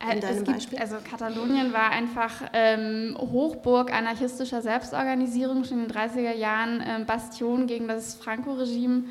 In 0.01 0.17
äh, 0.17 0.19
deinem 0.21 0.45
gibt, 0.45 0.47
Beispiel? 0.47 0.79
Also 0.79 0.95
Katalonien 1.03 1.73
war 1.73 1.91
einfach 1.91 2.43
ähm, 2.53 3.17
Hochburg 3.19 3.91
anarchistischer 3.91 4.61
Selbstorganisierung 4.61 5.65
schon 5.65 5.83
in 5.83 5.87
den 5.89 5.97
30er 5.97 6.35
Jahren, 6.35 6.81
ähm, 6.87 7.05
Bastion 7.05 7.67
gegen 7.67 7.89
das 7.89 8.15
Franco-Regime 8.15 9.03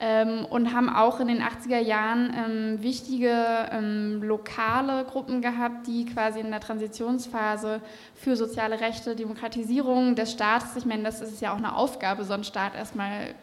ähm, 0.00 0.44
und 0.44 0.72
haben 0.72 0.88
auch 0.88 1.18
in 1.20 1.28
den 1.28 1.42
80er 1.42 1.80
Jahren 1.80 2.32
ähm, 2.36 2.82
wichtige 2.82 3.68
ähm, 3.72 4.22
lokale 4.22 5.04
Gruppen 5.04 5.42
gehabt, 5.42 5.86
die 5.86 6.06
quasi 6.06 6.40
in 6.40 6.50
der 6.50 6.60
Transitionsphase 6.60 7.80
für 8.14 8.36
soziale 8.36 8.80
Rechte, 8.80 9.16
Demokratisierung 9.16 10.14
des 10.14 10.32
Staates, 10.32 10.76
ich 10.76 10.86
meine, 10.86 11.02
das 11.02 11.20
ist 11.20 11.40
ja 11.40 11.52
auch 11.52 11.58
eine 11.58 11.74
Aufgabe, 11.74 12.24
so 12.24 12.32
einen 12.32 12.44
Staat 12.44 12.74
erstmal 12.76 13.34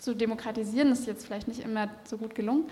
zu 0.00 0.16
demokratisieren, 0.16 0.90
das 0.90 1.00
ist 1.00 1.06
jetzt 1.06 1.26
vielleicht 1.26 1.46
nicht 1.46 1.60
immer 1.60 1.88
so 2.04 2.16
gut 2.16 2.34
gelungen, 2.34 2.64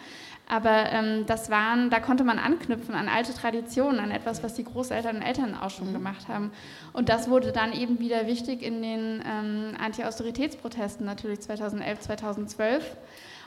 aber 0.49 0.91
ähm, 0.91 1.27
das 1.27 1.51
waren, 1.51 1.91
da 1.91 2.01
konnte 2.01 2.25
man 2.25 2.39
anknüpfen 2.39 2.95
an 2.95 3.09
alte 3.09 3.35
Traditionen, 3.35 4.01
an 4.01 4.11
etwas, 4.11 4.43
was 4.43 4.55
die 4.55 4.65
Großeltern 4.65 5.17
und 5.17 5.23
Eltern 5.23 5.55
auch 5.55 5.71
schon 5.71 5.91
mhm. 5.91 5.93
gemacht 5.93 6.29
haben. 6.29 6.53
Und 6.95 7.11
das 7.11 7.29
wurde 7.29 7.53
dann 7.53 7.73
eben 7.73 7.99
wieder 7.99 8.27
wichtig 8.27 8.63
in 8.63 8.81
den 8.81 9.23
ähm, 9.27 9.77
Anti-Austeritätsprotesten 9.79 11.05
natürlich 11.05 11.41
2011, 11.41 12.01
2012. 12.01 12.97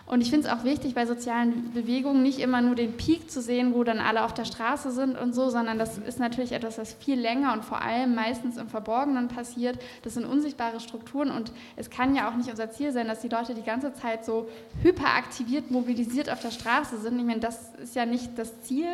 Und 0.05 0.21
ich 0.21 0.29
finde 0.29 0.47
es 0.47 0.53
auch 0.53 0.63
wichtig, 0.63 0.93
bei 0.93 1.05
sozialen 1.05 1.71
Bewegungen 1.73 2.21
nicht 2.21 2.39
immer 2.39 2.61
nur 2.61 2.75
den 2.75 2.97
Peak 2.97 3.31
zu 3.31 3.41
sehen, 3.41 3.73
wo 3.73 3.83
dann 3.83 3.99
alle 3.99 4.23
auf 4.23 4.33
der 4.33 4.45
Straße 4.45 4.91
sind 4.91 5.17
und 5.17 5.33
so, 5.33 5.49
sondern 5.49 5.77
das 5.77 5.97
ist 5.97 6.19
natürlich 6.19 6.51
etwas, 6.51 6.77
was 6.77 6.93
viel 6.93 7.19
länger 7.19 7.53
und 7.53 7.63
vor 7.63 7.81
allem 7.81 8.13
meistens 8.15 8.57
im 8.57 8.67
Verborgenen 8.67 9.29
passiert. 9.29 9.79
Das 10.03 10.15
sind 10.15 10.25
unsichtbare 10.25 10.79
Strukturen 10.79 11.31
und 11.31 11.51
es 11.77 11.89
kann 11.89 12.15
ja 12.15 12.29
auch 12.29 12.35
nicht 12.35 12.49
unser 12.49 12.71
Ziel 12.71 12.91
sein, 12.91 13.07
dass 13.07 13.21
die 13.21 13.29
Leute 13.29 13.53
die 13.53 13.63
ganze 13.63 13.93
Zeit 13.93 14.25
so 14.25 14.49
hyperaktiviert, 14.81 15.71
mobilisiert 15.71 16.29
auf 16.29 16.41
der 16.41 16.51
Straße 16.51 16.97
sind. 16.97 17.17
Ich 17.17 17.25
meine, 17.25 17.39
das 17.39 17.71
ist 17.81 17.95
ja 17.95 18.05
nicht 18.05 18.37
das 18.37 18.61
Ziel, 18.63 18.89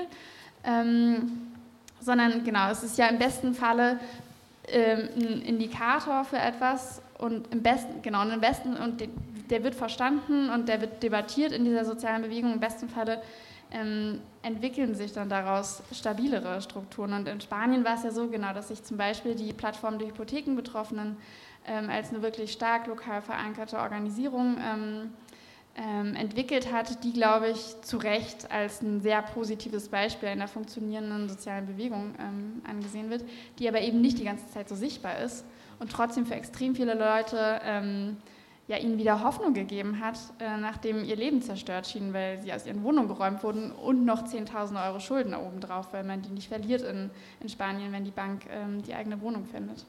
ähm, 0.64 1.48
sondern 2.00 2.44
genau, 2.44 2.70
es 2.70 2.84
ist 2.84 2.98
ja 2.98 3.08
im 3.08 3.18
besten 3.18 3.54
Falle 3.54 4.00
ähm, 4.68 5.10
ein 5.16 5.42
Indikator 5.42 6.26
für 6.26 6.38
etwas 6.38 7.02
und 7.18 7.52
im 7.54 7.64
besten, 7.64 8.02
genau, 8.02 8.22
und 8.22 8.32
im 8.32 8.42
besten, 8.42 8.76
und 8.76 9.02
der 9.50 9.64
wird 9.64 9.76
verstanden 9.76 10.50
und 10.50 10.68
der 10.70 10.82
wird 10.82 11.04
debattiert 11.04 11.52
in 11.52 11.66
dieser 11.66 11.86
sozialen 11.86 12.22
Bewegung. 12.22 12.54
Im 12.54 12.60
besten 12.60 12.90
Falle 12.90 13.22
ähm, 13.72 14.22
entwickeln 14.42 14.96
sich 14.96 15.14
dann 15.14 15.30
daraus 15.30 15.84
stabilere 15.92 16.62
Strukturen. 16.62 17.14
Und 17.14 17.28
in 17.28 17.42
Spanien 17.42 17.84
war 17.84 17.96
es 17.96 18.04
ja 18.04 18.12
so 18.12 18.28
genau, 18.28 18.54
dass 18.54 18.70
sich 18.70 18.84
zum 18.84 18.98
Beispiel 18.98 19.36
die 19.36 19.54
Plattform 19.54 20.00
der 20.00 20.10
Hypothekenbetroffenen 20.10 21.18
ähm, 21.68 21.90
als 21.90 22.10
eine 22.10 22.22
wirklich 22.22 22.52
stark 22.52 22.88
lokal 22.88 23.22
verankerte 23.22 23.78
Organisation 23.78 24.58
ähm, 24.64 25.14
ähm, 25.76 26.16
entwickelt 26.16 26.72
hat, 26.72 27.04
die, 27.04 27.14
glaube 27.14 27.50
ich, 27.50 27.82
zu 27.82 27.98
Recht 27.98 28.50
als 28.52 28.82
ein 28.82 29.02
sehr 29.02 29.22
positives 29.22 29.90
Beispiel 29.90 30.30
einer 30.30 30.48
funktionierenden 30.48 31.30
sozialen 31.30 31.68
Bewegung 31.68 32.16
ähm, 32.20 32.62
angesehen 32.68 33.10
wird, 33.10 33.24
die 33.60 33.68
aber 33.68 33.82
eben 33.82 34.02
nicht 34.02 34.18
die 34.18 34.24
ganze 34.24 34.48
Zeit 34.48 34.70
so 34.70 34.76
sichtbar 34.76 35.20
ist 35.20 35.46
und 35.80 35.92
trotzdem 35.92 36.26
für 36.26 36.34
extrem 36.34 36.74
viele 36.74 36.96
Leute 36.96 37.62
ähm, 37.64 38.18
ja, 38.68 38.78
ihnen 38.78 38.98
wieder 38.98 39.24
Hoffnung 39.24 39.54
gegeben 39.54 40.02
hat, 40.02 40.18
äh, 40.40 40.58
nachdem 40.58 41.06
ihr 41.06 41.16
Leben 41.16 41.42
zerstört 41.42 41.88
schien, 41.88 42.14
weil 42.14 42.42
sie 42.42 42.52
aus 42.52 42.66
ihren 42.66 42.84
Wohnungen 42.84 43.08
geräumt 43.08 43.42
wurden 43.44 43.72
und 43.72 44.04
noch 44.04 44.28
10.000 44.28 44.86
Euro 44.88 45.00
Schulden 45.00 45.34
obendrauf, 45.34 45.94
weil 45.94 46.04
man 46.04 46.22
die 46.22 46.30
nicht 46.30 46.50
verliert 46.50 46.82
in, 46.82 47.10
in 47.40 47.50
Spanien, 47.50 47.94
wenn 47.94 48.04
die 48.04 48.12
Bank 48.12 48.42
ähm, 48.50 48.84
die 48.84 48.94
eigene 48.94 49.22
Wohnung 49.22 49.46
findet. 49.46 49.86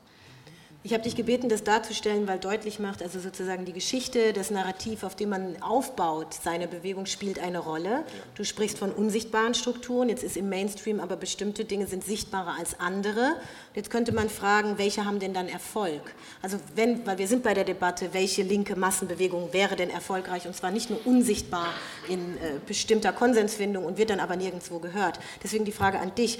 Ich 0.84 0.92
habe 0.94 1.02
dich 1.02 1.16
gebeten, 1.16 1.48
das 1.48 1.64
darzustellen, 1.64 2.28
weil 2.28 2.38
deutlich 2.38 2.78
macht, 2.78 3.02
also 3.02 3.18
sozusagen 3.18 3.64
die 3.64 3.72
Geschichte, 3.72 4.32
das 4.32 4.52
Narrativ, 4.52 5.02
auf 5.02 5.16
dem 5.16 5.30
man 5.30 5.60
aufbaut, 5.60 6.32
seine 6.32 6.68
Bewegung 6.68 7.06
spielt 7.06 7.40
eine 7.40 7.58
Rolle. 7.58 8.04
Du 8.36 8.44
sprichst 8.44 8.78
von 8.78 8.92
unsichtbaren 8.92 9.54
Strukturen, 9.54 10.08
jetzt 10.08 10.22
ist 10.22 10.36
im 10.36 10.48
Mainstream 10.48 11.00
aber 11.00 11.16
bestimmte 11.16 11.64
Dinge 11.64 11.88
sind 11.88 12.04
sichtbarer 12.04 12.54
als 12.56 12.78
andere. 12.78 13.34
Jetzt 13.74 13.90
könnte 13.90 14.12
man 14.12 14.30
fragen, 14.30 14.78
welche 14.78 15.04
haben 15.04 15.18
denn 15.18 15.34
dann 15.34 15.48
Erfolg? 15.48 16.14
Also 16.42 16.58
wenn, 16.76 17.04
weil 17.04 17.18
wir 17.18 17.26
sind 17.26 17.42
bei 17.42 17.54
der 17.54 17.64
Debatte, 17.64 18.10
welche 18.14 18.42
linke 18.42 18.76
Massenbewegung 18.76 19.52
wäre 19.52 19.74
denn 19.74 19.90
erfolgreich 19.90 20.46
und 20.46 20.54
zwar 20.54 20.70
nicht 20.70 20.90
nur 20.90 21.04
unsichtbar 21.04 21.74
in 22.08 22.36
äh, 22.36 22.60
bestimmter 22.64 23.12
Konsensfindung 23.12 23.84
und 23.84 23.98
wird 23.98 24.10
dann 24.10 24.20
aber 24.20 24.36
nirgendwo 24.36 24.78
gehört. 24.78 25.18
Deswegen 25.42 25.64
die 25.64 25.72
Frage 25.72 25.98
an 25.98 26.14
dich, 26.14 26.38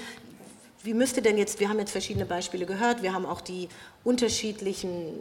wie 0.81 0.93
müsste 0.93 1.21
denn 1.21 1.37
jetzt, 1.37 1.59
wir 1.59 1.67
haben 1.67 1.79
jetzt 1.79 1.91
verschiedene 1.91 2.25
Beispiele 2.25 2.65
gehört, 2.65 3.03
wir 3.03 3.13
haben 3.13 3.25
auch 3.25 3.41
die 3.41 3.67
unterschiedlichen 4.03 5.13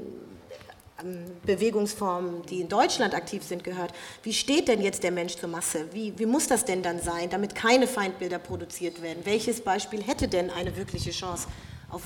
ähm, 1.02 1.24
Bewegungsformen, 1.44 2.42
die 2.46 2.60
in 2.60 2.68
Deutschland 2.68 3.14
aktiv 3.14 3.42
sind, 3.42 3.62
gehört. 3.62 3.92
Wie 4.22 4.32
steht 4.32 4.68
denn 4.68 4.80
jetzt 4.80 5.02
der 5.02 5.12
Mensch 5.12 5.36
zur 5.36 5.48
Masse? 5.48 5.86
Wie, 5.92 6.12
wie 6.18 6.26
muss 6.26 6.48
das 6.48 6.64
denn 6.64 6.82
dann 6.82 7.00
sein, 7.00 7.30
damit 7.30 7.54
keine 7.54 7.86
Feindbilder 7.86 8.38
produziert 8.38 9.00
werden? 9.00 9.20
Welches 9.24 9.60
Beispiel 9.60 10.02
hätte 10.02 10.28
denn 10.28 10.50
eine 10.50 10.76
wirkliche 10.76 11.10
Chance 11.10 11.46
auf, 11.90 12.02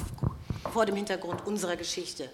vor 0.73 0.85
dem 0.87 0.97
Hintergrund 0.97 1.47
unserer 1.47 1.77
Geschichte? 1.77 2.29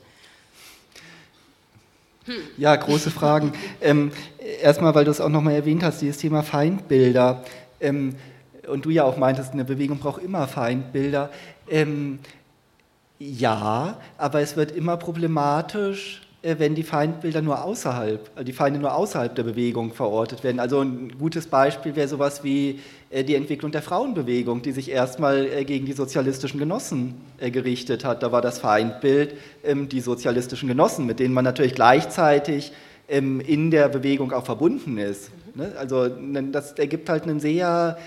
Hm. 2.24 2.42
Ja, 2.56 2.76
große 2.76 3.10
Fragen. 3.10 3.52
ähm, 3.80 4.12
erstmal, 4.60 4.94
weil 4.94 5.04
du 5.04 5.10
es 5.10 5.20
auch 5.20 5.30
nochmal 5.30 5.54
erwähnt 5.54 5.82
hast, 5.82 6.02
dieses 6.02 6.18
Thema 6.18 6.42
Feindbilder. 6.42 7.44
Ähm, 7.80 8.16
und 8.68 8.84
du 8.84 8.90
ja 8.90 9.04
auch 9.04 9.16
meintest, 9.16 9.52
eine 9.52 9.64
Bewegung 9.64 9.98
braucht 9.98 10.22
immer 10.22 10.46
Feindbilder. 10.46 11.30
Ähm, 11.70 12.18
ja, 13.18 13.98
aber 14.16 14.40
es 14.40 14.56
wird 14.56 14.72
immer 14.72 14.96
problematisch, 14.96 16.22
äh, 16.40 16.54
wenn 16.58 16.76
die 16.76 16.84
Feindbilder 16.84 17.42
nur 17.42 17.64
außerhalb, 17.64 18.30
äh, 18.38 18.44
die 18.44 18.52
Feinde 18.52 18.78
nur 18.78 18.94
außerhalb 18.94 19.34
der 19.34 19.42
Bewegung 19.42 19.92
verortet 19.92 20.44
werden. 20.44 20.60
Also 20.60 20.80
ein 20.80 21.18
gutes 21.18 21.48
Beispiel 21.48 21.96
wäre 21.96 22.06
sowas 22.06 22.44
wie 22.44 22.78
äh, 23.10 23.24
die 23.24 23.34
Entwicklung 23.34 23.72
der 23.72 23.82
Frauenbewegung, 23.82 24.62
die 24.62 24.70
sich 24.70 24.88
erstmal 24.88 25.64
gegen 25.64 25.84
die 25.84 25.94
sozialistischen 25.94 26.60
Genossen 26.60 27.14
gerichtet 27.40 28.04
hat. 28.04 28.22
Da 28.22 28.30
war 28.30 28.40
das 28.40 28.60
Feindbild 28.60 29.34
ähm, 29.64 29.88
die 29.88 30.00
sozialistischen 30.00 30.68
Genossen, 30.68 31.06
mit 31.06 31.18
denen 31.18 31.34
man 31.34 31.44
natürlich 31.44 31.74
gleichzeitig 31.74 32.72
ähm, 33.08 33.40
in 33.40 33.72
der 33.72 33.88
Bewegung 33.88 34.32
auch 34.32 34.44
verbunden 34.44 34.96
ist. 34.96 35.30
Ne? 35.56 35.72
Also 35.76 36.08
das 36.52 36.72
ergibt 36.72 37.08
halt 37.08 37.24
einen 37.24 37.40
sehr 37.40 37.98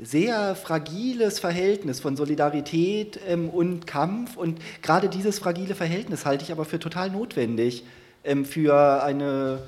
sehr 0.00 0.54
fragiles 0.54 1.40
Verhältnis 1.40 2.00
von 2.00 2.16
Solidarität 2.16 3.18
ähm, 3.26 3.48
und 3.48 3.86
Kampf. 3.86 4.36
Und 4.36 4.60
gerade 4.82 5.08
dieses 5.08 5.38
fragile 5.38 5.74
Verhältnis 5.74 6.24
halte 6.24 6.44
ich 6.44 6.52
aber 6.52 6.64
für 6.64 6.78
total 6.78 7.10
notwendig 7.10 7.84
ähm, 8.24 8.44
für 8.44 9.02
eine, 9.02 9.60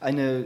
eine, 0.00 0.44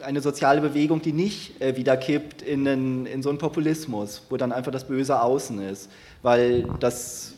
eine 0.00 0.20
soziale 0.20 0.60
Bewegung, 0.60 1.02
die 1.02 1.12
nicht 1.12 1.60
äh, 1.60 1.76
wieder 1.76 1.96
kippt 1.96 2.42
in, 2.42 2.66
einen, 2.66 3.06
in 3.06 3.22
so 3.22 3.30
einen 3.30 3.38
Populismus, 3.38 4.22
wo 4.28 4.36
dann 4.36 4.52
einfach 4.52 4.72
das 4.72 4.86
Böse 4.86 5.20
außen 5.20 5.60
ist. 5.62 5.90
Weil 6.22 6.64
das 6.78 7.34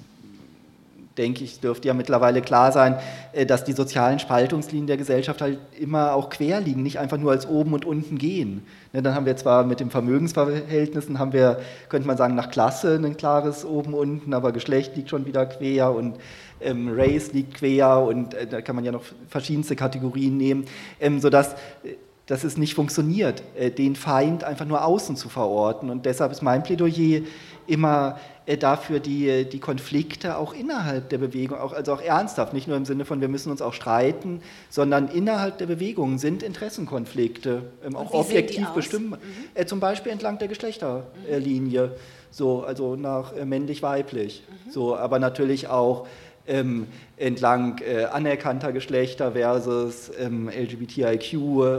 denke 1.19 1.45
ich, 1.45 1.61
dürfte 1.61 1.89
ja 1.89 1.95
mittlerweile 1.95 2.41
klar 2.41 2.73
sein, 2.73 2.99
äh, 3.33 3.47
dass 3.47 3.65
die 3.65 3.73
sozialen 3.73 4.19
Spaltungslinien 4.19 4.87
der 4.87 4.97
Gesellschaft 4.97 5.41
halt 5.41 5.59
immer 5.79 6.15
auch 6.15 6.31
quer 6.31 6.61
liegen, 6.61 6.83
nicht 6.83 6.99
einfach 6.99 7.19
nur 7.19 7.33
als 7.33 7.47
oben 7.47 7.75
und 7.75 7.85
unten 7.85 8.19
gehen. 8.19 8.67
Ne, 8.93 9.03
dann 9.03 9.15
haben 9.15 9.27
wir 9.27 9.37
zwar 9.37 9.65
mit 9.65 9.81
den 9.81 9.91
Vermögensverhältnissen, 9.91 11.19
haben 11.19 11.33
wir, 11.33 11.61
könnte 11.89 12.07
man 12.07 12.17
sagen, 12.17 12.35
nach 12.35 12.51
Klasse 12.51 13.01
ein 13.03 13.17
klares 13.17 13.65
oben, 13.65 13.95
unten, 13.95 14.35
aber 14.35 14.53
Geschlecht 14.53 14.97
liegt 14.97 15.11
schon 15.11 15.27
wieder 15.27 15.47
quer 15.47 15.93
und 15.93 16.17
ähm, 16.61 16.91
Race 16.95 17.33
liegt 17.33 17.55
quer 17.55 18.01
und 18.01 18.35
äh, 18.35 18.47
da 18.47 18.61
kann 18.61 18.77
man 18.77 18.85
ja 18.85 18.93
noch 18.93 19.03
verschiedenste 19.29 19.77
Kategorien 19.77 20.37
nehmen, 20.37 20.65
ähm, 21.01 21.21
sodass 21.21 21.55
äh, 21.85 21.97
dass 22.27 22.45
es 22.45 22.57
nicht 22.57 22.75
funktioniert, 22.75 23.43
den 23.77 23.97
Feind 23.97 24.45
einfach 24.45 24.65
nur 24.65 24.85
außen 24.85 25.17
zu 25.17 25.29
verorten. 25.29 25.91
Und 25.91 26.07
deshalb 26.07 26.31
ist 26.31 26.41
mein 26.41 26.63
Plädoyer 26.63 27.23
immer 27.67 28.17
dafür 28.47 29.01
die, 29.01 29.29
äh, 29.29 29.45
die 29.45 29.61
Konflikte 29.61 30.37
auch 30.37 30.55
innerhalb 30.55 31.09
der 31.11 31.19
Bewegung, 31.19 31.59
auch, 31.59 31.73
also 31.73 31.95
auch 31.95 32.01
ernsthaft, 32.01 32.53
nicht 32.53 32.67
nur 32.67 32.77
im 32.77 32.85
Sinne 32.85 33.05
von, 33.05 33.21
wir 33.21 33.29
müssen 33.29 33.51
uns 33.51 33.63
auch 33.63 33.73
streiten, 33.73 34.41
sondern 34.69 35.09
innerhalb 35.09 35.59
der 35.59 35.67
Bewegung 35.67 36.19
sind 36.19 36.43
Interessenkonflikte 36.43 37.63
ähm, 37.85 37.97
auch 37.97 38.13
objektiv 38.13 38.69
bestimmt, 38.71 39.11
mhm. 39.11 39.19
äh, 39.55 39.65
zum 39.65 39.81
Beispiel 39.81 40.13
entlang 40.13 40.39
der 40.39 40.49
Geschlechterlinie, 40.49 41.87
mhm. 41.87 41.91
so, 42.31 42.65
also 42.65 42.97
nach 42.97 43.35
äh, 43.37 43.45
männlich-weiblich, 43.45 44.43
mhm. 44.67 44.71
so, 44.71 44.97
aber 44.97 45.19
natürlich 45.19 45.69
auch 45.69 46.07
ähm, 46.49 46.89
entlang 47.17 47.79
äh, 47.79 48.05
anerkannter 48.07 48.73
Geschlechter 48.73 49.33
versus 49.33 50.11
ähm, 50.19 50.49
LGBTIQ 50.49 51.35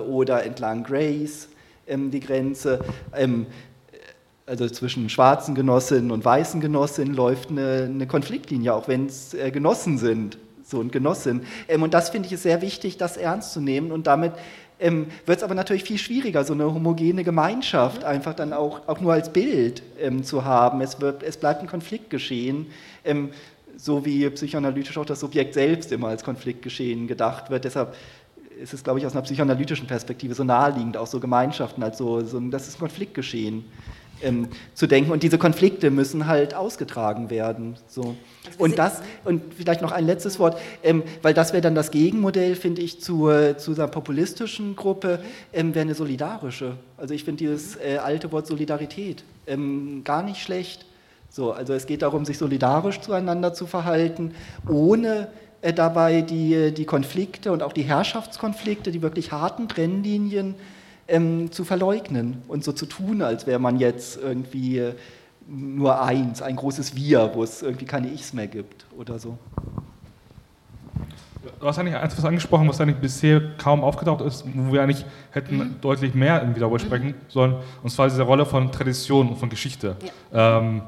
oder 0.07 0.43
entlang 0.45 0.83
Grace 0.83 1.49
ähm, 1.87 2.11
die 2.11 2.21
Grenze. 2.21 2.79
Also 4.45 4.67
zwischen 4.67 5.09
schwarzen 5.09 5.55
Genossinnen 5.55 6.11
und 6.11 6.25
weißen 6.25 6.59
Genossinnen 6.59 7.13
läuft 7.13 7.49
eine, 7.49 7.83
eine 7.89 8.07
Konfliktlinie, 8.07 8.73
auch 8.73 8.89
wenn 8.89 9.05
es 9.05 9.33
äh, 9.33 9.51
Genossen 9.51 9.97
sind 9.97 10.37
so 10.63 10.79
und 10.79 10.91
Genossinnen. 10.91 11.45
Ähm, 11.69 11.81
und 11.81 11.93
das 11.93 12.09
finde 12.09 12.27
ich 12.27 12.33
ist 12.33 12.43
sehr 12.43 12.61
wichtig, 12.61 12.97
das 12.97 13.15
ernst 13.15 13.53
zu 13.53 13.61
nehmen 13.61 13.91
und 13.91 14.05
damit 14.05 14.33
ähm, 14.81 15.07
wird 15.25 15.37
es 15.37 15.43
aber 15.43 15.55
natürlich 15.55 15.85
viel 15.85 15.97
schwieriger, 15.97 16.43
so 16.43 16.53
eine 16.53 16.65
homogene 16.65 17.23
Gemeinschaft 17.23 18.01
mhm. 18.01 18.07
einfach 18.07 18.33
dann 18.33 18.51
auch, 18.51 18.81
auch 18.87 18.99
nur 18.99 19.13
als 19.13 19.31
Bild 19.31 19.81
ähm, 19.97 20.23
zu 20.23 20.43
haben. 20.43 20.81
Es, 20.81 20.99
wird, 20.99 21.23
es 21.23 21.37
bleibt 21.37 21.61
ein 21.61 21.67
Konflikt 21.67 22.09
geschehen, 22.09 22.67
ähm, 23.05 23.29
so 23.77 24.05
wie 24.05 24.29
psychoanalytisch 24.29 24.97
auch 24.97 25.05
das 25.05 25.21
Subjekt 25.21 25.53
selbst 25.53 25.91
immer 25.93 26.09
als 26.09 26.23
Konfliktgeschehen 26.23 27.07
gedacht 27.07 27.49
wird. 27.49 27.63
Deshalb 27.63 27.95
ist 28.61 28.73
es, 28.73 28.83
glaube 28.83 28.99
ich, 28.99 29.05
aus 29.05 29.13
einer 29.13 29.21
psychoanalytischen 29.21 29.87
Perspektive 29.87 30.33
so 30.33 30.43
naheliegend, 30.43 30.97
auch 30.97 31.07
so 31.07 31.21
Gemeinschaften, 31.21 31.81
als 31.81 31.97
so, 31.97 32.19
so 32.21 32.39
das 32.39 32.67
ist 32.67 32.75
ein 32.75 32.79
Konfliktgeschehen 32.79 33.63
ähm, 34.23 34.47
zu 34.73 34.87
denken. 34.87 35.11
Und 35.11 35.23
diese 35.23 35.37
Konflikte 35.37 35.91
müssen 35.91 36.27
halt 36.27 36.53
ausgetragen 36.53 37.29
werden. 37.29 37.75
So. 37.87 38.15
Und 38.57 38.77
das, 38.79 39.01
und 39.23 39.41
vielleicht 39.55 39.81
noch 39.81 39.91
ein 39.91 40.05
letztes 40.05 40.39
Wort, 40.39 40.59
ähm, 40.83 41.03
weil 41.21 41.33
das 41.33 41.53
wäre 41.53 41.61
dann 41.61 41.75
das 41.75 41.91
Gegenmodell, 41.91 42.55
finde 42.55 42.81
ich, 42.81 43.01
zu, 43.01 43.29
zu 43.57 43.73
einer 43.73 43.87
populistischen 43.87 44.75
Gruppe, 44.75 45.19
ähm, 45.53 45.75
wäre 45.75 45.83
eine 45.83 45.95
solidarische. 45.95 46.77
Also 46.97 47.13
ich 47.13 47.23
finde 47.23 47.39
dieses 47.39 47.75
äh, 47.75 47.97
alte 47.97 48.31
Wort 48.31 48.47
Solidarität 48.47 49.23
ähm, 49.47 50.01
gar 50.03 50.23
nicht 50.23 50.41
schlecht. 50.41 50.85
So, 51.29 51.51
also 51.51 51.73
es 51.73 51.87
geht 51.87 52.03
darum, 52.03 52.25
sich 52.25 52.37
solidarisch 52.37 53.01
zueinander 53.01 53.53
zu 53.53 53.65
verhalten, 53.65 54.33
ohne 54.69 55.29
äh, 55.61 55.73
dabei 55.73 56.21
die, 56.21 56.73
die 56.73 56.85
Konflikte 56.85 57.51
und 57.51 57.63
auch 57.63 57.73
die 57.73 57.83
Herrschaftskonflikte, 57.83 58.91
die 58.91 59.01
wirklich 59.01 59.31
harten 59.31 59.67
Trennlinien 59.67 60.55
ähm, 61.07 61.51
zu 61.51 61.63
verleugnen 61.63 62.41
und 62.47 62.63
so 62.63 62.71
zu 62.71 62.85
tun, 62.85 63.21
als 63.21 63.47
wäre 63.47 63.59
man 63.59 63.77
jetzt 63.79 64.17
irgendwie 64.21 64.79
äh, 64.79 64.93
nur 65.47 66.01
eins, 66.01 66.41
ein 66.41 66.55
großes 66.55 66.95
Wir, 66.95 67.31
wo 67.33 67.43
es 67.43 67.61
irgendwie 67.61 67.85
keine 67.85 68.07
Ichs 68.11 68.33
mehr 68.33 68.47
gibt 68.47 68.85
oder 68.97 69.19
so. 69.19 69.37
Du 71.59 71.67
hast 71.67 71.77
eigentlich 71.77 71.95
etwas 71.95 72.23
angesprochen, 72.23 72.67
was 72.69 72.79
eigentlich 72.79 72.97
bisher 72.97 73.41
kaum 73.57 73.83
aufgetaucht 73.83 74.21
ist, 74.21 74.45
wo 74.53 74.71
wir 74.71 74.81
eigentlich 74.81 75.05
hätten 75.31 75.57
mhm. 75.57 75.75
deutlich 75.81 76.13
mehr 76.13 76.41
irgendwie 76.41 76.59
darüber 76.59 76.79
sprechen 76.79 77.07
mhm. 77.07 77.15
sollen, 77.27 77.55
und 77.81 77.89
zwar 77.89 78.07
diese 78.07 78.23
Rolle 78.23 78.45
von 78.45 78.71
Tradition 78.71 79.29
und 79.29 79.37
von 79.37 79.49
Geschichte. 79.49 79.97
Ja. 80.31 80.59
Ähm, 80.59 80.83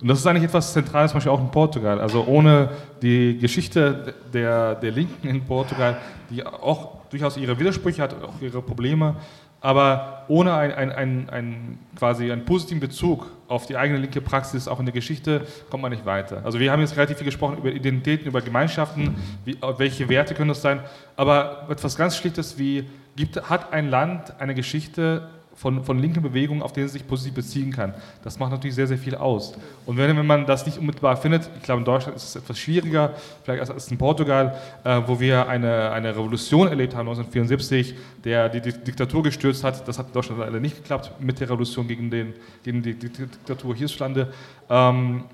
und 0.00 0.06
das 0.06 0.20
ist 0.20 0.26
eigentlich 0.26 0.44
etwas 0.44 0.72
Zentrales, 0.72 1.10
zum 1.10 1.16
Beispiel 1.18 1.32
auch 1.32 1.40
in 1.40 1.50
Portugal. 1.50 2.00
Also 2.00 2.24
ohne 2.26 2.70
die 3.02 3.36
Geschichte 3.38 4.14
der, 4.32 4.76
der 4.76 4.92
Linken 4.92 5.26
in 5.26 5.44
Portugal, 5.44 5.96
die 6.30 6.46
auch 6.46 6.98
durchaus 7.10 7.36
ihre 7.36 7.58
Widersprüche 7.58 8.02
hat, 8.02 8.14
auch 8.22 8.40
ihre 8.40 8.62
Probleme, 8.62 9.16
aber 9.60 10.24
ohne 10.28 10.54
ein, 10.54 10.72
ein, 10.72 10.92
ein, 10.92 11.30
ein, 11.30 11.78
quasi 11.96 12.30
einen 12.30 12.44
positiven 12.44 12.80
Bezug 12.80 13.26
auf 13.48 13.66
die 13.66 13.76
eigene 13.76 13.98
linke 13.98 14.20
Praxis, 14.20 14.68
auch 14.68 14.78
in 14.78 14.86
der 14.86 14.92
Geschichte, 14.92 15.46
kommt 15.70 15.82
man 15.82 15.90
nicht 15.90 16.04
weiter. 16.04 16.42
Also 16.44 16.60
wir 16.60 16.70
haben 16.70 16.80
jetzt 16.80 16.96
relativ 16.96 17.16
viel 17.16 17.24
gesprochen 17.24 17.58
über 17.58 17.70
Identitäten, 17.70 18.26
über 18.26 18.40
Gemeinschaften, 18.40 19.16
wie, 19.44 19.56
welche 19.78 20.08
Werte 20.08 20.34
können 20.34 20.48
das 20.48 20.62
sein, 20.62 20.80
aber 21.16 21.66
etwas 21.70 21.96
ganz 21.96 22.16
Schlichtes 22.16 22.58
wie, 22.58 22.84
gibt, 23.16 23.50
hat 23.50 23.72
ein 23.72 23.90
Land 23.90 24.38
eine 24.38 24.54
Geschichte, 24.54 25.28
von, 25.58 25.82
von 25.82 25.98
linken 25.98 26.22
Bewegungen, 26.22 26.62
auf 26.62 26.72
denen 26.72 26.86
es 26.86 26.92
sich 26.92 27.06
positiv 27.06 27.34
beziehen 27.34 27.72
kann. 27.72 27.92
Das 28.22 28.38
macht 28.38 28.52
natürlich 28.52 28.76
sehr, 28.76 28.86
sehr 28.86 28.96
viel 28.96 29.16
aus. 29.16 29.54
Und 29.86 29.96
wenn, 29.96 30.16
wenn 30.16 30.26
man 30.26 30.46
das 30.46 30.64
nicht 30.64 30.78
unmittelbar 30.78 31.16
findet, 31.16 31.50
ich 31.56 31.62
glaube, 31.64 31.80
in 31.80 31.84
Deutschland 31.84 32.16
ist 32.16 32.24
es 32.24 32.36
etwas 32.36 32.56
schwieriger, 32.58 33.14
vielleicht 33.42 33.68
als, 33.68 33.90
in 33.90 33.98
Portugal, 33.98 34.56
äh, 34.84 35.00
wo 35.06 35.18
wir 35.18 35.48
eine, 35.48 35.90
eine 35.90 36.10
Revolution 36.10 36.68
erlebt 36.68 36.94
haben, 36.94 37.08
1974, 37.08 37.94
der 38.22 38.48
die, 38.48 38.60
die 38.60 38.72
Diktatur 38.72 39.24
gestürzt 39.24 39.64
hat. 39.64 39.86
Das 39.88 39.98
hat 39.98 40.06
in 40.06 40.12
Deutschland 40.12 40.40
leider 40.40 40.60
nicht 40.60 40.76
geklappt 40.76 41.12
mit 41.18 41.40
der 41.40 41.50
Revolution 41.50 41.88
gegen, 41.88 42.08
den, 42.08 42.34
gegen 42.62 42.80
die 42.80 42.94
Diktatur 42.94 43.74
hierzulande. 43.74 44.32
Ähm, 44.70 45.24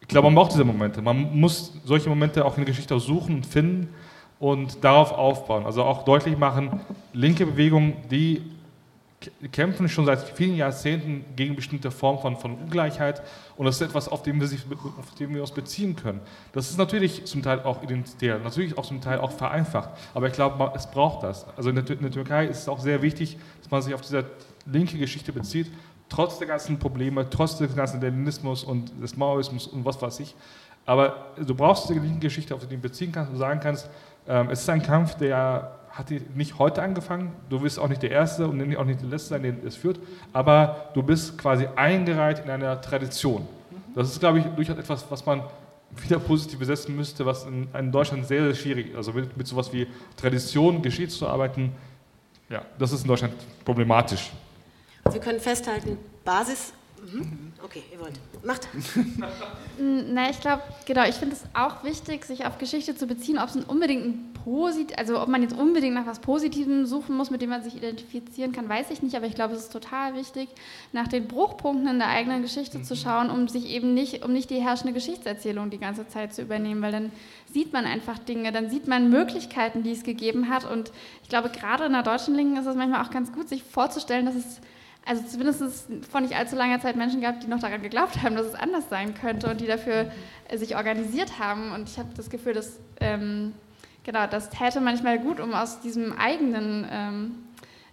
ich 0.00 0.08
glaube, 0.08 0.26
man 0.26 0.34
braucht 0.34 0.52
diese 0.52 0.64
Momente. 0.64 1.00
Man 1.00 1.38
muss 1.38 1.72
solche 1.84 2.08
Momente 2.08 2.44
auch 2.44 2.56
in 2.56 2.64
der 2.64 2.72
Geschichte 2.72 2.98
suchen 2.98 3.36
und 3.36 3.46
finden 3.46 3.88
und 4.40 4.82
darauf 4.82 5.12
aufbauen. 5.12 5.64
Also 5.66 5.84
auch 5.84 6.04
deutlich 6.04 6.36
machen, 6.36 6.80
linke 7.12 7.46
Bewegungen, 7.46 7.94
die 8.10 8.42
kämpfen 9.52 9.88
schon 9.88 10.06
seit 10.06 10.20
vielen 10.20 10.56
Jahrzehnten 10.56 11.24
gegen 11.36 11.56
bestimmte 11.56 11.90
Formen 11.90 12.20
von, 12.20 12.36
von 12.36 12.54
Ungleichheit 12.54 13.22
und 13.56 13.66
das 13.66 13.76
ist 13.76 13.82
etwas, 13.82 14.08
auf 14.08 14.22
dem, 14.22 14.40
wir 14.40 14.46
sich, 14.46 14.60
auf 14.98 15.14
dem 15.14 15.34
wir 15.34 15.40
uns 15.40 15.52
beziehen 15.52 15.96
können. 15.96 16.20
Das 16.52 16.70
ist 16.70 16.78
natürlich 16.78 17.24
zum 17.24 17.42
Teil 17.42 17.60
auch 17.60 17.82
identitär, 17.82 18.38
natürlich 18.38 18.76
auch 18.78 18.86
zum 18.86 19.00
Teil 19.00 19.20
auch 19.20 19.32
vereinfacht, 19.32 19.90
aber 20.14 20.26
ich 20.26 20.32
glaube, 20.32 20.72
es 20.74 20.90
braucht 20.90 21.22
das. 21.22 21.46
Also 21.56 21.70
in 21.70 21.76
der, 21.76 21.88
in 21.90 22.02
der 22.02 22.10
Türkei 22.10 22.46
ist 22.46 22.60
es 22.60 22.68
auch 22.68 22.80
sehr 22.80 23.02
wichtig, 23.02 23.38
dass 23.60 23.70
man 23.70 23.82
sich 23.82 23.94
auf 23.94 24.00
diese 24.00 24.24
linke 24.66 24.98
Geschichte 24.98 25.32
bezieht, 25.32 25.70
trotz 26.08 26.38
der 26.38 26.46
ganzen 26.46 26.78
Probleme, 26.78 27.28
trotz 27.28 27.58
des 27.58 27.74
ganzen 27.74 28.00
Leninismus 28.00 28.64
und 28.64 28.92
des 29.02 29.16
Maoismus 29.16 29.66
und 29.66 29.84
was 29.84 30.00
weiß 30.00 30.20
ich. 30.20 30.34
Aber 30.84 31.32
du 31.36 31.54
brauchst 31.54 31.88
diese 31.88 32.00
linke 32.00 32.20
Geschichte, 32.20 32.54
auf 32.54 32.60
die 32.60 32.66
du 32.66 32.72
dich 32.72 32.82
beziehen 32.82 33.12
kannst 33.12 33.32
und 33.32 33.38
sagen 33.38 33.60
kannst, 33.60 33.88
ähm, 34.26 34.50
es 34.50 34.60
ist 34.60 34.68
ein 34.68 34.82
Kampf, 34.82 35.14
der 35.14 35.78
hat 35.92 36.10
die 36.10 36.22
nicht 36.34 36.58
heute 36.58 36.82
angefangen, 36.82 37.32
du 37.50 37.62
wirst 37.62 37.78
auch 37.78 37.88
nicht 37.88 38.02
der 38.02 38.10
Erste 38.10 38.48
und 38.48 38.76
auch 38.76 38.84
nicht 38.84 39.02
der 39.02 39.08
Letzte 39.08 39.30
sein, 39.30 39.42
den 39.42 39.66
es 39.66 39.76
führt, 39.76 40.00
aber 40.32 40.88
du 40.94 41.02
bist 41.02 41.36
quasi 41.38 41.68
eingereiht 41.76 42.40
in 42.44 42.50
einer 42.50 42.80
Tradition. 42.80 43.46
Das 43.94 44.08
ist, 44.08 44.20
glaube 44.20 44.38
ich, 44.38 44.46
durchaus 44.46 44.78
etwas, 44.78 45.04
was 45.10 45.24
man 45.26 45.42
wieder 45.96 46.18
positiv 46.18 46.58
besetzen 46.58 46.96
müsste, 46.96 47.26
was 47.26 47.44
in, 47.44 47.68
in 47.78 47.92
Deutschland 47.92 48.26
sehr, 48.26 48.42
sehr 48.44 48.54
schwierig 48.54 48.90
ist. 48.90 48.96
Also 48.96 49.12
mit, 49.12 49.36
mit 49.36 49.46
sowas 49.46 49.70
wie 49.72 49.86
Tradition, 50.16 50.80
Geschichte 50.80 51.14
zu 51.14 51.28
arbeiten, 51.28 51.72
ja, 52.48 52.62
das 52.78 52.92
ist 52.92 53.02
in 53.02 53.08
Deutschland 53.08 53.34
problematisch. 53.64 54.30
Wir 55.10 55.20
können 55.20 55.40
festhalten, 55.40 55.98
Basis 56.24 56.72
Mhm. 57.02 57.52
Okay, 57.64 57.82
ihr 57.92 58.00
wollt. 58.00 58.18
Macht. 58.44 58.68
Na, 59.78 60.30
ich 60.30 60.40
glaube, 60.40 60.62
genau, 60.86 61.04
ich 61.04 61.16
finde 61.16 61.34
es 61.34 61.42
auch 61.54 61.82
wichtig, 61.82 62.24
sich 62.24 62.46
auf 62.46 62.58
Geschichte 62.58 62.94
zu 62.94 63.06
beziehen, 63.06 63.38
ob 63.38 63.48
es 63.48 63.56
unbedingt 63.56 64.04
ein 64.04 64.32
Posit 64.44 64.98
also 64.98 65.20
ob 65.20 65.28
man 65.28 65.42
jetzt 65.42 65.56
unbedingt 65.56 65.94
nach 65.94 66.06
was 66.06 66.18
Positivem 66.18 66.86
suchen 66.86 67.16
muss, 67.16 67.30
mit 67.30 67.42
dem 67.42 67.50
man 67.50 67.62
sich 67.62 67.76
identifizieren 67.76 68.52
kann, 68.52 68.68
weiß 68.68 68.90
ich 68.90 69.02
nicht, 69.02 69.14
aber 69.14 69.26
ich 69.26 69.34
glaube, 69.34 69.54
es 69.54 69.64
ist 69.64 69.72
total 69.72 70.14
wichtig, 70.14 70.48
nach 70.92 71.08
den 71.08 71.28
Bruchpunkten 71.28 71.88
in 71.88 71.98
der 71.98 72.08
eigenen 72.08 72.42
Geschichte 72.42 72.78
mhm. 72.78 72.84
zu 72.84 72.96
schauen, 72.96 73.30
um 73.30 73.48
sich 73.48 73.66
eben 73.66 73.94
nicht, 73.94 74.24
um 74.24 74.32
nicht 74.32 74.50
die 74.50 74.60
herrschende 74.60 74.92
Geschichtserzählung 74.92 75.70
die 75.70 75.78
ganze 75.78 76.08
Zeit 76.08 76.34
zu 76.34 76.42
übernehmen, 76.42 76.82
weil 76.82 76.92
dann 76.92 77.12
sieht 77.52 77.72
man 77.72 77.84
einfach 77.84 78.18
Dinge, 78.18 78.52
dann 78.52 78.70
sieht 78.70 78.88
man 78.88 79.10
Möglichkeiten, 79.10 79.82
die 79.82 79.92
es 79.92 80.02
gegeben 80.02 80.48
hat 80.48 80.68
und 80.70 80.90
ich 81.22 81.28
glaube, 81.28 81.48
gerade 81.48 81.84
in 81.84 81.92
der 81.92 82.02
deutschen 82.02 82.34
Linken 82.34 82.56
ist 82.56 82.66
es 82.66 82.76
manchmal 82.76 83.04
auch 83.04 83.10
ganz 83.10 83.32
gut, 83.32 83.48
sich 83.48 83.62
vorzustellen, 83.62 84.26
dass 84.26 84.34
es 84.34 84.60
also 85.04 85.22
zumindest 85.26 85.62
vor 86.10 86.20
nicht 86.20 86.36
allzu 86.36 86.56
langer 86.56 86.80
Zeit 86.80 86.96
Menschen 86.96 87.20
gab, 87.20 87.40
die 87.40 87.48
noch 87.48 87.60
daran 87.60 87.82
geglaubt 87.82 88.22
haben, 88.22 88.36
dass 88.36 88.46
es 88.46 88.54
anders 88.54 88.84
sein 88.88 89.14
könnte 89.14 89.50
und 89.50 89.60
die 89.60 89.66
dafür 89.66 90.10
äh, 90.48 90.56
sich 90.56 90.76
organisiert 90.76 91.38
haben. 91.38 91.72
Und 91.72 91.88
ich 91.88 91.98
habe 91.98 92.10
das 92.16 92.30
Gefühl, 92.30 92.52
dass 92.52 92.78
ähm, 93.00 93.52
genau, 94.04 94.26
das 94.26 94.50
täte 94.50 94.80
manchmal 94.80 95.18
gut, 95.18 95.40
um 95.40 95.54
aus 95.54 95.80
diesem 95.80 96.12
eigenen 96.12 96.86
ähm, 96.90 97.34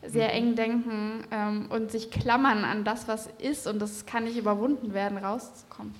sehr 0.06 0.30
mhm. 0.30 0.34
eng 0.34 0.56
denken 0.56 1.24
ähm, 1.32 1.66
und 1.70 1.92
sich 1.92 2.12
klammern 2.12 2.64
an 2.64 2.84
das, 2.84 3.08
was 3.08 3.28
ist 3.40 3.68
und 3.68 3.80
das 3.80 4.06
kann 4.06 4.26
nicht 4.26 4.38
überwunden 4.38 4.94
werden, 4.94 5.18
rauszukommen. 5.18 5.94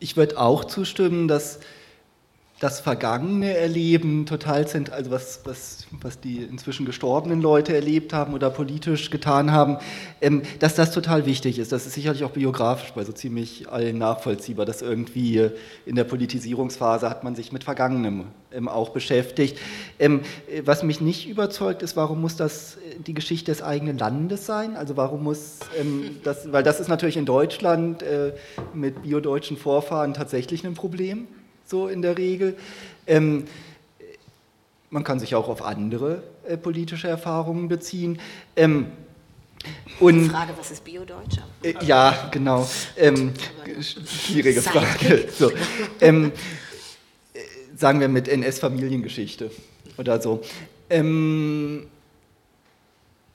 Ich 0.00 0.16
würde 0.16 0.38
auch 0.38 0.64
zustimmen, 0.64 1.28
dass 1.28 1.60
das 2.60 2.80
vergangene 2.80 3.56
Erleben 3.56 4.26
total 4.26 4.68
sind, 4.68 4.90
also 4.90 5.10
was, 5.10 5.40
was, 5.44 5.86
was 6.00 6.20
die 6.20 6.36
inzwischen 6.38 6.86
gestorbenen 6.86 7.40
Leute 7.40 7.74
erlebt 7.74 8.12
haben 8.12 8.32
oder 8.32 8.48
politisch 8.48 9.10
getan 9.10 9.50
haben, 9.50 9.78
ähm, 10.20 10.42
dass 10.60 10.76
das 10.76 10.92
total 10.92 11.26
wichtig 11.26 11.58
ist. 11.58 11.72
Das 11.72 11.84
ist 11.84 11.94
sicherlich 11.94 12.22
auch 12.22 12.30
biografisch 12.30 12.92
bei 12.92 13.02
so 13.02 13.12
ziemlich 13.12 13.68
allen 13.68 13.98
nachvollziehbar, 13.98 14.66
dass 14.66 14.82
irgendwie 14.82 15.50
in 15.84 15.96
der 15.96 16.04
Politisierungsphase 16.04 17.10
hat 17.10 17.24
man 17.24 17.34
sich 17.34 17.50
mit 17.50 17.64
Vergangenem 17.64 18.26
ähm, 18.52 18.68
auch 18.68 18.90
beschäftigt. 18.90 19.58
Ähm, 19.98 20.20
was 20.64 20.84
mich 20.84 21.00
nicht 21.00 21.28
überzeugt 21.28 21.82
ist, 21.82 21.96
warum 21.96 22.20
muss 22.20 22.36
das 22.36 22.78
die 23.04 23.14
Geschichte 23.14 23.50
des 23.50 23.62
eigenen 23.62 23.98
Landes 23.98 24.46
sein? 24.46 24.76
Also 24.76 24.96
warum 24.96 25.24
muss 25.24 25.58
ähm, 25.78 26.18
das, 26.22 26.52
weil 26.52 26.62
das 26.62 26.78
ist 26.78 26.88
natürlich 26.88 27.16
in 27.16 27.26
Deutschland 27.26 28.04
äh, 28.04 28.32
mit 28.72 29.02
biodeutschen 29.02 29.56
Vorfahren 29.56 30.14
tatsächlich 30.14 30.64
ein 30.64 30.74
Problem 30.74 31.26
so 31.66 31.88
in 31.88 32.02
der 32.02 32.18
Regel. 32.18 32.56
Ähm, 33.06 33.46
man 34.90 35.02
kann 35.04 35.18
sich 35.18 35.34
auch 35.34 35.48
auf 35.48 35.62
andere 35.62 36.22
äh, 36.46 36.56
politische 36.56 37.08
Erfahrungen 37.08 37.68
beziehen. 37.68 38.20
Ähm, 38.56 38.86
und, 40.00 40.30
Frage, 40.30 40.52
was 40.58 40.70
ist 40.70 40.84
Biodeutsch? 40.84 41.38
Äh, 41.62 41.74
ja, 41.84 42.28
genau. 42.30 42.68
Ähm, 42.96 43.32
schwierige 43.80 44.60
Frage. 44.62 45.28
So. 45.36 45.50
Ähm, 46.00 46.32
äh, 47.32 47.38
sagen 47.76 48.00
wir 48.00 48.08
mit 48.08 48.28
NS-Familiengeschichte 48.28 49.50
oder 49.96 50.20
so. 50.20 50.42
Ähm, 50.90 51.86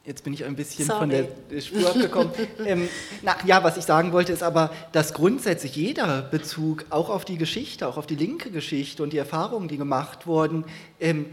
Jetzt 0.10 0.24
bin 0.24 0.34
ich 0.34 0.44
ein 0.44 0.56
bisschen 0.56 0.86
Sorry. 0.86 1.00
von 1.00 1.10
der 1.12 1.62
Spur 1.62 1.88
abgekommen. 1.88 2.32
ähm, 2.66 2.90
na, 3.22 3.36
ja, 3.46 3.64
was 3.64 3.78
ich 3.78 3.84
sagen 3.84 4.12
wollte, 4.12 4.34
ist 4.34 4.42
aber, 4.42 4.72
dass 4.92 5.14
grundsätzlich 5.14 5.76
jeder 5.76 6.24
Bezug 6.24 6.86
auch 6.90 7.12
auf 7.12 7.26
die 7.26 7.38
Geschichte, 7.38 7.88
auch 7.88 7.96
auf 7.96 8.08
die 8.08 8.16
linke 8.16 8.50
Geschichte 8.50 9.04
und 9.04 9.14
die 9.14 9.20
Erfahrungen, 9.20 9.68
die 9.68 9.78
gemacht 9.78 10.26
wurden, 10.26 10.66
ähm, 11.00 11.28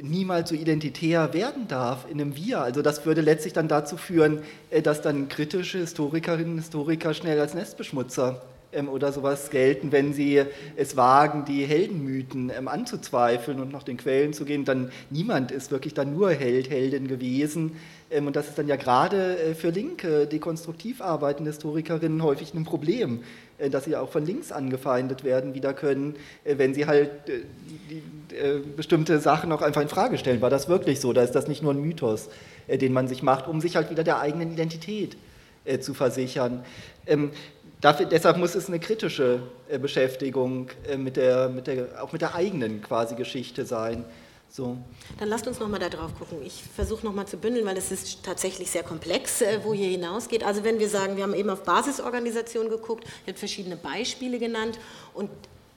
niemals 0.00 0.50
so 0.50 0.54
identitär 0.54 1.34
werden 1.34 1.66
darf 1.66 2.06
in 2.08 2.20
einem 2.20 2.36
Wir. 2.36 2.60
Also 2.60 2.80
das 2.80 3.04
würde 3.06 3.22
letztlich 3.22 3.54
dann 3.54 3.66
dazu 3.66 3.96
führen, 3.96 4.42
äh, 4.70 4.82
dass 4.82 5.02
dann 5.02 5.28
kritische 5.28 5.78
Historikerinnen 5.78 6.52
und 6.52 6.58
Historiker 6.58 7.12
schnell 7.12 7.40
als 7.40 7.54
Nestbeschmutzer 7.54 8.40
oder 8.92 9.12
sowas 9.12 9.50
gelten, 9.50 9.90
wenn 9.90 10.12
sie 10.12 10.42
es 10.76 10.96
wagen, 10.96 11.44
die 11.44 11.64
Heldenmythen 11.64 12.52
ähm, 12.56 12.68
anzuzweifeln 12.68 13.60
und 13.60 13.72
nach 13.72 13.82
den 13.82 13.96
Quellen 13.96 14.32
zu 14.32 14.44
gehen. 14.44 14.64
Dann 14.64 14.92
niemand 15.10 15.50
ist 15.50 15.70
wirklich 15.70 15.94
dann 15.94 16.14
nur 16.14 16.30
Held, 16.30 16.70
Heldin 16.70 17.08
gewesen. 17.08 17.72
Ähm, 18.10 18.26
und 18.26 18.36
das 18.36 18.48
ist 18.48 18.58
dann 18.58 18.68
ja 18.68 18.76
gerade 18.76 19.38
äh, 19.38 19.54
für 19.54 19.70
linke, 19.70 20.26
dekonstruktiv 20.26 21.00
arbeitende 21.00 21.50
Historikerinnen 21.50 22.22
häufig 22.22 22.52
ein 22.54 22.64
Problem, 22.64 23.22
äh, 23.58 23.70
dass 23.70 23.84
sie 23.84 23.96
auch 23.96 24.10
von 24.10 24.26
links 24.26 24.52
angefeindet 24.52 25.24
werden 25.24 25.54
wieder 25.54 25.72
können, 25.72 26.16
äh, 26.44 26.58
wenn 26.58 26.74
sie 26.74 26.86
halt 26.86 27.10
bestimmte 28.76 29.18
Sachen 29.18 29.50
auch 29.50 29.62
einfach 29.62 29.82
in 29.82 29.88
Frage 29.88 30.18
stellen. 30.18 30.40
War 30.40 30.50
das 30.50 30.68
wirklich 30.68 31.00
so? 31.00 31.12
Da 31.12 31.22
ist 31.22 31.32
das 31.32 31.48
nicht 31.48 31.62
nur 31.62 31.72
ein 31.72 31.80
Mythos, 31.80 32.28
den 32.68 32.92
man 32.92 33.08
sich 33.08 33.22
macht, 33.22 33.48
um 33.48 33.60
sich 33.60 33.74
halt 33.74 33.90
wieder 33.90 34.04
der 34.04 34.20
eigenen 34.20 34.52
Identität 34.52 35.16
zu 35.80 35.92
versichern. 35.92 36.62
Dafür, 37.80 38.06
deshalb 38.06 38.36
muss 38.36 38.54
es 38.54 38.68
eine 38.68 38.78
kritische 38.78 39.42
äh, 39.68 39.78
Beschäftigung 39.78 40.68
äh, 40.86 40.96
mit 40.96 41.16
der, 41.16 41.48
mit 41.48 41.66
der, 41.66 42.02
auch 42.02 42.12
mit 42.12 42.20
der 42.20 42.34
eigenen 42.34 42.82
quasi 42.82 43.14
Geschichte 43.14 43.64
sein. 43.64 44.04
So. 44.50 44.76
Dann 45.18 45.28
lasst 45.28 45.46
uns 45.46 45.60
nochmal 45.60 45.80
da 45.80 45.88
drauf 45.88 46.10
gucken. 46.18 46.38
Ich 46.44 46.62
versuche 46.74 47.06
nochmal 47.06 47.26
zu 47.26 47.36
bündeln, 47.36 47.64
weil 47.64 47.76
es 47.76 47.92
ist 47.92 48.24
tatsächlich 48.24 48.70
sehr 48.70 48.82
komplex, 48.82 49.40
äh, 49.40 49.60
wo 49.62 49.72
hier 49.72 49.88
hinausgeht. 49.88 50.44
Also 50.44 50.64
wenn 50.64 50.78
wir 50.78 50.88
sagen, 50.88 51.16
wir 51.16 51.22
haben 51.22 51.34
eben 51.34 51.48
auf 51.48 51.62
Basisorganisationen 51.62 52.68
geguckt, 52.68 53.04
ihr 53.04 53.32
habt 53.32 53.38
verschiedene 53.38 53.76
Beispiele 53.76 54.38
genannt 54.38 54.78
und 55.14 55.30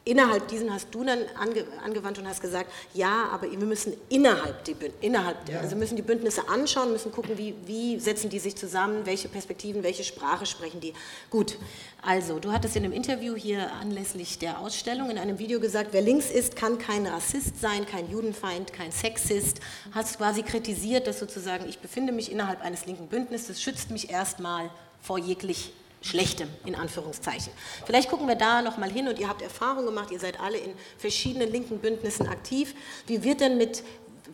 innerhalb 0.06 0.48
diesen 0.50 0.74
hast 0.74 0.94
du 0.94 1.04
dann 1.04 1.20
ange, 1.40 1.66
angewandt 1.84 2.20
und 2.20 2.28
hast 2.28 2.42
gesagt, 2.42 2.72
ja, 2.94 3.30
aber 3.32 3.50
wir 3.50 3.58
müssen 3.58 3.94
innerhalb, 4.10 4.64
die, 4.66 4.76
innerhalb 5.02 5.50
ja. 5.50 5.60
also 5.60 5.76
müssen 5.76 5.96
die 5.96 6.02
Bündnisse 6.02 6.48
anschauen, 6.50 6.92
müssen 6.92 7.12
gucken, 7.12 7.38
wie, 7.38 7.56
wie 7.66 8.00
setzen 8.00 8.30
die 8.30 8.40
sich 8.40 8.56
zusammen, 8.56 9.06
welche 9.06 9.30
Perspektiven, 9.30 9.84
welche 9.84 10.04
Sprache 10.04 10.46
sprechen 10.46 10.82
die. 10.82 10.94
Gut, 11.30 11.58
also 12.02 12.40
du 12.40 12.52
hattest 12.52 12.76
in 12.76 12.84
einem 12.84 12.94
Interview 12.94 13.36
hier 13.36 13.72
anlässlich 13.74 14.40
der 14.40 14.60
Ausstellung 14.60 15.10
in 15.10 15.18
einem 15.18 15.40
Video 15.40 15.60
gesagt, 15.60 15.90
wer 15.92 16.02
links 16.02 16.30
ist, 16.30 16.56
kann 16.56 16.78
kein 16.78 17.08
Rassist 17.08 17.62
sein, 17.62 17.86
kein 17.86 18.12
Judenfeind, 18.12 18.74
kein 18.74 18.92
Sexist. 18.92 19.62
Hast 19.92 20.18
quasi 20.18 20.44
kritisiert, 20.44 21.08
dass 21.08 21.20
sozusagen 21.20 21.68
ich 21.70 21.80
befinde 21.80 22.12
mich 22.12 22.32
innerhalb 22.32 22.62
eines 22.62 22.86
linken 22.86 23.08
Bündnisses, 23.08 23.62
schützt 23.62 23.90
mich 23.90 24.10
erstmal 24.10 24.70
vor 25.02 25.18
jeglich 25.18 25.74
Schlechtem, 26.04 26.50
in 26.66 26.76
Anführungszeichen. 26.76 27.54
Vielleicht 27.86 28.10
gucken 28.10 28.28
wir 28.28 28.36
da 28.36 28.62
nochmal 28.62 28.92
hin 28.92 29.08
und 29.08 29.20
ihr 29.20 29.30
habt 29.30 29.42
Erfahrung 29.42 29.86
gemacht, 29.86 30.12
ihr 30.12 30.20
seid 30.20 30.40
alle 30.40 30.58
in 30.58 30.74
verschiedenen 30.98 31.50
linken 31.50 31.80
Bündnissen 31.80 32.28
aktiv. 32.28 32.76
Wie 33.08 33.24
wird 33.24 33.40
denn 33.40 33.58
mit, 33.58 33.84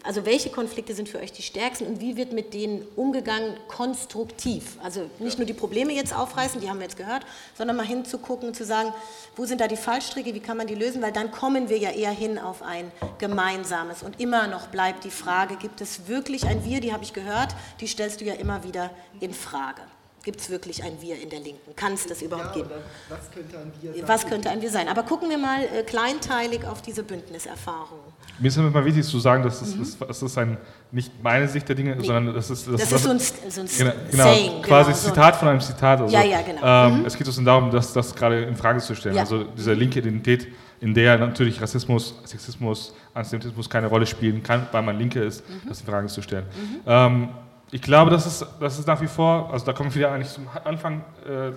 also 0.04 0.26
welche 0.26 0.50
Konflikte 0.50 0.96
sind 0.96 1.08
für 1.08 1.20
euch 1.20 1.32
die 1.32 1.44
stärksten 1.44 1.86
und 1.86 2.02
wie 2.02 2.18
wird 2.18 2.34
mit 2.34 2.56
denen 2.56 2.88
umgegangen 2.96 3.56
konstruktiv? 3.68 4.78
Also 4.82 5.12
nicht 5.20 5.38
nur 5.38 5.46
die 5.46 5.54
Probleme 5.54 5.94
jetzt 5.94 6.16
aufreißen, 6.16 6.60
die 6.60 6.72
haben 6.72 6.80
wir 6.80 6.88
jetzt 6.88 6.98
gehört, 6.98 7.24
sondern 7.56 7.78
mal 7.78 7.86
hinzugucken, 7.86 8.56
zu 8.56 8.66
sagen, 8.66 8.92
wo 9.36 9.46
sind 9.46 9.62
da 9.62 9.68
die 9.68 9.78
Fallstricke, 9.78 10.34
wie 10.34 10.40
kann 10.40 10.58
man 10.58 10.66
die 10.66 10.76
lösen, 10.76 11.04
weil 11.04 11.12
dann 11.12 11.30
kommen 11.30 11.70
wir 11.70 11.78
ja 11.78 11.92
eher 11.92 12.12
hin 12.12 12.40
auf 12.40 12.64
ein 12.64 12.92
gemeinsames 13.20 14.02
und 14.02 14.20
immer 14.20 14.48
noch 14.48 14.70
bleibt 14.70 15.04
die 15.04 15.12
Frage, 15.12 15.56
gibt 15.56 15.82
es 15.82 16.08
wirklich 16.08 16.48
ein 16.48 16.66
Wir, 16.66 16.82
die 16.82 16.94
habe 16.94 17.04
ich 17.04 17.14
gehört, 17.14 17.54
die 17.80 17.88
stellst 17.88 18.22
du 18.22 18.26
ja 18.26 18.34
immer 18.34 18.64
wieder 18.64 18.90
in 19.20 19.36
Frage. 19.36 19.82
Gibt 20.24 20.42
es 20.42 20.50
wirklich 20.50 20.84
ein 20.84 21.02
Wir 21.02 21.22
in 21.22 21.30
der 21.30 21.40
Linken? 21.40 21.76
Kann 21.76 21.94
es 21.94 22.06
das 22.06 22.22
überhaupt 22.22 22.56
ja, 22.56 22.64
geben? 22.64 22.70
Was 23.08 23.32
könnte 23.32 23.58
ein 23.58 23.72
Wir 23.82 23.94
sein? 23.94 24.04
Was 24.08 24.28
könnte 24.28 24.50
ein 24.50 24.62
Wir 24.62 24.70
sein? 24.70 24.88
Aber 24.90 25.04
gucken 25.04 25.30
wir 25.30 25.38
mal 25.38 25.64
äh, 25.64 25.84
kleinteilig 25.84 26.66
auf 26.66 26.82
diese 26.82 27.04
Bündniserfahrung. 27.04 28.00
Mir 28.38 28.48
ist 28.50 28.58
immer 28.58 28.84
wichtig 28.84 29.06
zu 29.06 29.20
sagen, 29.20 29.44
dass 29.44 29.60
das, 29.60 29.76
mhm. 29.76 29.80
das, 29.80 29.98
das 29.98 30.22
ist 30.22 30.38
ein, 30.38 30.58
nicht 30.92 31.12
meine 31.24 31.48
Sicht 31.48 31.68
der 31.68 31.76
Dinge, 31.76 31.96
nee. 31.96 32.06
sondern 32.06 32.34
das 32.34 32.50
ist, 32.50 32.68
das, 32.68 32.82
das 32.82 32.92
ist 32.92 33.04
so 33.04 33.10
ein, 33.12 33.20
so 33.20 33.62
ein 33.62 33.68
genau, 33.78 33.92
genau, 34.12 34.24
Saying. 34.24 34.62
Quasi 34.62 34.92
genau, 34.92 35.04
Zitat 35.04 35.36
von 35.38 35.48
einem 35.48 35.62
Zitat. 35.62 36.02
Also, 36.02 36.14
ja, 36.14 36.24
ja, 36.24 36.42
genau. 36.42 36.62
Ähm, 36.64 37.00
mhm. 37.00 37.06
Es 37.06 37.18
geht 37.18 37.28
uns 37.28 37.44
darum, 37.44 37.72
das, 37.72 37.94
das 37.94 38.14
gerade 38.14 38.44
in 38.44 38.56
Frage 38.56 38.80
zu 38.80 38.96
stellen. 38.96 39.16
Ja. 39.16 39.22
Also 39.22 39.46
diese 39.46 39.74
linke 39.74 40.00
Identität, 40.00 40.48
in 40.82 40.94
der 40.94 41.18
natürlich 41.18 41.62
Rassismus, 41.62 42.16
Sexismus, 42.26 42.94
Antisemitismus 43.14 43.70
keine 43.70 43.88
Rolle 43.88 44.06
spielen 44.06 44.44
kann, 44.44 44.68
weil 44.72 44.82
man 44.82 44.98
Linke 44.98 45.22
ist, 45.22 45.48
mhm. 45.48 45.68
das 45.68 45.80
in 45.80 45.86
Frage 45.86 46.08
zu 46.08 46.22
stellen. 46.22 46.46
Mhm. 46.46 46.80
Ähm, 46.86 47.30
ich 47.72 47.82
glaube, 47.82 48.10
das 48.10 48.26
ist, 48.26 48.46
das 48.60 48.80
ist 48.80 48.88
nach 48.88 49.00
wie 49.02 49.08
vor, 49.08 49.50
also 49.52 49.66
da 49.66 49.74
kommen 49.74 49.90
wir 49.90 49.96
wieder 49.96 50.12
eigentlich 50.12 50.32
zum 50.32 50.48
Anfang 50.64 51.04
äh, 51.26 51.52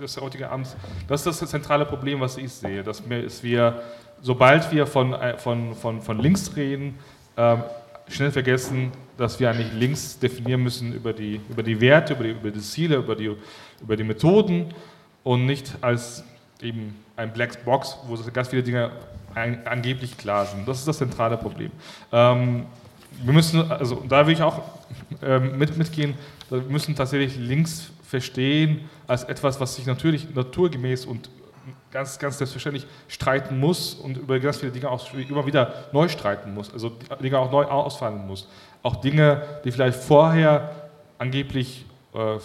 des 0.00 0.20
heutigen 0.20 0.44
Abends, 0.44 0.76
das 1.06 1.24
ist 1.26 1.42
das 1.42 1.50
zentrale 1.50 1.86
Problem, 1.86 2.20
was 2.20 2.36
ich 2.36 2.52
sehe, 2.52 2.82
dass 2.82 3.08
wir, 3.08 3.22
dass 3.22 3.42
wir 3.42 3.80
sobald 4.20 4.72
wir 4.72 4.86
von, 4.86 5.12
äh, 5.12 5.36
von, 5.38 5.74
von, 5.74 6.02
von 6.02 6.18
links 6.18 6.56
reden, 6.56 6.98
äh, 7.36 7.56
schnell 8.08 8.32
vergessen, 8.32 8.90
dass 9.16 9.38
wir 9.38 9.50
eigentlich 9.50 9.72
links 9.72 10.18
definieren 10.18 10.62
müssen 10.62 10.92
über 10.92 11.12
die, 11.12 11.40
über 11.48 11.62
die 11.62 11.80
Werte, 11.80 12.14
über 12.14 12.24
die, 12.24 12.30
über 12.30 12.50
die 12.50 12.60
Ziele, 12.60 12.96
über 12.96 13.14
die, 13.14 13.36
über 13.80 13.96
die 13.96 14.04
Methoden 14.04 14.74
und 15.22 15.46
nicht 15.46 15.72
als 15.80 16.24
eben 16.60 16.96
ein 17.16 17.32
Black 17.32 17.64
Box, 17.64 17.96
wo 18.06 18.16
ganz 18.32 18.48
viele 18.48 18.62
Dinge 18.62 18.90
ein, 19.34 19.66
angeblich 19.66 20.16
klar 20.16 20.46
sind. 20.46 20.66
Das 20.66 20.78
ist 20.78 20.88
das 20.88 20.98
zentrale 20.98 21.36
Problem. 21.36 21.70
Ähm, 22.12 22.66
wir 23.22 23.32
müssen, 23.32 23.70
also 23.70 24.02
da 24.08 24.26
will 24.26 24.34
ich 24.34 24.42
auch 24.42 24.62
ähm, 25.22 25.58
mit, 25.58 25.76
mitgehen, 25.76 26.14
wir 26.50 26.60
müssen 26.62 26.94
tatsächlich 26.94 27.36
links 27.36 27.90
verstehen 28.02 28.88
als 29.06 29.24
etwas, 29.24 29.60
was 29.60 29.76
sich 29.76 29.86
natürlich 29.86 30.34
naturgemäß 30.34 31.06
und 31.06 31.30
ganz, 31.90 32.18
ganz 32.18 32.38
selbstverständlich 32.38 32.86
streiten 33.08 33.58
muss 33.58 33.94
und 33.94 34.16
über 34.16 34.38
ganz 34.40 34.58
viele 34.58 34.72
Dinge 34.72 34.90
auch 34.90 35.12
immer 35.14 35.46
wieder 35.46 35.86
neu 35.92 36.08
streiten 36.08 36.52
muss, 36.52 36.72
also 36.72 36.92
Dinge 37.22 37.38
auch 37.38 37.50
neu 37.50 37.64
ausfallen 37.64 38.26
muss. 38.26 38.48
Auch 38.82 38.96
Dinge, 38.96 39.42
die 39.64 39.70
vielleicht 39.70 39.98
vorher 39.98 40.90
angeblich 41.18 41.86
äh, 42.12 42.38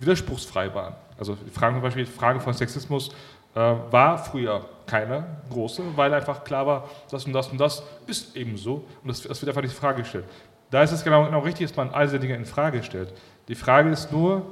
widerspruchsfrei 0.00 0.74
waren. 0.74 0.94
Also 1.18 1.36
die 1.36 1.50
Frage, 1.50 1.74
zum 1.74 1.82
Beispiel 1.82 2.04
die 2.04 2.10
Frage 2.10 2.40
von 2.40 2.52
Sexismus 2.52 3.10
äh, 3.54 3.58
war 3.90 4.18
früher 4.18 4.64
keine 4.86 5.24
große, 5.50 5.82
weil 5.96 6.12
einfach 6.12 6.44
klar 6.44 6.66
war, 6.66 6.88
das 7.10 7.24
und 7.24 7.32
das 7.32 7.48
und 7.48 7.58
das 7.58 7.82
ist 8.06 8.36
eben 8.36 8.56
so 8.56 8.84
und 9.02 9.08
das, 9.08 9.22
das 9.22 9.40
wird 9.40 9.48
einfach 9.48 9.62
nicht 9.62 9.72
in 9.72 9.80
Frage 9.80 10.02
gestellt. 10.02 10.24
Da 10.70 10.82
ist 10.82 10.92
es 10.92 11.04
genau, 11.04 11.24
genau 11.24 11.40
richtig, 11.40 11.68
dass 11.68 11.76
man 11.76 11.90
all 11.90 12.06
diese 12.06 12.18
Dinge 12.18 12.34
in 12.34 12.44
Frage 12.44 12.82
stellt. 12.82 13.12
Die 13.48 13.54
Frage 13.54 13.90
ist 13.90 14.10
nur, 14.10 14.42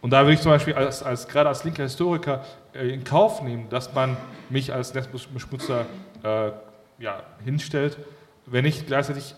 und 0.00 0.10
da 0.10 0.22
würde 0.22 0.34
ich 0.34 0.40
zum 0.40 0.52
Beispiel 0.52 0.74
als, 0.74 1.02
als, 1.02 1.28
gerade 1.28 1.48
als 1.48 1.64
linker 1.64 1.82
Historiker 1.82 2.44
äh, 2.72 2.88
in 2.88 3.04
Kauf 3.04 3.42
nehmen, 3.42 3.68
dass 3.68 3.92
man 3.92 4.16
mich 4.48 4.72
als 4.72 4.94
Netzbeschmutzer 4.94 5.86
äh, 6.22 6.50
ja, 6.98 7.22
hinstellt, 7.44 7.98
wenn 8.46 8.64
ich 8.64 8.86
gleichzeitig 8.86 9.34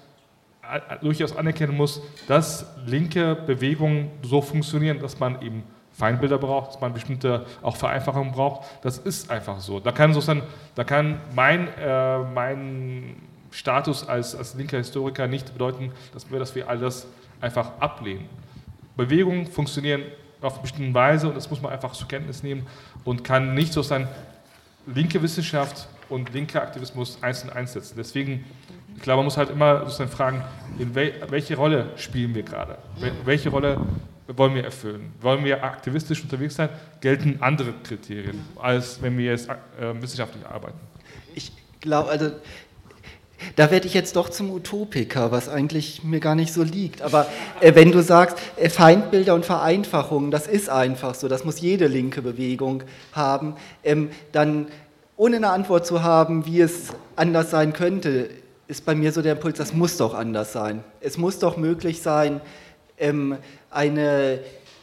durchaus 1.00 1.34
anerkennen 1.36 1.76
muss, 1.76 2.02
dass 2.26 2.66
linke 2.84 3.34
Bewegungen 3.34 4.10
so 4.22 4.42
funktionieren, 4.42 4.98
dass 5.00 5.18
man 5.18 5.40
eben 5.40 5.62
Feindbilder 5.98 6.38
braucht, 6.38 6.68
dass 6.68 6.80
man 6.80 6.92
bestimmte 6.94 7.44
auch 7.60 7.74
Vereinfachungen 7.74 8.32
braucht. 8.32 8.68
Das 8.82 8.98
ist 8.98 9.32
einfach 9.32 9.58
so. 9.58 9.80
Da 9.80 9.90
kann, 9.90 10.14
sozusagen, 10.14 10.42
da 10.76 10.84
kann 10.84 11.20
mein, 11.34 11.66
äh, 11.76 12.18
mein 12.20 13.16
Status 13.50 14.08
als, 14.08 14.36
als 14.36 14.54
linker 14.54 14.76
Historiker 14.76 15.26
nicht 15.26 15.52
bedeuten, 15.52 15.90
dass 16.14 16.30
wir, 16.30 16.38
dass 16.38 16.54
wir 16.54 16.68
all 16.68 16.78
das 16.78 17.08
einfach 17.40 17.72
ablehnen. 17.80 18.28
Bewegungen 18.96 19.46
funktionieren 19.48 20.02
auf 20.40 20.62
bestimmte 20.62 20.94
Weise 20.94 21.28
und 21.28 21.36
das 21.36 21.50
muss 21.50 21.60
man 21.60 21.72
einfach 21.72 21.92
zur 21.92 22.06
Kenntnis 22.06 22.44
nehmen 22.44 22.64
und 23.04 23.24
kann 23.24 23.54
nicht 23.54 23.72
sozusagen 23.72 24.06
linke 24.86 25.20
Wissenschaft 25.20 25.88
und 26.08 26.32
linker 26.32 26.62
Aktivismus 26.62 27.20
einzeln 27.22 27.50
einsetzen. 27.50 27.94
Deswegen, 27.98 28.44
ich 28.98 29.02
glaube, 29.04 29.18
man 29.18 29.26
muss 29.26 29.36
halt 29.36 29.50
immer 29.50 29.84
sozusagen 29.84 30.10
fragen, 30.10 30.44
in 30.76 30.92
wel, 30.92 31.12
welche 31.28 31.56
Rolle 31.56 31.90
spielen 31.94 32.34
wir 32.34 32.42
gerade? 32.42 32.78
Welche 33.24 33.48
Rolle 33.48 33.80
wollen 34.26 34.56
wir 34.56 34.64
erfüllen? 34.64 35.12
Wollen 35.20 35.44
wir 35.44 35.62
aktivistisch 35.62 36.20
unterwegs 36.20 36.56
sein? 36.56 36.68
Gelten 37.00 37.38
andere 37.40 37.74
Kriterien, 37.84 38.44
als 38.60 39.00
wenn 39.00 39.16
wir 39.16 39.26
jetzt 39.26 39.48
äh, 39.48 39.54
wissenschaftlich 40.02 40.44
arbeiten? 40.44 40.78
Ich 41.36 41.52
glaube, 41.80 42.10
also 42.10 42.32
da 43.54 43.70
werde 43.70 43.86
ich 43.86 43.94
jetzt 43.94 44.16
doch 44.16 44.30
zum 44.30 44.50
Utopiker, 44.50 45.30
was 45.30 45.48
eigentlich 45.48 46.02
mir 46.02 46.18
gar 46.18 46.34
nicht 46.34 46.52
so 46.52 46.64
liegt. 46.64 47.00
Aber 47.00 47.28
äh, 47.60 47.76
wenn 47.76 47.92
du 47.92 48.02
sagst, 48.02 48.36
äh, 48.56 48.68
Feindbilder 48.68 49.32
und 49.36 49.46
Vereinfachungen, 49.46 50.32
das 50.32 50.48
ist 50.48 50.68
einfach 50.68 51.14
so, 51.14 51.28
das 51.28 51.44
muss 51.44 51.60
jede 51.60 51.86
linke 51.86 52.20
Bewegung 52.20 52.82
haben, 53.12 53.54
ähm, 53.84 54.10
dann 54.32 54.66
ohne 55.16 55.36
eine 55.36 55.50
Antwort 55.50 55.86
zu 55.86 56.02
haben, 56.02 56.46
wie 56.46 56.60
es 56.60 56.88
anders 57.14 57.52
sein 57.52 57.72
könnte, 57.72 58.28
ist 58.68 58.84
bei 58.84 58.94
mir 58.94 59.12
so 59.12 59.22
der 59.22 59.32
Impuls, 59.32 59.56
das 59.56 59.72
muss 59.72 59.96
doch 59.96 60.14
anders 60.14 60.52
sein. 60.52 60.84
Es 61.00 61.16
muss 61.16 61.38
doch 61.38 61.56
möglich 61.56 62.02
sein, 62.02 62.40
ähm, 62.98 63.38
eine 63.70 64.40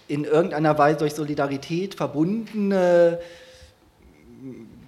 in 0.07 0.23
irgendeiner 0.23 0.77
Weise 0.77 0.99
durch 0.99 1.13
Solidarität 1.13 1.95
verbundene 1.95 3.19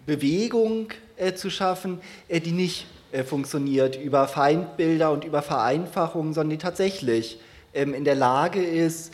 Bewegung 0.06 0.90
äh, 1.16 1.34
zu 1.34 1.50
schaffen, 1.50 2.00
äh, 2.28 2.40
die 2.40 2.52
nicht 2.52 2.88
äh, 3.12 3.24
funktioniert 3.24 3.96
über 3.96 4.28
Feindbilder 4.28 5.12
und 5.12 5.24
über 5.24 5.42
Vereinfachungen, 5.42 6.34
sondern 6.34 6.58
die 6.58 6.64
tatsächlich 6.64 7.40
ähm, 7.74 7.94
in 7.94 8.04
der 8.04 8.16
Lage 8.16 8.64
ist, 8.64 9.12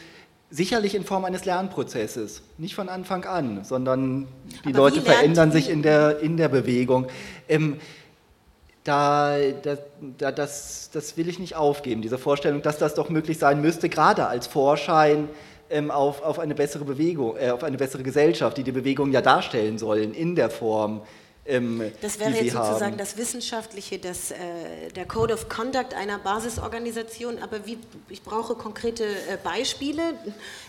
sicherlich 0.50 0.94
in 0.96 1.04
Form 1.04 1.26
eines 1.26 1.46
Lernprozesses, 1.46 2.44
nicht 2.58 2.76
von 2.76 2.88
Anfang 2.88 3.26
an, 3.26 3.64
sondern 3.64 4.28
die 4.66 4.70
Aber 4.70 4.78
Leute 4.78 5.02
verändern 5.02 5.52
sich 5.52 5.70
in 5.70 5.82
der, 5.82 6.20
in 6.20 6.38
der 6.38 6.48
Bewegung. 6.48 7.08
Ähm, 7.50 7.78
da, 8.84 9.38
da, 10.18 10.32
das, 10.32 10.90
das 10.92 11.16
will 11.18 11.30
ich 11.30 11.40
nicht 11.40 11.56
aufgeben, 11.56 12.02
diese 12.02 12.18
Vorstellung, 12.18 12.62
dass 12.62 12.78
das 12.78 12.96
doch 12.96 13.10
möglich 13.10 13.38
sein 13.38 13.62
müsste, 13.62 13.90
gerade 13.90 14.28
als 14.28 14.48
Vorschein 14.48 15.30
ähm, 15.70 15.90
auf, 15.90 16.22
auf 16.22 16.40
eine 16.40 16.56
bessere 16.56 16.84
Bewegung, 16.84 17.38
äh, 17.38 17.52
auf 17.52 17.64
eine 17.64 17.78
bessere 17.78 18.04
Gesellschaft, 18.04 18.58
die 18.58 18.64
die 18.64 18.72
Bewegung 18.72 19.12
ja 19.12 19.22
darstellen 19.22 19.78
sollen 19.78 20.14
in 20.14 20.36
der 20.36 20.50
Form, 20.50 21.02
ähm, 21.46 21.92
das 22.02 22.20
wäre 22.20 22.32
jetzt 22.32 22.54
sozusagen 22.54 22.94
haben. 22.94 22.98
das 22.98 23.18
Wissenschaftliche, 23.18 24.00
das, 24.00 24.32
äh, 24.32 24.36
der 24.96 25.06
Code 25.06 25.34
of 25.34 25.50
Conduct 25.50 25.94
einer 25.94 26.18
Basisorganisation. 26.18 27.40
Aber 27.40 27.66
wie, 27.66 27.78
ich 28.08 28.24
brauche 28.24 28.56
konkrete 28.56 29.04
äh, 29.04 29.38
Beispiele, 29.44 30.14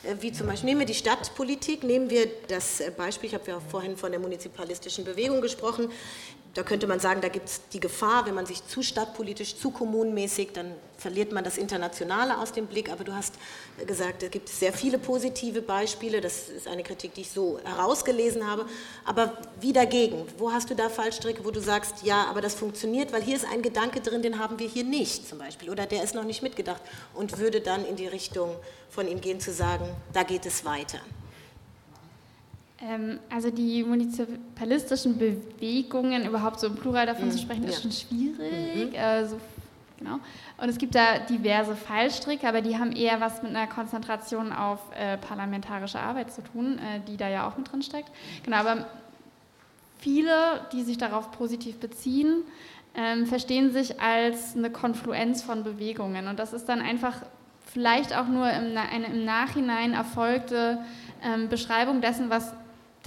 äh, 0.02 0.16
wie 0.20 0.32
zum 0.32 0.48
Beispiel 0.48 0.70
nehmen 0.70 0.80
wir 0.80 0.86
die 0.86 0.94
Stadtpolitik, 0.94 1.84
nehmen 1.84 2.10
wir 2.10 2.26
das 2.48 2.80
äh, 2.80 2.90
Beispiel, 2.90 3.28
ich 3.28 3.34
habe 3.34 3.48
ja 3.48 3.60
vorhin 3.70 3.96
von 3.96 4.10
der 4.10 4.18
munizipalistischen 4.18 5.04
Bewegung 5.04 5.40
gesprochen, 5.40 5.90
da 6.55 6.62
könnte 6.62 6.86
man 6.86 7.01
sagen, 7.01 7.20
da 7.20 7.28
gibt 7.28 7.48
es 7.48 7.60
die 7.72 7.81
Gefahr, 7.81 8.26
wenn 8.26 8.35
man 8.35 8.47
sich 8.47 8.64
zu 8.66 8.82
stadtpolitisch, 8.82 9.56
zu 9.56 9.72
kommunenmäßig, 9.72 10.52
dann 10.52 10.72
verliert 10.97 11.32
man 11.32 11.43
das 11.43 11.59
Internationale 11.59 12.39
aus 12.39 12.52
dem 12.52 12.66
Blick. 12.66 12.90
Aber 12.93 13.02
du 13.02 13.12
hast 13.12 13.35
gesagt, 13.86 14.22
es 14.22 14.31
gibt 14.31 14.48
sehr 14.48 14.72
viele 14.72 14.98
positive 14.98 15.62
Beispiele. 15.62 16.20
Das 16.20 16.48
ist 16.48 16.68
eine 16.68 16.85
Kritik, 16.85 17.14
die 17.14 17.22
ich 17.22 17.31
so 17.31 17.59
herausgelesen 17.64 18.47
habe. 18.47 18.66
Aber 19.05 19.36
wie 19.60 19.72
dagegen? 19.72 20.26
Wo 20.39 20.52
hast 20.52 20.70
du 20.70 20.76
da 20.76 20.89
Fallstricke, 20.89 21.44
wo 21.44 21.51
du 21.51 21.60
sagst, 21.60 22.05
ja, 22.05 22.24
aber 22.26 22.40
das 22.40 22.55
funktioniert, 22.55 23.12
weil 23.12 23.22
hier 23.22 23.35
ist 23.35 23.47
ein 23.47 23.60
Gedanke 23.60 24.01
drin, 24.01 24.22
den 24.22 24.39
haben 24.39 24.60
wir 24.60 24.68
hier 24.68 24.85
nicht 24.85 25.28
zum 25.28 25.39
Beispiel. 25.39 25.70
Oder 25.70 25.86
der 25.86 26.05
ist 26.05 26.14
noch 26.14 26.24
nicht 26.24 26.43
mitgedacht 26.43 26.82
und 27.14 27.39
würde 27.39 27.60
dann 27.60 27.85
in 27.85 27.97
die 27.97 28.06
Richtung 28.06 28.55
von 28.90 29.09
ihm 29.09 29.20
gehen 29.20 29.40
zu 29.40 29.52
sagen, 29.52 29.89
da 30.12 30.22
geht 30.22 30.47
es 30.47 30.64
weiter. 30.64 31.01
Ähm, 32.80 33.18
also 33.30 33.51
die 33.51 33.84
munizipalistischen 33.84 35.16
Bewegungen, 35.16 36.26
überhaupt 36.26 36.60
so 36.60 36.66
im 36.66 36.74
Plural 36.74 37.06
davon 37.06 37.26
Mhm, 37.26 37.30
zu 37.32 37.38
sprechen, 37.38 37.64
ist 37.64 37.76
ja. 37.76 37.82
schon 37.82 37.92
schwierig. 37.92 38.92
Mhm. 38.92 38.98
Also, 38.98 39.40
genau. 39.98 40.18
Und 40.59 40.68
es 40.68 40.78
gibt 40.78 40.94
da 40.94 41.20
diverse 41.20 41.76
Fallstricke, 41.76 42.48
aber 42.48 42.60
die 42.62 42.76
haben 42.76 42.92
eher 42.92 43.20
was 43.20 43.42
mit 43.42 43.55
einer 43.55 43.66
Konzentration 43.68 44.52
auf 44.52 44.80
äh, 44.98 45.16
parlamentarische 45.18 46.01
Arbeit 46.01 46.32
zu 46.32 46.42
tun, 46.42 46.78
äh, 46.78 47.01
die 47.06 47.16
da 47.16 47.28
ja 47.28 47.48
auch 47.48 47.56
mit 47.56 47.70
drin 47.70 47.82
steckt. 47.82 48.10
Genau, 48.44 48.56
aber 48.56 48.86
viele, 49.98 50.66
die 50.72 50.82
sich 50.82 50.98
darauf 50.98 51.30
positiv 51.30 51.78
beziehen, 51.78 52.42
ähm, 52.96 53.26
verstehen 53.26 53.72
sich 53.72 54.01
als 54.01 54.56
eine 54.56 54.70
Konfluenz 54.70 55.42
von 55.42 55.64
Bewegungen. 55.64 56.28
Und 56.28 56.38
das 56.38 56.52
ist 56.52 56.68
dann 56.68 56.80
einfach 56.80 57.22
vielleicht 57.72 58.16
auch 58.16 58.28
nur 58.28 58.48
im, 58.51 58.76
eine 58.76 59.06
im 59.06 59.24
Nachhinein 59.24 59.94
erfolgte 59.94 60.78
ähm, 61.24 61.48
Beschreibung 61.48 62.01
dessen, 62.01 62.30
was 62.30 62.52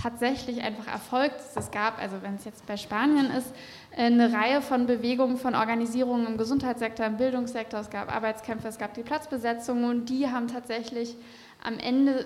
tatsächlich 0.01 0.61
einfach 0.61 0.87
erfolgt. 0.87 1.35
Es 1.55 1.71
gab, 1.71 1.99
also 1.99 2.21
wenn 2.21 2.35
es 2.35 2.45
jetzt 2.45 2.65
bei 2.67 2.77
Spanien 2.77 3.31
ist, 3.31 3.51
äh, 3.91 4.05
eine 4.05 4.31
Reihe 4.31 4.61
von 4.61 4.85
Bewegungen, 4.85 5.37
von 5.37 5.55
Organisierungen 5.55 6.27
im 6.27 6.37
Gesundheitssektor, 6.37 7.05
im 7.05 7.17
Bildungssektor, 7.17 7.79
es 7.79 7.89
gab 7.89 8.15
Arbeitskämpfe, 8.15 8.67
es 8.67 8.77
gab 8.77 8.93
die 8.93 9.03
Platzbesetzungen 9.03 9.85
und 9.85 10.05
die 10.09 10.27
haben 10.27 10.47
tatsächlich 10.47 11.15
am 11.63 11.79
Ende 11.79 12.25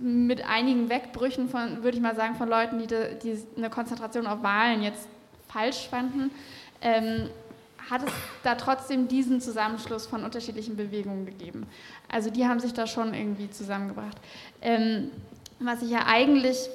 mit 0.00 0.48
einigen 0.48 0.88
Wegbrüchen 0.88 1.48
von, 1.48 1.82
würde 1.82 1.96
ich 1.96 2.02
mal 2.02 2.14
sagen, 2.14 2.36
von 2.36 2.48
Leuten, 2.48 2.78
die, 2.78 2.86
die 2.86 3.36
eine 3.56 3.68
Konzentration 3.68 4.28
auf 4.28 4.44
Wahlen 4.44 4.82
jetzt 4.82 5.08
falsch 5.48 5.88
fanden, 5.88 6.30
ähm, 6.80 7.28
hat 7.90 8.02
es 8.06 8.12
da 8.44 8.54
trotzdem 8.54 9.08
diesen 9.08 9.40
Zusammenschluss 9.40 10.06
von 10.06 10.22
unterschiedlichen 10.22 10.76
Bewegungen 10.76 11.26
gegeben. 11.26 11.66
Also 12.08 12.30
die 12.30 12.46
haben 12.46 12.60
sich 12.60 12.74
da 12.74 12.86
schon 12.86 13.14
irgendwie 13.14 13.50
zusammengebracht. 13.50 14.16
Ähm, 14.60 15.10
was 15.60 15.82
ich 15.82 15.90
ja 15.90 16.06
eigentlich, 16.06 16.68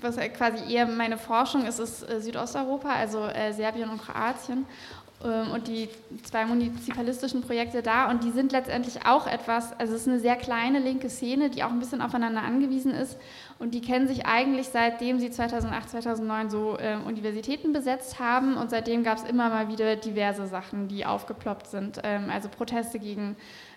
was 0.00 0.16
quasi 0.36 0.72
eher 0.72 0.86
meine 0.86 1.18
Forschung 1.18 1.66
ist, 1.66 1.78
ist 1.78 2.08
äh, 2.08 2.20
Südosteuropa, 2.20 2.88
also 2.88 3.24
äh, 3.24 3.52
Serbien 3.52 3.90
und 3.90 4.00
Kroatien. 4.02 4.66
Ähm, 5.24 5.52
und 5.52 5.68
die 5.68 5.88
zwei 6.22 6.44
munizipalistischen 6.44 7.42
Projekte 7.42 7.82
da. 7.82 8.10
Und 8.10 8.24
die 8.24 8.30
sind 8.30 8.52
letztendlich 8.52 9.06
auch 9.06 9.26
etwas, 9.26 9.72
also 9.78 9.94
es 9.94 10.02
ist 10.02 10.08
eine 10.08 10.20
sehr 10.20 10.36
kleine 10.36 10.80
linke 10.80 11.08
Szene, 11.08 11.50
die 11.50 11.64
auch 11.64 11.70
ein 11.70 11.78
bisschen 11.78 12.02
aufeinander 12.02 12.42
angewiesen 12.42 12.92
ist. 12.92 13.16
Und 13.58 13.74
die 13.74 13.80
kennen 13.80 14.06
sich 14.06 14.26
eigentlich 14.26 14.68
seitdem 14.68 15.20
sie 15.20 15.30
2008, 15.30 15.90
2009 15.90 16.50
so 16.50 16.76
äh, 16.78 16.96
Universitäten 17.06 17.72
besetzt 17.72 18.18
haben. 18.18 18.56
Und 18.56 18.70
seitdem 18.70 19.02
gab 19.02 19.18
es 19.18 19.24
immer 19.24 19.48
mal 19.48 19.68
wieder 19.68 19.96
diverse 19.96 20.46
Sachen, 20.46 20.88
die 20.88 21.06
aufgeploppt 21.06 21.68
sind, 21.68 22.00
ähm, 22.02 22.28
also 22.30 22.48
Proteste 22.48 22.98
gegen 22.98 23.36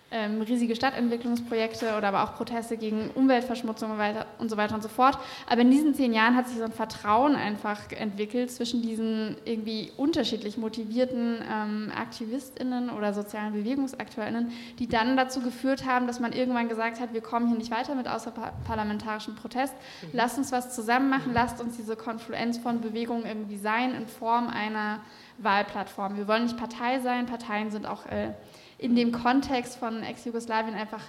ähm, 0.09 0.41
riesige 0.41 0.75
Stadtentwicklungsprojekte 0.75 1.97
oder 1.97 2.07
aber 2.07 2.23
auch 2.23 2.35
Proteste 2.35 2.77
gegen 2.77 3.09
Umweltverschmutzung 3.11 3.91
und, 3.91 3.97
weiter, 3.97 4.25
und 4.39 4.49
so 4.49 4.55
weiter 4.55 4.75
und 4.75 4.81
so 4.81 4.87
fort. 4.87 5.17
Aber 5.49 5.61
in 5.61 5.71
diesen 5.71 5.93
zehn 5.95 6.13
Jahren 6.13 6.35
hat 6.35 6.47
sich 6.47 6.57
so 6.57 6.63
ein 6.63 6.71
Vertrauen 6.71 7.35
einfach 7.35 7.91
entwickelt 7.91 8.49
zwischen 8.49 8.81
diesen 8.81 9.35
irgendwie 9.43 9.91
unterschiedlich 9.97 10.57
motivierten 10.57 11.39
ähm, 11.51 11.91
AktivistInnen 11.93 12.89
oder 12.89 13.13
sozialen 13.13 13.51
BewegungsakteurInnen, 13.53 14.51
die 14.79 14.87
dann 14.87 15.17
dazu 15.17 15.41
geführt 15.41 15.85
haben, 15.85 16.07
dass 16.07 16.21
man 16.21 16.31
irgendwann 16.31 16.69
gesagt 16.69 17.01
hat, 17.01 17.13
wir 17.13 17.21
kommen 17.21 17.47
hier 17.47 17.57
nicht 17.57 17.71
weiter 17.71 17.93
mit 17.93 18.07
außerparlamentarischen 18.07 19.35
Protest, 19.35 19.73
lasst 20.13 20.37
uns 20.37 20.53
was 20.53 20.73
zusammen 20.73 21.09
machen, 21.09 21.33
lasst 21.33 21.59
uns 21.59 21.75
diese 21.75 21.97
Konfluenz 21.97 22.57
von 22.57 22.79
Bewegungen 22.79 23.25
irgendwie 23.25 23.57
sein 23.57 23.93
in 23.93 24.07
Form 24.07 24.47
einer 24.47 25.01
Wahlplattform. 25.39 26.15
Wir 26.15 26.27
wollen 26.27 26.43
nicht 26.43 26.57
Partei 26.57 26.99
sein, 26.99 27.25
Parteien 27.25 27.71
sind 27.71 27.85
auch 27.85 28.05
äh, 28.05 28.31
in 28.79 28.95
dem 28.95 29.11
Kontext 29.11 29.77
von 29.77 30.03
Ex-Jugoslawien 30.03 30.75
einfach 30.75 31.01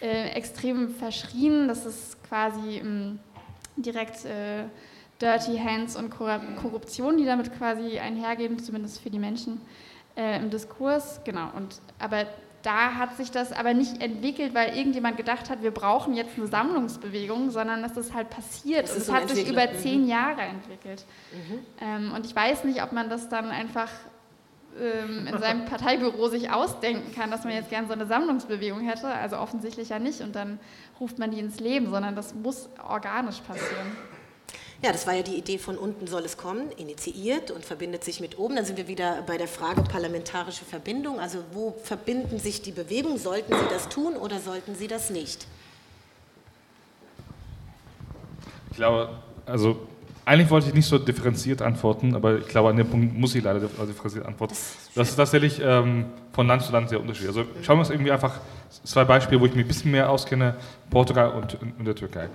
äh, 0.00 0.30
extrem 0.30 0.88
verschrien. 0.94 1.68
Das 1.68 1.84
ist 1.86 2.22
quasi 2.28 2.78
ähm, 2.78 3.18
direkt 3.76 4.24
äh, 4.24 4.64
Dirty 5.20 5.58
Hands 5.58 5.94
und 5.96 6.12
Korru- 6.12 6.54
Korruption, 6.60 7.16
die 7.16 7.24
damit 7.24 7.56
quasi 7.56 7.98
einhergehen, 7.98 8.58
zumindest 8.58 9.00
für 9.00 9.10
die 9.10 9.18
Menschen 9.18 9.60
äh, 10.16 10.36
im 10.38 10.50
Diskurs. 10.50 11.20
Genau. 11.24 11.48
Und 11.56 11.80
aber 11.98 12.26
da 12.62 12.94
hat 12.94 13.16
sich 13.16 13.30
das 13.32 13.52
aber 13.52 13.74
nicht 13.74 14.00
entwickelt, 14.02 14.54
weil 14.54 14.76
irgendjemand 14.76 15.16
gedacht 15.16 15.50
hat, 15.50 15.62
wir 15.64 15.72
brauchen 15.72 16.14
jetzt 16.14 16.36
eine 16.38 16.46
Sammlungsbewegung, 16.46 17.50
sondern 17.50 17.82
das 17.82 17.96
ist 17.96 18.14
halt 18.14 18.30
passiert. 18.30 18.84
Das 18.84 18.92
Und 18.92 18.98
es 18.98 19.06
so 19.06 19.12
hat 19.14 19.28
sich 19.28 19.48
über 19.48 19.66
Mhm. 19.66 19.78
zehn 19.78 20.06
Jahre 20.08 20.42
entwickelt. 20.42 21.04
Ähm, 21.80 22.12
und 22.14 22.24
ich 22.24 22.34
weiß 22.36 22.62
nicht, 22.64 22.82
ob 22.82 22.92
man 22.92 23.10
das 23.10 23.28
dann 23.28 23.46
einfach 23.50 23.88
in 24.78 25.38
seinem 25.38 25.66
Parteibüro 25.66 26.28
sich 26.28 26.50
ausdenken 26.50 27.14
kann, 27.14 27.30
dass 27.30 27.44
man 27.44 27.52
jetzt 27.52 27.68
gerne 27.68 27.86
so 27.86 27.92
eine 27.92 28.06
Sammlungsbewegung 28.06 28.80
hätte. 28.80 29.06
Also 29.06 29.36
offensichtlich 29.38 29.90
ja 29.90 29.98
nicht. 29.98 30.20
Und 30.20 30.34
dann 30.34 30.58
ruft 30.98 31.18
man 31.18 31.30
die 31.30 31.38
ins 31.38 31.60
Leben, 31.60 31.90
sondern 31.90 32.16
das 32.16 32.34
muss 32.34 32.68
organisch 32.88 33.40
passieren. 33.40 33.96
Ja, 34.82 34.90
das 34.90 35.06
war 35.06 35.14
ja 35.14 35.22
die 35.22 35.36
Idee 35.36 35.58
von 35.58 35.78
unten 35.78 36.08
soll 36.08 36.24
es 36.24 36.36
kommen, 36.36 36.72
initiiert 36.72 37.52
und 37.52 37.64
verbindet 37.64 38.02
sich 38.02 38.18
mit 38.18 38.36
oben. 38.36 38.56
Dann 38.56 38.64
sind 38.64 38.78
wir 38.78 38.88
wieder 38.88 39.22
bei 39.22 39.38
der 39.38 39.46
Frage 39.46 39.82
parlamentarische 39.82 40.64
Verbindung. 40.64 41.20
Also 41.20 41.44
wo 41.52 41.76
verbinden 41.84 42.40
sich 42.40 42.62
die 42.62 42.72
Bewegungen? 42.72 43.18
Sollten 43.18 43.52
sie 43.54 43.68
das 43.70 43.88
tun 43.88 44.16
oder 44.16 44.40
sollten 44.40 44.74
sie 44.74 44.88
das 44.88 45.10
nicht? 45.10 45.46
Ich 48.70 48.76
glaube, 48.76 49.22
also 49.46 49.86
eigentlich 50.24 50.50
wollte 50.50 50.68
ich 50.68 50.74
nicht 50.74 50.86
so 50.86 50.98
differenziert 50.98 51.62
antworten, 51.62 52.14
aber 52.14 52.38
ich 52.38 52.48
glaube, 52.48 52.68
an 52.70 52.76
dem 52.76 52.88
Punkt 52.88 53.14
muss 53.14 53.34
ich 53.34 53.42
leider 53.42 53.60
dif- 53.60 53.86
differenziert 53.86 54.24
antworten. 54.24 54.54
Das 54.94 55.08
ist 55.10 55.16
tatsächlich 55.16 55.60
ähm, 55.64 56.06
von 56.32 56.46
Land 56.46 56.62
zu 56.62 56.72
Land 56.72 56.88
sehr 56.88 57.00
unterschiedlich. 57.00 57.36
Also 57.36 57.48
schauen 57.62 57.76
wir 57.76 57.80
uns 57.80 57.90
irgendwie 57.90 58.12
einfach 58.12 58.40
zwei 58.84 59.04
Beispiele, 59.04 59.40
wo 59.40 59.46
ich 59.46 59.54
mich 59.54 59.64
ein 59.64 59.68
bisschen 59.68 59.90
mehr 59.90 60.08
auskenne, 60.08 60.54
Portugal 60.90 61.30
und, 61.30 61.58
und 61.78 61.84
der 61.84 61.94
Türkei. 61.94 62.28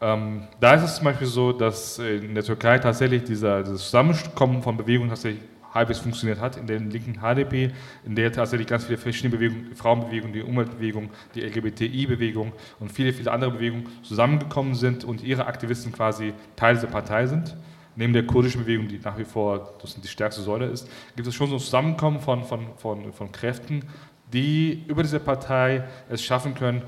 Ähm, 0.00 0.42
da 0.58 0.74
ist 0.74 0.82
es 0.82 0.96
zum 0.96 1.04
Beispiel 1.04 1.26
so, 1.26 1.52
dass 1.52 1.98
in 1.98 2.34
der 2.34 2.44
Türkei 2.44 2.78
tatsächlich 2.78 3.24
dieser, 3.24 3.62
dieses 3.62 3.84
Zusammenkommen 3.84 4.62
von 4.62 4.76
Bewegungen 4.76 5.08
tatsächlich 5.08 5.42
halbwegs 5.74 5.98
funktioniert 5.98 6.40
hat, 6.40 6.56
in 6.56 6.66
der 6.66 6.78
linken 6.78 7.18
HDP, 7.20 7.72
in 8.04 8.14
der 8.14 8.32
tatsächlich 8.32 8.68
ganz 8.68 8.84
viele 8.84 8.96
verschiedene 8.96 9.36
Bewegungen, 9.36 9.66
die 9.70 9.74
Frauenbewegung, 9.74 10.32
die 10.32 10.42
Umweltbewegung, 10.42 11.10
die 11.34 11.42
LGBTI-Bewegung 11.42 12.52
und 12.78 12.92
viele, 12.92 13.12
viele 13.12 13.32
andere 13.32 13.50
Bewegungen 13.50 13.88
zusammengekommen 14.02 14.74
sind 14.74 15.04
und 15.04 15.22
ihre 15.22 15.46
Aktivisten 15.46 15.92
quasi 15.92 16.32
Teil 16.54 16.76
dieser 16.76 16.86
Partei 16.86 17.26
sind. 17.26 17.56
Neben 17.96 18.12
der 18.12 18.26
kurdischen 18.26 18.62
Bewegung, 18.62 18.88
die 18.88 18.98
nach 18.98 19.18
wie 19.18 19.24
vor 19.24 19.74
die 20.02 20.08
stärkste 20.08 20.42
Säule 20.42 20.66
ist, 20.66 20.88
gibt 21.14 21.28
es 21.28 21.34
schon 21.34 21.48
so 21.48 21.56
ein 21.56 21.60
Zusammenkommen 21.60 22.20
von, 22.20 22.44
von, 22.44 22.66
von, 22.76 23.12
von 23.12 23.30
Kräften, 23.30 23.84
die 24.32 24.84
über 24.88 25.02
diese 25.02 25.20
Partei 25.20 25.84
es 26.08 26.22
schaffen 26.22 26.54
können, 26.54 26.82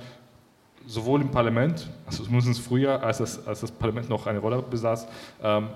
sowohl 0.86 1.20
im 1.20 1.30
Parlament, 1.30 1.88
also 2.06 2.24
zumindest 2.24 2.60
früher, 2.60 3.02
als 3.02 3.18
das, 3.18 3.46
als 3.46 3.60
das 3.60 3.72
Parlament 3.72 4.08
noch 4.08 4.26
eine 4.26 4.38
Rolle 4.38 4.62
besaß, 4.62 5.06
ähm, 5.42 5.68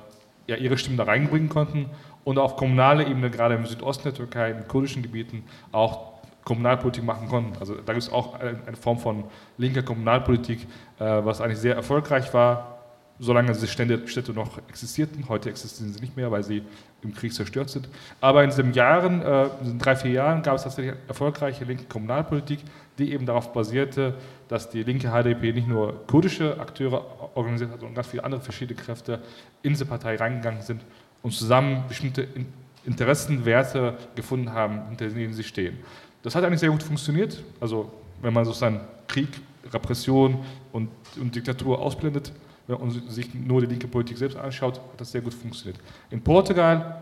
ja, 0.46 0.56
ihre 0.56 0.76
Stimmen 0.76 0.96
da 0.96 1.04
reinbringen 1.04 1.48
konnten 1.48 1.86
und 2.24 2.38
auf 2.38 2.56
kommunaler 2.56 3.06
Ebene, 3.06 3.30
gerade 3.30 3.54
im 3.54 3.66
Südosten 3.66 4.04
der 4.04 4.14
Türkei, 4.14 4.50
in 4.50 4.68
kurdischen 4.68 5.02
Gebieten, 5.02 5.44
auch 5.72 6.10
Kommunalpolitik 6.44 7.04
machen 7.04 7.28
konnten. 7.28 7.56
Also 7.60 7.74
da 7.74 7.92
gibt 7.92 8.04
es 8.04 8.12
auch 8.12 8.38
eine, 8.40 8.76
Form 8.80 8.98
von 8.98 9.24
linker 9.58 9.82
Kommunalpolitik, 9.82 10.66
äh, 10.98 11.04
was 11.04 11.40
eigentlich 11.40 11.58
sehr 11.58 11.74
erfolgreich 11.74 12.32
war, 12.32 12.78
solange 13.18 13.52
diese 13.52 13.66
Städte, 13.66 14.08
Städte 14.08 14.32
noch 14.32 14.58
existierten. 14.68 15.28
Heute 15.28 15.50
existieren 15.50 15.92
sie 15.92 16.00
nicht 16.00 16.16
mehr, 16.16 16.30
weil 16.30 16.42
sie 16.42 16.62
im 17.02 17.14
Krieg 17.14 17.34
zerstört 17.34 17.68
sind. 17.68 17.88
Aber 18.20 18.42
in 18.42 18.50
diesen 18.50 18.72
Jahren, 18.72 19.22
äh, 19.22 19.44
in 19.44 19.64
diesen 19.64 19.78
drei, 19.78 19.94
vier 19.96 20.12
Jahren, 20.12 20.42
gab 20.42 20.56
es 20.56 20.62
tatsächlich 20.62 20.94
erfolgreiche 21.06 21.64
linke 21.64 21.84
Kommunalpolitik, 21.84 22.60
die 22.98 23.12
eben 23.12 23.26
darauf 23.26 23.52
basierte, 23.52 24.14
dass 24.48 24.70
die 24.70 24.82
linke 24.82 25.08
HDP 25.08 25.52
nicht 25.52 25.68
nur 25.68 26.06
kurdische 26.06 26.58
Akteure 26.58 27.04
organisiert 27.34 27.70
hat, 27.70 27.80
sondern 27.80 27.94
ganz 27.94 28.08
viele 28.08 28.24
andere 28.24 28.40
verschiedene 28.40 28.80
Kräfte 28.80 29.20
in 29.62 29.70
diese 29.70 29.86
Partei 29.86 30.16
reingegangen 30.16 30.62
sind 30.62 30.82
und 31.22 31.32
zusammen 31.32 31.84
bestimmte 31.88 32.22
In- 32.22 32.46
Interessen, 32.84 33.44
Werte 33.44 33.98
gefunden 34.14 34.52
haben, 34.52 34.88
hinter 34.88 35.08
denen 35.08 35.34
sie 35.34 35.44
stehen. 35.44 35.78
Das 36.22 36.34
hat 36.34 36.44
eigentlich 36.44 36.60
sehr 36.60 36.70
gut 36.70 36.82
funktioniert. 36.82 37.42
Also 37.60 37.92
wenn 38.22 38.32
man 38.32 38.44
sozusagen 38.44 38.80
Krieg, 39.06 39.28
Repression 39.72 40.38
und, 40.72 40.88
und 41.20 41.34
Diktatur 41.34 41.78
ausblendet 41.78 42.32
und 42.66 43.10
sich 43.10 43.34
nur 43.34 43.60
die 43.60 43.66
linke 43.66 43.86
Politik 43.86 44.16
selbst 44.16 44.38
anschaut, 44.38 44.76
hat 44.76 45.00
das 45.00 45.12
sehr 45.12 45.20
gut 45.20 45.34
funktioniert. 45.34 45.78
In 46.10 46.22
Portugal 46.22 46.96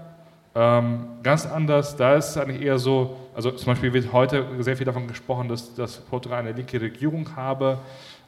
ähm, 0.54 1.04
ganz 1.22 1.46
anders, 1.46 1.94
da 1.94 2.14
ist 2.14 2.30
es 2.30 2.36
eigentlich 2.36 2.62
eher 2.62 2.78
so, 2.78 3.16
also 3.34 3.52
zum 3.52 3.66
Beispiel 3.66 3.92
wird 3.92 4.12
heute 4.12 4.44
sehr 4.60 4.76
viel 4.76 4.86
davon 4.86 5.06
gesprochen, 5.06 5.48
dass, 5.48 5.74
dass 5.74 5.98
Portugal 5.98 6.40
eine 6.40 6.52
linke 6.52 6.80
Regierung 6.80 7.36
habe 7.36 7.78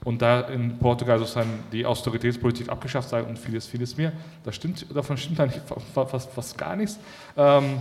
und 0.05 0.23
da 0.23 0.41
in 0.43 0.79
Portugal 0.79 1.19
sozusagen 1.19 1.63
die 1.73 1.85
Austeritätspolitik 1.85 2.69
abgeschafft 2.69 3.09
sei 3.11 3.23
und 3.23 3.39
vieles, 3.39 3.67
vieles 3.67 3.97
mehr. 3.97 4.13
Das 4.45 4.55
stimmt, 4.57 4.87
davon 4.95 5.17
stimmt 5.17 5.41
eigentlich 5.41 5.61
fa- 5.63 5.77
fa- 5.95 6.07
fast, 6.07 6.31
fast 6.33 6.57
gar 6.57 6.75
nichts. 6.77 6.99
Ähm, 7.37 7.79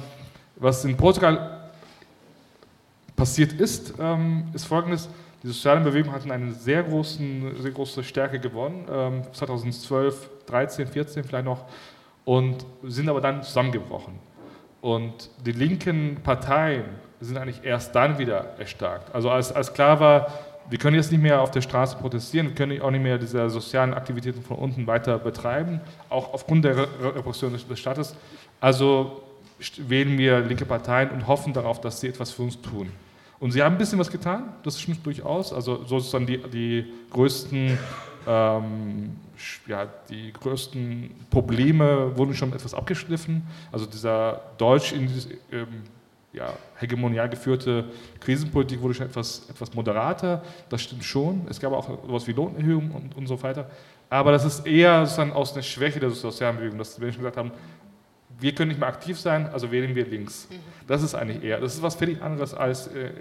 was 0.58 0.84
in 0.84 0.98
Portugal 0.98 1.70
passiert 3.16 3.54
ist, 3.54 3.94
ähm, 4.00 4.46
ist 4.54 4.66
folgendes. 4.66 5.10
Die 5.42 5.48
sozialen 5.48 5.84
Bewegungen 5.84 6.14
hatten 6.14 6.32
eine 6.32 6.52
sehr, 6.52 6.84
großen, 6.84 7.62
sehr 7.62 7.72
große 7.72 8.04
Stärke 8.04 8.40
gewonnen, 8.40 8.86
ähm, 8.92 9.22
2012, 9.32 10.30
13, 10.46 10.88
14 10.88 11.24
vielleicht 11.24 11.46
noch, 11.46 11.64
und 12.26 12.66
sind 12.84 13.08
aber 13.08 13.22
dann 13.22 13.42
zusammengebrochen. 13.44 14.14
Und 14.82 15.30
die 15.46 15.52
linken 15.54 16.18
Parteien 16.24 16.84
sind 17.22 17.38
eigentlich 17.38 17.64
erst 17.64 17.96
dann 17.96 18.18
wieder 18.18 18.58
erstarkt. 18.60 19.14
Also 19.16 19.30
als, 19.30 19.52
als 19.54 19.74
klar 19.74 20.00
war, 20.00 20.28
wir 20.70 20.78
können 20.78 20.96
jetzt 20.96 21.12
nicht 21.12 21.22
mehr 21.22 21.42
auf 21.42 21.52
der 21.52 21.62
Straße 21.62 21.98
protestieren, 21.98 22.56
können 22.56 22.82
auch 22.82 22.92
nicht 22.92 23.02
mehr 23.02 23.18
diese 23.18 23.50
sozialen 23.50 23.94
Aktivitäten 23.94 24.42
von 24.42 24.58
unten 24.58 24.88
weiter 24.88 25.18
betreiben, 25.18 25.82
auch 26.10 26.34
aufgrund 26.34 26.66
der 26.66 26.78
Repression 26.78 27.54
des 27.54 27.80
Staates. 27.80 28.16
Also 28.60 29.24
wählen 29.78 30.18
wir 30.18 30.40
linke 30.42 30.66
Parteien 30.66 31.10
und 31.10 31.28
hoffen 31.28 31.54
darauf, 31.54 31.82
dass 31.82 32.00
sie 32.00 32.08
etwas 32.08 32.32
für 32.32 32.44
uns 32.44 32.62
tun. 32.62 32.92
Und 33.40 33.52
sie 33.52 33.64
haben 33.64 33.76
ein 33.76 33.78
bisschen 33.78 34.00
was 34.00 34.12
getan, 34.12 34.54
das 34.64 34.80
stimmt 34.80 35.06
durchaus. 35.06 35.54
Also 35.54 35.86
sozusagen 35.86 36.26
die, 36.26 36.38
die 36.38 36.86
größten 37.10 37.78
ähm, 38.28 39.16
ja, 39.68 39.88
die 40.10 40.34
größten 40.34 41.12
Probleme 41.30 42.16
wurden 42.18 42.36
schon 42.36 42.52
etwas 42.54 42.74
abgeschliffen. 42.74 43.44
Also 43.72 43.86
dieser 43.86 44.42
deutsch 44.58 44.94
ähm, 44.94 45.68
ja, 46.34 46.54
hegemonial 46.76 47.30
geführte 47.30 47.86
Krisenpolitik 48.20 48.82
wurde 48.82 48.94
schon 48.94 49.08
etwas, 49.08 49.50
etwas 49.50 49.74
moderater. 49.74 50.44
Das 50.70 50.82
stimmt 50.82 51.04
schon. 51.04 51.48
Es 51.50 51.60
gab 51.60 51.74
auch 51.74 52.04
etwas 52.04 52.28
wie 52.28 52.34
Lohnerhöhungen 52.34 52.92
und, 52.92 53.18
und 53.18 53.28
so 53.28 53.42
weiter. 53.42 53.70
Aber 54.10 54.32
das 54.32 54.46
ist 54.46 54.66
eher 54.66 55.06
sozusagen 55.06 55.32
aus 55.32 55.54
einer 55.54 55.64
Schwäche 55.64 56.00
der 56.00 56.10
sozialen 56.12 56.58
Bewegung, 56.58 56.78
dass 56.78 56.96
die 56.96 57.02
Menschen 57.02 57.20
gesagt 57.20 57.38
haben, 57.38 57.52
wir 58.40 58.56
können 58.56 58.70
nicht 58.70 58.80
mehr 58.80 58.88
aktiv 58.88 59.20
sein, 59.20 59.50
also 59.50 59.72
wählen 59.72 59.94
wir 59.96 60.06
links. 60.06 60.48
Mhm. 60.50 60.56
Das 60.88 61.04
ist 61.04 61.14
eigentlich 61.14 61.44
eher, 61.44 61.60
das 61.60 61.76
ist 61.76 61.82
was 61.82 61.96
völlig 61.96 62.22
anderes, 62.22 62.54
als 62.54 62.88
äh, 62.88 63.12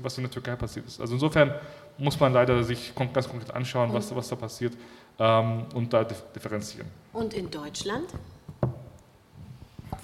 was 0.00 0.18
in 0.18 0.24
der 0.24 0.30
Türkei 0.30 0.56
passiert 0.56 0.86
ist. 0.86 1.00
Also 1.00 1.14
insofern 1.14 1.54
muss 1.96 2.18
man 2.18 2.32
leider 2.32 2.62
sich 2.64 2.92
ganz 2.94 3.28
konkret 3.28 3.54
anschauen, 3.54 3.92
was, 3.92 4.10
mhm. 4.10 4.16
was 4.16 4.28
da 4.28 4.36
passiert 4.36 4.74
ähm, 5.18 5.66
und 5.74 5.92
da 5.92 6.04
differenzieren. 6.04 6.88
Und 7.12 7.34
in 7.34 7.50
Deutschland? 7.50 8.06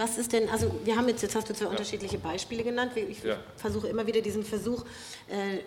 Was 0.00 0.16
ist 0.16 0.32
denn, 0.32 0.48
also 0.48 0.80
wir 0.84 0.96
haben 0.96 1.06
jetzt, 1.08 1.20
jetzt 1.20 1.34
hast 1.34 1.50
du 1.50 1.52
zwei 1.52 1.66
unterschiedliche 1.66 2.16
Beispiele 2.16 2.64
genannt. 2.64 2.92
Ich 2.96 3.22
ja. 3.22 3.36
versuche 3.56 3.86
immer 3.86 4.06
wieder 4.06 4.22
diesen 4.22 4.44
Versuch, 4.44 4.86
äh, 5.28 5.58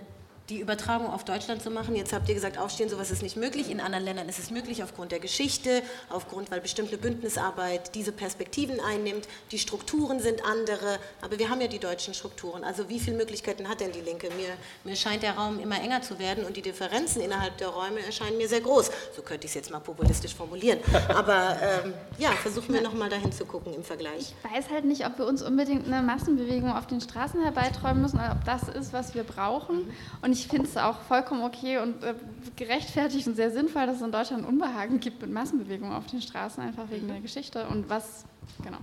die 0.50 0.60
Übertragung 0.60 1.08
auf 1.08 1.24
Deutschland 1.24 1.62
zu 1.62 1.70
machen. 1.70 1.96
Jetzt 1.96 2.12
habt 2.12 2.28
ihr 2.28 2.36
gesagt, 2.36 2.58
aufstehen, 2.58 2.90
sowas 2.90 3.12
ist 3.12 3.24
nicht 3.24 3.38
möglich. 3.38 3.72
In 3.72 3.80
anderen 3.80 4.04
Ländern 4.04 4.28
ist 4.28 4.40
es 4.40 4.52
möglich 4.52 4.84
aufgrund 4.84 5.12
der 5.12 5.20
Geschichte, 5.20 5.82
aufgrund, 6.10 6.52
weil 6.52 6.60
bestimmte 6.60 6.98
Bündnisarbeit 6.98 7.96
diese 7.96 8.12
Perspektiven 8.12 8.80
einnimmt. 8.82 9.28
Die 9.52 9.60
Strukturen 9.60 10.20
sind 10.20 10.44
andere, 10.46 11.00
aber 11.22 11.40
wir 11.40 11.50
haben 11.50 11.62
ja 11.62 11.68
die 11.68 11.80
deutschen 11.80 12.14
Strukturen. 12.14 12.64
Also 12.64 12.90
wie 12.90 13.00
viele 13.00 13.16
Möglichkeiten 13.16 13.70
hat 13.70 13.80
denn 13.80 13.94
die 13.94 14.02
Linke? 14.02 14.28
Mir, 14.36 14.50
mir 14.84 14.98
scheint 14.98 15.24
der 15.24 15.34
Raum 15.38 15.60
immer 15.60 15.82
enger 15.82 16.02
zu 16.02 16.20
werden 16.20 16.44
und 16.44 16.58
die 16.58 16.62
Differenzen 16.62 17.22
innerhalb 17.22 17.58
der 17.58 17.70
Räume 17.70 18.02
erscheinen 18.06 18.38
mir 18.38 18.50
sehr 18.50 18.62
groß. 18.62 18.92
So 19.16 19.22
könnte 19.22 19.46
ich 19.46 19.52
es 19.52 19.56
jetzt 19.56 19.72
mal 19.72 19.80
populistisch 19.80 20.36
formulieren. 20.36 20.80
Aber 21.08 21.58
ähm, 21.62 21.94
ja, 22.18 22.32
versuchen 22.32 22.74
wir 22.74 22.82
nochmal 22.82 23.10
dahin 23.10 23.32
zu 23.32 23.46
gucken 23.46 23.74
im 23.74 23.84
Vergleich. 23.84 24.34
Ich 24.44 24.52
weiß 24.52 24.70
halt 24.70 24.84
nicht, 24.84 25.06
ob 25.06 25.18
wir 25.18 25.26
uns 25.26 25.42
unbedingt 25.42 25.88
eine 25.88 26.02
Massenbewegung 26.02 26.72
auf 26.74 26.88
den 26.88 27.00
Straßen 27.00 27.42
herbeiträumen 27.42 28.02
müssen, 28.02 28.18
oder 28.18 28.38
ob 28.38 28.44
das 28.44 28.68
ist, 28.76 28.92
was 28.92 29.16
wir 29.16 29.24
brauchen. 29.24 29.90
Und 30.22 30.33
ich 30.34 30.48
finde 30.48 30.68
es 30.68 30.76
auch 30.76 31.00
vollkommen 31.02 31.44
okay 31.44 31.78
und 31.78 32.04
äh, 32.04 32.16
gerechtfertigt 32.56 33.28
und 33.28 33.36
sehr 33.36 33.52
sinnvoll, 33.52 33.86
dass 33.86 33.98
es 33.98 34.02
in 34.02 34.12
Deutschland 34.12 34.46
Unbehagen 34.46 35.00
gibt 35.00 35.22
mit 35.22 35.32
Massenbewegungen 35.32 35.96
auf 35.96 36.08
den 36.08 36.22
Straßen, 36.22 36.62
einfach 36.62 36.90
wegen 36.90 37.08
der 37.08 37.22
Geschichte 37.22 37.68
und 37.68 37.90
was, 37.90 38.26
genau. 38.64 38.80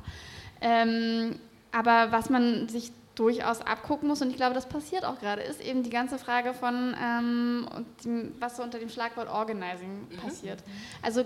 Ähm, 0.61 1.39
aber 1.73 2.13
was 2.13 2.31
man 2.31 2.69
sich 2.69 2.93
durchaus 3.15 3.61
abgucken 3.61 4.09
muss, 4.09 4.23
und 4.23 4.31
ich 4.31 4.37
glaube, 4.37 4.55
das 4.55 4.67
passiert 4.67 5.05
auch 5.05 5.19
gerade, 5.19 5.43
ist 5.43 5.61
eben 5.61 5.83
die 5.83 5.91
ganze 5.91 6.19
Frage 6.19 6.55
von, 6.55 6.97
ähm, 7.03 7.67
was 8.39 8.57
so 8.57 8.63
unter 8.63 8.79
dem 8.79 8.89
Schlagwort 8.89 9.29
Organizing 9.29 10.07
mhm. 10.09 10.17
passiert. 10.17 10.63
Also 11.03 11.25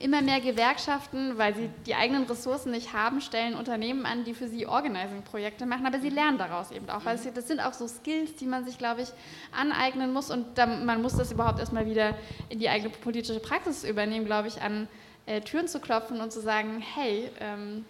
immer 0.00 0.22
mehr 0.22 0.40
Gewerkschaften, 0.40 1.36
weil 1.36 1.54
sie 1.54 1.68
die 1.86 1.94
eigenen 1.94 2.24
Ressourcen 2.24 2.72
nicht 2.72 2.94
haben, 2.94 3.20
stellen 3.20 3.54
Unternehmen 3.54 4.06
an, 4.06 4.24
die 4.24 4.32
für 4.32 4.48
sie 4.48 4.66
Organizing-Projekte 4.66 5.66
machen, 5.66 5.86
aber 5.86 6.00
sie 6.00 6.08
lernen 6.08 6.38
daraus 6.38 6.70
eben 6.70 6.88
auch, 6.88 7.04
weil 7.04 7.16
es, 7.16 7.32
das 7.32 7.46
sind 7.46 7.60
auch 7.60 7.74
so 7.74 7.86
Skills, 7.86 8.34
die 8.36 8.46
man 8.46 8.64
sich, 8.64 8.78
glaube 8.78 9.02
ich, 9.02 9.08
aneignen 9.52 10.12
muss 10.12 10.30
und 10.30 10.56
dann, 10.56 10.86
man 10.86 11.02
muss 11.02 11.16
das 11.16 11.30
überhaupt 11.30 11.60
erstmal 11.60 11.86
wieder 11.86 12.14
in 12.48 12.58
die 12.58 12.70
eigene 12.70 12.90
politische 12.90 13.40
Praxis 13.40 13.84
übernehmen, 13.84 14.24
glaube 14.24 14.48
ich, 14.48 14.62
an 14.62 14.88
äh, 15.26 15.42
Türen 15.42 15.68
zu 15.68 15.80
klopfen 15.80 16.22
und 16.22 16.32
zu 16.32 16.40
sagen, 16.40 16.82
hey, 16.94 17.30
ähm, 17.38 17.84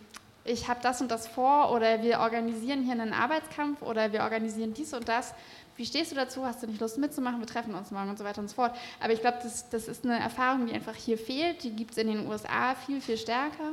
ich 0.44 0.68
habe 0.68 0.80
das 0.82 1.00
und 1.00 1.10
das 1.10 1.28
vor 1.28 1.70
oder 1.70 2.02
wir 2.02 2.20
organisieren 2.20 2.82
hier 2.82 2.92
einen 2.92 3.12
Arbeitskampf 3.12 3.82
oder 3.82 4.12
wir 4.12 4.22
organisieren 4.22 4.74
dies 4.74 4.92
und 4.94 5.08
das 5.08 5.34
wie 5.76 5.86
stehst 5.86 6.12
du 6.12 6.16
dazu? 6.16 6.44
Hast 6.44 6.62
du 6.62 6.66
nicht 6.66 6.80
Lust 6.80 6.98
mitzumachen? 6.98 7.40
Wir 7.40 7.46
treffen 7.46 7.74
uns 7.74 7.90
morgen 7.90 8.10
und 8.10 8.18
so 8.18 8.24
weiter 8.24 8.40
und 8.40 8.48
so 8.48 8.54
fort. 8.54 8.76
Aber 9.00 9.12
ich 9.12 9.20
glaube, 9.20 9.38
das, 9.42 9.68
das 9.70 9.88
ist 9.88 10.04
eine 10.04 10.18
Erfahrung, 10.18 10.66
die 10.66 10.74
einfach 10.74 10.94
hier 10.94 11.16
fehlt. 11.16 11.62
Die 11.62 11.70
gibt 11.70 11.92
es 11.92 11.98
in 11.98 12.08
den 12.08 12.26
USA 12.26 12.74
viel, 12.74 13.00
viel 13.00 13.16
stärker. 13.16 13.72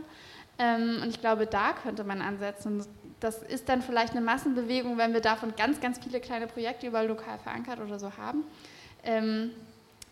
Ähm, 0.60 1.00
und 1.02 1.10
ich 1.10 1.20
glaube, 1.20 1.46
da 1.46 1.74
könnte 1.74 2.04
man 2.04 2.22
ansetzen. 2.22 2.86
Das 3.20 3.42
ist 3.44 3.68
dann 3.70 3.82
vielleicht 3.82 4.14
eine 4.14 4.22
Massenbewegung, 4.22 4.98
wenn 4.98 5.14
wir 5.14 5.22
davon 5.22 5.54
ganz, 5.56 5.82
ganz 5.82 6.00
viele 6.00 6.20
kleine 6.20 6.48
Projekte 6.48 6.88
überall 6.88 7.08
lokal 7.08 7.40
verankert 7.40 7.80
oder 7.80 8.00
so 8.00 8.16
haben. 8.18 8.44
Ähm, 9.04 9.52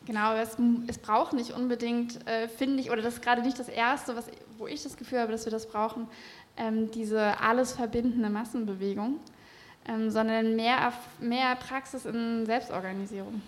genau, 0.06 0.36
es, 0.36 0.58
es, 0.88 0.98
braucht 0.98 1.34
nicht 1.34 1.52
unbedingt, 1.52 2.28
äh, 2.28 2.48
finde 2.48 2.82
ich, 2.82 2.92
oder 2.92 3.02
das 3.02 3.16
ist 3.16 3.22
gerade 3.22 3.42
nicht 3.42 3.60
das 3.60 3.70
Erste, 3.70 4.16
was, 4.16 4.26
wo 4.58 4.68
ich 4.68 4.84
das 4.84 4.98
Gefühl 4.98 5.20
habe, 5.20 5.32
dass 5.32 5.46
wir 5.46 5.52
das 5.52 5.68
brauchen, 5.68 6.08
ähm, 6.58 6.92
diese 6.92 7.40
alles 7.40 7.74
verbindende 7.74 8.30
Massenbewegung 8.30 9.20
ähm, 9.88 10.10
sondern 10.10 10.56
mehr, 10.56 10.94
mehr 11.20 11.56
Praxis 11.56 12.06
in 12.06 12.46
Selbstorganisierung. 12.46 13.42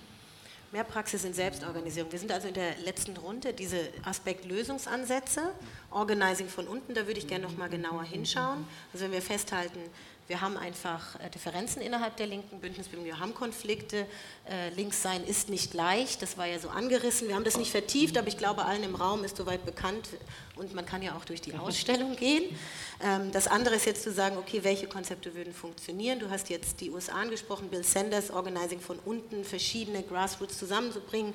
Mehr 0.71 0.83
Praxis 0.83 1.23
in 1.23 1.33
Selbstorganisierung. 1.33 2.11
Wir 2.11 2.19
sind 2.19 2.31
also 2.31 2.49
in 2.49 2.53
der 2.53 2.77
letzten 2.83 3.15
Runde, 3.15 3.53
diese 3.53 3.79
Aspekt-Lösungsansätze, 4.03 5.53
Organizing 5.91 6.49
von 6.49 6.67
unten, 6.67 6.93
da 6.93 7.07
würde 7.07 7.19
ich 7.19 7.27
gerne 7.27 7.45
noch 7.45 7.55
mal 7.55 7.69
genauer 7.69 8.03
hinschauen. 8.03 8.65
Also 8.91 9.05
wenn 9.05 9.13
wir 9.13 9.21
festhalten, 9.21 9.79
wir 10.27 10.41
haben 10.41 10.57
einfach 10.57 11.15
äh, 11.19 11.29
Differenzen 11.29 11.81
innerhalb 11.81 12.17
der 12.17 12.27
linken 12.27 12.59
Bündnisbewegung, 12.59 13.05
wir 13.05 13.19
haben 13.19 13.33
Konflikte. 13.33 14.05
Äh, 14.49 14.69
links 14.75 15.01
sein 15.01 15.23
ist 15.23 15.49
nicht 15.49 15.73
leicht, 15.73 16.21
das 16.21 16.37
war 16.37 16.45
ja 16.45 16.59
so 16.59 16.69
angerissen. 16.69 17.29
Wir 17.29 17.35
haben 17.35 17.45
das 17.45 17.57
nicht 17.57 17.71
vertieft, 17.71 18.17
aber 18.17 18.27
ich 18.27 18.37
glaube, 18.37 18.65
allen 18.65 18.83
im 18.83 18.95
Raum 18.95 19.23
ist 19.23 19.37
soweit 19.37 19.65
bekannt 19.65 20.09
und 20.55 20.75
man 20.75 20.85
kann 20.85 21.01
ja 21.01 21.15
auch 21.15 21.23
durch 21.23 21.39
die 21.39 21.55
Ausstellung 21.55 22.15
gehen. 22.17 22.43
Ähm, 23.01 23.31
das 23.31 23.47
andere 23.47 23.75
ist 23.75 23.85
jetzt 23.85 24.03
zu 24.03 24.11
sagen, 24.11 24.37
okay, 24.37 24.63
welche 24.63 24.87
Konzepte 24.87 25.33
würden 25.33 25.53
funktionieren? 25.53 26.19
Du 26.19 26.29
hast 26.29 26.49
jetzt 26.49 26.81
die 26.81 26.91
USA 26.91 27.13
angesprochen, 27.13 27.69
Bill 27.69 27.83
Sanders, 27.83 28.29
Organizing 28.29 28.81
von 28.81 28.99
unten, 29.05 29.45
verschiedene 29.45 30.03
Grassroots 30.03 30.57
zusammenzubringen. 30.57 31.33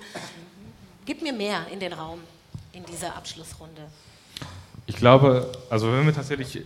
Gib 1.07 1.23
mir 1.23 1.33
mehr 1.33 1.67
in 1.73 1.81
den 1.81 1.95
Raum 1.95 2.21
in 2.73 2.85
dieser 2.85 3.17
Abschlussrunde. 3.17 3.89
Ich 4.87 4.97
glaube, 4.97 5.51
also 5.71 5.91
wenn 5.93 6.05
wir 6.05 6.15
tatsächlich 6.15 6.63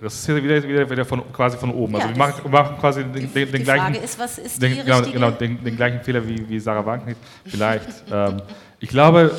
das 0.00 0.14
ist 0.14 0.28
wieder, 0.28 0.62
wieder, 0.62 0.88
wieder 0.88 1.04
von, 1.04 1.32
quasi 1.32 1.58
von 1.58 1.72
oben. 1.72 1.96
Also 1.96 2.06
ja, 2.06 2.14
wir 2.14 2.18
machen, 2.18 2.50
machen, 2.50 2.78
quasi 2.78 3.02
den, 3.02 3.12
den, 3.12 3.32
den 3.32 3.52
die 3.52 3.62
gleichen. 3.64 3.82
Frage 3.82 3.98
ist, 3.98 4.18
was 4.18 4.38
ist 4.38 4.62
den, 4.62 4.84
genau, 4.84 5.02
genau 5.02 5.30
den, 5.32 5.62
den, 5.62 5.76
gleichen 5.76 6.00
Fehler 6.02 6.26
wie, 6.26 6.48
wie 6.48 6.60
Sarah 6.60 6.86
Wagenknecht. 6.86 7.18
Vielleicht. 7.44 7.88
ähm, 8.12 8.40
ich 8.78 8.88
glaube, 8.88 9.32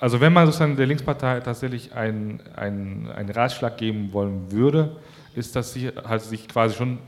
also 0.00 0.18
wenn 0.18 0.32
man 0.32 0.46
sozusagen 0.46 0.74
der 0.74 0.86
Linkspartei 0.86 1.40
tatsächlich 1.40 1.94
einen 1.94 2.40
ein 2.56 3.30
Ratschlag 3.30 3.76
geben 3.76 4.10
wollen 4.12 4.50
würde, 4.50 4.96
ist, 5.34 5.54
dass 5.54 5.74
sie 5.74 5.88
halt 5.88 6.22
sich 6.22 6.48
quasi 6.48 6.74
schon, 6.76 6.98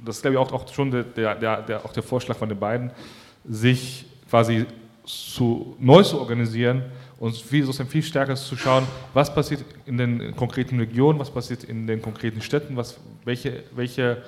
das 0.00 0.16
ist 0.16 0.22
glaube 0.22 0.34
ich 0.34 0.40
auch, 0.40 0.52
auch 0.52 0.72
schon 0.72 0.90
der, 0.90 1.04
der, 1.04 1.62
der, 1.62 1.84
auch 1.84 1.92
der 1.92 2.02
Vorschlag 2.02 2.36
von 2.36 2.48
den 2.48 2.58
beiden, 2.58 2.90
sich 3.44 4.04
quasi 4.28 4.66
zu, 5.04 5.76
neu 5.78 6.02
zu 6.02 6.18
organisieren 6.18 6.82
und 7.18 7.36
viel, 7.36 7.64
sozusagen 7.64 7.90
viel 7.90 8.02
stärker 8.02 8.36
zu 8.36 8.56
schauen, 8.56 8.86
was 9.12 9.34
passiert 9.34 9.64
in 9.86 9.98
den 9.98 10.36
konkreten 10.36 10.78
Regionen, 10.78 11.18
was 11.18 11.30
passiert 11.30 11.64
in 11.64 11.86
den 11.86 12.00
konkreten 12.00 12.40
Städten, 12.40 12.76
was, 12.76 12.98
welche, 13.24 13.64
welche, 13.74 14.22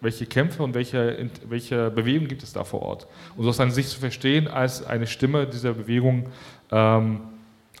welche 0.00 0.26
Kämpfe 0.26 0.62
und 0.62 0.74
welche, 0.74 1.30
welche 1.48 1.90
Bewegungen 1.90 2.28
gibt 2.28 2.42
es 2.42 2.52
da 2.52 2.64
vor 2.64 2.82
Ort. 2.82 3.06
Und 3.36 3.44
sozusagen 3.44 3.70
sich 3.70 3.88
zu 3.88 3.98
verstehen 3.98 4.46
als 4.46 4.84
eine 4.84 5.06
Stimme 5.06 5.46
dieser 5.46 5.72
Bewegung, 5.72 6.26
ähm, 6.70 7.20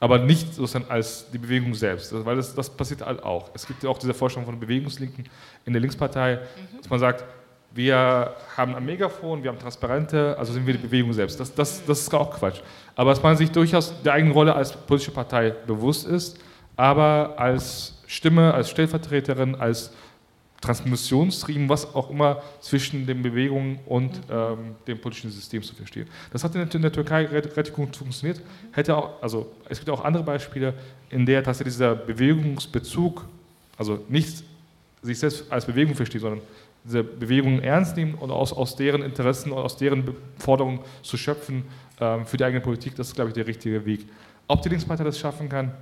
aber 0.00 0.18
nicht 0.20 0.54
sozusagen 0.54 0.86
als 0.88 1.30
die 1.30 1.38
Bewegung 1.38 1.74
selbst, 1.74 2.12
weil 2.24 2.36
das, 2.36 2.54
das 2.54 2.70
passiert 2.70 3.04
halt 3.04 3.22
auch. 3.22 3.50
Es 3.52 3.66
gibt 3.66 3.82
ja 3.82 3.90
auch 3.90 3.98
diese 3.98 4.14
Vorstellung 4.14 4.46
von 4.46 4.58
Bewegungslinken 4.58 5.28
in 5.66 5.72
der 5.72 5.82
Linkspartei, 5.82 6.36
mhm. 6.36 6.78
dass 6.78 6.88
man 6.88 7.00
sagt, 7.00 7.24
wir 7.70 8.34
haben 8.56 8.74
ein 8.74 8.84
Megafon, 8.84 9.42
wir 9.42 9.50
haben 9.50 9.58
Transparente, 9.58 10.36
also 10.38 10.52
sind 10.52 10.66
wir 10.66 10.74
die 10.74 10.80
Bewegung 10.80 11.12
selbst. 11.12 11.38
Das, 11.38 11.54
das, 11.54 11.84
das 11.84 12.00
ist 12.00 12.14
auch 12.14 12.30
Quatsch. 12.30 12.60
Aber 12.96 13.10
dass 13.10 13.22
man 13.22 13.36
sich 13.36 13.50
durchaus 13.50 13.94
der 14.02 14.14
eigenen 14.14 14.32
Rolle 14.32 14.54
als 14.54 14.72
politische 14.72 15.10
Partei 15.12 15.50
bewusst 15.50 16.06
ist, 16.06 16.38
aber 16.76 17.34
als 17.36 17.98
Stimme, 18.06 18.54
als 18.54 18.70
Stellvertreterin, 18.70 19.54
als 19.54 19.92
Transmissionsriemen, 20.60 21.68
was 21.68 21.94
auch 21.94 22.10
immer 22.10 22.42
zwischen 22.60 23.06
den 23.06 23.22
Bewegungen 23.22 23.78
und 23.86 24.20
ähm, 24.28 24.74
dem 24.86 25.00
politischen 25.00 25.30
System 25.30 25.62
zu 25.62 25.74
verstehen. 25.74 26.08
Das 26.32 26.42
hat 26.42 26.54
in 26.54 26.82
der 26.82 26.92
Türkei 26.92 27.26
relativ 27.26 27.72
gut 27.72 27.96
funktioniert. 27.96 28.40
Hätte 28.72 28.96
auch, 28.96 29.22
also 29.22 29.52
es 29.68 29.78
gibt 29.78 29.90
auch 29.90 30.04
andere 30.04 30.24
Beispiele, 30.24 30.74
in 31.10 31.24
der 31.24 31.44
tatsächlich 31.44 31.74
dieser 31.74 31.94
Bewegungsbezug, 31.94 33.24
also 33.76 34.04
nicht 34.08 34.42
sich 35.02 35.18
selbst 35.18 35.44
als 35.50 35.64
Bewegung 35.64 35.94
versteht, 35.94 36.22
sondern 36.22 36.40
diese 36.88 37.04
Bewegungen 37.04 37.62
ernst 37.62 37.96
nehmen 37.96 38.14
und 38.14 38.30
aus, 38.30 38.52
aus 38.52 38.74
deren 38.74 39.02
Interessen 39.02 39.52
und 39.52 39.58
aus 39.58 39.76
deren 39.76 40.16
Forderungen 40.38 40.80
zu 41.02 41.18
schöpfen 41.18 41.64
ähm, 42.00 42.24
für 42.24 42.38
die 42.38 42.44
eigene 42.44 42.62
Politik, 42.62 42.94
das 42.96 43.08
ist, 43.08 43.14
glaube 43.14 43.30
ich, 43.30 43.34
der 43.34 43.46
richtige 43.46 43.84
Weg. 43.84 44.06
Ob 44.46 44.62
die 44.62 44.70
Linkspartei 44.70 45.04
das 45.04 45.18
schaffen 45.18 45.50
kann, 45.50 45.72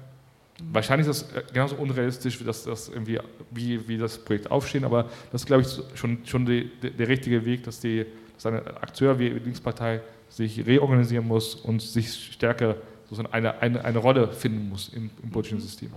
wahrscheinlich 0.73 1.07
ist 1.07 1.31
das 1.31 1.37
äh, 1.37 1.43
genauso 1.53 1.77
unrealistisch, 1.77 2.41
wie 2.41 2.45
das, 2.45 2.65
das, 2.65 2.89
irgendwie, 2.89 3.21
wie, 3.53 3.87
wie 3.87 3.99
das 3.99 4.19
Projekt 4.19 4.51
aufstehen, 4.51 4.85
aber 4.85 5.05
das 5.31 5.43
ist, 5.43 5.47
glaube 5.47 5.63
ich, 5.63 5.99
schon, 5.99 6.19
schon 6.25 6.45
die, 6.45 6.71
der 6.83 7.07
richtige 7.07 7.45
Weg, 7.45 7.63
dass, 7.63 7.79
die, 7.79 8.05
dass 8.35 8.47
ein 8.47 8.67
Akteur 8.67 9.19
wie 9.19 9.31
die 9.31 9.39
Linkspartei 9.39 10.01
sich 10.29 10.67
reorganisieren 10.67 11.27
muss 11.27 11.55
und 11.55 11.81
sich 11.81 12.33
stärker 12.33 12.77
sozusagen 13.09 13.33
eine, 13.33 13.61
eine, 13.61 13.85
eine 13.85 13.99
Rolle 13.99 14.33
finden 14.33 14.69
muss 14.69 14.89
im, 14.89 15.11
im 15.23 15.31
politischen 15.31 15.61
System. 15.61 15.93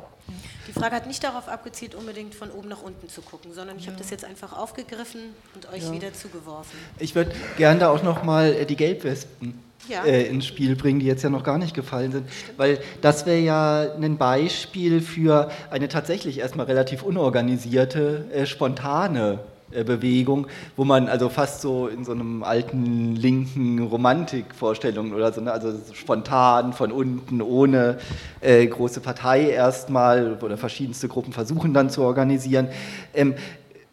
Die 0.68 0.73
Frage 0.73 0.95
hat 0.95 1.07
nicht 1.07 1.23
darauf 1.23 1.48
abgezielt, 1.48 1.95
unbedingt 1.95 2.36
von 2.36 2.52
oben 2.52 2.69
nach 2.69 2.84
unten 2.84 3.10
zu 3.10 3.22
gucken, 3.22 3.52
sondern 3.53 3.77
ich 3.80 3.88
habe 3.88 3.98
das 3.98 4.11
jetzt 4.11 4.23
einfach 4.26 4.53
aufgegriffen 4.53 5.22
und 5.56 5.72
euch 5.73 5.84
Ja. 5.84 5.91
wieder 5.94 6.14
zugeworfen. 6.14 6.77
Ich 6.99 7.15
würde 7.15 7.31
gerne 7.57 7.80
da 7.80 7.90
auch 7.90 8.03
nochmal 8.03 8.53
äh, 8.53 8.65
die 8.65 8.76
Gelbwespen 8.76 9.60
Ja. 9.88 10.03
äh, 10.06 10.27
ins 10.27 10.45
Spiel 10.45 10.76
bringen, 10.76 10.99
die 10.99 11.07
jetzt 11.07 11.23
ja 11.23 11.31
noch 11.31 11.44
gar 11.44 11.57
nicht 11.57 11.73
gefallen 11.73 12.11
sind. 12.11 12.30
Weil 12.57 12.80
das 13.02 13.26
wäre 13.26 13.40
ja 13.40 13.94
ein 13.95 14.18
Beispiel 14.19 15.02
für 15.02 15.49
eine 15.72 15.88
tatsächlich 15.88 16.38
erstmal 16.38 16.68
relativ 16.68 17.02
unorganisierte, 17.02 18.26
äh, 18.31 18.45
spontane 18.45 19.40
äh, 19.40 19.59
Bewegung, 19.72 20.48
wo 20.76 20.84
man 20.84 21.08
also 21.08 21.30
fast 21.30 21.62
so 21.62 21.88
in 21.88 22.04
so 22.06 22.12
einem 22.12 22.44
alten 22.44 23.16
linken 23.16 23.80
Romantikvorstellungen 23.80 25.14
oder 25.14 25.32
so, 25.32 25.41
ne? 25.41 25.52
also 25.52 25.72
so 25.72 25.94
spontan 25.94 26.74
von 26.74 26.91
unten, 26.91 27.41
ohne 27.41 27.98
äh, 28.41 28.66
große 28.66 29.00
Partei 29.00 29.50
erstmal 29.50 30.38
oder 30.41 30.58
verschiedenste 30.58 31.08
Gruppen 31.08 31.34
versuchen 31.34 31.74
dann 31.74 31.90
zu 31.90 32.02
organisieren. 32.02 32.70
Ähm, 33.14 33.36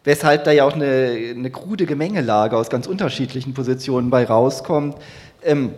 weshalb 0.03 0.45
da 0.45 0.51
ja 0.51 0.63
auch 0.63 0.73
eine, 0.73 1.33
eine 1.35 1.51
krude 1.51 1.85
Gemengelage 1.85 2.55
aus 2.55 2.69
ganz 2.69 2.87
unterschiedlichen 2.87 3.53
Positionen 3.53 4.09
bei 4.09 4.23
rauskommt. 4.23 4.95
Ähm, 5.43 5.71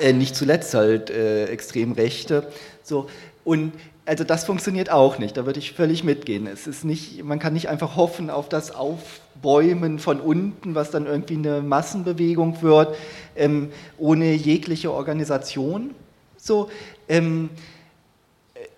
äh, 0.00 0.12
nicht 0.12 0.36
zuletzt 0.36 0.74
halt 0.74 1.10
äh, 1.10 1.46
extrem 1.46 1.92
Rechte. 1.92 2.46
So. 2.82 3.08
Und 3.44 3.72
also 4.08 4.24
das 4.24 4.44
funktioniert 4.44 4.90
auch 4.90 5.18
nicht, 5.18 5.36
da 5.36 5.44
würde 5.44 5.58
ich 5.58 5.72
völlig 5.72 6.02
mitgehen. 6.02 6.46
Es 6.46 6.66
ist 6.66 6.82
nicht, 6.82 7.22
man 7.22 7.38
kann 7.38 7.52
nicht 7.52 7.68
einfach 7.68 7.94
hoffen 7.94 8.30
auf 8.30 8.48
das 8.48 8.70
Aufbäumen 8.74 9.98
von 9.98 10.18
unten, 10.18 10.74
was 10.74 10.90
dann 10.90 11.04
irgendwie 11.04 11.34
eine 11.34 11.60
Massenbewegung 11.60 12.62
wird, 12.62 12.96
ähm, 13.36 13.70
ohne 13.98 14.32
jegliche 14.32 14.92
Organisation. 14.92 15.94
So, 16.38 16.70
ähm, 17.06 17.50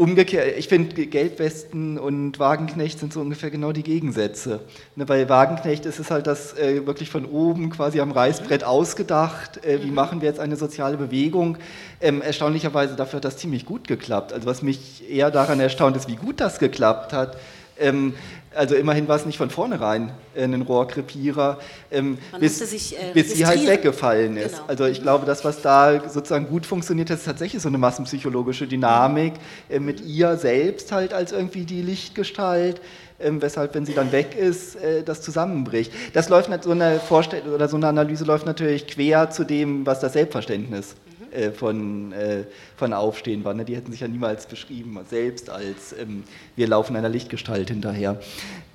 Umgekehrt, 0.00 0.56
ich 0.56 0.66
finde, 0.66 1.04
Gelbwesten 1.04 1.98
und 1.98 2.38
Wagenknecht 2.38 2.98
sind 2.98 3.12
so 3.12 3.20
ungefähr 3.20 3.50
genau 3.50 3.72
die 3.72 3.82
Gegensätze. 3.82 4.60
Ne, 4.96 5.04
bei 5.04 5.28
Wagenknecht 5.28 5.84
ist 5.84 5.98
es 5.98 6.10
halt 6.10 6.26
das 6.26 6.56
äh, 6.56 6.86
wirklich 6.86 7.10
von 7.10 7.26
oben 7.26 7.68
quasi 7.68 8.00
am 8.00 8.10
Reißbrett 8.10 8.64
ausgedacht. 8.64 9.62
Äh, 9.62 9.84
wie 9.84 9.90
machen 9.90 10.22
wir 10.22 10.28
jetzt 10.30 10.40
eine 10.40 10.56
soziale 10.56 10.96
Bewegung? 10.96 11.58
Ähm, 12.00 12.22
erstaunlicherweise 12.22 12.96
dafür 12.96 13.18
hat 13.18 13.26
das 13.26 13.36
ziemlich 13.36 13.66
gut 13.66 13.88
geklappt. 13.88 14.32
Also 14.32 14.46
was 14.46 14.62
mich 14.62 15.04
eher 15.06 15.30
daran 15.30 15.60
erstaunt 15.60 15.98
ist, 15.98 16.08
wie 16.08 16.16
gut 16.16 16.40
das 16.40 16.58
geklappt 16.58 17.12
hat. 17.12 17.36
Ähm, 17.80 18.14
also 18.54 18.74
immerhin 18.74 19.06
war 19.06 19.16
es 19.16 19.26
nicht 19.26 19.38
von 19.38 19.48
vornherein 19.48 20.10
äh, 20.34 20.42
ein 20.42 20.62
Rohrkrepierer, 20.62 21.58
ähm, 21.90 22.18
bis, 22.40 22.58
sich, 22.58 22.98
äh, 22.98 23.12
bis 23.14 23.34
sie 23.34 23.46
halt 23.46 23.66
weggefallen 23.66 24.36
ist. 24.36 24.56
Genau. 24.56 24.64
Also 24.66 24.86
ich 24.86 25.02
glaube, 25.02 25.24
das, 25.24 25.44
was 25.44 25.62
da 25.62 26.08
sozusagen 26.08 26.48
gut 26.48 26.66
funktioniert, 26.66 27.10
ist 27.10 27.24
tatsächlich 27.24 27.62
so 27.62 27.68
eine 27.68 27.78
massenpsychologische 27.78 28.66
Dynamik 28.66 29.34
äh, 29.68 29.78
mit 29.78 30.00
ihr 30.00 30.36
selbst 30.36 30.90
halt 30.90 31.14
als 31.14 31.32
irgendwie 31.32 31.64
die 31.64 31.82
Lichtgestalt, 31.82 32.80
ähm, 33.20 33.40
weshalb, 33.40 33.74
wenn 33.74 33.86
sie 33.86 33.94
dann 33.94 34.10
weg 34.10 34.36
ist, 34.36 34.76
äh, 34.76 35.04
das 35.04 35.22
zusammenbricht. 35.22 35.92
Das 36.12 36.28
läuft 36.28 36.50
so 36.64 36.72
eine 36.72 36.98
Vorstellung 36.98 37.54
oder 37.54 37.68
so 37.68 37.76
eine 37.76 37.86
Analyse 37.86 38.24
läuft 38.24 38.46
natürlich 38.46 38.88
quer 38.88 39.30
zu 39.30 39.44
dem, 39.44 39.86
was 39.86 40.00
das 40.00 40.14
Selbstverständnis 40.14 40.96
äh, 41.32 41.52
von, 41.52 42.12
äh, 42.12 42.44
von 42.76 42.92
Aufstehen 42.92 43.44
war. 43.44 43.54
Ne? 43.54 43.64
Die 43.64 43.76
hätten 43.76 43.90
sich 43.92 44.00
ja 44.00 44.08
niemals 44.08 44.46
beschrieben, 44.46 44.98
selbst 45.08 45.50
als 45.50 45.92
ähm, 45.92 46.24
wir 46.56 46.66
laufen 46.66 46.96
einer 46.96 47.08
Lichtgestalt 47.08 47.70
hinterher. 47.70 48.20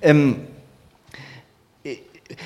Ähm, 0.01 0.47
äh, 1.83 1.97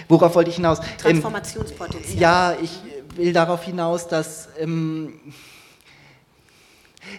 worauf 0.07 0.36
wollte 0.36 0.49
ich 0.49 0.56
hinaus? 0.56 0.80
Ähm, 0.80 0.86
Transformationspotenzial. 0.98 2.19
ja, 2.19 2.57
ich 2.61 2.80
will 3.15 3.34
darauf 3.34 3.64
hinaus, 3.64 4.07
dass, 4.07 4.49
ähm, 4.57 5.19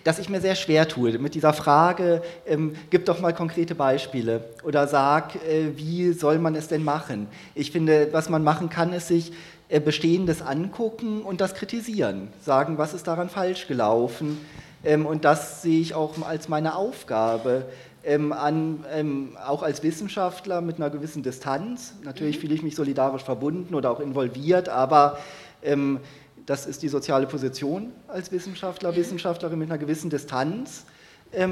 dass 0.04 0.18
ich 0.18 0.28
mir 0.28 0.40
sehr 0.40 0.54
schwer 0.54 0.88
tue 0.88 1.18
mit 1.18 1.34
dieser 1.34 1.52
Frage, 1.52 2.22
ähm, 2.46 2.74
gib 2.90 3.06
doch 3.06 3.20
mal 3.20 3.34
konkrete 3.34 3.74
Beispiele 3.74 4.44
oder 4.62 4.86
sag, 4.88 5.36
äh, 5.36 5.76
wie 5.76 6.12
soll 6.12 6.38
man 6.38 6.54
es 6.54 6.68
denn 6.68 6.84
machen? 6.84 7.28
Ich 7.54 7.70
finde, 7.70 8.08
was 8.12 8.28
man 8.28 8.44
machen 8.44 8.70
kann, 8.70 8.92
ist 8.92 9.08
sich 9.08 9.32
Bestehendes 9.78 10.42
angucken 10.42 11.22
und 11.22 11.40
das 11.40 11.54
kritisieren, 11.54 12.28
sagen, 12.40 12.76
was 12.76 12.92
ist 12.92 13.06
daran 13.06 13.28
falsch 13.28 13.68
gelaufen. 13.68 14.38
Ähm, 14.82 15.06
und 15.06 15.24
das 15.24 15.62
sehe 15.62 15.80
ich 15.80 15.94
auch 15.94 16.20
als 16.26 16.48
meine 16.48 16.74
Aufgabe. 16.74 17.66
Ähm, 18.02 18.32
an, 18.32 18.84
ähm, 18.90 19.36
auch 19.46 19.62
als 19.62 19.82
Wissenschaftler 19.82 20.62
mit 20.62 20.76
einer 20.76 20.88
gewissen 20.88 21.22
Distanz. 21.22 21.94
Natürlich 22.02 22.38
fühle 22.38 22.54
ich 22.54 22.62
mich 22.62 22.74
solidarisch 22.74 23.22
verbunden 23.22 23.74
oder 23.74 23.90
auch 23.90 24.00
involviert, 24.00 24.70
aber 24.70 25.18
ähm, 25.62 26.00
das 26.46 26.64
ist 26.64 26.82
die 26.82 26.88
soziale 26.88 27.26
Position 27.26 27.92
als 28.08 28.32
Wissenschaftler, 28.32 28.96
Wissenschaftlerin 28.96 29.58
mit 29.58 29.70
einer 29.70 29.78
gewissen 29.78 30.08
Distanz, 30.08 30.86
äh, 31.32 31.46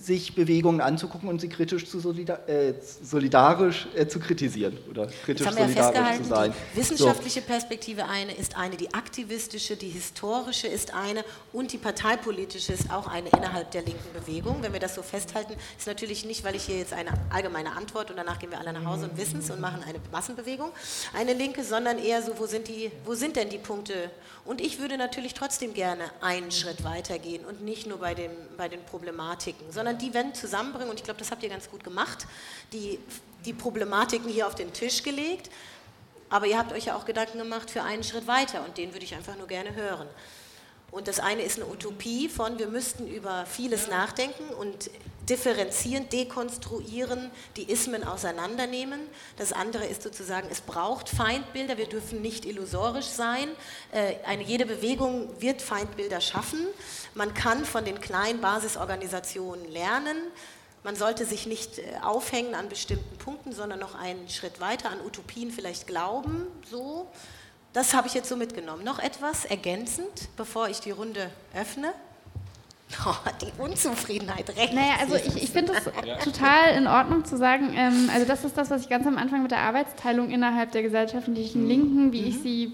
sich 0.00 0.34
Bewegungen 0.34 0.80
anzugucken 0.80 1.28
und 1.28 1.40
sie 1.40 1.48
kritisch 1.48 1.86
zu 1.86 2.00
solidar 2.00 2.48
äh, 2.48 2.74
solidarisch 3.02 3.86
äh, 3.94 4.06
zu 4.06 4.18
kritisieren 4.18 4.76
oder 4.90 5.06
kritisch 5.06 5.46
Jetzt 5.46 5.58
haben 5.58 5.68
wir 5.68 5.74
ja 5.74 5.82
solidarisch 5.84 6.16
festgehalten, 6.16 6.24
zu 6.24 6.30
sein. 6.30 6.52
die 6.74 6.80
wissenschaftliche 6.80 7.40
Perspektive 7.42 8.06
eine 8.06 8.34
ist 8.34 8.56
eine, 8.56 8.76
die 8.76 8.92
aktivistische, 8.92 9.76
die 9.76 9.90
historische 9.90 10.66
ist 10.66 10.94
eine 10.94 11.24
und 11.52 11.72
die 11.72 11.78
parteipolitische 11.78 12.72
ist 12.72 12.90
auch 12.90 13.06
eine 13.06 13.28
innerhalb 13.28 13.70
der 13.70 13.82
linken 13.82 14.12
Bewegung. 14.12 14.62
Wenn 14.62 14.72
wir 14.72 14.80
das 14.80 14.94
so 14.94 15.02
festhalten, 15.02 15.52
ist 15.78 15.86
natürlich 15.86 16.24
nicht, 16.24 16.42
weil 16.42 16.56
ich 16.56 16.64
hier 16.64 16.78
jetzt 16.78 16.92
eine 16.92 17.12
allgemeine 17.28 17.76
Antwort 17.76 18.10
und 18.10 18.16
danach 18.16 18.38
gehen 18.38 18.50
wir 18.50 18.58
alle 18.58 18.72
nach 18.72 18.84
Hause 18.84 19.04
und 19.04 19.16
wissen 19.16 19.40
es 19.40 19.50
und 19.50 19.60
machen 19.60 19.84
eine 19.86 19.98
Massenbewegung, 20.10 20.70
eine 21.12 21.34
linke, 21.34 21.62
sondern 21.62 21.98
eher 21.98 22.22
so, 22.22 22.32
wo 22.36 22.46
sind, 22.46 22.66
die, 22.66 22.90
wo 23.04 23.14
sind 23.14 23.36
denn 23.36 23.48
die 23.48 23.58
Punkte? 23.58 24.10
Und 24.50 24.60
ich 24.60 24.80
würde 24.80 24.98
natürlich 24.98 25.34
trotzdem 25.34 25.74
gerne 25.74 26.10
einen 26.20 26.50
Schritt 26.50 26.82
weitergehen 26.82 27.44
und 27.44 27.62
nicht 27.62 27.86
nur 27.86 27.98
bei, 27.98 28.14
dem, 28.16 28.32
bei 28.56 28.68
den 28.68 28.82
Problematiken, 28.82 29.70
sondern 29.70 29.96
die 29.96 30.12
wenn 30.12 30.34
zusammenbringen. 30.34 30.90
Und 30.90 30.98
ich 30.98 31.04
glaube, 31.04 31.20
das 31.20 31.30
habt 31.30 31.44
ihr 31.44 31.48
ganz 31.48 31.70
gut 31.70 31.84
gemacht, 31.84 32.26
die, 32.72 32.98
die 33.44 33.52
Problematiken 33.52 34.28
hier 34.28 34.48
auf 34.48 34.56
den 34.56 34.72
Tisch 34.72 35.04
gelegt, 35.04 35.50
aber 36.30 36.46
ihr 36.46 36.58
habt 36.58 36.72
euch 36.72 36.86
ja 36.86 36.96
auch 36.96 37.04
Gedanken 37.04 37.38
gemacht 37.38 37.70
für 37.70 37.84
einen 37.84 38.02
Schritt 38.02 38.26
weiter. 38.26 38.64
Und 38.64 38.76
den 38.76 38.92
würde 38.92 39.04
ich 39.04 39.14
einfach 39.14 39.36
nur 39.36 39.46
gerne 39.46 39.72
hören. 39.76 40.08
Und 40.90 41.06
das 41.06 41.20
eine 41.20 41.42
ist 41.42 41.60
eine 41.60 41.70
Utopie 41.70 42.28
von, 42.28 42.58
wir 42.58 42.66
müssten 42.66 43.06
über 43.06 43.46
vieles 43.46 43.86
nachdenken. 43.86 44.52
Und 44.54 44.90
differenzieren, 45.30 46.08
dekonstruieren, 46.08 47.30
die 47.56 47.70
Ismen 47.70 48.04
auseinandernehmen. 48.04 49.00
Das 49.36 49.52
andere 49.52 49.86
ist 49.86 50.02
sozusagen, 50.02 50.48
es 50.50 50.60
braucht 50.60 51.08
Feindbilder, 51.08 51.78
wir 51.78 51.86
dürfen 51.86 52.20
nicht 52.20 52.44
illusorisch 52.44 53.06
sein. 53.06 53.48
Äh, 53.92 54.16
Eine, 54.26 54.42
jede 54.42 54.66
Bewegung 54.66 55.30
wird 55.40 55.62
Feindbilder 55.62 56.20
schaffen. 56.20 56.66
Man 57.14 57.32
kann 57.32 57.64
von 57.64 57.84
den 57.84 58.00
kleinen 58.00 58.40
Basisorganisationen 58.40 59.70
lernen. 59.70 60.16
Man 60.82 60.96
sollte 60.96 61.24
sich 61.24 61.46
nicht 61.46 61.78
äh, 61.78 61.84
aufhängen 62.02 62.54
an 62.54 62.68
bestimmten 62.68 63.16
Punkten, 63.18 63.52
sondern 63.52 63.78
noch 63.78 63.94
einen 63.94 64.28
Schritt 64.28 64.60
weiter 64.60 64.90
an 64.90 65.00
Utopien 65.06 65.50
vielleicht 65.50 65.86
glauben. 65.86 66.46
So, 66.68 67.06
das 67.72 67.94
habe 67.94 68.08
ich 68.08 68.14
jetzt 68.14 68.28
so 68.28 68.36
mitgenommen. 68.36 68.82
Noch 68.82 68.98
etwas 68.98 69.44
ergänzend, 69.44 70.28
bevor 70.36 70.68
ich 70.68 70.80
die 70.80 70.90
Runde 70.90 71.30
öffne? 71.54 71.94
Oh, 73.06 73.14
die 73.40 73.62
Unzufriedenheit 73.62 74.48
recht. 74.56 74.74
Naja, 74.74 74.94
also 75.00 75.14
ich, 75.14 75.44
ich 75.44 75.50
finde 75.50 75.72
es 75.72 75.84
total 76.24 76.74
in 76.76 76.86
Ordnung 76.86 77.24
zu 77.24 77.36
sagen, 77.36 77.72
ähm, 77.76 78.10
also 78.12 78.26
das 78.26 78.44
ist 78.44 78.58
das, 78.58 78.70
was 78.70 78.82
ich 78.82 78.88
ganz 78.88 79.06
am 79.06 79.16
Anfang 79.16 79.42
mit 79.42 79.52
der 79.52 79.60
Arbeitsteilung 79.60 80.30
innerhalb 80.30 80.72
der 80.72 80.82
gesellschaftlichen 80.82 81.66
Linken, 81.68 82.12
wie 82.12 82.24
ich 82.24 82.38
sie 82.40 82.72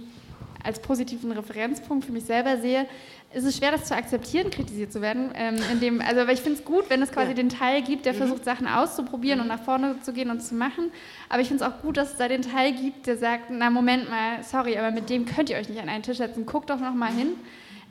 als 0.65 0.81
positiven 0.81 1.31
Referenzpunkt 1.33 2.07
für 2.07 2.13
mich 2.13 2.25
selber 2.25 2.57
sehe, 2.57 2.87
ist 3.33 3.45
es 3.45 3.57
schwer, 3.59 3.71
das 3.71 3.85
zu 3.85 3.95
akzeptieren, 3.95 4.51
kritisiert 4.51 4.93
zu 4.93 5.01
werden. 5.01 5.31
Ähm, 5.35 5.57
indem, 5.71 6.01
also, 6.01 6.23
aber 6.23 6.33
ich 6.33 6.41
finde 6.41 6.59
es 6.59 6.65
gut, 6.65 6.89
wenn 6.89 7.03
es 7.03 7.13
quasi 7.13 7.29
Ja. 7.29 7.35
den 7.35 7.51
Teil 7.51 7.83
gibt, 7.83 8.07
der 8.07 8.15
versucht, 8.15 8.45
Sachen 8.45 8.67
auszuprobieren 8.67 9.41
und 9.41 9.47
nach 9.49 9.63
vorne 9.63 9.97
zu 10.03 10.13
gehen 10.13 10.31
und 10.31 10.41
zu 10.41 10.55
machen. 10.55 10.91
Aber 11.29 11.41
ich 11.43 11.49
finde 11.49 11.63
es 11.63 11.71
auch 11.71 11.83
gut, 11.83 11.99
dass 11.99 12.13
es 12.13 12.17
da 12.17 12.27
den 12.27 12.43
Teil 12.43 12.73
gibt, 12.73 13.07
der 13.07 13.17
sagt, 13.19 13.45
na 13.51 13.69
Moment 13.71 14.09
mal, 14.09 14.43
sorry, 14.43 14.77
aber 14.79 14.91
mit 14.91 15.11
dem 15.11 15.27
könnt 15.27 15.51
ihr 15.51 15.57
euch 15.57 15.69
nicht 15.69 15.81
an 15.81 15.89
einen 15.89 16.03
Tisch 16.03 16.17
setzen, 16.19 16.47
guckt 16.47 16.71
doch 16.71 16.81
noch 16.81 16.95
mal 16.95 17.13
hin. 17.13 17.29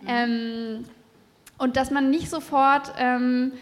Ähm, 0.08 0.86
und 1.57 1.77
dass 1.77 1.91
man 1.91 2.10
nicht 2.10 2.30
sofort 2.30 2.94
ähm, 2.98 3.53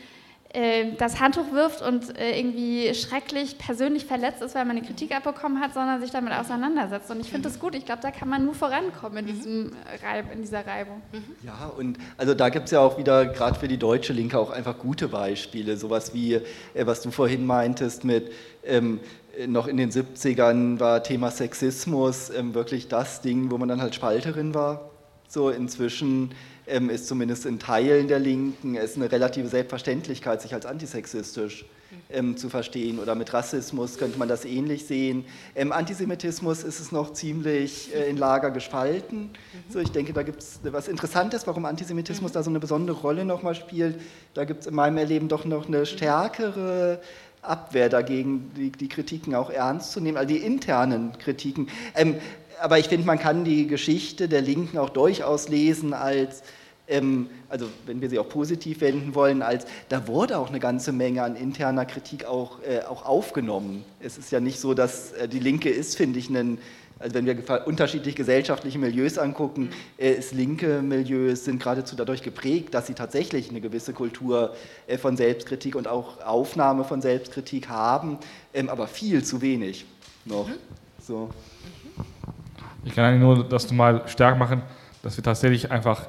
äh, 0.54 0.94
das 1.00 1.20
Handtuch 1.20 1.52
wirft 1.52 1.82
und 1.82 2.16
äh, 2.16 2.38
irgendwie 2.40 2.94
schrecklich 2.94 3.58
persönlich 3.58 4.06
verletzt 4.06 4.44
ist, 4.44 4.54
weil 4.54 4.66
man 4.66 4.78
eine 4.78 4.86
Kritik 4.86 5.16
abbekommen 5.16 5.60
hat, 5.60 5.74
sondern 5.74 6.00
sich 6.00 6.12
damit 6.12 6.32
auseinandersetzt. 6.32 7.10
Und 7.10 7.20
ich 7.20 7.32
finde 7.32 7.50
das 7.50 7.60
gut. 7.60 7.74
Ich 7.74 7.86
glaube, 7.86 8.04
da 8.04 8.12
kann 8.12 8.30
man 8.30 8.46
nur 8.46 8.54
vorankommen 8.54 9.18
in, 9.18 9.26
diesem 9.26 9.72
Reib, 10.04 10.32
in 10.32 10.42
dieser 10.42 10.66
Reibung. 10.66 11.02
Ja, 11.44 11.72
und 11.76 11.98
also 12.18 12.36
da 12.36 12.50
gibt 12.50 12.66
es 12.66 12.72
ja 12.72 12.82
auch 12.82 13.00
wieder, 13.00 13.26
gerade 13.26 13.60
für 13.60 13.68
die 13.68 13.80
deutsche 13.80 14.14
Linke, 14.14 14.38
auch 14.38 14.52
einfach 14.52 14.78
gute 14.78 15.08
Beispiele. 15.08 15.76
Sowas 15.76 16.14
wie, 16.14 16.36
äh, 16.36 16.42
was 16.86 17.02
du 17.02 17.10
vorhin 17.10 17.48
meintest 17.48 18.04
mit, 18.04 18.32
ähm, 18.64 19.00
äh, 19.36 19.48
noch 19.48 19.66
in 19.66 19.78
den 19.78 19.90
70ern 19.90 20.80
war 20.80 21.02
Thema 21.02 21.32
Sexismus 21.32 22.30
ähm, 22.30 22.54
wirklich 22.54 22.88
das 22.88 23.22
Ding, 23.22 23.50
wo 23.50 23.58
man 23.58 23.70
dann 23.70 23.82
halt 23.82 23.96
Spalterin 23.96 24.54
war. 24.54 24.92
So 25.28 25.50
inzwischen 25.50 26.30
ähm, 26.68 26.90
ist 26.90 27.08
zumindest 27.08 27.46
in 27.46 27.60
Teilen 27.60 28.08
der 28.08 28.20
Linken 28.20 28.76
es 28.76 28.96
eine 28.96 29.12
relative 29.12 29.48
Selbstverständlichkeit, 29.48 30.42
sich 30.42 30.54
als 30.54 30.66
antisexistisch 30.66 31.66
ähm, 32.10 32.38
zu 32.38 32.50
verstehen. 32.50 33.00
Oder 33.00 33.16
mit 33.16 33.34
Rassismus 33.34 33.98
könnte 33.98 34.18
man 34.18 34.28
das 34.28 34.46
ähnlich 34.46 34.86
sehen. 34.86 35.26
Ähm, 35.56 35.72
Antisemitismus 35.72 36.64
ist 36.64 36.80
es 36.80 36.92
noch 36.92 37.14
ziemlich 37.14 37.94
äh, 37.94 38.10
in 38.10 38.18
Lager 38.18 38.52
gespalten. 38.52 39.32
So, 39.70 39.80
ich 39.80 39.92
denke, 39.92 40.14
da 40.14 40.24
gibt 40.24 40.42
es 40.42 40.60
was 40.64 40.88
Interessantes, 40.88 41.48
warum 41.48 41.66
Antisemitismus 41.66 42.32
da 42.32 42.44
so 42.44 42.50
eine 42.50 42.60
besondere 42.60 42.98
Rolle 42.98 43.26
nochmal 43.26 43.56
spielt. 43.56 44.00
Da 44.34 44.46
gibt 44.46 44.62
es 44.62 44.68
in 44.68 44.76
meinem 44.76 44.98
Erleben 44.98 45.28
doch 45.28 45.46
noch 45.46 45.68
eine 45.68 45.86
stärkere 45.86 47.00
Abwehr 47.44 47.90
dagegen, 47.90 48.52
die, 48.56 48.72
die 48.72 48.88
Kritiken 48.88 49.36
auch 49.36 49.50
ernst 49.50 49.92
zu 49.92 50.00
nehmen, 50.00 50.18
also 50.18 50.34
die 50.34 50.40
internen 50.40 51.18
Kritiken. 51.18 51.68
Ähm, 51.94 52.16
aber 52.62 52.80
ich 52.80 52.88
finde, 52.88 53.06
man 53.06 53.20
kann 53.20 53.44
die 53.44 53.68
Geschichte 53.68 54.28
der 54.28 54.42
Linken 54.42 54.78
auch 54.78 54.90
durchaus 54.90 55.50
lesen 55.50 55.94
als, 55.94 56.44
ähm, 56.88 57.30
also 57.50 57.68
wenn 57.86 58.02
wir 58.02 58.10
sie 58.10 58.20
auch 58.20 58.30
positiv 58.30 58.82
wenden 58.82 59.16
wollen, 59.16 59.42
als 59.42 59.66
da 59.90 60.08
wurde 60.08 60.38
auch 60.38 60.50
eine 60.50 60.60
ganze 60.60 60.92
Menge 60.92 61.24
an 61.24 61.36
interner 61.36 61.86
Kritik 61.86 62.26
auch, 62.26 62.60
äh, 62.62 62.82
auch 62.82 63.06
aufgenommen. 63.06 63.84
Es 64.00 64.18
ist 64.18 64.32
ja 64.32 64.40
nicht 64.40 64.60
so, 64.60 64.74
dass 64.74 65.14
äh, 65.14 65.28
die 65.28 65.40
Linke 65.40 65.70
ist, 65.70 65.96
finde 65.96 66.20
ich, 66.20 66.30
ein 66.30 66.58
also 67.04 67.16
wenn 67.16 67.26
wir 67.26 67.68
unterschiedliche 67.68 68.16
gesellschaftliche 68.16 68.80
Milieus 68.80 69.18
angucken, 69.18 69.72
äh, 69.98 70.14
ist 70.14 70.32
linke 70.32 70.82
Milieus 70.82 71.44
sind 71.44 71.60
geradezu 71.60 71.98
dadurch 71.98 72.22
geprägt, 72.22 72.74
dass 72.74 72.88
sie 72.88 72.94
tatsächlich 72.94 73.50
eine 73.50 73.60
gewisse 73.60 73.92
Kultur 73.92 74.56
äh, 74.88 74.98
von 74.98 75.18
Selbstkritik 75.18 75.76
und 75.76 75.88
auch 75.88 76.24
Aufnahme 76.26 76.86
von 76.86 77.02
Selbstkritik 77.02 77.68
haben, 77.68 78.20
ähm, 78.54 78.70
aber 78.70 78.88
viel 78.88 79.24
zu 79.24 79.42
wenig 79.42 79.86
noch. 80.24 80.48
Mhm. 80.48 80.54
So. 81.06 81.30
Ich 82.86 82.96
kann 82.96 83.06
eigentlich 83.06 83.22
nur 83.22 83.44
das 83.44 83.72
mal 83.72 84.08
stark 84.08 84.38
machen, 84.38 84.62
dass 85.02 85.18
wir 85.18 85.24
tatsächlich 85.24 85.72
einfach 85.72 86.08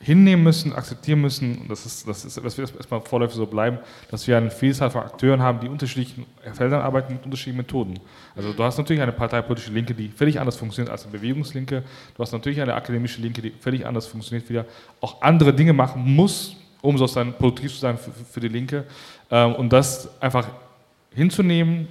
hinnehmen 0.00 0.44
müssen, 0.44 0.72
akzeptieren 0.72 1.20
müssen, 1.20 1.58
und 1.58 1.70
das 1.70 1.84
ist, 1.84 2.06
das 2.06 2.24
ist, 2.24 2.36
dass 2.36 2.56
wir 2.56 2.64
erstmal 2.76 3.00
vorläufig 3.00 3.36
so 3.36 3.46
bleiben, 3.46 3.78
dass 4.10 4.26
wir 4.28 4.36
eine 4.36 4.50
Vielzahl 4.50 4.90
von 4.90 5.02
Akteuren 5.02 5.42
haben, 5.42 5.60
die 5.60 5.68
unterschiedlichen 5.68 6.24
Feldern 6.52 6.82
arbeiten 6.82 7.14
mit 7.14 7.24
unterschiedlichen 7.24 7.58
Methoden. 7.58 7.98
Also 8.36 8.52
du 8.52 8.62
hast 8.62 8.78
natürlich 8.78 9.02
eine 9.02 9.12
parteipolitische 9.12 9.72
Linke, 9.72 9.94
die 9.94 10.08
völlig 10.08 10.38
anders 10.38 10.56
funktioniert 10.56 10.92
als 10.92 11.02
eine 11.02 11.12
Bewegungslinke. 11.12 11.82
Du 12.14 12.22
hast 12.22 12.32
natürlich 12.32 12.60
eine 12.60 12.74
akademische 12.74 13.20
Linke, 13.20 13.42
die 13.42 13.50
völlig 13.50 13.84
anders 13.86 14.06
funktioniert, 14.06 14.48
wieder 14.48 14.66
auch 15.00 15.20
andere 15.20 15.52
Dinge 15.52 15.72
machen 15.72 16.14
muss, 16.14 16.56
um 16.80 16.96
sozusagen 16.96 17.32
produktiv 17.32 17.74
zu 17.74 17.80
sein 17.80 17.98
für, 17.98 18.12
für 18.12 18.40
die 18.40 18.48
Linke. 18.48 18.84
Ähm, 19.30 19.56
und 19.56 19.72
das 19.72 20.08
einfach 20.22 20.46
hinzunehmen, 21.12 21.88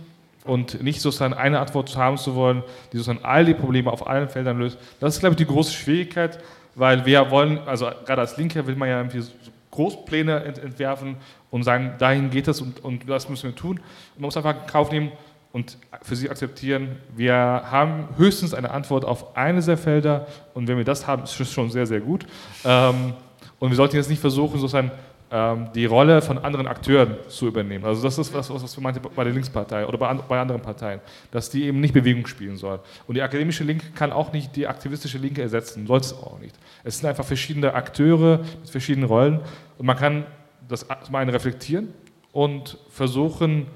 und 0.48 0.82
nicht 0.82 1.02
sozusagen 1.02 1.34
eine 1.34 1.60
Antwort 1.60 1.96
haben 1.96 2.18
zu 2.18 2.36
wollen, 2.36 2.64
die 2.92 2.98
sozusagen 2.98 3.24
all 3.24 3.46
die 3.46 3.54
Probleme 3.54 3.92
auf 3.92 4.08
allen 4.08 4.30
Feldern 4.30 4.60
löst. 4.60 4.78
Das 5.00 5.16
ist, 5.16 5.20
glaube 5.20 5.34
ich, 5.34 5.38
die 5.38 5.46
große 5.46 5.74
Schwierigkeit, 5.74 6.40
weil 6.76 7.06
wir 7.06 7.30
wollen, 7.32 7.60
also 7.66 7.90
gerade 8.06 8.22
als 8.22 8.38
Linke 8.38 8.66
will 8.66 8.76
man 8.76 8.90
ja 8.90 8.98
irgendwie 8.98 9.24
Großpläne 9.72 10.44
ent 10.44 10.58
entwerfen 10.58 11.18
und 11.52 11.64
sagen, 11.64 11.94
dahin 12.00 12.30
geht 12.30 12.48
es 12.48 12.62
und, 12.62 12.84
und 12.84 13.10
das 13.10 13.30
müssen 13.30 13.50
wir 13.50 13.56
tun. 13.56 13.78
Und 13.78 14.22
man 14.22 14.28
muss 14.28 14.38
einfach 14.38 14.56
in 14.56 14.68
Kauf 14.68 14.92
nehmen 14.92 15.12
und 15.52 15.78
für 16.02 16.16
sie 16.16 16.30
akzeptieren, 16.30 16.98
wir 17.16 17.34
haben 17.36 18.10
höchstens 18.18 18.54
eine 18.54 18.72
Antwort 18.72 19.06
auf 19.06 19.36
eine 19.36 19.62
der 19.62 19.78
Felder 19.78 20.28
und 20.54 20.68
wenn 20.68 20.78
wir 20.78 20.86
das 20.86 21.08
haben, 21.08 21.24
ist 21.24 21.40
es 21.40 21.52
schon 21.52 21.70
sehr, 21.70 21.86
sehr 21.86 22.00
gut. 22.00 22.26
Ähm, 22.66 23.14
und 23.60 23.70
wir 23.70 23.76
sollten 23.76 23.96
jetzt 23.96 24.10
nicht 24.10 24.22
versuchen, 24.22 24.60
sozusagen 24.60 24.92
die 25.30 25.86
Rolle 25.86 26.22
von 26.22 26.38
anderen 26.38 26.68
Akteuren 26.68 27.18
zu 27.28 27.48
übernehmen. 27.48 27.84
Also 27.84 28.02
das 28.02 28.18
ist 28.18 28.34
was, 28.34 28.50
was 28.50 28.78
wir 28.78 28.82
meinte 28.82 29.02
bei 29.02 29.24
der 29.26 29.34
Linkspartei 29.34 29.86
oder 29.86 29.98
bei, 29.98 30.14
bei, 30.14 30.40
anderen 30.40 30.62
Parteien, 30.62 31.02
dass 31.32 31.50
die 31.50 31.66
eben 31.66 31.82
nicht 31.82 31.94
Bewegung 31.94 32.26
spielen 32.28 32.56
soll. 32.56 32.80
Und 33.08 33.16
die 33.16 33.22
akademische 33.22 33.66
Linke 33.66 33.88
kann 33.94 34.14
auch 34.14 34.32
nicht 34.32 34.56
die 34.56 34.68
aktivistische 34.68 35.18
Linke 35.18 35.42
ersetzen, 35.42 35.86
soll 35.86 36.00
es 36.00 36.14
auch 36.14 36.40
nicht. 36.40 36.56
Es 36.86 37.00
sind 37.00 37.10
einfach 37.10 37.26
verschiedene 37.26 37.74
Akteure 37.74 38.38
mit 38.38 38.70
verschiedenen 38.70 39.10
Rollen 39.10 39.42
und 39.78 39.86
man 39.86 39.98
kann 39.98 40.26
das 40.66 40.86
zum 41.04 41.16
einen 41.16 41.30
reflektieren 41.30 41.90
und 42.32 42.78
versuchen, 42.90 43.68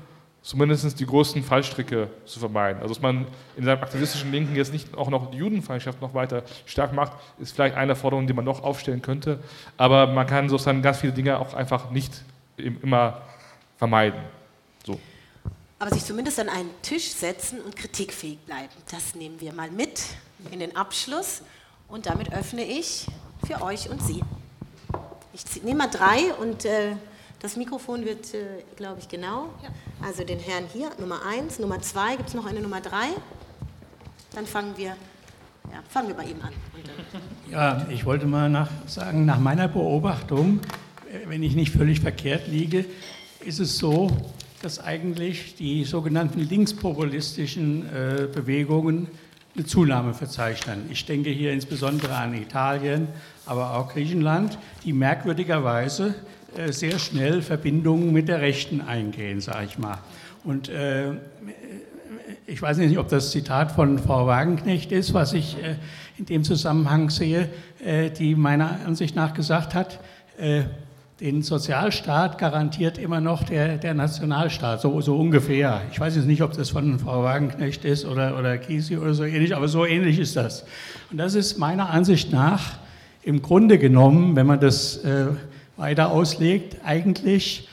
zumindest 0.43 0.99
die 0.99 1.05
großen 1.05 1.43
Fallstricke 1.43 2.09
zu 2.25 2.39
vermeiden. 2.39 2.81
Also 2.81 2.95
dass 2.95 3.01
man 3.01 3.27
in 3.55 3.63
seinem 3.63 3.81
aktivistischen 3.81 4.31
Linken 4.31 4.55
jetzt 4.55 4.73
nicht 4.73 4.95
auch 4.97 5.09
noch 5.09 5.31
die 5.31 5.37
Judenfeindschaft 5.37 6.01
noch 6.01 6.13
weiter 6.13 6.43
stark 6.65 6.93
macht, 6.93 7.13
ist 7.39 7.53
vielleicht 7.53 7.75
eine 7.75 7.95
Forderung, 7.95 8.27
die 8.27 8.33
man 8.33 8.45
noch 8.45 8.63
aufstellen 8.63 9.01
könnte. 9.01 9.39
Aber 9.77 10.07
man 10.07 10.25
kann 10.25 10.49
sozusagen 10.49 10.81
ganz 10.81 10.99
viele 10.99 11.13
Dinge 11.13 11.37
auch 11.39 11.53
einfach 11.53 11.91
nicht 11.91 12.23
immer 12.57 13.21
vermeiden. 13.77 14.19
So. 14.85 14.99
Aber 15.79 15.93
sich 15.93 16.03
zumindest 16.03 16.39
an 16.39 16.49
einen 16.49 16.69
Tisch 16.81 17.11
setzen 17.11 17.59
und 17.61 17.75
kritikfähig 17.75 18.39
bleiben, 18.39 18.69
das 18.91 19.15
nehmen 19.15 19.39
wir 19.39 19.53
mal 19.53 19.69
mit 19.71 20.01
in 20.51 20.59
den 20.59 20.75
Abschluss. 20.75 21.41
Und 21.87 22.05
damit 22.05 22.31
öffne 22.31 22.63
ich 22.63 23.05
für 23.45 23.61
euch 23.61 23.89
und 23.89 24.01
Sie. 24.01 24.21
Ich 25.33 25.63
nehme 25.63 25.79
mal 25.79 25.87
drei 25.87 26.33
und 26.39 26.65
äh, 26.65 26.93
das 27.41 27.57
Mikrofon 27.57 28.05
wird, 28.05 28.33
äh, 28.33 28.63
glaube 28.75 28.99
ich, 28.99 29.09
genau. 29.09 29.49
Ja. 29.63 29.69
Also 30.05 30.23
den 30.23 30.39
Herrn 30.39 30.65
hier, 30.71 30.91
Nummer 30.99 31.19
1, 31.25 31.59
Nummer 31.59 31.81
2, 31.81 32.17
gibt 32.17 32.29
es 32.29 32.35
noch 32.35 32.45
eine 32.45 32.59
Nummer 32.59 32.81
3? 32.81 33.07
Dann 34.35 34.45
fangen 34.45 34.73
wir, 34.77 34.89
ja, 35.71 35.81
fangen 35.89 36.09
wir 36.09 36.15
bei 36.15 36.25
ihm 36.25 36.41
an. 36.41 36.53
Ja, 37.51 37.85
ich 37.89 38.05
wollte 38.05 38.27
mal 38.27 38.49
nach, 38.49 38.69
sagen, 38.87 39.25
nach 39.25 39.39
meiner 39.39 39.67
Beobachtung, 39.67 40.61
äh, 41.11 41.27
wenn 41.27 41.43
ich 41.43 41.53
nicht 41.53 41.73
völlig 41.73 41.99
verkehrt 41.99 42.47
liege, 42.47 42.85
ist 43.43 43.59
es 43.59 43.77
so, 43.77 44.09
dass 44.61 44.79
eigentlich 44.79 45.55
die 45.55 45.83
sogenannten 45.83 46.39
linkspopulistischen 46.39 47.87
äh, 47.87 48.27
Bewegungen 48.33 49.07
eine 49.55 49.65
Zunahme 49.65 50.13
verzeichnen. 50.13 50.85
Ich 50.91 51.05
denke 51.05 51.29
hier 51.29 51.51
insbesondere 51.51 52.15
an 52.15 52.33
Italien, 52.35 53.09
aber 53.45 53.75
auch 53.75 53.91
Griechenland, 53.91 54.57
die 54.85 54.93
merkwürdigerweise 54.93 56.15
sehr 56.69 56.99
schnell 56.99 57.41
Verbindungen 57.41 58.11
mit 58.11 58.27
der 58.27 58.41
Rechten 58.41 58.81
eingehen, 58.81 59.41
sage 59.41 59.65
ich 59.65 59.77
mal. 59.77 59.99
Und 60.43 60.69
äh, 60.69 61.11
ich 62.47 62.61
weiß 62.61 62.77
nicht, 62.77 62.97
ob 62.97 63.07
das 63.07 63.31
Zitat 63.31 63.71
von 63.71 63.99
Frau 63.99 64.27
Wagenknecht 64.27 64.91
ist, 64.91 65.13
was 65.13 65.33
ich 65.33 65.57
äh, 65.63 65.75
in 66.17 66.25
dem 66.25 66.43
Zusammenhang 66.43 67.09
sehe, 67.09 67.49
äh, 67.83 68.09
die 68.09 68.35
meiner 68.35 68.79
Ansicht 68.85 69.15
nach 69.15 69.33
gesagt 69.33 69.73
hat, 69.73 69.99
äh, 70.37 70.63
den 71.21 71.43
Sozialstaat 71.43 72.39
garantiert 72.39 72.97
immer 72.97 73.21
noch 73.21 73.43
der, 73.43 73.77
der 73.77 73.93
Nationalstaat, 73.93 74.81
so, 74.81 74.99
so, 75.01 75.15
ungefähr. 75.15 75.83
Ich 75.91 75.99
weiß 75.99 76.15
jetzt 76.15 76.25
nicht, 76.25 76.41
ob 76.41 76.53
das 76.53 76.71
von 76.71 76.97
Frau 76.97 77.23
Wagenknecht 77.23 77.85
ist 77.85 78.05
oder, 78.05 78.37
oder 78.37 78.57
Gysi 78.57 78.97
oder 78.97 79.13
so 79.13 79.23
ähnlich, 79.23 79.55
aber 79.55 79.67
so 79.67 79.85
ähnlich 79.85 80.17
ist 80.17 80.35
das. 80.35 80.65
Und 81.11 81.17
das 81.17 81.35
ist 81.35 81.59
meiner 81.59 81.91
Ansicht 81.91 82.31
nach 82.31 82.79
im 83.23 83.43
Grunde 83.43 83.77
genommen, 83.77 84.35
wenn 84.35 84.47
man 84.47 84.59
das 84.59 84.97
äh, 84.97 85.27
weiter 85.81 86.11
auslegt, 86.11 86.77
eigentlich 86.85 87.67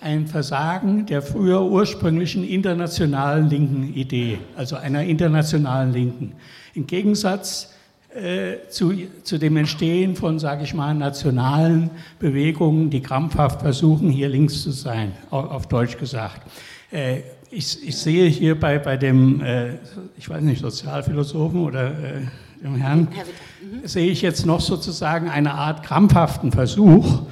ein 0.00 0.26
Versagen 0.26 1.06
der 1.06 1.22
früher 1.22 1.62
ursprünglichen 1.62 2.42
internationalen 2.46 3.48
linken 3.48 3.94
Idee, 3.94 4.38
also 4.56 4.74
einer 4.74 5.04
internationalen 5.04 5.92
Linken. 5.92 6.32
Im 6.74 6.88
Gegensatz 6.88 7.72
äh, 8.14 8.68
zu, 8.68 8.92
zu 9.22 9.38
dem 9.38 9.56
Entstehen 9.56 10.16
von, 10.16 10.40
sage 10.40 10.64
ich 10.64 10.74
mal, 10.74 10.92
nationalen 10.92 11.90
Bewegungen, 12.18 12.90
die 12.90 13.00
krampfhaft 13.00 13.62
versuchen, 13.62 14.10
hier 14.10 14.28
links 14.28 14.62
zu 14.62 14.72
sein, 14.72 15.12
auf, 15.30 15.50
auf 15.50 15.68
Deutsch 15.68 15.96
gesagt. 15.98 16.42
Äh, 16.90 17.20
ich, 17.52 17.86
ich, 17.86 17.96
sehe 17.96 18.28
hier 18.28 18.58
bei, 18.58 18.80
bei 18.80 18.96
dem, 18.96 19.40
äh, 19.40 19.74
ich 20.18 20.28
weiß 20.28 20.42
nicht, 20.42 20.62
Sozialphilosophen 20.62 21.60
oder 21.60 21.90
äh, 21.90 22.22
dem 22.62 22.74
Herrn, 22.74 23.00
mhm. 23.02 23.86
sehe 23.86 24.10
ich 24.10 24.20
jetzt 24.20 24.46
noch 24.46 24.60
sozusagen 24.60 25.28
eine 25.28 25.54
Art 25.54 25.84
krampfhaften 25.84 26.50
Versuch, 26.50 27.22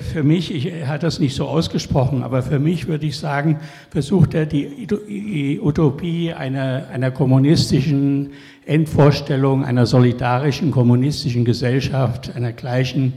für 0.00 0.22
mich, 0.22 0.54
ich, 0.54 0.66
er 0.66 0.88
hat 0.88 1.02
das 1.02 1.20
nicht 1.20 1.34
so 1.34 1.46
ausgesprochen, 1.46 2.22
aber 2.22 2.42
für 2.42 2.58
mich 2.58 2.86
würde 2.86 3.06
ich 3.06 3.16
sagen, 3.16 3.60
versucht 3.90 4.34
er 4.34 4.46
die 4.46 5.58
Utopie 5.62 6.32
einer, 6.34 6.88
einer 6.92 7.10
kommunistischen 7.10 8.32
Endvorstellung, 8.66 9.64
einer 9.64 9.86
solidarischen 9.86 10.70
kommunistischen 10.70 11.44
Gesellschaft, 11.44 12.34
einer 12.36 12.52
gleichen 12.52 13.14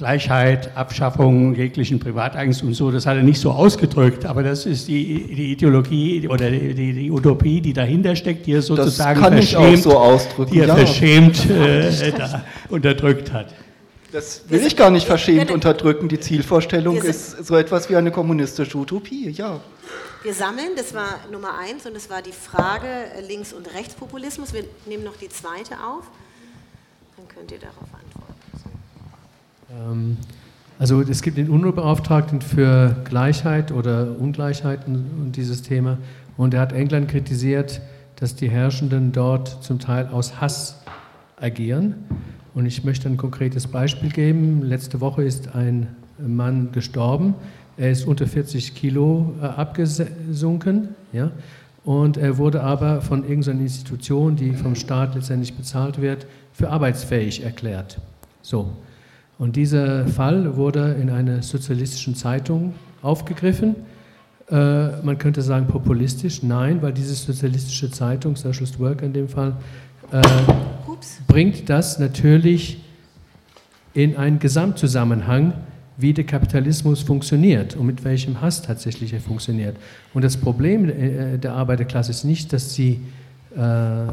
Gleichheit, 0.00 0.74
Abschaffung 0.78 1.54
jeglichen 1.54 1.98
Privateigentums 2.00 2.62
und 2.62 2.72
so, 2.72 2.90
das 2.90 3.04
hat 3.04 3.18
er 3.18 3.22
nicht 3.22 3.38
so 3.38 3.50
ausgedrückt, 3.50 4.24
aber 4.24 4.42
das 4.42 4.64
ist 4.64 4.88
die, 4.88 5.34
die 5.34 5.52
Ideologie 5.52 6.26
oder 6.26 6.50
die, 6.50 6.72
die, 6.72 6.92
die, 6.94 7.10
Utopie, 7.10 7.60
die 7.60 7.74
dahinter 7.74 8.16
steckt, 8.16 8.46
die 8.46 8.54
er 8.54 8.62
sozusagen 8.62 9.20
verschämt, 9.20 9.82
so 9.82 10.18
die 10.50 10.60
er 10.60 10.68
ja. 10.68 10.76
verschämt 10.76 11.50
äh, 11.50 11.92
unterdrückt 12.70 13.30
hat. 13.30 13.48
Das 14.12 14.42
will 14.48 14.66
ich 14.66 14.76
gar 14.76 14.90
nicht 14.90 15.06
verschämt 15.06 15.50
unterdrücken. 15.50 16.08
Die 16.08 16.18
Zielvorstellung 16.18 16.96
ist 16.96 17.44
so 17.44 17.56
etwas 17.56 17.88
wie 17.88 17.96
eine 17.96 18.10
kommunistische 18.10 18.76
Utopie, 18.76 19.30
ja. 19.30 19.60
Wir 20.22 20.34
sammeln, 20.34 20.70
das 20.76 20.92
war 20.92 21.18
Nummer 21.32 21.58
eins 21.58 21.86
und 21.86 21.94
das 21.94 22.10
war 22.10 22.20
die 22.20 22.32
Frage 22.32 22.86
Links- 23.26 23.52
und 23.52 23.72
Rechtspopulismus. 23.74 24.52
Wir 24.52 24.64
nehmen 24.86 25.04
noch 25.04 25.16
die 25.16 25.28
zweite 25.28 25.74
auf. 25.74 26.04
Dann 27.16 27.28
könnt 27.28 27.50
ihr 27.52 27.58
darauf 27.58 27.88
antworten. 27.94 28.30
Ähm, 29.70 30.16
also 30.78 31.00
es 31.02 31.22
gibt 31.22 31.36
den 31.36 31.48
UNO-Beauftragten 31.48 32.42
für 32.42 32.96
Gleichheit 33.04 33.70
oder 33.72 34.16
Ungleichheiten 34.18 35.10
und 35.20 35.32
dieses 35.36 35.62
Thema. 35.62 35.98
Und 36.36 36.54
er 36.54 36.60
hat 36.60 36.72
England 36.72 37.10
kritisiert, 37.10 37.80
dass 38.16 38.34
die 38.34 38.50
Herrschenden 38.50 39.12
dort 39.12 39.62
zum 39.62 39.78
Teil 39.78 40.08
aus 40.08 40.40
Hass 40.40 40.80
agieren. 41.36 42.06
Und 42.54 42.66
ich 42.66 42.84
möchte 42.84 43.08
ein 43.08 43.16
konkretes 43.16 43.66
Beispiel 43.66 44.10
geben. 44.10 44.62
Letzte 44.62 45.00
Woche 45.00 45.22
ist 45.22 45.54
ein 45.54 45.88
Mann 46.18 46.72
gestorben, 46.72 47.34
Er 47.76 47.90
ist 47.90 48.06
unter 48.06 48.26
40 48.26 48.74
Kilo 48.74 49.34
äh, 49.40 49.46
abgesunken, 49.46 50.90
ja, 51.12 51.30
und 51.84 52.18
er 52.18 52.36
wurde 52.36 52.62
aber 52.62 53.00
von 53.00 53.22
irgendeiner 53.22 53.62
Institution, 53.62 54.36
die 54.36 54.52
vom 54.52 54.74
Staat 54.74 55.14
letztendlich 55.14 55.54
bezahlt 55.54 56.00
wird, 56.00 56.26
für 56.52 56.68
arbeitsfähig 56.68 57.42
erklärt. 57.42 57.98
So. 58.42 58.70
Und 59.38 59.56
dieser 59.56 60.06
Fall 60.06 60.56
wurde 60.56 60.96
in 61.00 61.08
einer 61.08 61.42
sozialistischen 61.42 62.14
Zeitung 62.14 62.74
aufgegriffen. 63.00 63.76
Äh, 64.50 65.00
man 65.02 65.16
könnte 65.16 65.40
sagen 65.40 65.66
populistisch. 65.66 66.42
Nein, 66.42 66.82
weil 66.82 66.92
diese 66.92 67.14
sozialistische 67.14 67.90
Zeitung, 67.90 68.36
Socialist 68.36 68.78
Work 68.78 69.00
in 69.00 69.14
dem 69.14 69.28
Fall, 69.28 69.56
äh, 70.12 70.20
bringt 71.26 71.68
das 71.68 71.98
natürlich 71.98 72.80
in 73.94 74.16
einen 74.16 74.38
Gesamtzusammenhang, 74.38 75.54
wie 75.96 76.14
der 76.14 76.24
Kapitalismus 76.24 77.02
funktioniert 77.02 77.76
und 77.76 77.86
mit 77.86 78.04
welchem 78.04 78.40
Hass 78.40 78.62
tatsächlich 78.62 79.12
er 79.12 79.20
funktioniert. 79.20 79.76
Und 80.14 80.22
das 80.22 80.36
Problem 80.36 80.88
äh, 80.88 81.38
der 81.38 81.52
Arbeiterklasse 81.54 82.10
ist 82.10 82.24
nicht, 82.24 82.52
dass 82.52 82.74
sie 82.74 83.00
äh, 83.54 84.06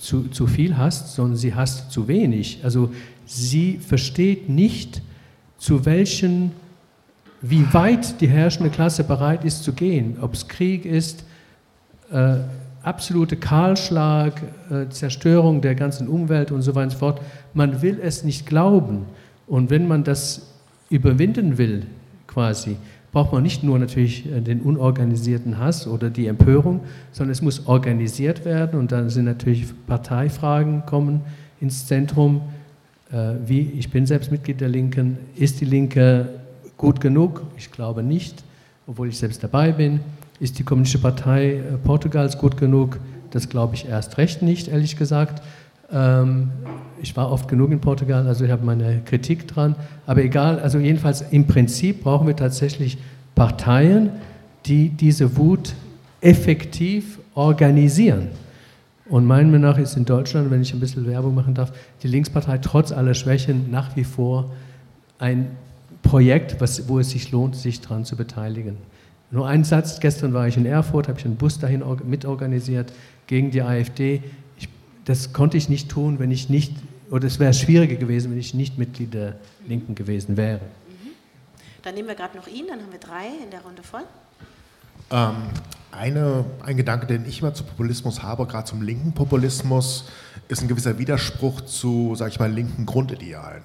zu, 0.00 0.28
zu 0.28 0.46
viel 0.46 0.76
hasst, 0.76 1.14
sondern 1.14 1.36
sie 1.36 1.54
hasst 1.54 1.90
zu 1.90 2.08
wenig. 2.08 2.60
Also 2.62 2.92
sie 3.26 3.78
versteht 3.78 4.48
nicht, 4.48 5.02
zu 5.58 5.84
welchen, 5.84 6.52
wie 7.40 7.72
weit 7.72 8.20
die 8.20 8.28
herrschende 8.28 8.70
Klasse 8.70 9.04
bereit 9.04 9.44
ist 9.44 9.62
zu 9.62 9.72
gehen, 9.72 10.16
ob 10.20 10.34
es 10.34 10.48
Krieg 10.48 10.84
ist, 10.84 11.24
äh, 12.10 12.36
absolute 12.86 13.36
Kahlschlag, 13.36 14.40
äh, 14.70 14.88
Zerstörung 14.90 15.60
der 15.60 15.74
ganzen 15.74 16.06
Umwelt 16.06 16.52
und 16.52 16.62
so 16.62 16.74
weiter 16.74 16.84
und 16.84 16.90
so 16.90 16.98
fort. 16.98 17.20
Man 17.52 17.82
will 17.82 17.98
es 18.00 18.22
nicht 18.22 18.46
glauben. 18.46 19.06
Und 19.48 19.70
wenn 19.70 19.88
man 19.88 20.04
das 20.04 20.52
überwinden 20.88 21.58
will, 21.58 21.86
quasi, 22.28 22.76
braucht 23.10 23.32
man 23.32 23.42
nicht 23.42 23.64
nur 23.64 23.78
natürlich 23.78 24.26
äh, 24.26 24.40
den 24.40 24.60
unorganisierten 24.60 25.58
Hass 25.58 25.88
oder 25.88 26.10
die 26.10 26.26
Empörung, 26.26 26.80
sondern 27.10 27.32
es 27.32 27.42
muss 27.42 27.66
organisiert 27.66 28.44
werden 28.44 28.78
und 28.78 28.92
dann 28.92 29.10
sind 29.10 29.24
natürlich 29.24 29.66
Parteifragen 29.86 30.86
kommen 30.86 31.22
ins 31.60 31.86
Zentrum. 31.86 32.42
Äh, 33.10 33.34
wie, 33.46 33.62
ich 33.62 33.90
bin 33.90 34.06
selbst 34.06 34.30
Mitglied 34.30 34.60
der 34.60 34.68
Linken, 34.68 35.18
ist 35.34 35.60
die 35.60 35.64
Linke 35.64 36.28
gut 36.76 37.00
genug? 37.00 37.42
Ich 37.56 37.72
glaube 37.72 38.04
nicht, 38.04 38.44
obwohl 38.86 39.08
ich 39.08 39.18
selbst 39.18 39.42
dabei 39.42 39.72
bin. 39.72 40.00
Ist 40.38 40.58
die 40.58 40.64
Kommunistische 40.64 41.02
Partei 41.02 41.54
äh, 41.54 41.60
Portugals 41.82 42.38
gut 42.38 42.56
genug? 42.56 42.98
Das 43.30 43.48
glaube 43.48 43.74
ich 43.74 43.88
erst 43.88 44.18
recht 44.18 44.42
nicht, 44.42 44.68
ehrlich 44.68 44.96
gesagt. 44.96 45.42
Ähm, 45.92 46.50
ich 47.00 47.16
war 47.16 47.30
oft 47.30 47.48
genug 47.48 47.70
in 47.70 47.80
Portugal, 47.80 48.26
also 48.26 48.44
ich 48.44 48.50
habe 48.50 48.64
meine 48.64 49.00
Kritik 49.04 49.48
dran. 49.48 49.76
Aber 50.06 50.22
egal, 50.22 50.58
also 50.60 50.78
jedenfalls 50.78 51.22
im 51.22 51.46
Prinzip 51.46 52.02
brauchen 52.02 52.26
wir 52.26 52.36
tatsächlich 52.36 52.98
Parteien, 53.34 54.10
die 54.66 54.88
diese 54.88 55.36
Wut 55.36 55.74
effektiv 56.20 57.18
organisieren. 57.34 58.28
Und 59.08 59.24
meiner 59.24 59.48
Meinung 59.48 59.70
nach 59.70 59.78
ist 59.78 59.96
in 59.96 60.04
Deutschland, 60.04 60.50
wenn 60.50 60.62
ich 60.62 60.72
ein 60.72 60.80
bisschen 60.80 61.06
Werbung 61.06 61.34
machen 61.34 61.54
darf, 61.54 61.72
die 62.02 62.08
Linkspartei 62.08 62.58
trotz 62.58 62.90
aller 62.90 63.14
Schwächen 63.14 63.70
nach 63.70 63.94
wie 63.94 64.04
vor 64.04 64.50
ein 65.18 65.48
Projekt, 66.02 66.60
was, 66.60 66.88
wo 66.88 66.98
es 66.98 67.10
sich 67.10 67.30
lohnt, 67.30 67.54
sich 67.54 67.80
daran 67.80 68.04
zu 68.04 68.16
beteiligen. 68.16 68.76
Nur 69.30 69.48
ein 69.48 69.64
Satz, 69.64 69.98
gestern 70.00 70.32
war 70.34 70.46
ich 70.46 70.56
in 70.56 70.66
Erfurt, 70.66 71.08
habe 71.08 71.18
ich 71.18 71.24
einen 71.24 71.36
Bus 71.36 71.58
dahin 71.58 71.82
mitorganisiert 72.04 72.92
gegen 73.26 73.50
die 73.50 73.62
AfD. 73.62 74.22
Ich, 74.58 74.68
das 75.04 75.32
konnte 75.32 75.56
ich 75.56 75.68
nicht 75.68 75.90
tun, 75.90 76.18
wenn 76.18 76.30
ich 76.30 76.48
nicht, 76.48 76.72
oder 77.10 77.26
es 77.26 77.38
wäre 77.40 77.52
schwieriger 77.52 77.96
gewesen, 77.96 78.30
wenn 78.30 78.38
ich 78.38 78.54
nicht 78.54 78.78
Mitglied 78.78 79.14
der 79.14 79.36
Linken 79.66 79.94
gewesen 79.94 80.36
wäre. 80.36 80.60
Mhm. 80.60 81.10
Dann 81.82 81.94
nehmen 81.94 82.08
wir 82.08 82.14
gerade 82.14 82.36
noch 82.36 82.46
ihn, 82.46 82.66
dann 82.68 82.80
haben 82.80 82.92
wir 82.92 83.00
drei 83.00 83.26
in 83.42 83.50
der 83.50 83.62
Runde 83.62 83.82
voll. 83.82 84.04
Ähm, 85.10 85.34
eine, 85.90 86.44
ein 86.64 86.76
Gedanke, 86.76 87.06
den 87.06 87.26
ich 87.26 87.40
immer 87.40 87.54
zu 87.54 87.64
Populismus 87.64 88.22
habe, 88.22 88.46
gerade 88.46 88.64
zum 88.64 88.82
linken 88.82 89.12
Populismus, 89.12 90.04
ist 90.48 90.62
ein 90.62 90.68
gewisser 90.68 90.98
Widerspruch 90.98 91.62
zu, 91.62 92.14
sage 92.14 92.30
ich 92.30 92.38
mal, 92.38 92.52
linken 92.52 92.86
Grundidealen. 92.86 93.62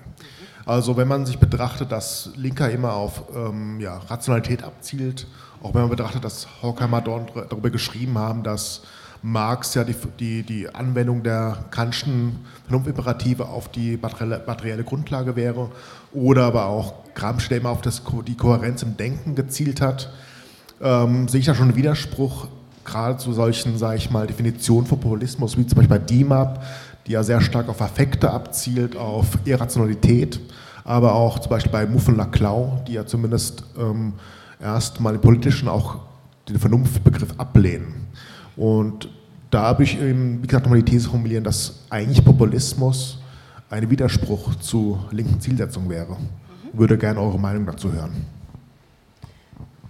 Also 0.65 0.95
wenn 0.97 1.07
man 1.07 1.25
sich 1.25 1.39
betrachtet, 1.39 1.91
dass 1.91 2.31
Linker 2.35 2.69
immer 2.69 2.93
auf 2.93 3.23
ähm, 3.35 3.79
ja, 3.79 3.97
Rationalität 3.97 4.63
abzielt, 4.63 5.27
auch 5.63 5.73
wenn 5.73 5.81
man 5.81 5.89
betrachtet, 5.89 6.23
dass 6.23 6.47
Horkheimer 6.61 7.01
darüber 7.01 7.69
geschrieben 7.69 8.17
haben, 8.17 8.43
dass 8.43 8.81
Marx 9.23 9.75
ja 9.75 9.83
die, 9.83 9.95
die, 10.19 10.43
die 10.43 10.73
Anwendung 10.73 11.21
der 11.21 11.65
Kantschen 11.69 12.39
Vernunftimperative 12.65 13.47
auf 13.47 13.69
die 13.69 13.97
materielle, 13.97 14.83
Grundlage 14.83 15.35
wäre 15.35 15.69
oder 16.11 16.45
aber 16.45 16.65
auch 16.65 16.93
Gramsci, 17.13 17.49
der 17.49 17.59
immer 17.59 17.69
auf 17.69 17.81
das, 17.81 18.01
die 18.27 18.35
Kohärenz 18.35 18.81
im 18.81 18.97
Denken 18.97 19.35
gezielt 19.35 19.79
hat, 19.81 20.11
ähm, 20.81 21.27
sehe 21.27 21.41
ich 21.41 21.45
da 21.45 21.53
schon 21.53 21.69
einen 21.69 21.75
Widerspruch, 21.75 22.47
gerade 22.83 23.17
zu 23.17 23.31
solchen, 23.33 23.77
sage 23.77 23.97
ich 23.97 24.09
mal, 24.09 24.25
Definitionen 24.25 24.87
von 24.87 24.99
Populismus, 24.99 25.55
wie 25.55 25.67
zum 25.67 25.77
Beispiel 25.77 25.99
bei 25.99 26.03
DIMAP, 26.03 26.63
die 27.05 27.11
ja 27.11 27.23
sehr 27.23 27.41
stark 27.41 27.69
auf 27.69 27.81
Affekte 27.81 28.31
abzielt, 28.31 28.97
auf 28.97 29.27
Irrationalität, 29.45 30.39
aber 30.83 31.13
auch 31.13 31.37
zum 31.37 31.51
Beispiel 31.51 31.71
bei 31.71 31.85
Muffen 31.85 32.15
Laclau, 32.15 32.81
die 32.87 32.93
ja 32.93 33.05
zumindest 33.05 33.63
ähm, 33.77 34.13
erstmal 34.61 35.15
im 35.15 35.21
Politischen 35.21 35.67
auch 35.67 35.99
den 36.47 36.59
Vernunftbegriff 36.59 37.33
ablehnen. 37.37 38.07
Und 38.55 39.09
da 39.49 39.63
habe 39.63 39.83
ich 39.83 39.99
eben, 39.99 40.41
wie 40.41 40.47
gesagt, 40.47 40.65
nochmal 40.65 40.81
die 40.81 40.91
These 40.91 41.09
formulieren, 41.09 41.43
dass 41.43 41.81
eigentlich 41.89 42.23
Populismus 42.23 43.19
ein 43.69 43.89
Widerspruch 43.89 44.55
zu 44.55 44.99
linken 45.11 45.39
Zielsetzungen 45.39 45.89
wäre. 45.89 46.17
Würde 46.73 46.97
gerne 46.97 47.19
eure 47.19 47.39
Meinung 47.39 47.65
dazu 47.65 47.91
hören. 47.91 48.25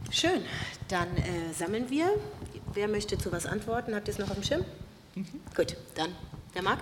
Schön. 0.09 0.41
Dann 0.87 1.07
äh, 1.17 1.53
sammeln 1.53 1.89
wir. 1.89 2.09
Wer 2.73 2.87
möchte 2.87 3.17
zu 3.17 3.31
was 3.31 3.45
antworten? 3.45 3.95
Habt 3.95 4.07
ihr 4.07 4.13
es 4.13 4.19
noch 4.19 4.29
auf 4.29 4.35
dem 4.35 4.43
Schirm? 4.43 4.61
Mhm. 5.15 5.25
Gut, 5.55 5.77
dann 5.95 6.09
der 6.53 6.63
Marc. 6.63 6.79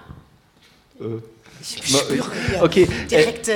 Äh, 1.00 1.22
ich 1.62 2.00
spüre 2.00 2.26
hier 2.50 2.64
okay, 2.64 2.84
äh, 2.84 3.08
direkte. 3.08 3.54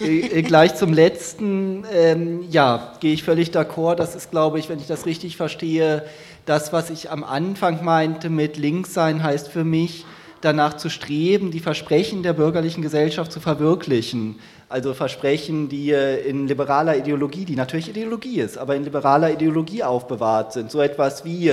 Äh, 0.00 0.38
äh, 0.38 0.42
gleich 0.42 0.74
zum 0.76 0.92
letzten. 0.92 1.84
Ähm, 1.92 2.44
ja, 2.50 2.94
gehe 3.00 3.12
ich 3.12 3.22
völlig 3.22 3.50
d'accord. 3.50 3.96
Das 3.96 4.14
ist, 4.14 4.30
glaube 4.30 4.58
ich, 4.58 4.68
wenn 4.68 4.78
ich 4.78 4.86
das 4.86 5.06
richtig 5.06 5.36
verstehe, 5.36 6.04
das, 6.46 6.72
was 6.72 6.90
ich 6.90 7.10
am 7.10 7.24
Anfang 7.24 7.84
meinte 7.84 8.30
mit 8.30 8.56
links 8.56 8.94
sein, 8.94 9.22
heißt 9.22 9.48
für 9.48 9.64
mich, 9.64 10.04
danach 10.40 10.76
zu 10.76 10.88
streben, 10.88 11.50
die 11.50 11.60
Versprechen 11.60 12.22
der 12.22 12.32
bürgerlichen 12.32 12.82
Gesellschaft 12.82 13.30
zu 13.32 13.40
verwirklichen. 13.40 14.38
Also 14.68 14.94
Versprechen, 14.94 15.68
die 15.68 15.90
in 15.90 16.46
liberaler 16.46 16.96
Ideologie, 16.96 17.44
die 17.44 17.56
natürlich 17.56 17.90
Ideologie 17.90 18.40
ist, 18.40 18.56
aber 18.56 18.76
in 18.76 18.84
liberaler 18.84 19.32
Ideologie 19.32 19.82
aufbewahrt 19.82 20.52
sind. 20.52 20.70
So 20.70 20.80
etwas 20.80 21.24
wie 21.24 21.52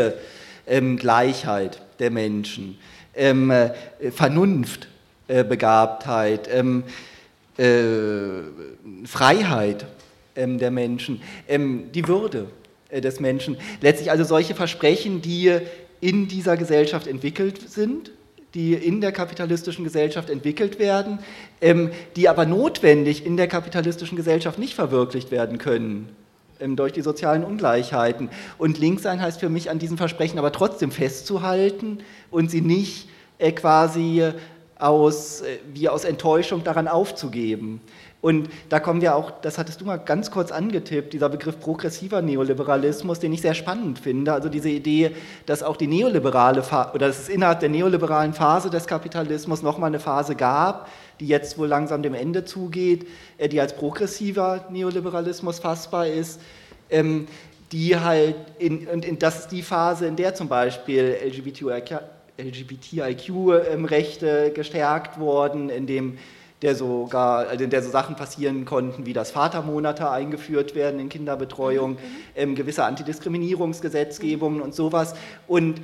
ähm, 0.67 0.97
Gleichheit 0.97 1.81
der 1.99 2.11
Menschen, 2.11 2.77
ähm, 3.15 3.49
äh, 3.49 3.71
Vernunft, 4.11 4.83
äh, 4.83 4.96
Begabtheit, 5.27 6.49
ähm, 6.51 6.83
äh, 7.57 8.43
Freiheit 9.05 9.85
ähm, 10.35 10.59
der 10.59 10.71
Menschen, 10.71 11.21
ähm, 11.47 11.91
die 11.93 12.07
Würde 12.07 12.47
äh, 12.89 13.01
des 13.01 13.19
Menschen. 13.19 13.57
Letztlich 13.81 14.11
also 14.11 14.23
solche 14.23 14.55
Versprechen, 14.55 15.21
die 15.21 15.57
in 15.99 16.27
dieser 16.27 16.57
Gesellschaft 16.57 17.07
entwickelt 17.07 17.69
sind 17.69 18.11
die 18.53 18.73
in 18.73 19.01
der 19.01 19.11
kapitalistischen 19.11 19.83
Gesellschaft 19.83 20.29
entwickelt 20.29 20.79
werden, 20.79 21.19
ähm, 21.61 21.91
die 22.15 22.29
aber 22.29 22.45
notwendig 22.45 23.25
in 23.25 23.37
der 23.37 23.47
kapitalistischen 23.47 24.15
Gesellschaft 24.15 24.57
nicht 24.57 24.73
verwirklicht 24.73 25.29
werden 25.31 25.59
können 25.59 26.09
ähm, 26.59 26.75
durch 26.75 26.93
die 26.93 27.01
sozialen 27.01 27.43
Ungleichheiten. 27.43 28.29
Und 28.57 28.79
links 28.79 29.03
sein 29.03 29.21
heißt 29.21 29.39
für 29.39 29.49
mich, 29.49 29.69
an 29.69 29.79
diesen 29.79 29.97
Versprechen 29.97 30.39
aber 30.39 30.51
trotzdem 30.51 30.91
festzuhalten 30.91 31.99
und 32.31 32.49
sie 32.49 32.61
nicht 32.61 33.09
äh, 33.37 33.51
quasi 33.51 34.31
aus, 34.79 35.41
äh, 35.41 35.59
wie 35.73 35.89
aus 35.89 36.03
Enttäuschung 36.03 36.63
daran 36.63 36.87
aufzugeben. 36.87 37.81
Und 38.19 38.49
da 38.69 38.79
kommen 38.79 39.01
wir 39.01 39.15
auch, 39.15 39.31
das 39.41 39.57
hattest 39.57 39.79
du 39.79 39.85
mal 39.85 39.97
ganz 39.97 40.31
kurz 40.31 40.51
angetippt, 40.51 41.13
dieser 41.13 41.29
Begriff 41.29 41.59
progressiver 41.59 42.21
Neoliberalismus, 42.21 43.19
den 43.19 43.31
ich 43.31 43.41
sehr 43.41 43.53
spannend 43.53 43.99
finde. 43.99 44.33
Also 44.33 44.49
diese 44.49 44.69
Idee, 44.69 45.11
dass 45.45 45.61
auch 45.61 45.77
die 45.77 45.87
neoliberale 45.87 46.63
oder 46.93 47.07
dass 47.07 47.19
es 47.19 47.29
innerhalb 47.29 47.59
der 47.59 47.69
neoliberalen 47.69 48.33
Phase 48.33 48.71
des 48.71 48.87
Kapitalismus 48.87 49.61
nochmal 49.61 49.89
eine 49.89 49.99
Phase 49.99 50.35
gab, 50.35 50.89
die 51.19 51.27
jetzt 51.27 51.59
wohl 51.59 51.67
langsam 51.67 52.01
dem 52.01 52.15
Ende 52.15 52.43
zugeht, 52.43 53.07
äh, 53.37 53.47
die 53.49 53.61
als 53.61 53.75
progressiver 53.75 54.65
Neoliberalismus 54.71 55.59
fassbar 55.59 56.07
ist. 56.07 56.41
Ähm, 56.89 57.27
die 57.71 57.97
halt, 57.97 58.35
in, 58.59 58.87
und 58.87 59.03
in, 59.03 59.19
das 59.19 59.39
ist 59.39 59.47
die 59.49 59.61
Phase, 59.61 60.07
in 60.07 60.15
der 60.15 60.33
zum 60.33 60.47
Beispiel 60.47 61.17
LGBTIQ-Rechte 62.37 64.27
ähm, 64.27 64.53
gestärkt 64.53 65.19
wurden, 65.19 65.69
in 65.69 65.87
dem 65.87 66.17
der 66.61 66.75
sogar, 66.75 67.47
also 67.47 67.63
in 67.63 67.69
der 67.69 67.83
so 67.83 67.91
Sachen 67.91 68.15
passieren 68.15 68.65
konnten, 68.65 69.05
wie 69.05 69.13
dass 69.13 69.31
Vatermonate 69.31 70.09
eingeführt 70.09 70.73
werden 70.73 70.99
in 70.99 71.09
Kinderbetreuung, 71.09 71.91
mhm. 71.91 71.97
ähm, 72.35 72.55
gewisse 72.55 72.83
Antidiskriminierungsgesetzgebungen 72.83 74.61
und 74.61 74.73
sowas. 74.73 75.13
Und 75.47 75.81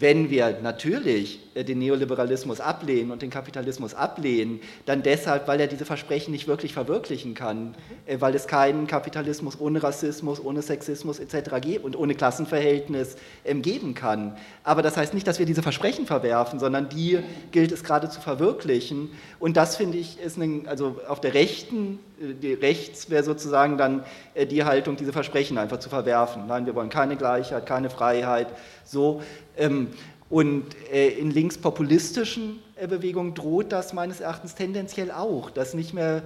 wenn 0.00 0.30
wir 0.30 0.58
natürlich 0.62 1.40
äh, 1.54 1.64
den 1.64 1.78
Neoliberalismus 1.78 2.60
ablehnen 2.60 3.10
und 3.10 3.22
den 3.22 3.30
Kapitalismus 3.30 3.94
ablehnen, 3.94 4.60
dann 4.86 5.02
deshalb, 5.02 5.48
weil 5.48 5.60
er 5.60 5.66
diese 5.66 5.84
Versprechen 5.84 6.30
nicht 6.30 6.46
wirklich 6.46 6.72
verwirklichen 6.72 7.34
kann, 7.34 7.74
äh, 8.06 8.20
weil 8.20 8.34
es 8.34 8.46
keinen 8.46 8.86
Kapitalismus 8.86 9.58
ohne 9.60 9.82
Rassismus, 9.82 10.44
ohne 10.44 10.62
Sexismus 10.62 11.18
etc. 11.18 11.80
und 11.82 11.96
ohne 11.96 12.14
Klassenverhältnis 12.14 13.16
ähm, 13.44 13.62
geben 13.62 13.94
kann. 13.94 14.36
Aber 14.62 14.82
das 14.82 14.96
heißt 14.96 15.14
nicht, 15.14 15.26
dass 15.26 15.38
wir 15.38 15.46
diese 15.46 15.62
Versprechen 15.62 16.06
verwerfen, 16.06 16.60
sondern 16.60 16.88
die 16.88 17.18
gilt 17.50 17.72
es 17.72 17.82
gerade 17.82 18.08
zu 18.08 18.20
verwirklichen. 18.20 19.10
Und 19.40 19.56
das 19.56 19.76
finde 19.76 19.98
ich 19.98 20.20
ist 20.20 20.38
ein, 20.38 20.68
also 20.68 21.00
auf 21.08 21.20
der 21.20 21.34
rechten, 21.34 21.98
äh, 22.20 22.34
die 22.34 22.52
rechts 22.52 23.10
wäre 23.10 23.24
sozusagen 23.24 23.78
dann 23.78 24.04
die 24.50 24.62
Haltung, 24.62 24.96
diese 24.96 25.12
Versprechen 25.12 25.58
einfach 25.58 25.80
zu 25.80 25.88
verwerfen. 25.88 26.46
Nein, 26.46 26.66
wir 26.66 26.74
wollen 26.76 26.90
keine 26.90 27.16
Gleichheit, 27.16 27.66
keine 27.66 27.90
Freiheit, 27.90 28.48
so. 28.84 29.20
Ähm, 29.58 29.88
und 30.30 30.64
äh, 30.92 31.08
in 31.08 31.30
linkspopulistischen 31.30 32.58
äh, 32.76 32.86
Bewegungen 32.86 33.34
droht 33.34 33.72
das 33.72 33.92
meines 33.92 34.20
Erachtens 34.20 34.54
tendenziell 34.54 35.10
auch, 35.10 35.50
dass 35.50 35.72
nicht 35.72 35.94
mehr, 35.94 36.22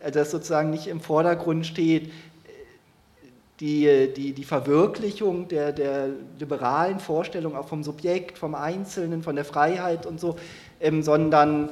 äh, 0.00 0.10
dass 0.10 0.30
sozusagen 0.30 0.70
nicht 0.70 0.86
im 0.86 1.00
Vordergrund 1.00 1.66
steht, 1.66 2.12
die, 3.60 4.12
die, 4.14 4.34
die 4.34 4.44
Verwirklichung 4.44 5.48
der, 5.48 5.72
der 5.72 6.10
liberalen 6.38 7.00
Vorstellung 7.00 7.56
auch 7.56 7.66
vom 7.66 7.82
Subjekt, 7.82 8.38
vom 8.38 8.54
Einzelnen, 8.54 9.22
von 9.22 9.34
der 9.34 9.44
Freiheit 9.44 10.06
und 10.06 10.20
so, 10.20 10.36
ähm, 10.80 11.02
sondern 11.02 11.70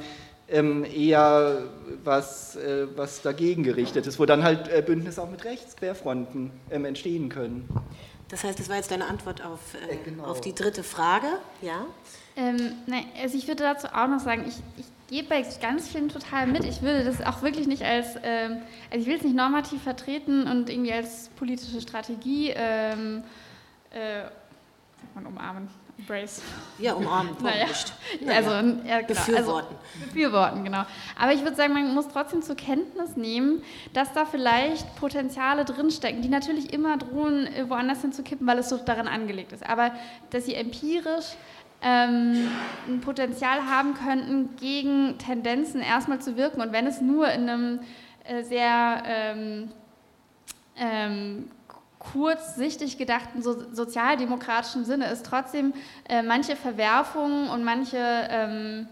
ähm, 0.49 0.83
eher 0.83 1.63
was, 2.03 2.57
was 2.95 3.21
dagegen 3.21 3.63
gerichtet 3.63 4.05
ist, 4.07 4.19
wo 4.19 4.25
dann 4.25 4.43
halt 4.43 4.85
Bündnisse 4.85 5.21
auch 5.21 5.29
mit 5.29 5.45
Rechtsquerfronten 5.45 6.51
ähm, 6.71 6.85
entstehen 6.85 7.29
können. 7.29 7.69
Das 8.29 8.43
heißt, 8.43 8.59
das 8.59 8.69
war 8.69 8.75
jetzt 8.75 8.91
deine 8.91 9.05
Antwort 9.05 9.41
auf, 9.43 9.59
äh, 9.73 9.93
äh, 9.93 9.97
genau. 10.03 10.25
auf 10.25 10.41
die 10.41 10.53
dritte 10.53 10.83
Frage, 10.83 11.27
ja? 11.61 11.85
Ähm, 12.35 12.73
nein, 12.85 13.05
also 13.21 13.37
ich 13.37 13.47
würde 13.47 13.63
dazu 13.63 13.87
auch 13.87 14.07
noch 14.07 14.19
sagen, 14.19 14.45
ich, 14.47 14.55
ich 14.77 14.85
gebe 15.07 15.29
bei 15.29 15.45
ganz 15.61 15.87
vielen 15.87 16.09
total 16.09 16.47
mit. 16.47 16.65
Ich 16.65 16.81
würde 16.81 17.03
das 17.03 17.21
auch 17.21 17.41
wirklich 17.41 17.67
nicht 17.67 17.83
als, 17.83 18.15
ähm, 18.23 18.57
also 18.91 19.01
ich 19.01 19.07
will 19.07 19.15
es 19.15 19.23
nicht 19.23 19.35
normativ 19.35 19.81
vertreten 19.81 20.45
und 20.47 20.69
irgendwie 20.69 20.93
als 20.93 21.29
politische 21.29 21.81
Strategie 21.81 22.51
ähm, 22.55 23.23
äh, 23.91 24.21
sagt 24.21 25.15
man 25.15 25.25
umarmen. 25.25 25.69
Embrace. 25.97 26.41
Ja, 26.77 26.93
umarmen, 26.93 27.35
naja. 27.41 27.65
naja. 28.21 28.37
Also, 28.37 28.51
ja, 28.87 29.01
genau. 29.01 29.07
Befürworten. 29.07 29.75
Also, 29.75 30.05
befürworten, 30.05 30.63
genau. 30.63 30.83
Aber 31.19 31.33
ich 31.33 31.41
würde 31.41 31.55
sagen, 31.55 31.73
man 31.73 31.93
muss 31.93 32.07
trotzdem 32.07 32.41
zur 32.41 32.55
Kenntnis 32.55 33.15
nehmen, 33.15 33.63
dass 33.93 34.13
da 34.13 34.25
vielleicht 34.25 34.95
Potenziale 34.95 35.65
drinstecken, 35.65 36.21
die 36.21 36.29
natürlich 36.29 36.73
immer 36.73 36.97
drohen, 36.97 37.49
woanders 37.67 38.01
hinzukippen, 38.01 38.45
weil 38.45 38.59
es 38.59 38.69
so 38.69 38.77
daran 38.77 39.07
angelegt 39.07 39.51
ist. 39.53 39.67
Aber 39.67 39.91
dass 40.29 40.45
sie 40.45 40.55
empirisch 40.55 41.35
ähm, 41.81 42.49
ein 42.87 43.01
Potenzial 43.01 43.65
haben 43.65 43.93
könnten, 43.93 44.55
gegen 44.57 45.17
Tendenzen 45.17 45.81
erstmal 45.81 46.19
zu 46.19 46.37
wirken. 46.37 46.61
Und 46.61 46.73
wenn 46.73 46.87
es 46.87 47.01
nur 47.01 47.29
in 47.29 47.49
einem 47.49 47.79
äh, 48.23 48.43
sehr 48.43 49.03
ähm, 49.05 49.71
ähm, 50.75 51.49
kurzsichtig 52.11 52.97
gedachten 52.97 53.41
so, 53.41 53.55
sozialdemokratischen 53.71 54.85
Sinne 54.85 55.11
ist 55.11 55.25
trotzdem 55.25 55.73
äh, 56.09 56.21
manche 56.21 56.55
Verwerfungen 56.55 57.49
und 57.49 57.63
manche, 57.63 57.97
ähm, 57.97 58.87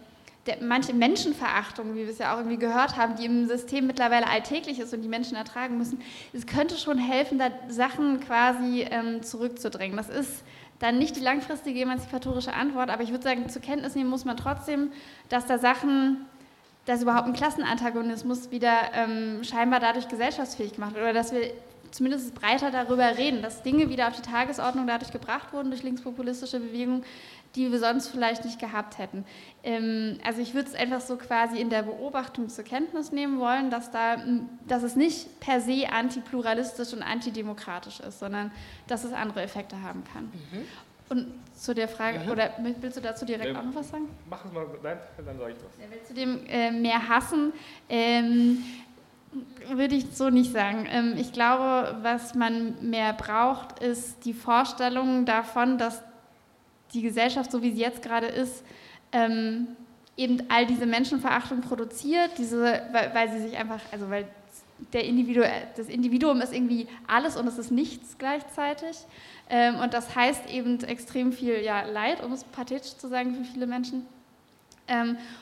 der, 0.48 0.58
manche 0.62 0.94
Menschenverachtung, 0.94 1.96
wie 1.96 2.00
wir 2.00 2.10
es 2.10 2.18
ja 2.18 2.34
auch 2.34 2.38
irgendwie 2.38 2.58
gehört 2.58 2.98
haben, 2.98 3.16
die 3.16 3.26
im 3.26 3.48
System 3.48 3.88
mittlerweile 3.88 4.28
alltäglich 4.28 4.80
ist 4.80 4.94
und 4.94 5.02
die 5.02 5.08
Menschen 5.08 5.36
ertragen 5.36 5.78
müssen, 5.78 6.02
es 6.34 6.46
könnte 6.46 6.78
schon 6.78 6.98
helfen, 6.98 7.40
da 7.40 7.50
Sachen 7.70 8.20
quasi 8.20 8.86
ähm, 8.90 9.24
zurückzudrängen. 9.24 9.98
Das 9.98 10.10
ist 10.10 10.44
dann 10.80 10.98
nicht 10.98 11.16
die 11.16 11.22
langfristige 11.22 11.82
emanzipatorische 11.82 12.54
Antwort, 12.54 12.90
aber 12.90 13.04
ich 13.04 13.12
würde 13.12 13.24
sagen, 13.24 13.48
zur 13.50 13.62
Kenntnis 13.62 13.96
nehmen 13.96 14.10
muss 14.10 14.26
man 14.26 14.38
trotzdem, 14.38 14.92
dass 15.30 15.46
da 15.46 15.58
Sachen 15.58 16.26
dass 16.86 17.02
überhaupt 17.02 17.28
ein 17.28 17.34
Klassenantagonismus 17.34 18.52
wieder 18.52 18.74
ähm, 18.94 19.44
scheinbar 19.44 19.80
dadurch 19.80 20.08
gesellschaftsfähig 20.08 20.74
gemacht 20.74 20.94
wird 20.94 21.04
oder 21.04 21.14
dass 21.14 21.34
wir 21.34 21.52
zumindest 21.92 22.36
breiter 22.36 22.72
darüber 22.72 23.18
reden, 23.18 23.42
dass 23.42 23.64
Dinge 23.64 23.90
wieder 23.90 24.08
auf 24.08 24.16
die 24.16 24.22
Tagesordnung 24.22 24.88
dadurch 24.88 25.12
gebracht 25.12 25.54
wurden 25.54 25.70
durch 25.70 25.84
linkspopulistische 25.84 26.60
Bewegungen, 26.60 27.04
die 27.56 27.72
wir 27.72 27.80
sonst 27.80 28.10
vielleicht 28.10 28.44
nicht 28.44 28.60
gehabt 28.60 28.98
hätten. 28.98 29.26
Ähm, 29.64 30.20
also 30.26 30.42
ich 30.42 30.54
würde 30.54 30.70
es 30.70 30.76
einfach 30.76 31.02
so 31.02 31.16
quasi 31.18 31.60
in 31.60 31.70
der 31.70 31.84
Beobachtung 31.84 32.50
zur 32.50 32.64
Kenntnis 32.64 33.12
nehmen 33.12 33.40
wollen, 33.40 33.70
dass, 33.70 33.92
da, 33.92 34.18
dass 34.68 34.84
es 34.84 34.96
nicht 34.96 35.40
per 35.40 35.62
se 35.62 35.88
antipluralistisch 35.92 36.94
und 36.94 37.02
antidemokratisch 37.02 38.02
ist, 38.02 38.20
sondern 38.20 38.52
dass 38.88 39.04
es 39.04 39.14
andere 39.14 39.42
Effekte 39.42 39.82
haben 39.82 40.04
kann. 40.12 40.26
Mhm. 40.26 40.66
Und 41.08 41.28
zu 41.56 41.76
der 41.76 41.88
Frage, 41.88 42.20
mhm. 42.20 42.32
oder 42.32 42.50
willst 42.82 42.98
du 42.98 43.02
dazu 43.02 43.26
direkt 43.26 43.50
ähm, 43.50 43.56
auch 43.56 43.64
noch 43.64 43.76
was 43.76 43.90
sagen? 43.90 44.10
Mach 44.30 44.44
es 44.44 44.52
mal, 44.52 44.66
nein, 44.82 44.98
dann 45.24 45.38
sage 45.38 45.52
ich 45.52 45.58
was. 45.58 45.80
Ja, 45.80 45.86
willst 45.90 46.10
du 46.10 46.14
dem 46.16 46.46
äh, 46.48 46.72
mehr 46.72 47.08
hassen? 47.08 47.54
Ähm, 47.88 48.64
würde 49.70 49.96
ich 49.96 50.06
so 50.12 50.30
nicht 50.30 50.52
sagen. 50.52 50.88
Ähm, 50.90 51.16
ich 51.18 51.32
glaube, 51.32 51.98
was 52.02 52.36
man 52.36 52.76
mehr 52.82 53.14
braucht, 53.14 53.80
ist 53.80 54.26
die 54.26 54.34
Vorstellung 54.34 55.26
davon, 55.26 55.78
dass 55.78 56.02
die 56.94 57.02
Gesellschaft, 57.02 57.52
so 57.52 57.62
wie 57.62 57.72
sie 57.72 57.82
jetzt 57.82 58.02
gerade 58.02 58.28
ist, 58.28 58.64
ähm, 59.12 59.68
eben 60.18 60.44
all 60.50 60.66
diese 60.66 60.86
Menschenverachtung 60.86 61.62
produziert, 61.62 62.32
diese, 62.38 62.82
weil, 62.92 63.32
sie 63.32 63.40
sich 63.40 63.58
einfach, 63.58 63.82
also 63.92 64.10
weil 64.10 64.28
der 64.94 65.04
Individu, 65.04 65.42
das 65.76 65.88
Individuum 65.88 66.42
ist 66.42 66.54
irgendwie 66.54 66.88
alles 67.08 67.36
und 67.36 67.48
es 67.48 67.58
ist 67.58 67.72
nichts 67.72 68.18
gleichzeitig. 68.18 68.98
Ähm, 69.50 69.76
und 69.80 69.94
das 69.94 70.16
heißt 70.16 70.50
eben 70.50 70.82
extrem 70.84 71.34
viel 71.34 71.62
ja, 71.62 71.84
Leid, 71.84 72.24
um 72.24 72.32
es 72.32 72.44
pathetisch 72.44 72.96
zu 72.98 73.08
sagen, 73.08 73.36
für 73.36 73.44
viele 73.44 73.68
Menschen. 73.68 74.06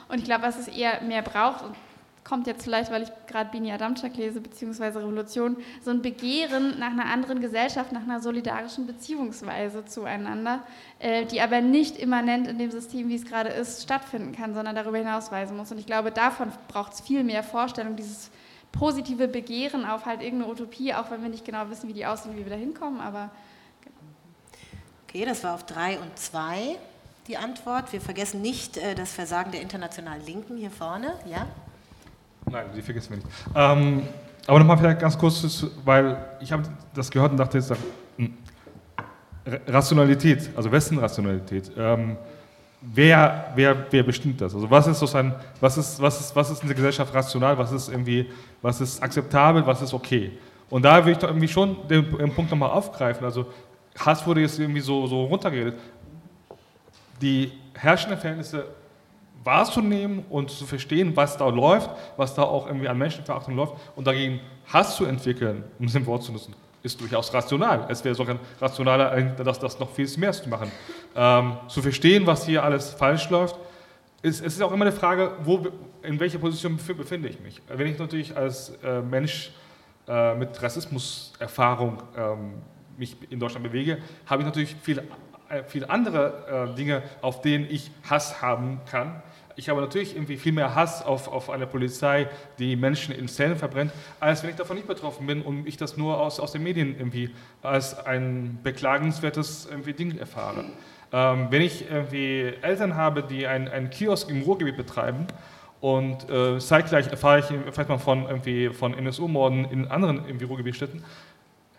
und 0.08 0.18
ich 0.18 0.24
glaube, 0.24 0.42
was 0.42 0.58
es 0.58 0.68
eher 0.68 1.02
mehr 1.02 1.20
braucht, 1.20 1.62
und 1.64 1.76
kommt 2.24 2.46
jetzt 2.46 2.64
vielleicht, 2.64 2.90
weil 2.90 3.02
ich 3.02 3.10
gerade 3.26 3.50
Bini 3.50 3.70
Adamczak 3.70 4.16
lese, 4.16 4.40
beziehungsweise 4.40 5.00
Revolution, 5.00 5.58
so 5.82 5.90
ein 5.90 6.00
Begehren 6.00 6.78
nach 6.78 6.90
einer 6.90 7.06
anderen 7.06 7.40
Gesellschaft, 7.40 7.92
nach 7.92 8.02
einer 8.02 8.20
solidarischen 8.20 8.86
Beziehungsweise 8.86 9.84
zueinander, 9.84 10.62
äh, 10.98 11.26
die 11.26 11.42
aber 11.42 11.60
nicht 11.60 11.98
immanent 11.98 12.48
in 12.48 12.58
dem 12.58 12.70
System, 12.70 13.10
wie 13.10 13.16
es 13.16 13.26
gerade 13.26 13.50
ist, 13.50 13.82
stattfinden 13.82 14.34
kann, 14.34 14.54
sondern 14.54 14.74
darüber 14.74 14.96
hinausweisen 14.96 15.56
muss. 15.56 15.70
Und 15.70 15.78
ich 15.78 15.86
glaube, 15.86 16.10
davon 16.10 16.50
braucht 16.68 16.94
es 16.94 17.02
viel 17.02 17.24
mehr 17.24 17.42
Vorstellung, 17.42 17.94
dieses 17.94 18.30
positive 18.72 19.28
Begehren 19.28 19.84
auf 19.84 20.06
halt 20.06 20.22
irgendeine 20.22 20.50
Utopie, 20.50 20.94
auch 20.94 21.10
wenn 21.10 21.22
wir 21.22 21.28
nicht 21.28 21.44
genau 21.44 21.68
wissen, 21.68 21.88
wie 21.88 21.92
die 21.92 22.06
aussehen, 22.06 22.36
wie 22.36 22.44
wir 22.44 22.50
da 22.50 22.56
hinkommen, 22.56 23.00
aber... 23.00 23.30
Okay, 25.06 25.24
das 25.26 25.44
war 25.44 25.54
auf 25.54 25.64
drei 25.64 26.00
und 26.00 26.18
zwei 26.18 26.76
die 27.28 27.36
Antwort. 27.36 27.92
Wir 27.92 28.00
vergessen 28.00 28.42
nicht 28.42 28.76
äh, 28.76 28.96
das 28.96 29.12
Versagen 29.12 29.52
der 29.52 29.60
internationalen 29.60 30.24
Linken 30.26 30.56
hier 30.56 30.72
vorne, 30.72 31.14
ja? 31.30 31.46
Nein, 32.50 32.66
die 32.76 32.82
vergessen 32.82 33.10
wir 33.10 33.16
nicht. 33.16 33.28
Ähm, 33.54 34.02
aber 34.46 34.58
nochmal 34.58 34.78
vielleicht 34.78 35.00
ganz 35.00 35.18
kurz, 35.18 35.66
weil 35.84 36.16
ich 36.40 36.52
habe 36.52 36.64
das 36.94 37.10
gehört 37.10 37.32
und 37.32 37.38
dachte 37.38 37.58
jetzt, 37.58 37.72
hm, 38.16 38.34
Rationalität, 39.66 40.50
also 40.56 40.70
wessen 40.70 40.98
Rationalität? 40.98 41.70
Ähm, 41.76 42.16
wer, 42.80 43.52
wer, 43.54 43.86
wer 43.90 44.02
bestimmt 44.02 44.40
das? 44.40 44.54
Also 44.54 44.70
was 44.70 44.86
ist 44.86 44.98
sozusagen, 44.98 45.34
was 45.60 45.76
ist, 45.76 46.00
was 46.00 46.20
ist, 46.20 46.36
was 46.36 46.50
ist 46.50 46.62
in 46.62 46.68
der 46.68 46.76
Gesellschaft 46.76 47.14
rational, 47.14 47.56
was 47.56 47.72
ist 47.72 47.88
irgendwie, 47.88 48.30
was 48.62 48.80
ist 48.80 49.02
akzeptabel, 49.02 49.66
was 49.66 49.82
ist 49.82 49.94
okay? 49.94 50.32
Und 50.70 50.82
da 50.82 51.04
will 51.04 51.12
ich 51.12 51.18
doch 51.18 51.28
irgendwie 51.28 51.48
schon 51.48 51.76
den, 51.88 52.16
den 52.16 52.34
Punkt 52.34 52.50
nochmal 52.50 52.70
aufgreifen. 52.70 53.24
Also 53.24 53.46
Hass 53.98 54.26
wurde 54.26 54.40
jetzt 54.40 54.58
irgendwie 54.58 54.80
so, 54.80 55.06
so 55.06 55.24
runtergeredet. 55.24 55.76
Die 57.20 57.52
herrschenden 57.74 58.18
Verhältnisse 58.18 58.66
wahrzunehmen 59.44 60.24
und 60.30 60.50
zu 60.50 60.64
verstehen, 60.64 61.14
was 61.14 61.36
da 61.36 61.48
läuft, 61.48 61.90
was 62.16 62.34
da 62.34 62.42
auch 62.42 62.66
irgendwie 62.66 62.88
an 62.88 62.98
Menschenverachtung 62.98 63.54
läuft 63.54 63.74
und 63.94 64.06
dagegen 64.06 64.40
Hass 64.72 64.96
zu 64.96 65.04
entwickeln, 65.04 65.64
um 65.78 65.86
es 65.86 65.94
im 65.94 66.06
Wort 66.06 66.22
zu 66.22 66.32
nutzen, 66.32 66.54
ist 66.82 67.00
durchaus 67.00 67.32
rational. 67.32 67.86
Es 67.88 68.04
wäre 68.04 68.14
sogar 68.14 68.36
rationaler, 68.60 69.20
das, 69.22 69.58
das 69.58 69.78
noch 69.78 69.90
viel 69.90 70.08
mehr 70.16 70.32
zu 70.32 70.48
machen. 70.48 70.70
Ähm, 71.14 71.56
zu 71.68 71.82
verstehen, 71.82 72.26
was 72.26 72.46
hier 72.46 72.62
alles 72.62 72.90
falsch 72.90 73.28
läuft, 73.30 73.56
ist, 74.22 74.44
es 74.44 74.54
ist 74.54 74.62
auch 74.62 74.72
immer 74.72 74.86
eine 74.86 74.92
Frage, 74.92 75.32
wo, 75.42 75.66
in 76.02 76.18
welcher 76.18 76.38
Position 76.38 76.76
befinde 76.76 77.28
ich 77.28 77.40
mich. 77.40 77.60
Wenn 77.68 77.86
ich 77.86 77.98
natürlich 77.98 78.36
als 78.36 78.70
äh, 78.82 79.02
Mensch 79.02 79.52
äh, 80.08 80.34
mit 80.34 80.62
Rassismuserfahrung 80.62 82.02
ähm, 82.16 82.54
mich 82.96 83.16
in 83.30 83.38
Deutschland 83.38 83.64
bewege, 83.64 83.98
habe 84.26 84.42
ich 84.42 84.46
natürlich 84.46 84.76
viele, 84.80 85.02
äh, 85.48 85.62
viele 85.66 85.90
andere 85.90 86.70
äh, 86.72 86.74
Dinge, 86.74 87.02
auf 87.20 87.42
denen 87.42 87.66
ich 87.68 87.90
Hass 88.08 88.40
haben 88.40 88.80
kann 88.90 89.22
ich 89.56 89.68
habe 89.68 89.80
natürlich 89.80 90.14
irgendwie 90.14 90.36
viel 90.36 90.52
mehr 90.52 90.74
Hass 90.74 91.04
auf, 91.04 91.28
auf 91.28 91.50
eine 91.50 91.66
Polizei, 91.66 92.28
die 92.58 92.76
Menschen 92.76 93.14
in 93.14 93.28
Zellen 93.28 93.56
verbrennt, 93.56 93.92
als 94.20 94.42
wenn 94.42 94.50
ich 94.50 94.56
davon 94.56 94.76
nicht 94.76 94.88
betroffen 94.88 95.26
bin 95.26 95.42
und 95.42 95.66
ich 95.66 95.76
das 95.76 95.96
nur 95.96 96.20
aus, 96.20 96.40
aus 96.40 96.52
den 96.52 96.62
Medien 96.62 96.96
irgendwie 96.96 97.30
als 97.62 98.04
ein 98.06 98.58
beklagenswertes 98.62 99.68
irgendwie 99.70 99.92
Ding 99.92 100.18
erfahre. 100.18 100.64
Ähm, 101.12 101.46
wenn 101.50 101.62
ich 101.62 101.88
irgendwie 101.90 102.52
Eltern 102.62 102.96
habe, 102.96 103.22
die 103.22 103.46
einen 103.46 103.90
Kiosk 103.90 104.28
im 104.28 104.42
Ruhrgebiet 104.42 104.76
betreiben 104.76 105.26
und 105.80 106.28
äh, 106.30 106.58
zeitgleich 106.58 107.08
erfahre 107.08 107.40
ich 107.40 107.46
vielleicht 107.72 107.88
mal 107.88 107.98
von, 107.98 108.26
von 108.72 108.94
NSU-Morden 108.94 109.66
in 109.66 109.88
anderen 109.88 110.26
irgendwie 110.26 110.46
Ruhrgebietstädten, 110.46 111.04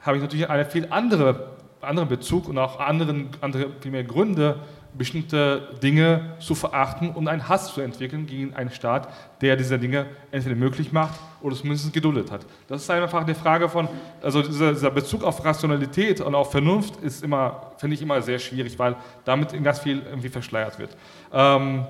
habe 0.01 0.17
ich 0.17 0.23
natürlich 0.23 0.49
einen 0.49 0.65
viel 0.69 0.87
andere, 0.89 1.51
anderen 1.81 2.07
Bezug 2.07 2.47
und 2.47 2.57
auch 2.57 2.79
anderen, 2.79 3.29
andere, 3.41 3.71
viel 3.81 3.91
mehr 3.91 4.03
Gründe, 4.03 4.59
bestimmte 4.97 5.69
Dinge 5.83 6.35
zu 6.39 6.55
verachten 6.55 7.09
und 7.09 7.27
einen 7.27 7.47
Hass 7.49 7.73
zu 7.73 7.81
entwickeln 7.81 8.25
gegen 8.25 8.53
einen 8.53 8.71
Staat, 8.71 9.09
der 9.41 9.55
diese 9.55 9.77
Dinge 9.77 10.05
entweder 10.31 10.55
möglich 10.55 10.91
macht 10.91 11.19
oder 11.41 11.55
zumindest 11.55 11.91
geduldet 11.93 12.31
hat. 12.31 12.45
Das 12.67 12.81
ist 12.81 12.89
einfach 12.89 13.21
eine 13.21 13.35
Frage 13.35 13.67
von, 13.67 13.89
also 14.21 14.41
dieser, 14.41 14.73
dieser 14.73 14.91
Bezug 14.91 15.23
auf 15.23 15.43
Rationalität 15.43 16.21
und 16.21 16.33
auf 16.33 16.51
Vernunft 16.51 17.01
ist 17.01 17.23
immer, 17.23 17.73
finde 17.77 17.95
ich 17.95 18.01
immer 18.01 18.21
sehr 18.21 18.39
schwierig, 18.39 18.77
weil 18.79 18.95
damit 19.25 19.61
ganz 19.63 19.79
viel 19.79 20.01
irgendwie 20.01 20.29
verschleiert 20.29 20.79
wird. 20.79 20.95
Ähm, 21.33 21.85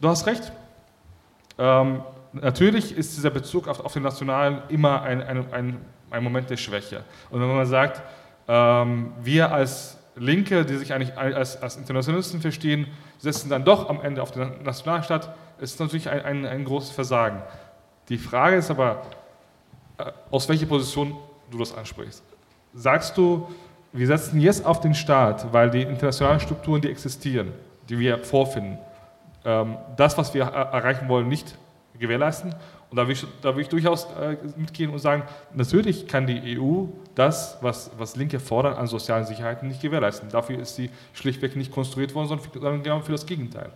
du 0.00 0.08
hast 0.08 0.26
recht. 0.26 0.52
Ähm, 1.58 2.02
natürlich 2.32 2.96
ist 2.96 3.16
dieser 3.16 3.30
Bezug 3.30 3.68
auf, 3.68 3.80
auf 3.80 3.92
den 3.92 4.02
Nationalen 4.02 4.62
immer 4.68 5.02
ein, 5.02 5.22
ein, 5.22 5.52
ein, 5.52 5.80
ein 6.10 6.24
Moment 6.24 6.50
der 6.50 6.56
Schwäche. 6.56 7.04
Und 7.30 7.40
wenn 7.40 7.54
man 7.54 7.66
sagt, 7.66 8.02
ähm, 8.48 9.12
wir 9.22 9.52
als 9.52 9.98
Linke, 10.16 10.64
die 10.64 10.76
sich 10.76 10.92
eigentlich 10.92 11.16
als, 11.16 11.60
als 11.60 11.76
Internationalisten 11.76 12.40
verstehen, 12.40 12.86
setzen 13.18 13.50
dann 13.50 13.64
doch 13.64 13.88
am 13.88 14.00
Ende 14.00 14.22
auf 14.22 14.30
den 14.30 14.62
Nationalstaat, 14.62 15.34
ist 15.58 15.80
natürlich 15.80 16.08
ein, 16.08 16.22
ein, 16.22 16.46
ein 16.46 16.64
großes 16.64 16.90
Versagen. 16.90 17.42
Die 18.08 18.18
Frage 18.18 18.56
ist 18.56 18.70
aber, 18.70 19.02
äh, 19.98 20.10
aus 20.30 20.48
welcher 20.48 20.66
Position 20.66 21.16
du 21.50 21.58
das 21.58 21.76
ansprichst. 21.76 22.22
Sagst 22.74 23.16
du, 23.16 23.48
wir 23.92 24.06
setzen 24.06 24.40
jetzt 24.40 24.66
auf 24.66 24.80
den 24.80 24.94
Staat, 24.94 25.52
weil 25.52 25.70
die 25.70 25.82
internationalen 25.82 26.40
Strukturen, 26.40 26.80
die 26.80 26.90
existieren, 26.90 27.52
die 27.88 27.98
wir 27.98 28.18
vorfinden, 28.18 28.78
ähm, 29.44 29.76
das, 29.96 30.18
was 30.18 30.34
wir 30.34 30.42
erreichen 30.42 31.08
wollen, 31.08 31.28
nicht 31.28 31.56
gewährleisten? 31.98 32.54
Und 32.94 32.98
da 32.98 33.08
will 33.08 33.14
ich, 33.14 33.26
da 33.42 33.56
will 33.56 33.62
ich 33.62 33.68
durchaus 33.68 34.04
äh, 34.04 34.36
mitgehen 34.56 34.90
und 34.90 35.00
sagen, 35.00 35.24
natürlich 35.52 36.06
kann 36.06 36.28
die 36.28 36.56
EU 36.56 36.84
das, 37.16 37.58
was, 37.60 37.90
was 37.98 38.14
Linke 38.14 38.38
fordern 38.38 38.74
an 38.74 38.86
sozialen 38.86 39.26
Sicherheiten, 39.26 39.66
nicht 39.66 39.82
gewährleisten. 39.82 40.28
Dafür 40.28 40.60
ist 40.60 40.76
sie 40.76 40.90
schlichtweg 41.12 41.56
nicht 41.56 41.72
konstruiert 41.72 42.14
worden, 42.14 42.28
sondern 42.28 42.84
genau 42.84 43.00
für 43.00 43.10
das 43.10 43.26
Gegenteil. 43.26 43.72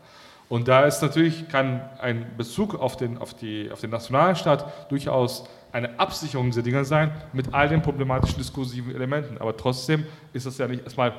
Und 0.48 0.68
da 0.68 0.84
ist 0.84 1.02
natürlich, 1.02 1.48
kann 1.48 1.80
ein 2.00 2.26
Bezug 2.36 2.76
auf 2.76 2.96
den, 2.96 3.18
auf, 3.18 3.34
die, 3.34 3.72
auf 3.72 3.80
den 3.80 3.90
Nationalstaat 3.90 4.88
durchaus 4.88 5.48
eine 5.72 5.98
Absicherung 5.98 6.46
dieser 6.46 6.62
Dinge 6.62 6.84
sein, 6.84 7.10
mit 7.32 7.52
all 7.52 7.68
den 7.68 7.82
problematischen 7.82 8.38
diskursiven 8.38 8.94
Elementen. 8.94 9.36
Aber 9.38 9.56
trotzdem 9.56 10.06
ist 10.32 10.46
das 10.46 10.58
ja 10.58 10.68
nicht 10.68 10.84
erstmal 10.84 11.12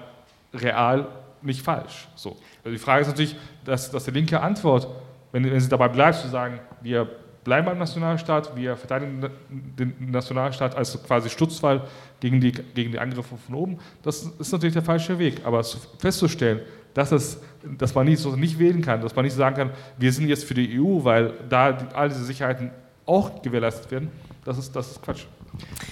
real 0.53 1.05
nicht 1.41 1.63
falsch. 1.63 2.07
So. 2.15 2.38
Also 2.63 2.71
die 2.71 2.77
Frage 2.77 3.01
ist 3.01 3.07
natürlich, 3.09 3.35
dass, 3.65 3.91
dass 3.91 4.05
die 4.05 4.11
linke 4.11 4.39
Antwort, 4.39 4.88
wenn, 5.34 5.43
wenn 5.43 5.59
sie 5.59 5.67
dabei 5.67 5.89
bleibt, 5.89 6.19
zu 6.19 6.30
sagen, 6.30 6.61
wir 6.80 7.09
bleiben 7.44 7.66
beim 7.66 7.78
Nationalstaat, 7.78 8.56
wir 8.56 8.76
verteidigen 8.78 9.30
den 9.49 10.11
Nationalstaat 10.11 10.76
als 10.76 11.02
quasi 11.03 11.30
Stutzfall 11.30 11.88
gegen 12.20 12.41
die, 12.41 12.52
gegen 12.52 12.91
die 12.91 12.99
Angriffe 12.99 13.38
von 13.38 13.56
oben. 13.56 13.80
Das 14.03 14.24
ist 14.24 14.52
natürlich 14.52 14.74
der 14.74 14.84
falsche 14.84 15.18
Weg. 15.20 15.41
Aber 15.45 15.64
festzustellen, 15.98 16.61
dass, 16.94 17.11
es, 17.11 17.40
dass 17.78 17.94
man 17.95 18.06
nicht, 18.06 18.20
so 18.20 18.36
nicht 18.36 18.60
wählen 18.60 18.82
kann, 18.82 19.02
dass 19.02 19.16
man 19.16 19.26
nicht 19.26 19.36
sagen 19.36 19.56
kann, 19.56 19.72
wir 19.98 20.11
sind 20.11 20.28
jetzt 20.28 20.45
für 20.45 20.53
die 20.53 20.80
EU, 20.80 21.03
weil 21.03 21.34
da 21.48 21.72
die, 21.72 21.95
all 21.95 22.10
diese 22.10 22.24
Sicherheiten 22.26 22.72
auch 23.06 23.41
gewährleistet 23.41 23.90
werden, 23.91 24.11
das 24.44 24.57
ist, 24.57 24.76
das 24.76 24.91
ist 24.91 25.02
Quatsch. 25.02 25.26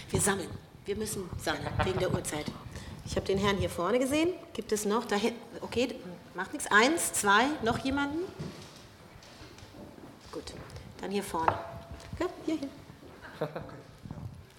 Wir 0.10 0.20
sammeln. 0.20 0.48
Wir 0.86 0.96
müssen 0.96 1.24
sammeln, 1.38 1.66
wegen 1.84 2.00
der 2.00 2.14
Uhrzeit. 2.14 2.46
Ich 3.06 3.16
habe 3.16 3.26
den 3.26 3.38
Herrn 3.38 3.58
hier 3.58 3.70
vorne 3.70 4.00
gesehen. 4.00 4.30
Gibt 4.54 4.72
es 4.72 4.86
noch? 4.86 5.06
Dahin, 5.06 5.34
okay, 5.62 5.90
macht 6.36 6.54
nichts. 6.54 6.70
Eins, 6.72 7.14
zwei, 7.14 7.46
noch 7.64 7.78
jemanden? 7.80 8.20
Dann 11.02 11.12
hier 11.12 11.24
vorne. 11.24 11.54
Ja, 12.20 12.26
hier 12.46 12.56
hin. 12.56 12.70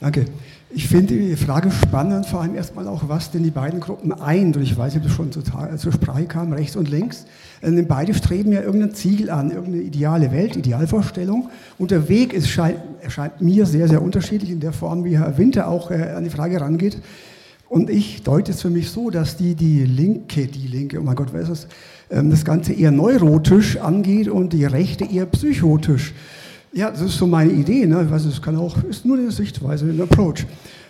Danke. 0.00 0.26
Ich 0.70 0.86
finde 0.86 1.14
die 1.14 1.34
Frage 1.34 1.70
spannend, 1.72 2.26
vor 2.26 2.42
allem 2.42 2.54
erstmal 2.54 2.86
auch, 2.86 3.08
was 3.08 3.30
denn 3.30 3.42
die 3.42 3.50
beiden 3.50 3.80
Gruppen 3.80 4.12
eint. 4.12 4.56
Und 4.56 4.62
ich 4.62 4.76
weiß 4.76 4.94
nicht, 4.94 5.02
ob 5.02 5.08
das 5.08 5.16
schon 5.16 5.32
zur, 5.32 5.42
zur 5.76 5.92
Sprache 5.92 6.26
kam, 6.26 6.52
rechts 6.52 6.76
und 6.76 6.88
links. 6.88 7.26
Denn 7.62 7.88
beide 7.88 8.14
streben 8.14 8.52
ja 8.52 8.60
irgendein 8.60 8.94
Ziel 8.94 9.30
an, 9.30 9.50
irgendeine 9.50 9.82
ideale 9.82 10.30
Welt, 10.30 10.56
Idealvorstellung. 10.56 11.48
Und 11.78 11.90
der 11.90 12.08
Weg 12.08 12.32
ist, 12.32 12.48
scheint, 12.48 12.78
erscheint 13.00 13.40
mir 13.40 13.66
sehr, 13.66 13.88
sehr 13.88 14.02
unterschiedlich 14.02 14.50
in 14.50 14.60
der 14.60 14.72
Form, 14.72 15.04
wie 15.04 15.18
Herr 15.18 15.36
Winter 15.36 15.66
auch 15.66 15.90
äh, 15.90 16.12
an 16.12 16.22
die 16.22 16.30
Frage 16.30 16.60
rangeht. 16.60 16.98
Und 17.68 17.90
ich 17.90 18.22
deute 18.22 18.52
es 18.52 18.62
für 18.62 18.70
mich 18.70 18.90
so, 18.90 19.10
dass 19.10 19.36
die, 19.36 19.54
die 19.54 19.84
Linke, 19.84 20.46
die 20.46 20.68
Linke, 20.68 21.00
oh 21.00 21.02
mein 21.02 21.16
Gott, 21.16 21.28
wer 21.32 21.40
ist 21.40 21.50
das, 21.50 21.64
ähm, 21.64 21.72
das 22.08 22.44
Ganze 22.44 22.72
eher 22.72 22.90
neurotisch 22.90 23.76
angeht 23.78 24.28
und 24.28 24.52
die 24.52 24.64
Rechte 24.64 25.04
eher 25.04 25.26
psychotisch. 25.26 26.14
Ja, 26.72 26.90
das 26.90 27.00
ist 27.00 27.18
so 27.18 27.26
meine 27.26 27.52
Idee. 27.52 27.86
Ne? 27.86 28.02
Ich 28.04 28.10
weiß, 28.10 28.24
es 28.26 28.42
kann 28.42 28.56
auch, 28.56 28.82
ist 28.84 29.04
nur 29.04 29.18
eine 29.18 29.30
Sichtweise, 29.30 29.86
ein 29.86 30.00
Approach. 30.00 30.46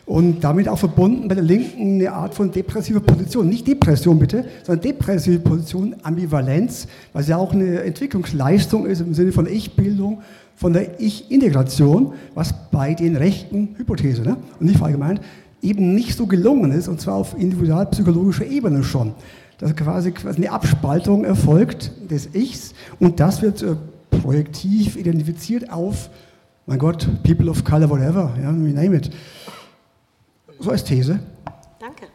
Und 0.06 0.42
damit 0.42 0.68
auch 0.68 0.78
verbunden 0.78 1.28
bei 1.28 1.34
der 1.34 1.44
Linken 1.44 1.96
eine 1.96 2.12
Art 2.12 2.34
von 2.34 2.50
depressiver 2.50 3.00
Position. 3.00 3.48
Nicht 3.48 3.66
Depression 3.66 4.18
bitte, 4.18 4.44
sondern 4.64 4.82
depressive 4.82 5.38
Position, 5.38 5.96
Ambivalenz, 6.02 6.88
was 7.12 7.28
ja 7.28 7.36
auch 7.36 7.52
eine 7.52 7.82
Entwicklungsleistung 7.82 8.86
ist 8.86 9.00
im 9.00 9.12
Sinne 9.12 9.32
von 9.32 9.46
Ich-Bildung, 9.46 10.22
von 10.56 10.72
der 10.72 10.98
Ich-Integration, 10.98 12.14
was 12.34 12.54
bei 12.70 12.94
den 12.94 13.16
rechten 13.16 13.74
Hypothese 13.76 14.22
ne? 14.22 14.36
und 14.58 14.66
nicht 14.66 14.78
verallgemeint 14.78 15.20
eben 15.62 15.94
nicht 15.94 16.16
so 16.16 16.26
gelungen 16.26 16.72
ist, 16.72 16.88
und 16.88 17.00
zwar 17.00 17.14
auf 17.14 17.36
individualpsychologischer 17.38 18.46
Ebene 18.46 18.84
schon 18.84 19.14
dass 19.58 19.74
quasi, 19.74 20.14
eine 20.24 20.50
Abspaltung 20.50 21.24
erfolgt 21.24 21.90
des 22.10 22.34
Ichs 22.34 22.74
und 23.00 23.20
das 23.20 23.42
wird 23.42 23.62
äh, 23.62 23.76
projektiv 24.10 24.96
identifiziert 24.96 25.70
auf, 25.70 26.10
mein 26.66 26.78
Gott, 26.78 27.08
People 27.22 27.50
of 27.50 27.64
Color, 27.64 27.90
whatever, 27.90 28.34
ja, 28.40 28.50
we 28.52 28.72
name 28.72 28.96
it. 28.96 29.10
So 30.60 30.70
als 30.70 30.84
These. 30.84 31.20
Danke. 31.78 32.06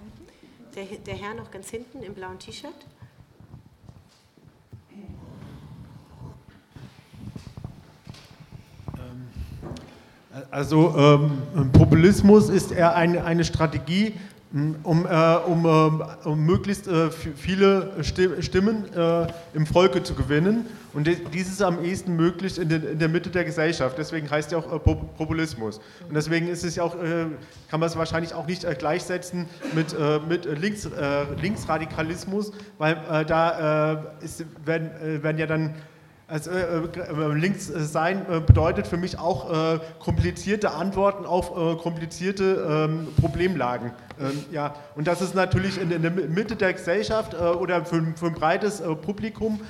Der, 0.75 0.85
der 1.05 1.15
Herr 1.15 1.33
noch 1.35 1.51
ganz 1.51 1.69
hinten 1.69 2.01
im 2.01 2.13
blauen 2.13 2.39
T-Shirt. 2.39 2.73
Also 10.49 10.95
ähm, 10.97 11.71
Populismus 11.71 12.49
ist 12.49 12.71
eher 12.71 12.95
eine, 12.95 13.23
eine 13.23 13.43
Strategie, 13.43 14.13
um, 14.53 15.07
äh, 15.07 15.35
um, 15.47 15.65
äh, 15.65 16.27
um 16.27 16.45
möglichst 16.45 16.87
äh, 16.87 17.09
viele 17.09 18.03
Stimmen 18.03 18.85
äh, 18.93 19.27
im 19.55 19.65
Volke 19.65 20.03
zu 20.03 20.13
gewinnen. 20.13 20.67
Und 20.93 21.07
dies 21.07 21.47
ist 21.47 21.61
am 21.63 21.83
ehesten 21.83 22.15
möglich 22.15 22.59
in, 22.59 22.69
den, 22.69 22.83
in, 22.83 22.99
der 22.99 23.09
Mitte 23.09 23.31
der 23.31 23.45
Gesellschaft. 23.45 23.97
Deswegen 23.97 24.29
heißt 24.29 24.51
ja 24.51 24.59
auch 24.59 24.71
äh, 24.71 24.77
Populismus. 24.77 25.81
Und 26.07 26.13
deswegen 26.13 26.47
ist 26.47 26.63
es 26.63 26.75
ja 26.75 26.83
auch, 26.83 26.93
äh, 26.95 27.25
kann 27.71 27.79
man 27.79 27.89
es 27.89 27.95
wahrscheinlich 27.97 28.35
auch 28.35 28.45
nicht 28.45 28.67
gleichsetzen 28.77 29.47
mit, 29.73 29.95
mit 30.29 30.45
Links, 30.45 30.87
Linksradikalismus, 31.41 32.51
weil 32.77 32.95
da 33.25 34.13
ist, 34.21 34.45
werden, 34.65 35.23
werden 35.23 35.37
ja 35.37 35.47
dann 35.47 35.73
also 36.33 36.49
äh, 36.49 36.63
äh 36.63 37.33
links 37.35 37.67
sein 37.67 38.25
äh, 38.27 38.39
bedeutet 38.39 38.87
für 38.87 38.97
mich 38.97 39.19
auch 39.19 39.75
äh, 39.75 39.79
komplizierte 39.99 40.71
Antworten 40.71 41.27
auf 41.27 41.51
äh, 41.51 41.75
komplizierte 41.75 42.87
ähm, 42.89 43.07
Problemlagen. 43.21 43.91
Ähm, 44.19 44.43
ja, 44.51 44.73
und 44.95 45.05
das 45.07 45.21
ist 45.21 45.35
natürlich 45.35 45.79
in, 45.79 45.91
in, 45.91 46.01
der 46.01 46.09
Mitte 46.09 46.55
der 46.55 46.73
Gesellschaft 46.73 47.35
äh, 47.35 47.37
oder 47.37 47.85
für, 47.85 48.03
für, 48.15 48.27
ein 48.27 48.33
breites 48.33 48.81
Publikum 49.03 49.61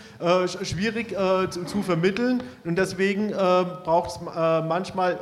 schwierig 0.61 1.15
zu, 1.49 1.65
zu, 1.65 1.81
vermitteln. 1.81 2.41
Und 2.63 2.77
deswegen 2.77 3.31
braucht 3.31 4.11
es 4.11 4.19
manchmal 4.21 5.19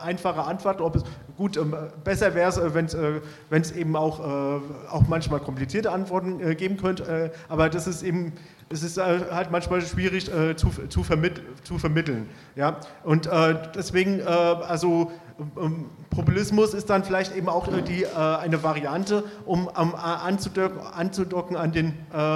einfache 0.00 0.42
Antworten. 0.42 0.82
Ob 0.82 0.96
es 0.96 1.04
gut 1.36 1.56
ähm, 1.56 1.74
besser 2.04 2.34
wäre 2.34 2.48
es, 2.48 2.60
wenn 3.50 3.62
es 3.62 3.72
eben 3.72 3.96
auch, 3.96 4.20
auch 4.90 5.08
manchmal 5.08 5.40
komplizierte 5.40 5.92
Antworten 5.92 6.56
geben 6.56 6.76
könnte. 6.76 7.32
aber 7.48 7.68
das 7.68 7.86
ist 7.86 8.02
eben 8.02 8.32
es 8.72 8.82
ist 8.82 8.98
äh, 8.98 9.20
halt 9.30 9.50
manchmal 9.50 9.82
schwierig 9.82 10.32
äh, 10.32 10.56
zu, 10.56 10.70
zu, 10.88 11.02
vermitt, 11.02 11.42
zu, 11.64 11.78
vermitteln. 11.78 12.28
Ja? 12.56 12.78
Und 13.04 13.26
äh, 13.26 13.56
deswegen, 13.74 14.20
äh, 14.20 14.24
also 14.24 15.12
ähm, 15.60 15.86
Populismus 16.10 16.74
ist 16.74 16.88
dann 16.90 17.04
vielleicht 17.04 17.36
eben 17.36 17.48
auch 17.48 17.68
äh, 17.68 17.82
die, 17.82 18.04
äh, 18.04 18.08
eine 18.16 18.62
Variante, 18.62 19.24
um 19.44 19.68
ähm, 19.78 19.94
anzudocken, 19.94 20.80
anzudocken, 20.80 21.56
an 21.56 21.72
den 21.72 21.94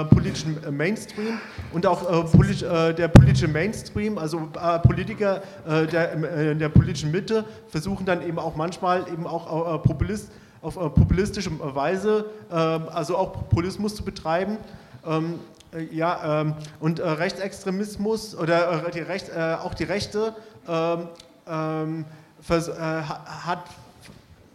politischen 0.09 0.57
Mainstream 0.75 1.39
und 1.73 1.85
auch 1.85 2.31
politisch, 2.31 2.61
der 2.61 3.07
politische 3.07 3.47
Mainstream, 3.47 4.17
also 4.17 4.49
Politiker 4.83 5.41
der, 5.65 6.55
der 6.55 6.69
politischen 6.69 7.11
Mitte, 7.11 7.45
versuchen 7.67 8.05
dann 8.05 8.21
eben 8.27 8.39
auch 8.39 8.55
manchmal 8.55 9.05
eben 9.11 9.27
auch 9.27 9.81
Populist, 9.83 10.31
auf 10.61 10.75
populistische 10.75 11.51
Weise, 11.59 12.25
also 12.49 13.17
auch 13.17 13.33
Populismus 13.33 13.95
zu 13.95 14.03
betreiben. 14.03 14.57
Ähm, 15.05 15.35
äh, 15.35 15.56
ja, 15.91 16.41
ähm, 16.41 16.55
und 16.79 16.99
äh, 16.99 17.07
Rechtsextremismus 17.07 18.35
oder 18.35 18.87
äh, 18.87 18.91
die 18.91 18.99
Recht, 18.99 19.29
äh, 19.29 19.55
auch 19.61 19.73
die 19.73 19.83
Rechte 19.83 20.35
ähm, 20.67 21.09
ähm, 21.47 22.05
vers, 22.41 22.67
äh, 22.67 22.73
hat, 22.73 23.63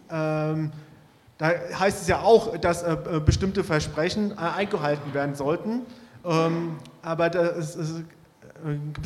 ähm, 0.09 0.71
da 1.37 1.47
heißt 1.79 2.01
es 2.01 2.07
ja 2.07 2.21
auch, 2.21 2.57
dass 2.57 2.83
äh, 2.83 2.97
bestimmte 3.23 3.63
Versprechen 3.63 4.37
eingehalten 4.37 5.13
werden 5.13 5.35
sollten, 5.35 5.81
ähm, 6.25 6.77
aber 7.01 7.29
da 7.29 7.47
ist, 7.47 7.75
ist, 7.75 8.03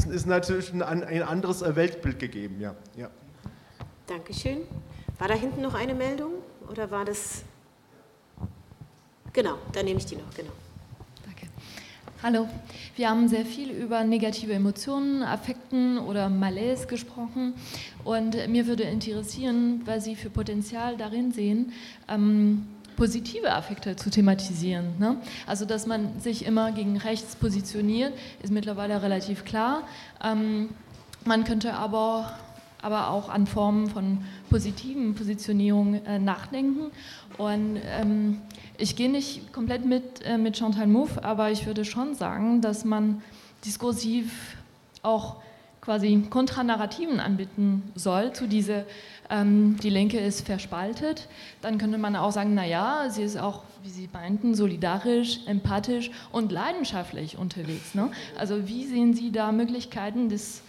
ist 0.10 0.28
natürlich 0.28 0.72
ein, 0.72 0.82
ein, 0.84 1.24
anderes 1.24 1.62
Weltbild 1.76 2.20
gegeben. 2.20 2.60
Ja. 2.60 2.76
Ja. 2.96 3.10
Dankeschön. 4.06 4.60
War 5.18 5.28
da 5.28 5.34
hinten 5.34 5.62
noch 5.62 5.74
eine 5.74 5.96
Meldung 5.96 6.34
oder 6.70 6.92
war 6.92 7.06
das... 7.06 7.44
Genau, 9.34 9.58
da 9.72 9.84
nehme 9.84 10.00
ich 10.00 10.06
die 10.06 10.16
noch, 10.16 10.34
genau. 10.36 10.52
Hallo. 12.24 12.48
Wir 12.96 13.12
haben 13.12 13.28
sehr 13.28 13.46
viel 13.46 13.70
über 13.70 14.04
negative 14.04 14.52
Emotionen, 14.52 15.22
Affekten 15.22 16.00
oder 16.00 16.30
Malaise 16.30 16.88
gesprochen. 16.88 17.54
Und 18.04 18.36
mir 18.48 18.66
würde 18.66 18.82
interessieren, 18.82 19.84
was 19.86 20.06
Sie 20.06 20.16
für 20.16 20.32
Potenzial 20.32 20.98
darin 20.98 21.32
sehen, 21.32 21.74
ähm, 22.10 22.66
positive 22.96 23.54
Affekte 23.54 23.96
zu 23.96 24.10
thematisieren. 24.10 24.98
Ne? 24.98 25.18
Also, 25.46 25.66
dass 25.66 25.86
man 25.86 26.20
sich 26.20 26.48
immer 26.48 26.72
gegen 26.72 26.98
rechts 26.98 27.36
positioniert, 27.36 28.14
ist 28.42 28.52
mittlerweile 28.52 29.04
relativ 29.04 29.46
klar. 29.46 29.84
Ähm, 30.24 30.70
man 31.24 31.44
könnte 31.44 31.76
aber, 31.76 32.36
aber 32.82 33.12
auch 33.12 33.30
an 33.30 33.46
Formen 33.46 33.92
von 33.92 34.26
positiven 34.50 35.14
Positionierungen 35.14 36.04
äh, 36.04 36.18
nachdenken. 36.18 36.90
Und 37.38 37.80
ähm, 37.86 38.42
ich 38.78 38.96
gehe 38.96 39.10
nicht 39.10 39.52
komplett 39.54 39.86
mit, 39.86 40.24
äh, 40.26 40.38
mit 40.38 40.58
Chantal 40.58 40.88
Mouffe, 40.88 41.24
aber 41.24 41.52
ich 41.52 41.66
würde 41.66 41.86
schon 41.86 42.16
sagen, 42.16 42.62
dass 42.62 42.86
man 42.86 43.22
diskursiv 43.66 44.56
auch 45.02 45.38
quasi 45.82 46.26
Kontranarrativen 46.30 47.20
anbieten 47.20 47.92
soll 47.96 48.34
zu 48.34 48.48
diese, 48.48 48.86
ähm, 49.30 49.78
die 49.82 49.90
Linke 49.90 50.20
ist 50.20 50.46
verspaltet. 50.46 51.28
Dann 51.62 51.78
könnte 51.78 51.98
man 51.98 52.16
auch 52.16 52.32
sagen, 52.32 52.54
naja, 52.54 53.10
sie 53.10 53.24
ist 53.24 53.38
auch, 53.38 53.64
wie 53.84 53.90
Sie 53.90 54.10
meinten, 54.12 54.54
solidarisch, 54.54 55.40
empathisch 55.46 56.12
und 56.32 56.52
leidenschaftlich 56.52 57.38
unterwegs. 57.38 57.96
Ne? 57.96 58.12
Also 58.38 58.68
wie 58.68 58.86
sehen 58.86 59.14
Sie 59.14 59.32
da 59.32 59.52
Möglichkeiten 59.54 60.28
des 60.28 60.62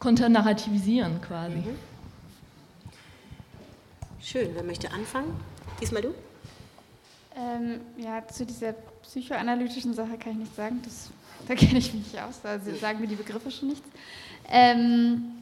Konternarrativisieren 0.00 1.20
quasi? 1.20 1.58
Mhm. 1.58 1.78
Schön, 4.20 4.48
wer 4.54 4.64
möchte 4.64 4.90
anfangen? 4.90 5.32
Diesmal 5.80 6.02
du? 6.02 6.14
Ähm, 7.38 7.80
ja, 7.96 8.26
zu 8.26 8.44
dieser 8.44 8.72
psychoanalytischen 9.02 9.94
Sache 9.94 10.18
kann 10.18 10.32
ich 10.32 10.38
nichts 10.38 10.56
sagen. 10.56 10.80
Das, 10.84 11.10
da 11.46 11.54
kenne 11.54 11.78
ich 11.78 11.94
mich 11.94 12.12
nicht 12.12 12.22
aus. 12.22 12.40
Da 12.42 12.58
sagen 12.58 13.00
mir 13.00 13.06
die 13.06 13.14
Begriffe 13.14 13.50
schon 13.50 13.68
nichts. 13.68 13.88
Ähm, 14.50 15.38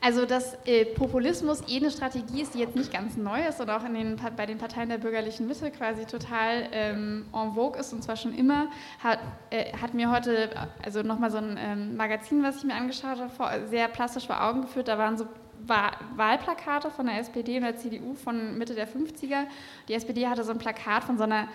also, 0.00 0.24
dass 0.24 0.56
äh, 0.66 0.84
Populismus 0.84 1.62
eh 1.68 1.76
eine 1.76 1.90
Strategie 1.90 2.42
ist, 2.42 2.54
die 2.54 2.58
jetzt 2.58 2.76
nicht 2.76 2.92
ganz 2.92 3.16
neu 3.16 3.40
ist 3.46 3.60
und 3.60 3.70
auch 3.70 3.84
in 3.84 3.94
den, 3.94 4.16
bei 4.36 4.46
den 4.46 4.58
Parteien 4.58 4.88
der 4.88 4.98
bürgerlichen 4.98 5.46
Mitte 5.46 5.70
quasi 5.70 6.04
total 6.06 6.68
ähm, 6.72 7.26
en 7.34 7.54
vogue 7.54 7.78
ist 7.78 7.92
und 7.92 8.02
zwar 8.02 8.16
schon 8.16 8.34
immer, 8.34 8.68
hat, 9.02 9.18
äh, 9.50 9.72
hat 9.76 9.94
mir 9.94 10.10
heute 10.10 10.50
also 10.82 11.02
nochmal 11.02 11.30
so 11.30 11.38
ein 11.38 11.58
ähm, 11.58 11.96
Magazin, 11.96 12.42
was 12.42 12.56
ich 12.56 12.64
mir 12.64 12.74
angeschaut 12.74 13.18
habe, 13.18 13.30
vor, 13.30 13.50
sehr 13.68 13.88
plastisch 13.88 14.26
vor 14.26 14.42
Augen 14.42 14.62
geführt. 14.62 14.88
Da 14.88 14.98
waren 14.98 15.18
so 15.18 15.26
Wahlplakate 15.66 16.90
von 16.90 17.06
der 17.06 17.18
SPD 17.18 17.56
und 17.56 17.62
der 17.62 17.76
CDU 17.76 18.14
von 18.14 18.56
Mitte 18.58 18.74
der 18.74 18.88
50er. 18.88 19.46
Die 19.88 19.94
SPD 19.94 20.26
hatte 20.26 20.44
so 20.44 20.52
ein 20.52 20.58
Plakat 20.58 21.04
von 21.04 21.18
so 21.18 21.24
einer 21.24 21.48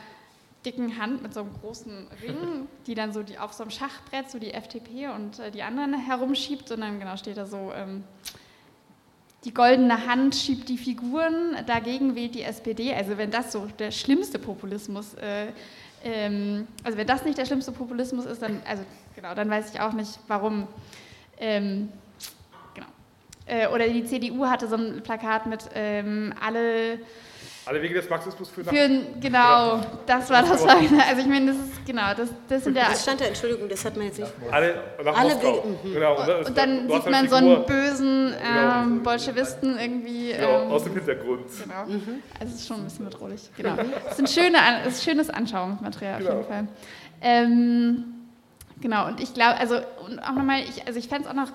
dicken 0.66 0.98
Hand 0.98 1.22
mit 1.22 1.34
so 1.34 1.42
einem 1.42 1.54
großen 1.62 2.08
Ring, 2.22 2.68
die 2.88 2.96
dann 2.96 3.14
so 3.14 3.24
die, 3.24 3.38
auf 3.38 3.54
so 3.54 3.64
einem 3.64 3.72
Schachbrett 3.72 4.30
so 4.30 4.40
die 4.40 4.54
FDP 4.54 5.10
und 5.10 5.40
äh, 5.40 5.52
die 5.52 5.64
anderen 5.64 5.94
herumschiebt 5.94 6.72
und 6.72 6.82
dann 6.82 7.00
genau 7.00 7.18
steht 7.18 7.38
da 7.38 7.46
so, 7.46 7.72
ähm, 7.76 8.04
die 9.44 9.54
goldene 9.54 10.08
Hand 10.08 10.36
schiebt 10.36 10.70
die 10.70 10.78
Figuren, 10.78 11.58
dagegen 11.66 12.16
wählt 12.16 12.34
die 12.34 12.44
SPD. 12.44 12.94
Also 12.94 13.18
wenn 13.18 13.30
das 13.30 13.52
so 13.52 13.68
der 13.78 13.92
schlimmste 13.92 14.40
Populismus, 14.40 15.16
äh, 15.16 15.48
ähm, 16.04 16.68
also 16.84 16.98
wenn 16.98 17.08
das 17.08 17.26
nicht 17.26 17.38
der 17.38 17.46
schlimmste 17.46 17.74
Populismus 17.74 18.26
ist, 18.26 18.42
dann, 18.42 18.62
also 18.66 18.84
genau, 19.16 19.36
dann 19.36 19.50
weiß 19.50 19.74
ich 19.74 19.82
auch 19.82 19.92
nicht, 19.92 20.18
warum 20.28 20.68
ähm, 21.38 21.90
äh, 23.46 23.68
oder 23.68 23.88
die 23.88 24.06
CDU 24.06 24.46
hatte 24.46 24.68
so 24.68 24.76
ein 24.76 25.02
Plakat 25.04 25.46
mit 25.46 25.70
ähm, 25.74 26.34
alle. 26.40 27.00
Alle 27.66 27.82
Wege 27.82 27.94
des 27.94 28.10
Marxismus 28.10 28.50
führen 28.50 28.66
nach. 28.66 28.74
Führen, 28.74 29.22
genau, 29.22 29.80
das 30.06 30.30
war 30.30 30.44
das. 30.44 30.64
War, 30.68 30.76
also 30.76 31.22
ich 31.22 31.28
meine, 31.28 31.48
das 31.48 31.56
ist 31.56 31.86
genau, 31.86 32.14
das, 32.14 32.30
das 32.50 32.66
sind 32.66 32.76
ja. 32.76 32.90
Das 32.90 33.04
stand 33.04 33.22
da, 33.22 33.26
Entschuldigung, 33.26 33.70
das 33.70 33.86
hat 33.86 33.96
man 33.96 34.08
jetzt 34.08 34.20
nicht. 34.20 34.32
Alle 34.52 34.82
nach 35.02 35.18
alle 35.18 35.42
Wege. 35.42 35.64
Mhm. 35.84 35.94
Genau, 35.94 36.22
und, 36.22 36.48
und 36.48 36.58
dann 36.58 36.90
sieht 36.90 37.10
man 37.10 37.30
so 37.30 37.36
einen 37.36 37.66
bösen 37.66 38.34
ähm, 38.34 38.90
genau. 38.90 39.04
Bolschewisten 39.04 39.80
irgendwie. 39.80 40.34
Genau, 40.34 40.64
ähm, 40.64 40.72
aus 40.72 40.84
dem 40.84 40.94
Hintergrund. 40.94 41.46
Genau. 41.64 41.86
Mhm. 41.86 42.24
Also 42.38 42.54
es 42.54 42.60
ist 42.60 42.68
schon 42.68 42.78
ein 42.78 42.84
bisschen 42.84 43.06
bedrohlich. 43.06 43.50
Genau. 43.58 43.76
Es 44.08 44.20
ist 44.20 44.20
ein 44.20 44.28
schöne, 44.28 44.58
ist 44.86 45.04
schönes 45.04 45.30
Anschauungsmaterial 45.30 46.20
genau. 46.20 46.32
auf 46.32 46.38
jeden 46.38 46.50
Fall. 46.50 46.68
Ähm, 47.22 48.04
genau, 48.82 49.08
und 49.08 49.22
ich 49.22 49.34
glaube, 49.34 49.56
also 49.58 49.76
und 50.06 50.20
auch 50.20 50.34
nochmal, 50.34 50.62
ich, 50.62 50.86
also 50.86 51.00
ich 51.00 51.08
fände 51.08 51.24
es 51.24 51.30
auch 51.30 51.36
noch 51.36 51.52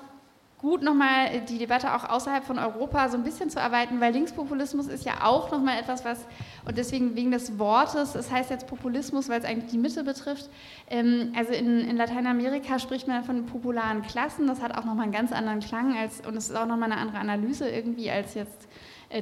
gut, 0.58 0.82
nochmal 0.82 1.40
die 1.48 1.58
Debatte 1.58 1.94
auch 1.94 2.04
außerhalb 2.04 2.44
von 2.44 2.58
Europa 2.58 3.08
so 3.08 3.16
ein 3.16 3.22
bisschen 3.22 3.48
zu 3.48 3.60
erweitern, 3.60 4.00
weil 4.00 4.12
Linkspopulismus 4.12 4.88
ist 4.88 5.04
ja 5.04 5.24
auch 5.24 5.52
nochmal 5.52 5.78
etwas, 5.78 6.04
was, 6.04 6.26
und 6.66 6.76
deswegen 6.76 7.14
wegen 7.14 7.30
des 7.30 7.58
Wortes, 7.58 8.16
es 8.16 8.30
heißt 8.30 8.50
jetzt 8.50 8.66
Populismus, 8.66 9.28
weil 9.28 9.38
es 9.38 9.44
eigentlich 9.44 9.70
die 9.70 9.78
Mitte 9.78 10.02
betrifft. 10.02 10.50
Ähm, 10.90 11.32
also 11.36 11.52
in, 11.52 11.88
in 11.88 11.96
Lateinamerika 11.96 12.80
spricht 12.80 13.06
man 13.06 13.22
von 13.22 13.46
popularen 13.46 14.02
Klassen, 14.02 14.48
das 14.48 14.60
hat 14.60 14.76
auch 14.76 14.84
nochmal 14.84 15.04
einen 15.04 15.12
ganz 15.12 15.30
anderen 15.30 15.60
Klang 15.60 15.96
als, 15.96 16.26
und 16.26 16.36
es 16.36 16.50
ist 16.50 16.56
auch 16.56 16.66
nochmal 16.66 16.90
eine 16.90 17.00
andere 17.00 17.18
Analyse 17.18 17.68
irgendwie 17.68 18.10
als 18.10 18.34
jetzt 18.34 18.68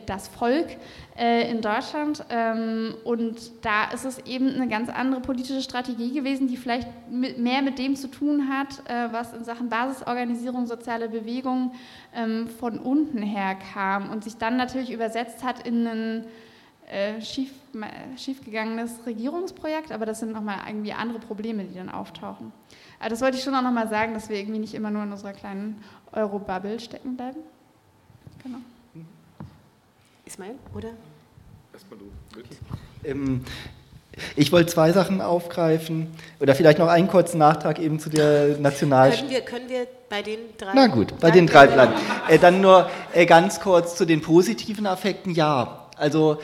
das 0.06 0.26
Volk 0.28 0.66
äh, 1.16 1.48
in 1.50 1.60
Deutschland. 1.60 2.24
Ähm, 2.28 2.94
und 3.04 3.64
da 3.64 3.84
ist 3.92 4.04
es 4.04 4.18
eben 4.26 4.48
eine 4.50 4.68
ganz 4.68 4.88
andere 4.88 5.20
politische 5.20 5.62
Strategie 5.62 6.12
gewesen, 6.12 6.48
die 6.48 6.56
vielleicht 6.56 6.88
mehr 7.08 7.62
mit 7.62 7.78
dem 7.78 7.94
zu 7.94 8.08
tun 8.08 8.48
hat, 8.48 8.80
äh, 8.90 9.12
was 9.12 9.32
in 9.32 9.44
Sachen 9.44 9.68
Basisorganisierung, 9.68 10.66
soziale 10.66 11.08
Bewegung 11.08 11.72
ähm, 12.14 12.48
von 12.48 12.78
unten 12.78 13.22
her 13.22 13.56
kam 13.72 14.10
und 14.10 14.24
sich 14.24 14.36
dann 14.36 14.56
natürlich 14.56 14.90
übersetzt 14.90 15.44
hat 15.44 15.66
in 15.66 15.86
ein 15.86 16.24
schief, 17.20 17.50
schiefgegangenes 18.16 19.00
Regierungsprojekt, 19.06 19.90
aber 19.90 20.06
das 20.06 20.20
sind 20.20 20.30
nochmal 20.30 20.58
irgendwie 20.68 20.92
andere 20.92 21.18
Probleme, 21.18 21.64
die 21.64 21.74
dann 21.74 21.88
auftauchen. 21.88 22.52
Aber 23.00 23.08
das 23.08 23.20
wollte 23.22 23.38
ich 23.38 23.42
schon 23.42 23.56
auch 23.56 23.62
nochmal 23.62 23.88
sagen, 23.88 24.14
dass 24.14 24.28
wir 24.28 24.36
irgendwie 24.36 24.60
nicht 24.60 24.72
immer 24.72 24.92
nur 24.92 25.02
in 25.02 25.10
unserer 25.10 25.32
kleinen 25.32 25.82
Euro-Bubble 26.12 26.78
stecken 26.78 27.16
bleiben. 27.16 27.40
Genau. 28.44 28.58
Ismail, 30.26 30.56
oder? 30.74 30.88
Erstmal 31.72 32.00
du. 32.00 33.08
Ähm, 33.08 33.44
ich 34.34 34.50
wollte 34.50 34.72
zwei 34.72 34.90
Sachen 34.90 35.20
aufgreifen 35.20 36.08
oder 36.40 36.56
vielleicht 36.56 36.78
noch 36.78 36.88
einen 36.88 37.06
kurzen 37.06 37.38
Nachtrag 37.38 37.78
eben 37.78 38.00
zu 38.00 38.10
der 38.10 38.58
National. 38.58 39.12
Können 39.12 39.30
wir, 39.30 39.40
können 39.42 39.68
wir 39.68 39.86
bei 40.08 40.22
den 40.22 40.38
drei? 40.58 40.72
Na 40.74 40.86
gut, 40.88 41.18
bei 41.20 41.30
den 41.30 41.46
drei 41.46 41.68
bleiben. 41.68 41.92
Äh, 42.28 42.38
dann 42.38 42.60
nur 42.60 42.90
äh, 43.12 43.24
ganz 43.24 43.60
kurz 43.60 43.94
zu 43.94 44.04
den 44.04 44.20
positiven 44.20 44.86
Affekten. 44.86 45.32
Ja, 45.32 45.86
also 45.96 46.38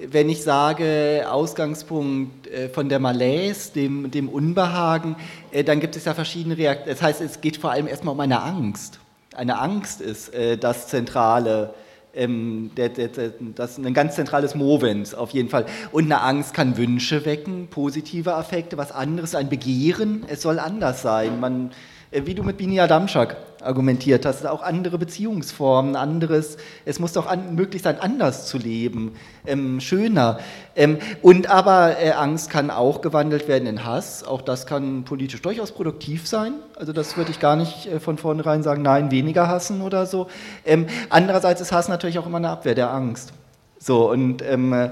wenn 0.00 0.28
ich 0.28 0.42
sage 0.44 1.24
Ausgangspunkt 1.28 2.46
äh, 2.46 2.68
von 2.68 2.88
der 2.88 3.00
Malaise, 3.00 3.72
dem, 3.72 4.10
dem 4.12 4.28
Unbehagen, 4.28 5.16
äh, 5.50 5.64
dann 5.64 5.80
gibt 5.80 5.96
es 5.96 6.04
ja 6.04 6.14
verschiedene 6.14 6.56
Reaktionen. 6.56 6.94
Das 6.94 7.02
heißt, 7.02 7.20
es 7.22 7.40
geht 7.40 7.56
vor 7.56 7.72
allem 7.72 7.88
erstmal 7.88 8.14
um 8.14 8.20
eine 8.20 8.40
Angst. 8.40 9.00
Eine 9.34 9.58
Angst 9.58 10.00
ist 10.00 10.32
äh, 10.32 10.56
das 10.58 10.86
zentrale 10.86 11.74
ähm, 12.16 12.70
der, 12.76 12.88
der, 12.88 13.08
der, 13.08 13.32
das 13.54 13.78
ist 13.78 13.84
ein 13.84 13.94
ganz 13.94 14.14
zentrales 14.14 14.54
Movens 14.54 15.14
auf 15.14 15.30
jeden 15.30 15.48
Fall. 15.48 15.66
Und 15.92 16.04
eine 16.04 16.22
Angst 16.22 16.54
kann 16.54 16.76
Wünsche 16.76 17.24
wecken, 17.24 17.68
positive 17.68 18.34
Affekte, 18.34 18.76
was 18.76 18.92
anderes, 18.92 19.34
ein 19.34 19.48
Begehren, 19.48 20.24
es 20.28 20.42
soll 20.42 20.58
anders 20.58 21.02
sein. 21.02 21.38
Man, 21.40 21.70
äh, 22.10 22.22
wie 22.24 22.34
du 22.34 22.42
mit 22.42 22.56
Bini 22.56 22.80
Adamczak 22.80 23.36
argumentiert 23.66 24.24
hast, 24.24 24.46
auch 24.46 24.62
andere 24.62 24.98
Beziehungsformen, 24.98 25.96
anderes, 25.96 26.56
es 26.84 26.98
muss 26.98 27.12
doch 27.12 27.26
an, 27.26 27.54
möglich 27.54 27.82
sein, 27.82 28.00
anders 28.00 28.46
zu 28.46 28.58
leben, 28.58 29.14
ähm, 29.46 29.80
schöner. 29.80 30.38
Ähm, 30.74 30.98
und 31.22 31.50
aber 31.50 31.98
äh, 32.00 32.12
Angst 32.12 32.50
kann 32.50 32.70
auch 32.70 33.00
gewandelt 33.00 33.48
werden 33.48 33.66
in 33.66 33.84
Hass, 33.84 34.24
auch 34.24 34.42
das 34.42 34.66
kann 34.66 35.04
politisch 35.04 35.42
durchaus 35.42 35.72
produktiv 35.72 36.26
sein, 36.26 36.54
also 36.76 36.92
das 36.92 37.16
würde 37.16 37.30
ich 37.30 37.40
gar 37.40 37.56
nicht 37.56 37.86
äh, 37.86 38.00
von 38.00 38.18
vornherein 38.18 38.62
sagen, 38.62 38.82
nein, 38.82 39.10
weniger 39.10 39.48
hassen 39.48 39.82
oder 39.82 40.06
so. 40.06 40.28
Ähm, 40.64 40.86
andererseits 41.10 41.60
ist 41.60 41.72
Hass 41.72 41.88
natürlich 41.88 42.18
auch 42.18 42.26
immer 42.26 42.38
eine 42.38 42.50
Abwehr 42.50 42.74
der 42.74 42.90
Angst. 42.90 43.32
So, 43.78 44.10
und 44.10 44.42
ähm, 44.42 44.72
äh, 44.72 44.90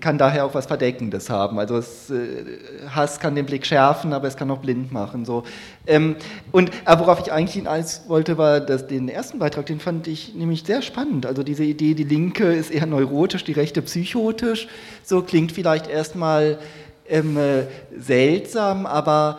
kann 0.00 0.18
daher 0.18 0.44
auch 0.44 0.54
was 0.54 0.66
Verdeckendes 0.66 1.30
haben. 1.30 1.58
Also 1.58 1.76
es, 1.76 2.10
äh, 2.10 2.44
Hass 2.88 3.20
kann 3.20 3.34
den 3.34 3.46
Blick 3.46 3.66
schärfen, 3.66 4.12
aber 4.12 4.28
es 4.28 4.36
kann 4.36 4.50
auch 4.50 4.58
blind 4.58 4.92
machen. 4.92 5.24
So. 5.24 5.44
Ähm, 5.86 6.16
und 6.50 6.70
aber 6.84 7.02
worauf 7.02 7.20
ich 7.20 7.32
eigentlich 7.32 7.54
hinaus 7.54 8.02
wollte, 8.08 8.38
war 8.38 8.60
dass 8.60 8.86
den 8.86 9.08
ersten 9.08 9.38
Beitrag, 9.38 9.66
den 9.66 9.80
fand 9.80 10.06
ich 10.06 10.34
nämlich 10.34 10.64
sehr 10.64 10.82
spannend. 10.82 11.26
Also 11.26 11.42
diese 11.42 11.64
Idee, 11.64 11.94
die 11.94 12.04
Linke 12.04 12.52
ist 12.52 12.70
eher 12.70 12.86
neurotisch, 12.86 13.44
die 13.44 13.52
Rechte 13.52 13.82
psychotisch. 13.82 14.68
So 15.02 15.22
klingt 15.22 15.52
vielleicht 15.52 15.88
erstmal 15.88 16.58
ähm, 17.08 17.36
äh, 17.36 17.64
seltsam, 17.98 18.86
aber 18.86 19.38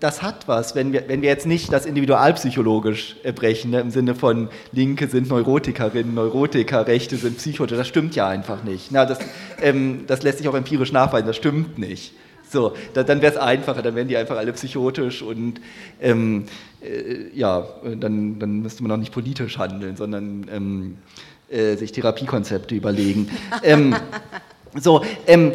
das 0.00 0.22
hat 0.22 0.48
was, 0.48 0.74
wenn 0.74 0.92
wir, 0.92 1.08
wenn 1.08 1.22
wir 1.22 1.28
jetzt 1.28 1.46
nicht 1.46 1.72
das 1.72 1.86
individualpsychologisch 1.86 3.16
brechen, 3.34 3.70
ne, 3.70 3.80
im 3.80 3.90
Sinne 3.90 4.14
von 4.14 4.48
Linke 4.72 5.08
sind 5.08 5.28
Neurotikerinnen, 5.28 6.14
Neurotiker, 6.14 6.86
Rechte 6.86 7.16
sind 7.16 7.38
Psychote, 7.38 7.76
das 7.76 7.86
stimmt 7.86 8.16
ja 8.16 8.28
einfach 8.28 8.64
nicht. 8.64 8.90
Na, 8.90 9.06
das, 9.06 9.18
ähm, 9.60 10.04
das 10.06 10.22
lässt 10.22 10.38
sich 10.38 10.48
auch 10.48 10.54
empirisch 10.54 10.92
nachweisen, 10.92 11.26
das 11.26 11.36
stimmt 11.36 11.78
nicht. 11.78 12.12
So, 12.48 12.74
da, 12.94 13.02
dann 13.02 13.22
wäre 13.22 13.32
es 13.32 13.38
einfacher, 13.38 13.82
dann 13.82 13.94
wären 13.94 14.08
die 14.08 14.16
einfach 14.16 14.36
alle 14.36 14.52
psychotisch 14.52 15.22
und 15.22 15.60
ähm, 16.00 16.44
äh, 16.80 17.28
ja, 17.34 17.66
dann, 17.98 18.38
dann 18.38 18.62
müsste 18.62 18.82
man 18.82 18.92
auch 18.92 18.96
nicht 18.96 19.12
politisch 19.12 19.58
handeln, 19.58 19.96
sondern 19.96 20.46
ähm, 20.52 20.96
äh, 21.48 21.76
sich 21.76 21.92
Therapiekonzepte 21.92 22.74
überlegen. 22.74 23.30
Ähm, 23.62 23.96
so, 24.74 25.04
ähm, 25.26 25.52
äh, 25.52 25.54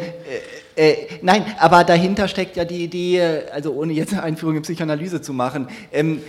Äh, 0.76 0.96
nein, 1.22 1.46
aber 1.60 1.84
dahinter 1.84 2.28
steckt 2.28 2.56
ja 2.56 2.66
die 2.66 2.84
Idee, 2.84 3.44
also 3.52 3.74
ohne 3.74 3.94
jetzt 3.94 4.14
eine 4.14 4.24
Einführung 4.24 4.56
in 4.58 4.62
Psychoanalyse 4.62 5.22
zu 5.22 5.34
machen, 5.34 5.68
ähm, 5.92 6.22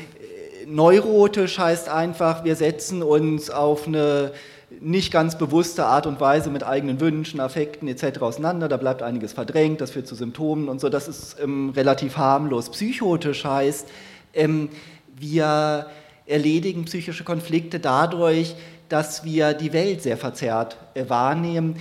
neurotisch 0.66 1.58
heißt 1.58 1.88
einfach, 1.88 2.44
wir 2.44 2.56
setzen 2.56 3.02
uns 3.02 3.50
auf 3.50 3.86
eine 3.86 4.32
nicht 4.80 5.12
ganz 5.12 5.36
bewusste 5.36 5.84
Art 5.84 6.06
und 6.06 6.20
Weise 6.20 6.50
mit 6.50 6.64
eigenen 6.64 7.00
Wünschen, 7.00 7.40
Affekten 7.40 7.88
etc. 7.88 8.20
auseinander, 8.20 8.68
da 8.68 8.76
bleibt 8.76 9.02
einiges 9.02 9.32
verdrängt, 9.32 9.80
das 9.80 9.90
führt 9.90 10.06
zu 10.06 10.14
Symptomen 10.14 10.68
und 10.68 10.80
so, 10.80 10.88
das 10.88 11.08
ist 11.08 11.36
ähm, 11.42 11.70
relativ 11.70 12.16
harmlos. 12.16 12.70
Psychotisch 12.70 13.44
heißt, 13.44 13.88
ähm, 14.34 14.70
wir 15.16 15.86
erledigen 16.26 16.84
psychische 16.86 17.24
Konflikte 17.24 17.80
dadurch, 17.80 18.54
dass 18.88 19.24
wir 19.24 19.54
die 19.54 19.72
Welt 19.72 20.02
sehr 20.02 20.16
verzerrt 20.16 20.76
äh, 20.94 21.08
wahrnehmen. 21.08 21.76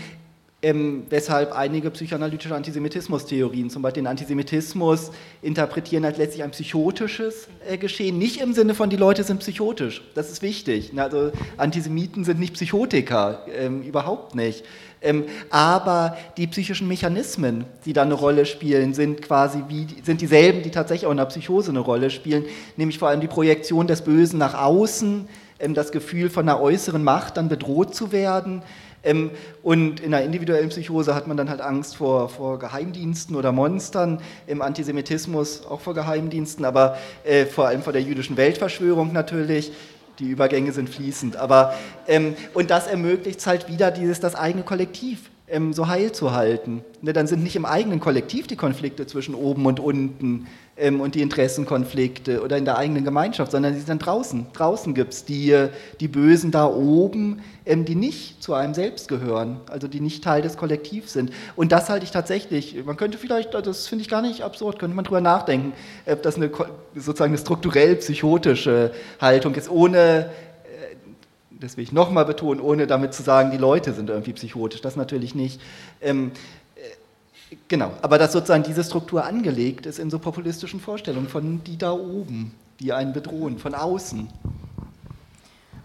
Ähm, 0.63 1.07
weshalb 1.09 1.53
einige 1.53 1.89
psychoanalytische 1.89 2.53
Antisemitismus-Theorien, 2.53 3.71
zum 3.71 3.81
Beispiel 3.81 4.03
den 4.03 4.07
Antisemitismus, 4.07 5.09
interpretieren 5.41 6.05
als 6.05 6.19
letztlich 6.19 6.43
ein 6.43 6.51
psychotisches 6.51 7.47
äh, 7.67 7.77
Geschehen. 7.77 8.19
Nicht 8.19 8.39
im 8.39 8.53
Sinne 8.53 8.75
von, 8.75 8.91
die 8.91 8.95
Leute 8.95 9.23
sind 9.23 9.39
psychotisch, 9.39 10.03
das 10.13 10.31
ist 10.31 10.43
wichtig. 10.43 10.91
Also 10.95 11.31
Antisemiten 11.57 12.25
sind 12.25 12.39
nicht 12.39 12.53
Psychotiker, 12.53 13.43
ähm, 13.57 13.81
überhaupt 13.81 14.35
nicht. 14.35 14.63
Ähm, 15.01 15.25
aber 15.49 16.15
die 16.37 16.45
psychischen 16.45 16.87
Mechanismen, 16.87 17.65
die 17.85 17.93
da 17.93 18.03
eine 18.03 18.13
Rolle 18.13 18.45
spielen, 18.45 18.93
sind 18.93 19.23
quasi 19.23 19.63
wie, 19.67 19.87
sind 20.03 20.21
dieselben, 20.21 20.61
die 20.61 20.69
tatsächlich 20.69 21.07
auch 21.07 21.11
in 21.11 21.17
der 21.17 21.25
Psychose 21.25 21.71
eine 21.71 21.79
Rolle 21.79 22.11
spielen, 22.11 22.45
nämlich 22.77 22.99
vor 22.99 23.09
allem 23.09 23.21
die 23.21 23.27
Projektion 23.27 23.87
des 23.87 24.03
Bösen 24.03 24.37
nach 24.37 24.53
außen, 24.53 25.27
ähm, 25.57 25.73
das 25.73 25.91
Gefühl 25.91 26.29
von 26.29 26.47
einer 26.47 26.61
äußeren 26.61 27.03
Macht 27.03 27.37
dann 27.37 27.49
bedroht 27.49 27.95
zu 27.95 28.11
werden 28.11 28.61
ähm, 29.03 29.31
und 29.63 29.99
in 29.99 30.13
einer 30.13 30.23
individuellen 30.23 30.69
Psychose 30.69 31.15
hat 31.15 31.27
man 31.27 31.37
dann 31.37 31.49
halt 31.49 31.61
Angst 31.61 31.95
vor, 31.95 32.29
vor 32.29 32.59
Geheimdiensten 32.59 33.35
oder 33.35 33.51
Monstern, 33.51 34.21
im 34.47 34.61
Antisemitismus 34.61 35.65
auch 35.65 35.81
vor 35.81 35.93
Geheimdiensten, 35.93 36.65
aber 36.65 36.97
äh, 37.23 37.45
vor 37.45 37.67
allem 37.67 37.81
vor 37.81 37.93
der 37.93 38.01
jüdischen 38.01 38.37
Weltverschwörung 38.37 39.13
natürlich. 39.13 39.71
Die 40.19 40.27
Übergänge 40.27 40.71
sind 40.71 40.89
fließend. 40.89 41.37
Aber, 41.37 41.73
ähm, 42.07 42.35
und 42.53 42.69
das 42.69 42.85
ermöglicht 42.85 43.39
es 43.39 43.47
halt 43.47 43.67
wieder, 43.69 43.89
dieses, 43.89 44.19
das 44.19 44.35
eigene 44.35 44.63
Kollektiv 44.63 45.31
ähm, 45.47 45.73
so 45.73 45.87
heil 45.87 46.11
zu 46.11 46.33
halten. 46.33 46.83
Ne, 47.01 47.13
dann 47.13 47.27
sind 47.27 47.43
nicht 47.43 47.55
im 47.55 47.65
eigenen 47.65 47.99
Kollektiv 47.99 48.45
die 48.45 48.55
Konflikte 48.55 49.07
zwischen 49.07 49.35
oben 49.35 49.65
und 49.65 49.79
unten 49.79 50.47
und 50.89 51.15
die 51.15 51.21
Interessenkonflikte 51.21 52.41
oder 52.41 52.57
in 52.57 52.65
der 52.65 52.77
eigenen 52.77 53.03
Gemeinschaft, 53.03 53.51
sondern 53.51 53.73
sie 53.73 53.79
sind 53.79 53.89
dann 53.89 53.99
draußen. 53.99 54.47
Draußen 54.53 54.93
gibt 54.93 55.13
es 55.13 55.25
die, 55.25 55.67
die 55.99 56.07
Bösen 56.07 56.51
da 56.51 56.65
oben, 56.65 57.41
ähm, 57.65 57.85
die 57.85 57.95
nicht 57.95 58.41
zu 58.41 58.53
einem 58.53 58.73
selbst 58.73 59.07
gehören, 59.07 59.59
also 59.69 59.87
die 59.87 59.99
nicht 59.99 60.23
Teil 60.23 60.41
des 60.41 60.57
Kollektivs 60.57 61.13
sind. 61.13 61.31
Und 61.55 61.71
das 61.71 61.89
halte 61.89 62.05
ich 62.05 62.11
tatsächlich, 62.11 62.83
man 62.85 62.97
könnte 62.97 63.17
vielleicht, 63.17 63.53
das 63.53 63.87
finde 63.87 64.01
ich 64.01 64.09
gar 64.09 64.21
nicht 64.21 64.41
absurd, 64.41 64.79
könnte 64.79 64.95
man 64.95 65.05
drüber 65.05 65.21
nachdenken, 65.21 65.73
ob 66.05 66.23
das 66.23 66.35
eine 66.35 66.49
sozusagen 66.95 67.31
eine 67.31 67.37
strukturell 67.37 67.95
psychotische 67.97 68.91
Haltung 69.19 69.53
ist, 69.55 69.69
ohne 69.69 70.31
das 71.61 71.77
will 71.77 71.83
ich 71.83 71.91
nochmal 71.91 72.25
betonen, 72.25 72.59
ohne 72.59 72.87
damit 72.87 73.13
zu 73.13 73.21
sagen, 73.21 73.51
die 73.51 73.57
Leute 73.57 73.93
sind 73.93 74.09
irgendwie 74.09 74.33
psychotisch, 74.33 74.81
das 74.81 74.95
natürlich 74.95 75.35
nicht. 75.35 75.61
Ähm, 76.01 76.31
äh, 76.31 76.60
genau, 77.67 77.91
aber 78.01 78.17
dass 78.17 78.31
sozusagen 78.31 78.63
diese 78.63 78.83
Struktur 78.83 79.25
angelegt 79.25 79.85
ist 79.85 79.99
in 79.99 80.09
so 80.09 80.19
populistischen 80.19 80.79
Vorstellungen 80.79 81.27
von 81.27 81.63
die 81.63 81.77
da 81.77 81.91
oben, 81.91 82.53
die 82.79 82.93
einen 82.93 83.13
bedrohen, 83.13 83.57
von 83.57 83.73
außen. 83.73 84.27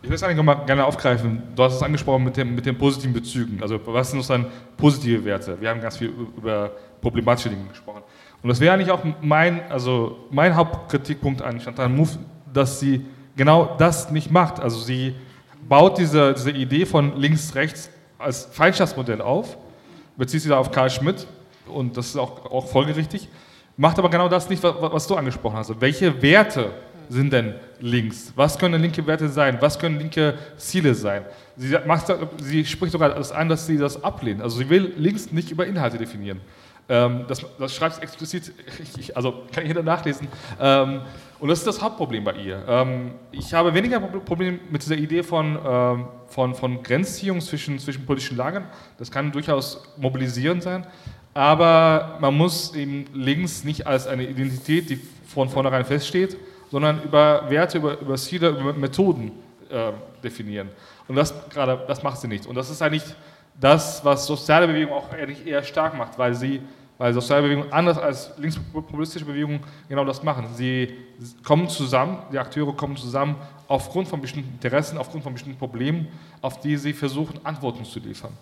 Ich 0.03 0.09
will 0.09 0.15
es 0.15 0.23
eigentlich 0.23 0.37
nochmal 0.37 0.65
gerne 0.67 0.85
aufgreifen. 0.85 1.43
Du 1.57 1.65
hast 1.65 1.75
es 1.75 1.83
angesprochen 1.83 2.23
mit, 2.23 2.37
dem, 2.37 2.55
mit 2.55 2.65
den 2.65 2.79
positiven 2.79 3.13
Bezügen. 3.13 3.61
Also, 3.61 3.81
was 3.87 4.11
sind 4.11 4.21
sozusagen 4.21 4.47
positive 4.77 5.25
Werte? 5.25 5.61
Wir 5.61 5.71
haben 5.71 5.81
ganz 5.81 5.97
viel 5.97 6.13
über 6.37 6.71
problematische 7.01 7.49
Dinge 7.49 7.65
gesprochen. 7.65 8.03
Und 8.41 8.49
das 8.49 8.61
wäre 8.61 8.75
eigentlich 8.75 8.93
auch 8.93 9.03
mein, 9.21 9.69
also 9.69 10.27
mein 10.31 10.55
Hauptkritikpunkt 10.55 11.43
an 11.43 11.61
Chantal 11.61 11.89
Mouffe, 11.89 12.21
dass 12.53 12.79
sie 12.79 13.05
genau 13.37 13.75
das 13.79 14.11
nicht 14.13 14.31
macht. 14.31 14.61
Also, 14.61 14.79
sie 14.79 15.15
baut 15.69 15.99
diese, 15.99 16.35
diese 16.35 16.53
Idee 16.53 16.87
von 16.87 17.17
links-rechts 17.17 17.91
als 18.17 18.45
Feindschaftsmodell 18.45 19.21
auf, 19.21 19.57
bezieht 20.17 20.43
sich 20.43 20.51
da 20.51 20.59
auf 20.59 20.71
Karl 20.71 20.91
Schmidt 20.91 21.27
und 21.69 21.97
das 21.97 22.07
ist 22.07 22.17
auch, 22.17 22.51
auch 22.51 22.67
folgerichtig, 22.69 23.29
macht 23.77 23.99
aber 23.99 24.11
genau 24.11 24.29
das 24.29 24.49
nicht, 24.49 24.63
was, 24.63 24.75
was 24.81 25.07
du 25.07 25.15
angesprochen 25.15 25.57
hast. 25.57 25.81
Welche 25.81 26.21
Werte 26.23 26.71
sind 27.09 27.33
denn 27.33 27.55
links? 27.81 28.33
Was 28.35 28.59
können 28.59 28.81
linke 28.81 29.07
Werte 29.07 29.29
sein? 29.29 29.59
Was 29.61 29.79
können 29.79 29.99
linke 29.99 30.35
Ziele 30.57 30.95
sein? 30.95 31.25
Sie, 31.57 31.77
macht, 31.87 32.13
sie 32.39 32.65
spricht 32.65 32.93
sogar 32.93 33.11
das 33.11 33.33
an, 33.33 33.49
dass 33.49 33.67
sie 33.67 33.79
das 33.79 34.03
ablehnt. 34.03 34.43
Also 34.43 34.59
sie 34.59 34.69
will 34.69 34.95
links 34.97 35.31
nicht 35.31 35.51
über 35.51 35.67
Inhalte 35.67 35.99
definieren. 35.99 36.41
Ähm, 36.89 37.25
das, 37.27 37.45
das 37.59 37.75
schreibt 37.75 38.01
explizit, 38.03 38.53
also 39.15 39.43
kann 39.53 39.67
jeder 39.67 39.83
nachlesen. 39.83 40.29
Ähm, 40.61 41.01
und 41.39 41.49
das 41.49 41.59
ist 41.59 41.67
das 41.67 41.83
Hauptproblem 41.83 42.25
bei 42.25 42.35
ihr. 42.35 42.65
Ähm, 42.67 43.13
ich 43.33 43.53
habe 43.53 43.75
weniger 43.75 44.01
Probleme 44.01 44.59
mit 44.71 44.83
dieser 44.83 44.97
Idee 44.97 45.23
von, 45.23 45.59
ähm, 45.67 46.07
von, 46.29 46.55
von 46.55 46.83
Grenzziehung 46.83 47.41
zwischen, 47.41 47.79
zwischen 47.79 48.07
politischen 48.07 48.37
Lagern. 48.37 48.65
Das 48.99 49.11
kann 49.11 49.33
durchaus 49.33 49.83
mobilisierend 49.97 50.63
sein. 50.63 50.87
Aber 51.37 52.17
man 52.19 52.35
muss 52.35 52.75
eben 52.75 53.05
links 53.13 53.63
nicht 53.63 53.87
als 53.87 54.07
eine 54.07 54.27
Identität, 54.27 54.89
die 54.89 54.97
von 55.27 55.51
vornherein 55.51 55.85
feststeht, 55.85 56.35
sondern 56.71 57.03
über 57.03 57.45
Werte, 57.51 57.77
über, 57.77 58.01
über 58.01 58.17
Ziele, 58.17 58.49
über 58.49 58.73
Methoden 58.73 59.33
äh, 59.69 59.93
definieren. 60.25 60.71
Und 61.07 61.17
das 61.17 61.35
gerade, 61.51 61.85
das 61.87 62.03
macht 62.03 62.23
sie 62.23 62.27
nicht. 62.27 62.47
Und 62.47 62.55
das 62.55 62.71
ist 62.71 62.81
eigentlich 62.81 63.05
das, 63.61 64.03
was 64.03 64.25
soziale 64.27 64.67
Bewegung 64.67 64.95
auch 64.95 65.13
eigentlich 65.13 65.47
eher 65.47 65.63
stark 65.63 65.95
macht, 65.95 66.19
weil 66.19 66.35
sie 66.35 66.63
weil 66.97 67.13
soziale 67.13 67.43
Bewegungen 67.43 67.71
anders 67.71 67.99
als 67.99 68.33
linkspopulistische 68.39 69.27
Bewegungen 69.27 69.61
genau 69.91 70.07
das 70.07 70.23
machen. 70.23 70.47
Sie 70.55 70.89
kommen 71.45 71.69
zusammen, 71.69 72.17
die 72.33 72.39
Akteure 72.39 72.75
kommen 72.75 72.97
zusammen 72.97 73.37
aufgrund 73.69 74.09
von 74.09 74.23
bestimmten 74.23 74.55
Interessen, 74.55 74.97
aufgrund 74.97 75.23
von 75.23 75.35
bestimmten 75.35 75.59
Problemen, 75.59 76.09
auf 76.41 76.61
die 76.61 76.79
sie 76.79 76.95
versuchen, 76.95 77.39
Antworten 77.45 77.85
zu 77.85 78.01
liefern. 78.01 78.33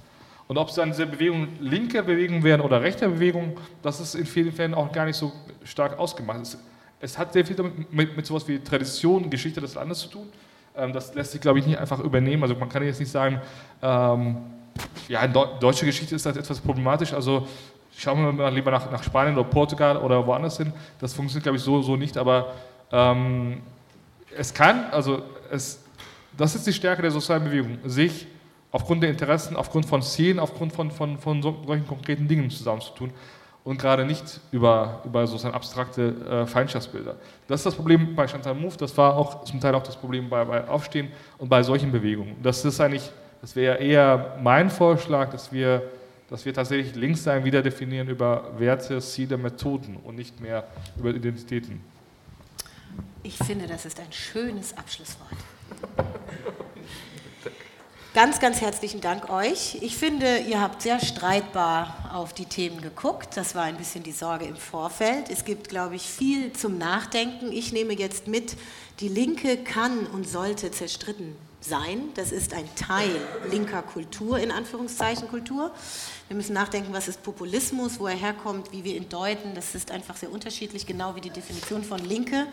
Und 0.47 0.59
ob 0.59 0.69
es 0.69 0.75
dann 0.75 0.91
diese 0.91 1.07
Bewegungen 1.07 1.57
linke 1.61 2.03
Bewegungen 2.03 2.43
werden 2.43 2.61
oder 2.61 2.83
rechte 2.83 3.09
Bewegungen, 3.09 3.55
das 3.83 4.01
ist 4.01 4.15
in 4.15 4.27
vielen 4.27 4.53
Fällen 4.53 4.75
auch 4.75 4.93
gar 4.93 5.07
nicht 5.07 5.17
so 5.17 5.33
stark 5.65 5.99
ausgemacht. 5.99 6.41
Es, 6.43 6.59
es 7.01 7.19
hat 7.19 7.33
sehr 7.33 7.47
viel 7.47 7.57
damit, 7.57 7.93
mit, 7.93 8.17
mit 8.17 8.27
sowas 8.27 8.47
wie 8.47 8.59
Tradition, 8.59 9.31
Geschichte 9.31 9.61
des 9.61 9.75
Landes 9.75 10.01
zu 10.01 10.09
tun. 10.09 10.29
Ähm, 10.77 10.93
das 10.93 11.15
lässt 11.15 11.33
sich, 11.33 11.41
glaube 11.41 11.59
ich, 11.59 11.67
nicht 11.67 11.79
einfach 11.79 12.01
übernehmen. 12.01 12.43
Also 12.43 12.55
man 12.55 12.69
kann 12.69 12.83
jetzt 12.83 13.01
nicht 13.01 13.11
sagen, 13.11 13.41
ähm, 13.83 14.37
ja, 15.09 15.23
in 15.23 15.33
deutsche 15.33 15.87
Geschichte 15.87 16.15
ist 16.15 16.27
das 16.27 16.37
etwas 16.37 16.61
problematisch. 16.61 17.13
Also 17.15 17.47
schauen 17.97 18.23
wir 18.23 18.33
mal 18.33 18.53
lieber 18.53 18.71
nach, 18.71 18.91
nach 18.91 19.03
Spanien 19.03 19.37
oder 19.37 19.49
Portugal 19.49 19.97
oder 19.97 20.27
woanders 20.27 20.59
hin. 20.59 20.73
Das 20.99 21.15
funktioniert, 21.15 21.45
glaube 21.45 21.57
ich, 21.57 21.63
so, 21.63 21.81
so 21.81 21.97
nicht, 21.97 22.17
aber 22.19 22.53
ähm, 22.93 23.63
es 24.37 24.53
kann, 24.53 24.87
also 24.91 25.23
es, 25.51 25.83
das 26.37 26.55
ist 26.55 26.67
die 26.67 26.73
Stärke 26.73 27.03
der 27.03 27.11
sozialen 27.11 27.45
Bewegung, 27.45 27.79
sich 27.85 28.27
aufgrund 28.75 29.05
der 29.05 29.11
Interessen, 29.11 29.55
aufgrund 29.55 29.87
von 29.87 30.03
Zielen, 30.03 30.41
aufgrund 30.41 30.73
von, 30.73 30.91
von, 30.91 31.17
von 31.17 31.41
so, 31.41 31.63
solchen 31.65 31.87
konkreten 31.87 32.27
Dingen 32.27 32.51
zusammenzutun 32.51 33.13
und 33.63 33.81
gerade 33.81 34.05
nicht 34.05 34.41
über, 34.51 35.01
über 35.05 35.29
sozusagen 35.29 35.55
abstrakte 35.55 36.43
äh, 36.43 36.47
Feindschaftsbilder. 36.47 37.15
Das 37.47 37.61
ist 37.61 37.67
das 37.67 37.77
Problem 37.77 38.17
bei 38.17 38.27
Chantal 38.27 38.55
Mouffe, 38.55 38.79
das 38.79 38.97
war 38.97 39.17
auch 39.17 39.45
zum 39.45 39.61
Teil 39.61 39.77
auch 39.77 39.83
das 39.85 39.95
Problem 39.95 40.29
bei, 40.29 40.45
bei 40.45 40.67
Aufstehen 40.67 41.13
und 41.39 41.49
bei 41.49 41.63
solchen 41.63 41.93
Bewegungen. 41.93 42.35
Das 42.43 42.65
ist 42.65 42.81
eigentlich, 42.81 43.09
das 43.41 43.55
wäre 43.55 43.77
eher 43.77 44.39
mein 44.43 44.69
Vorschlag, 44.69 45.31
dass 45.31 45.53
wir 45.53 45.83
dass 46.31 46.45
wir 46.45 46.55
tatsächlich 46.55 46.97
Linkssein 46.97 47.45
wieder 47.45 47.63
definieren 47.63 48.09
über 48.09 48.59
Werte, 48.59 48.99
Ziele, 49.01 49.37
Methoden 49.37 49.99
und 50.03 50.17
nicht 50.17 50.41
mehr 50.41 50.67
über 50.99 51.11
Identitäten. 51.11 51.81
Ich 53.23 53.37
finde, 53.37 53.67
das 53.69 53.85
ist 53.85 54.01
ein 54.01 54.11
schönes 54.11 54.77
Abschlusswort. 54.77 55.29
Ganz, 58.15 58.39
ganz 58.39 58.61
herzlichen 58.61 59.01
Dank 59.01 59.29
euch. 59.29 59.77
Ich 59.81 59.97
finde, 59.97 60.39
ihr 60.39 60.61
habt 60.61 60.83
sehr 60.83 61.01
streitbar 61.01 62.13
auf 62.13 62.33
die 62.33 62.45
Themen 62.45 62.81
geguckt. 62.81 63.37
Das 63.37 63.57
war 63.57 63.65
ein 63.65 63.77
bisschen 63.77 64.05
die 64.05 64.13
Sorge 64.13 64.45
im 64.45 64.55
Vorfeld. 64.55 65.29
Es 65.31 65.45
gibt, 65.45 65.69
glaube 65.69 65.97
ich, 65.97 66.03
viel 66.03 66.53
zum 66.53 66.79
Nachdenken. 66.79 67.51
Ich 67.51 67.73
nehme 67.73 67.93
jetzt 67.93 68.29
mit, 68.29 68.57
die 69.01 69.09
Linke 69.09 69.57
kann 69.57 70.07
und 70.07 70.29
sollte 70.29 70.71
zerstritten 70.71 71.35
sein. 71.61 72.11
Das 72.15 72.31
ist 72.31 72.55
ein 72.55 72.73
Teil 72.77 73.11
linker 73.51 73.83
Kultur, 73.83 74.39
in 74.39 74.53
Anführungszeichen 74.53 75.27
Kultur. 75.27 75.73
Wir 76.29 76.37
müssen 76.37 76.53
nachdenken, 76.53 76.93
was 76.93 77.09
ist 77.09 77.21
Populismus, 77.25 77.99
wo 77.99 78.07
er 78.07 78.15
herkommt, 78.15 78.71
wie 78.71 78.85
wir 78.85 78.95
ihn 78.95 79.09
deuten. 79.09 79.57
Das 79.57 79.75
ist 79.75 79.91
einfach 79.91 80.15
sehr 80.15 80.31
unterschiedlich, 80.31 80.87
genau 80.87 81.17
wie 81.17 81.21
die 81.21 81.31
Definition 81.31 81.83
von 81.83 81.99
Linke. 81.99 82.47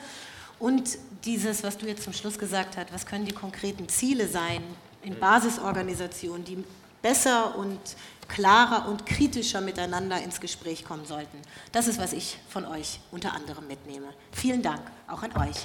Und 0.58 0.98
dieses, 1.24 1.62
was 1.62 1.78
du 1.78 1.86
jetzt 1.86 2.02
zum 2.02 2.14
Schluss 2.14 2.40
gesagt 2.40 2.78
hast, 2.78 2.92
was 2.92 3.06
können 3.06 3.26
die 3.26 3.32
konkreten 3.32 3.88
Ziele 3.90 4.28
sein 4.28 4.64
in 5.04 5.20
Basisorganisationen, 5.20 6.44
die 6.44 6.64
besser 7.02 7.56
und 7.56 7.80
klarer 8.28 8.88
und 8.88 9.06
kritischer 9.06 9.62
miteinander 9.62 10.22
ins 10.22 10.40
Gespräch 10.40 10.86
kommen 10.86 11.06
sollten. 11.06 11.38
Das 11.72 11.88
ist, 11.88 12.00
was 12.00 12.14
ich 12.14 12.38
von 12.50 12.66
euch 12.66 13.00
unter 13.12 13.34
anderem 13.34 13.68
mitnehme. 13.68 14.08
Vielen 14.32 14.62
Dank, 14.62 14.82
auch 15.08 15.24
an 15.24 15.36
euch. 15.38 15.58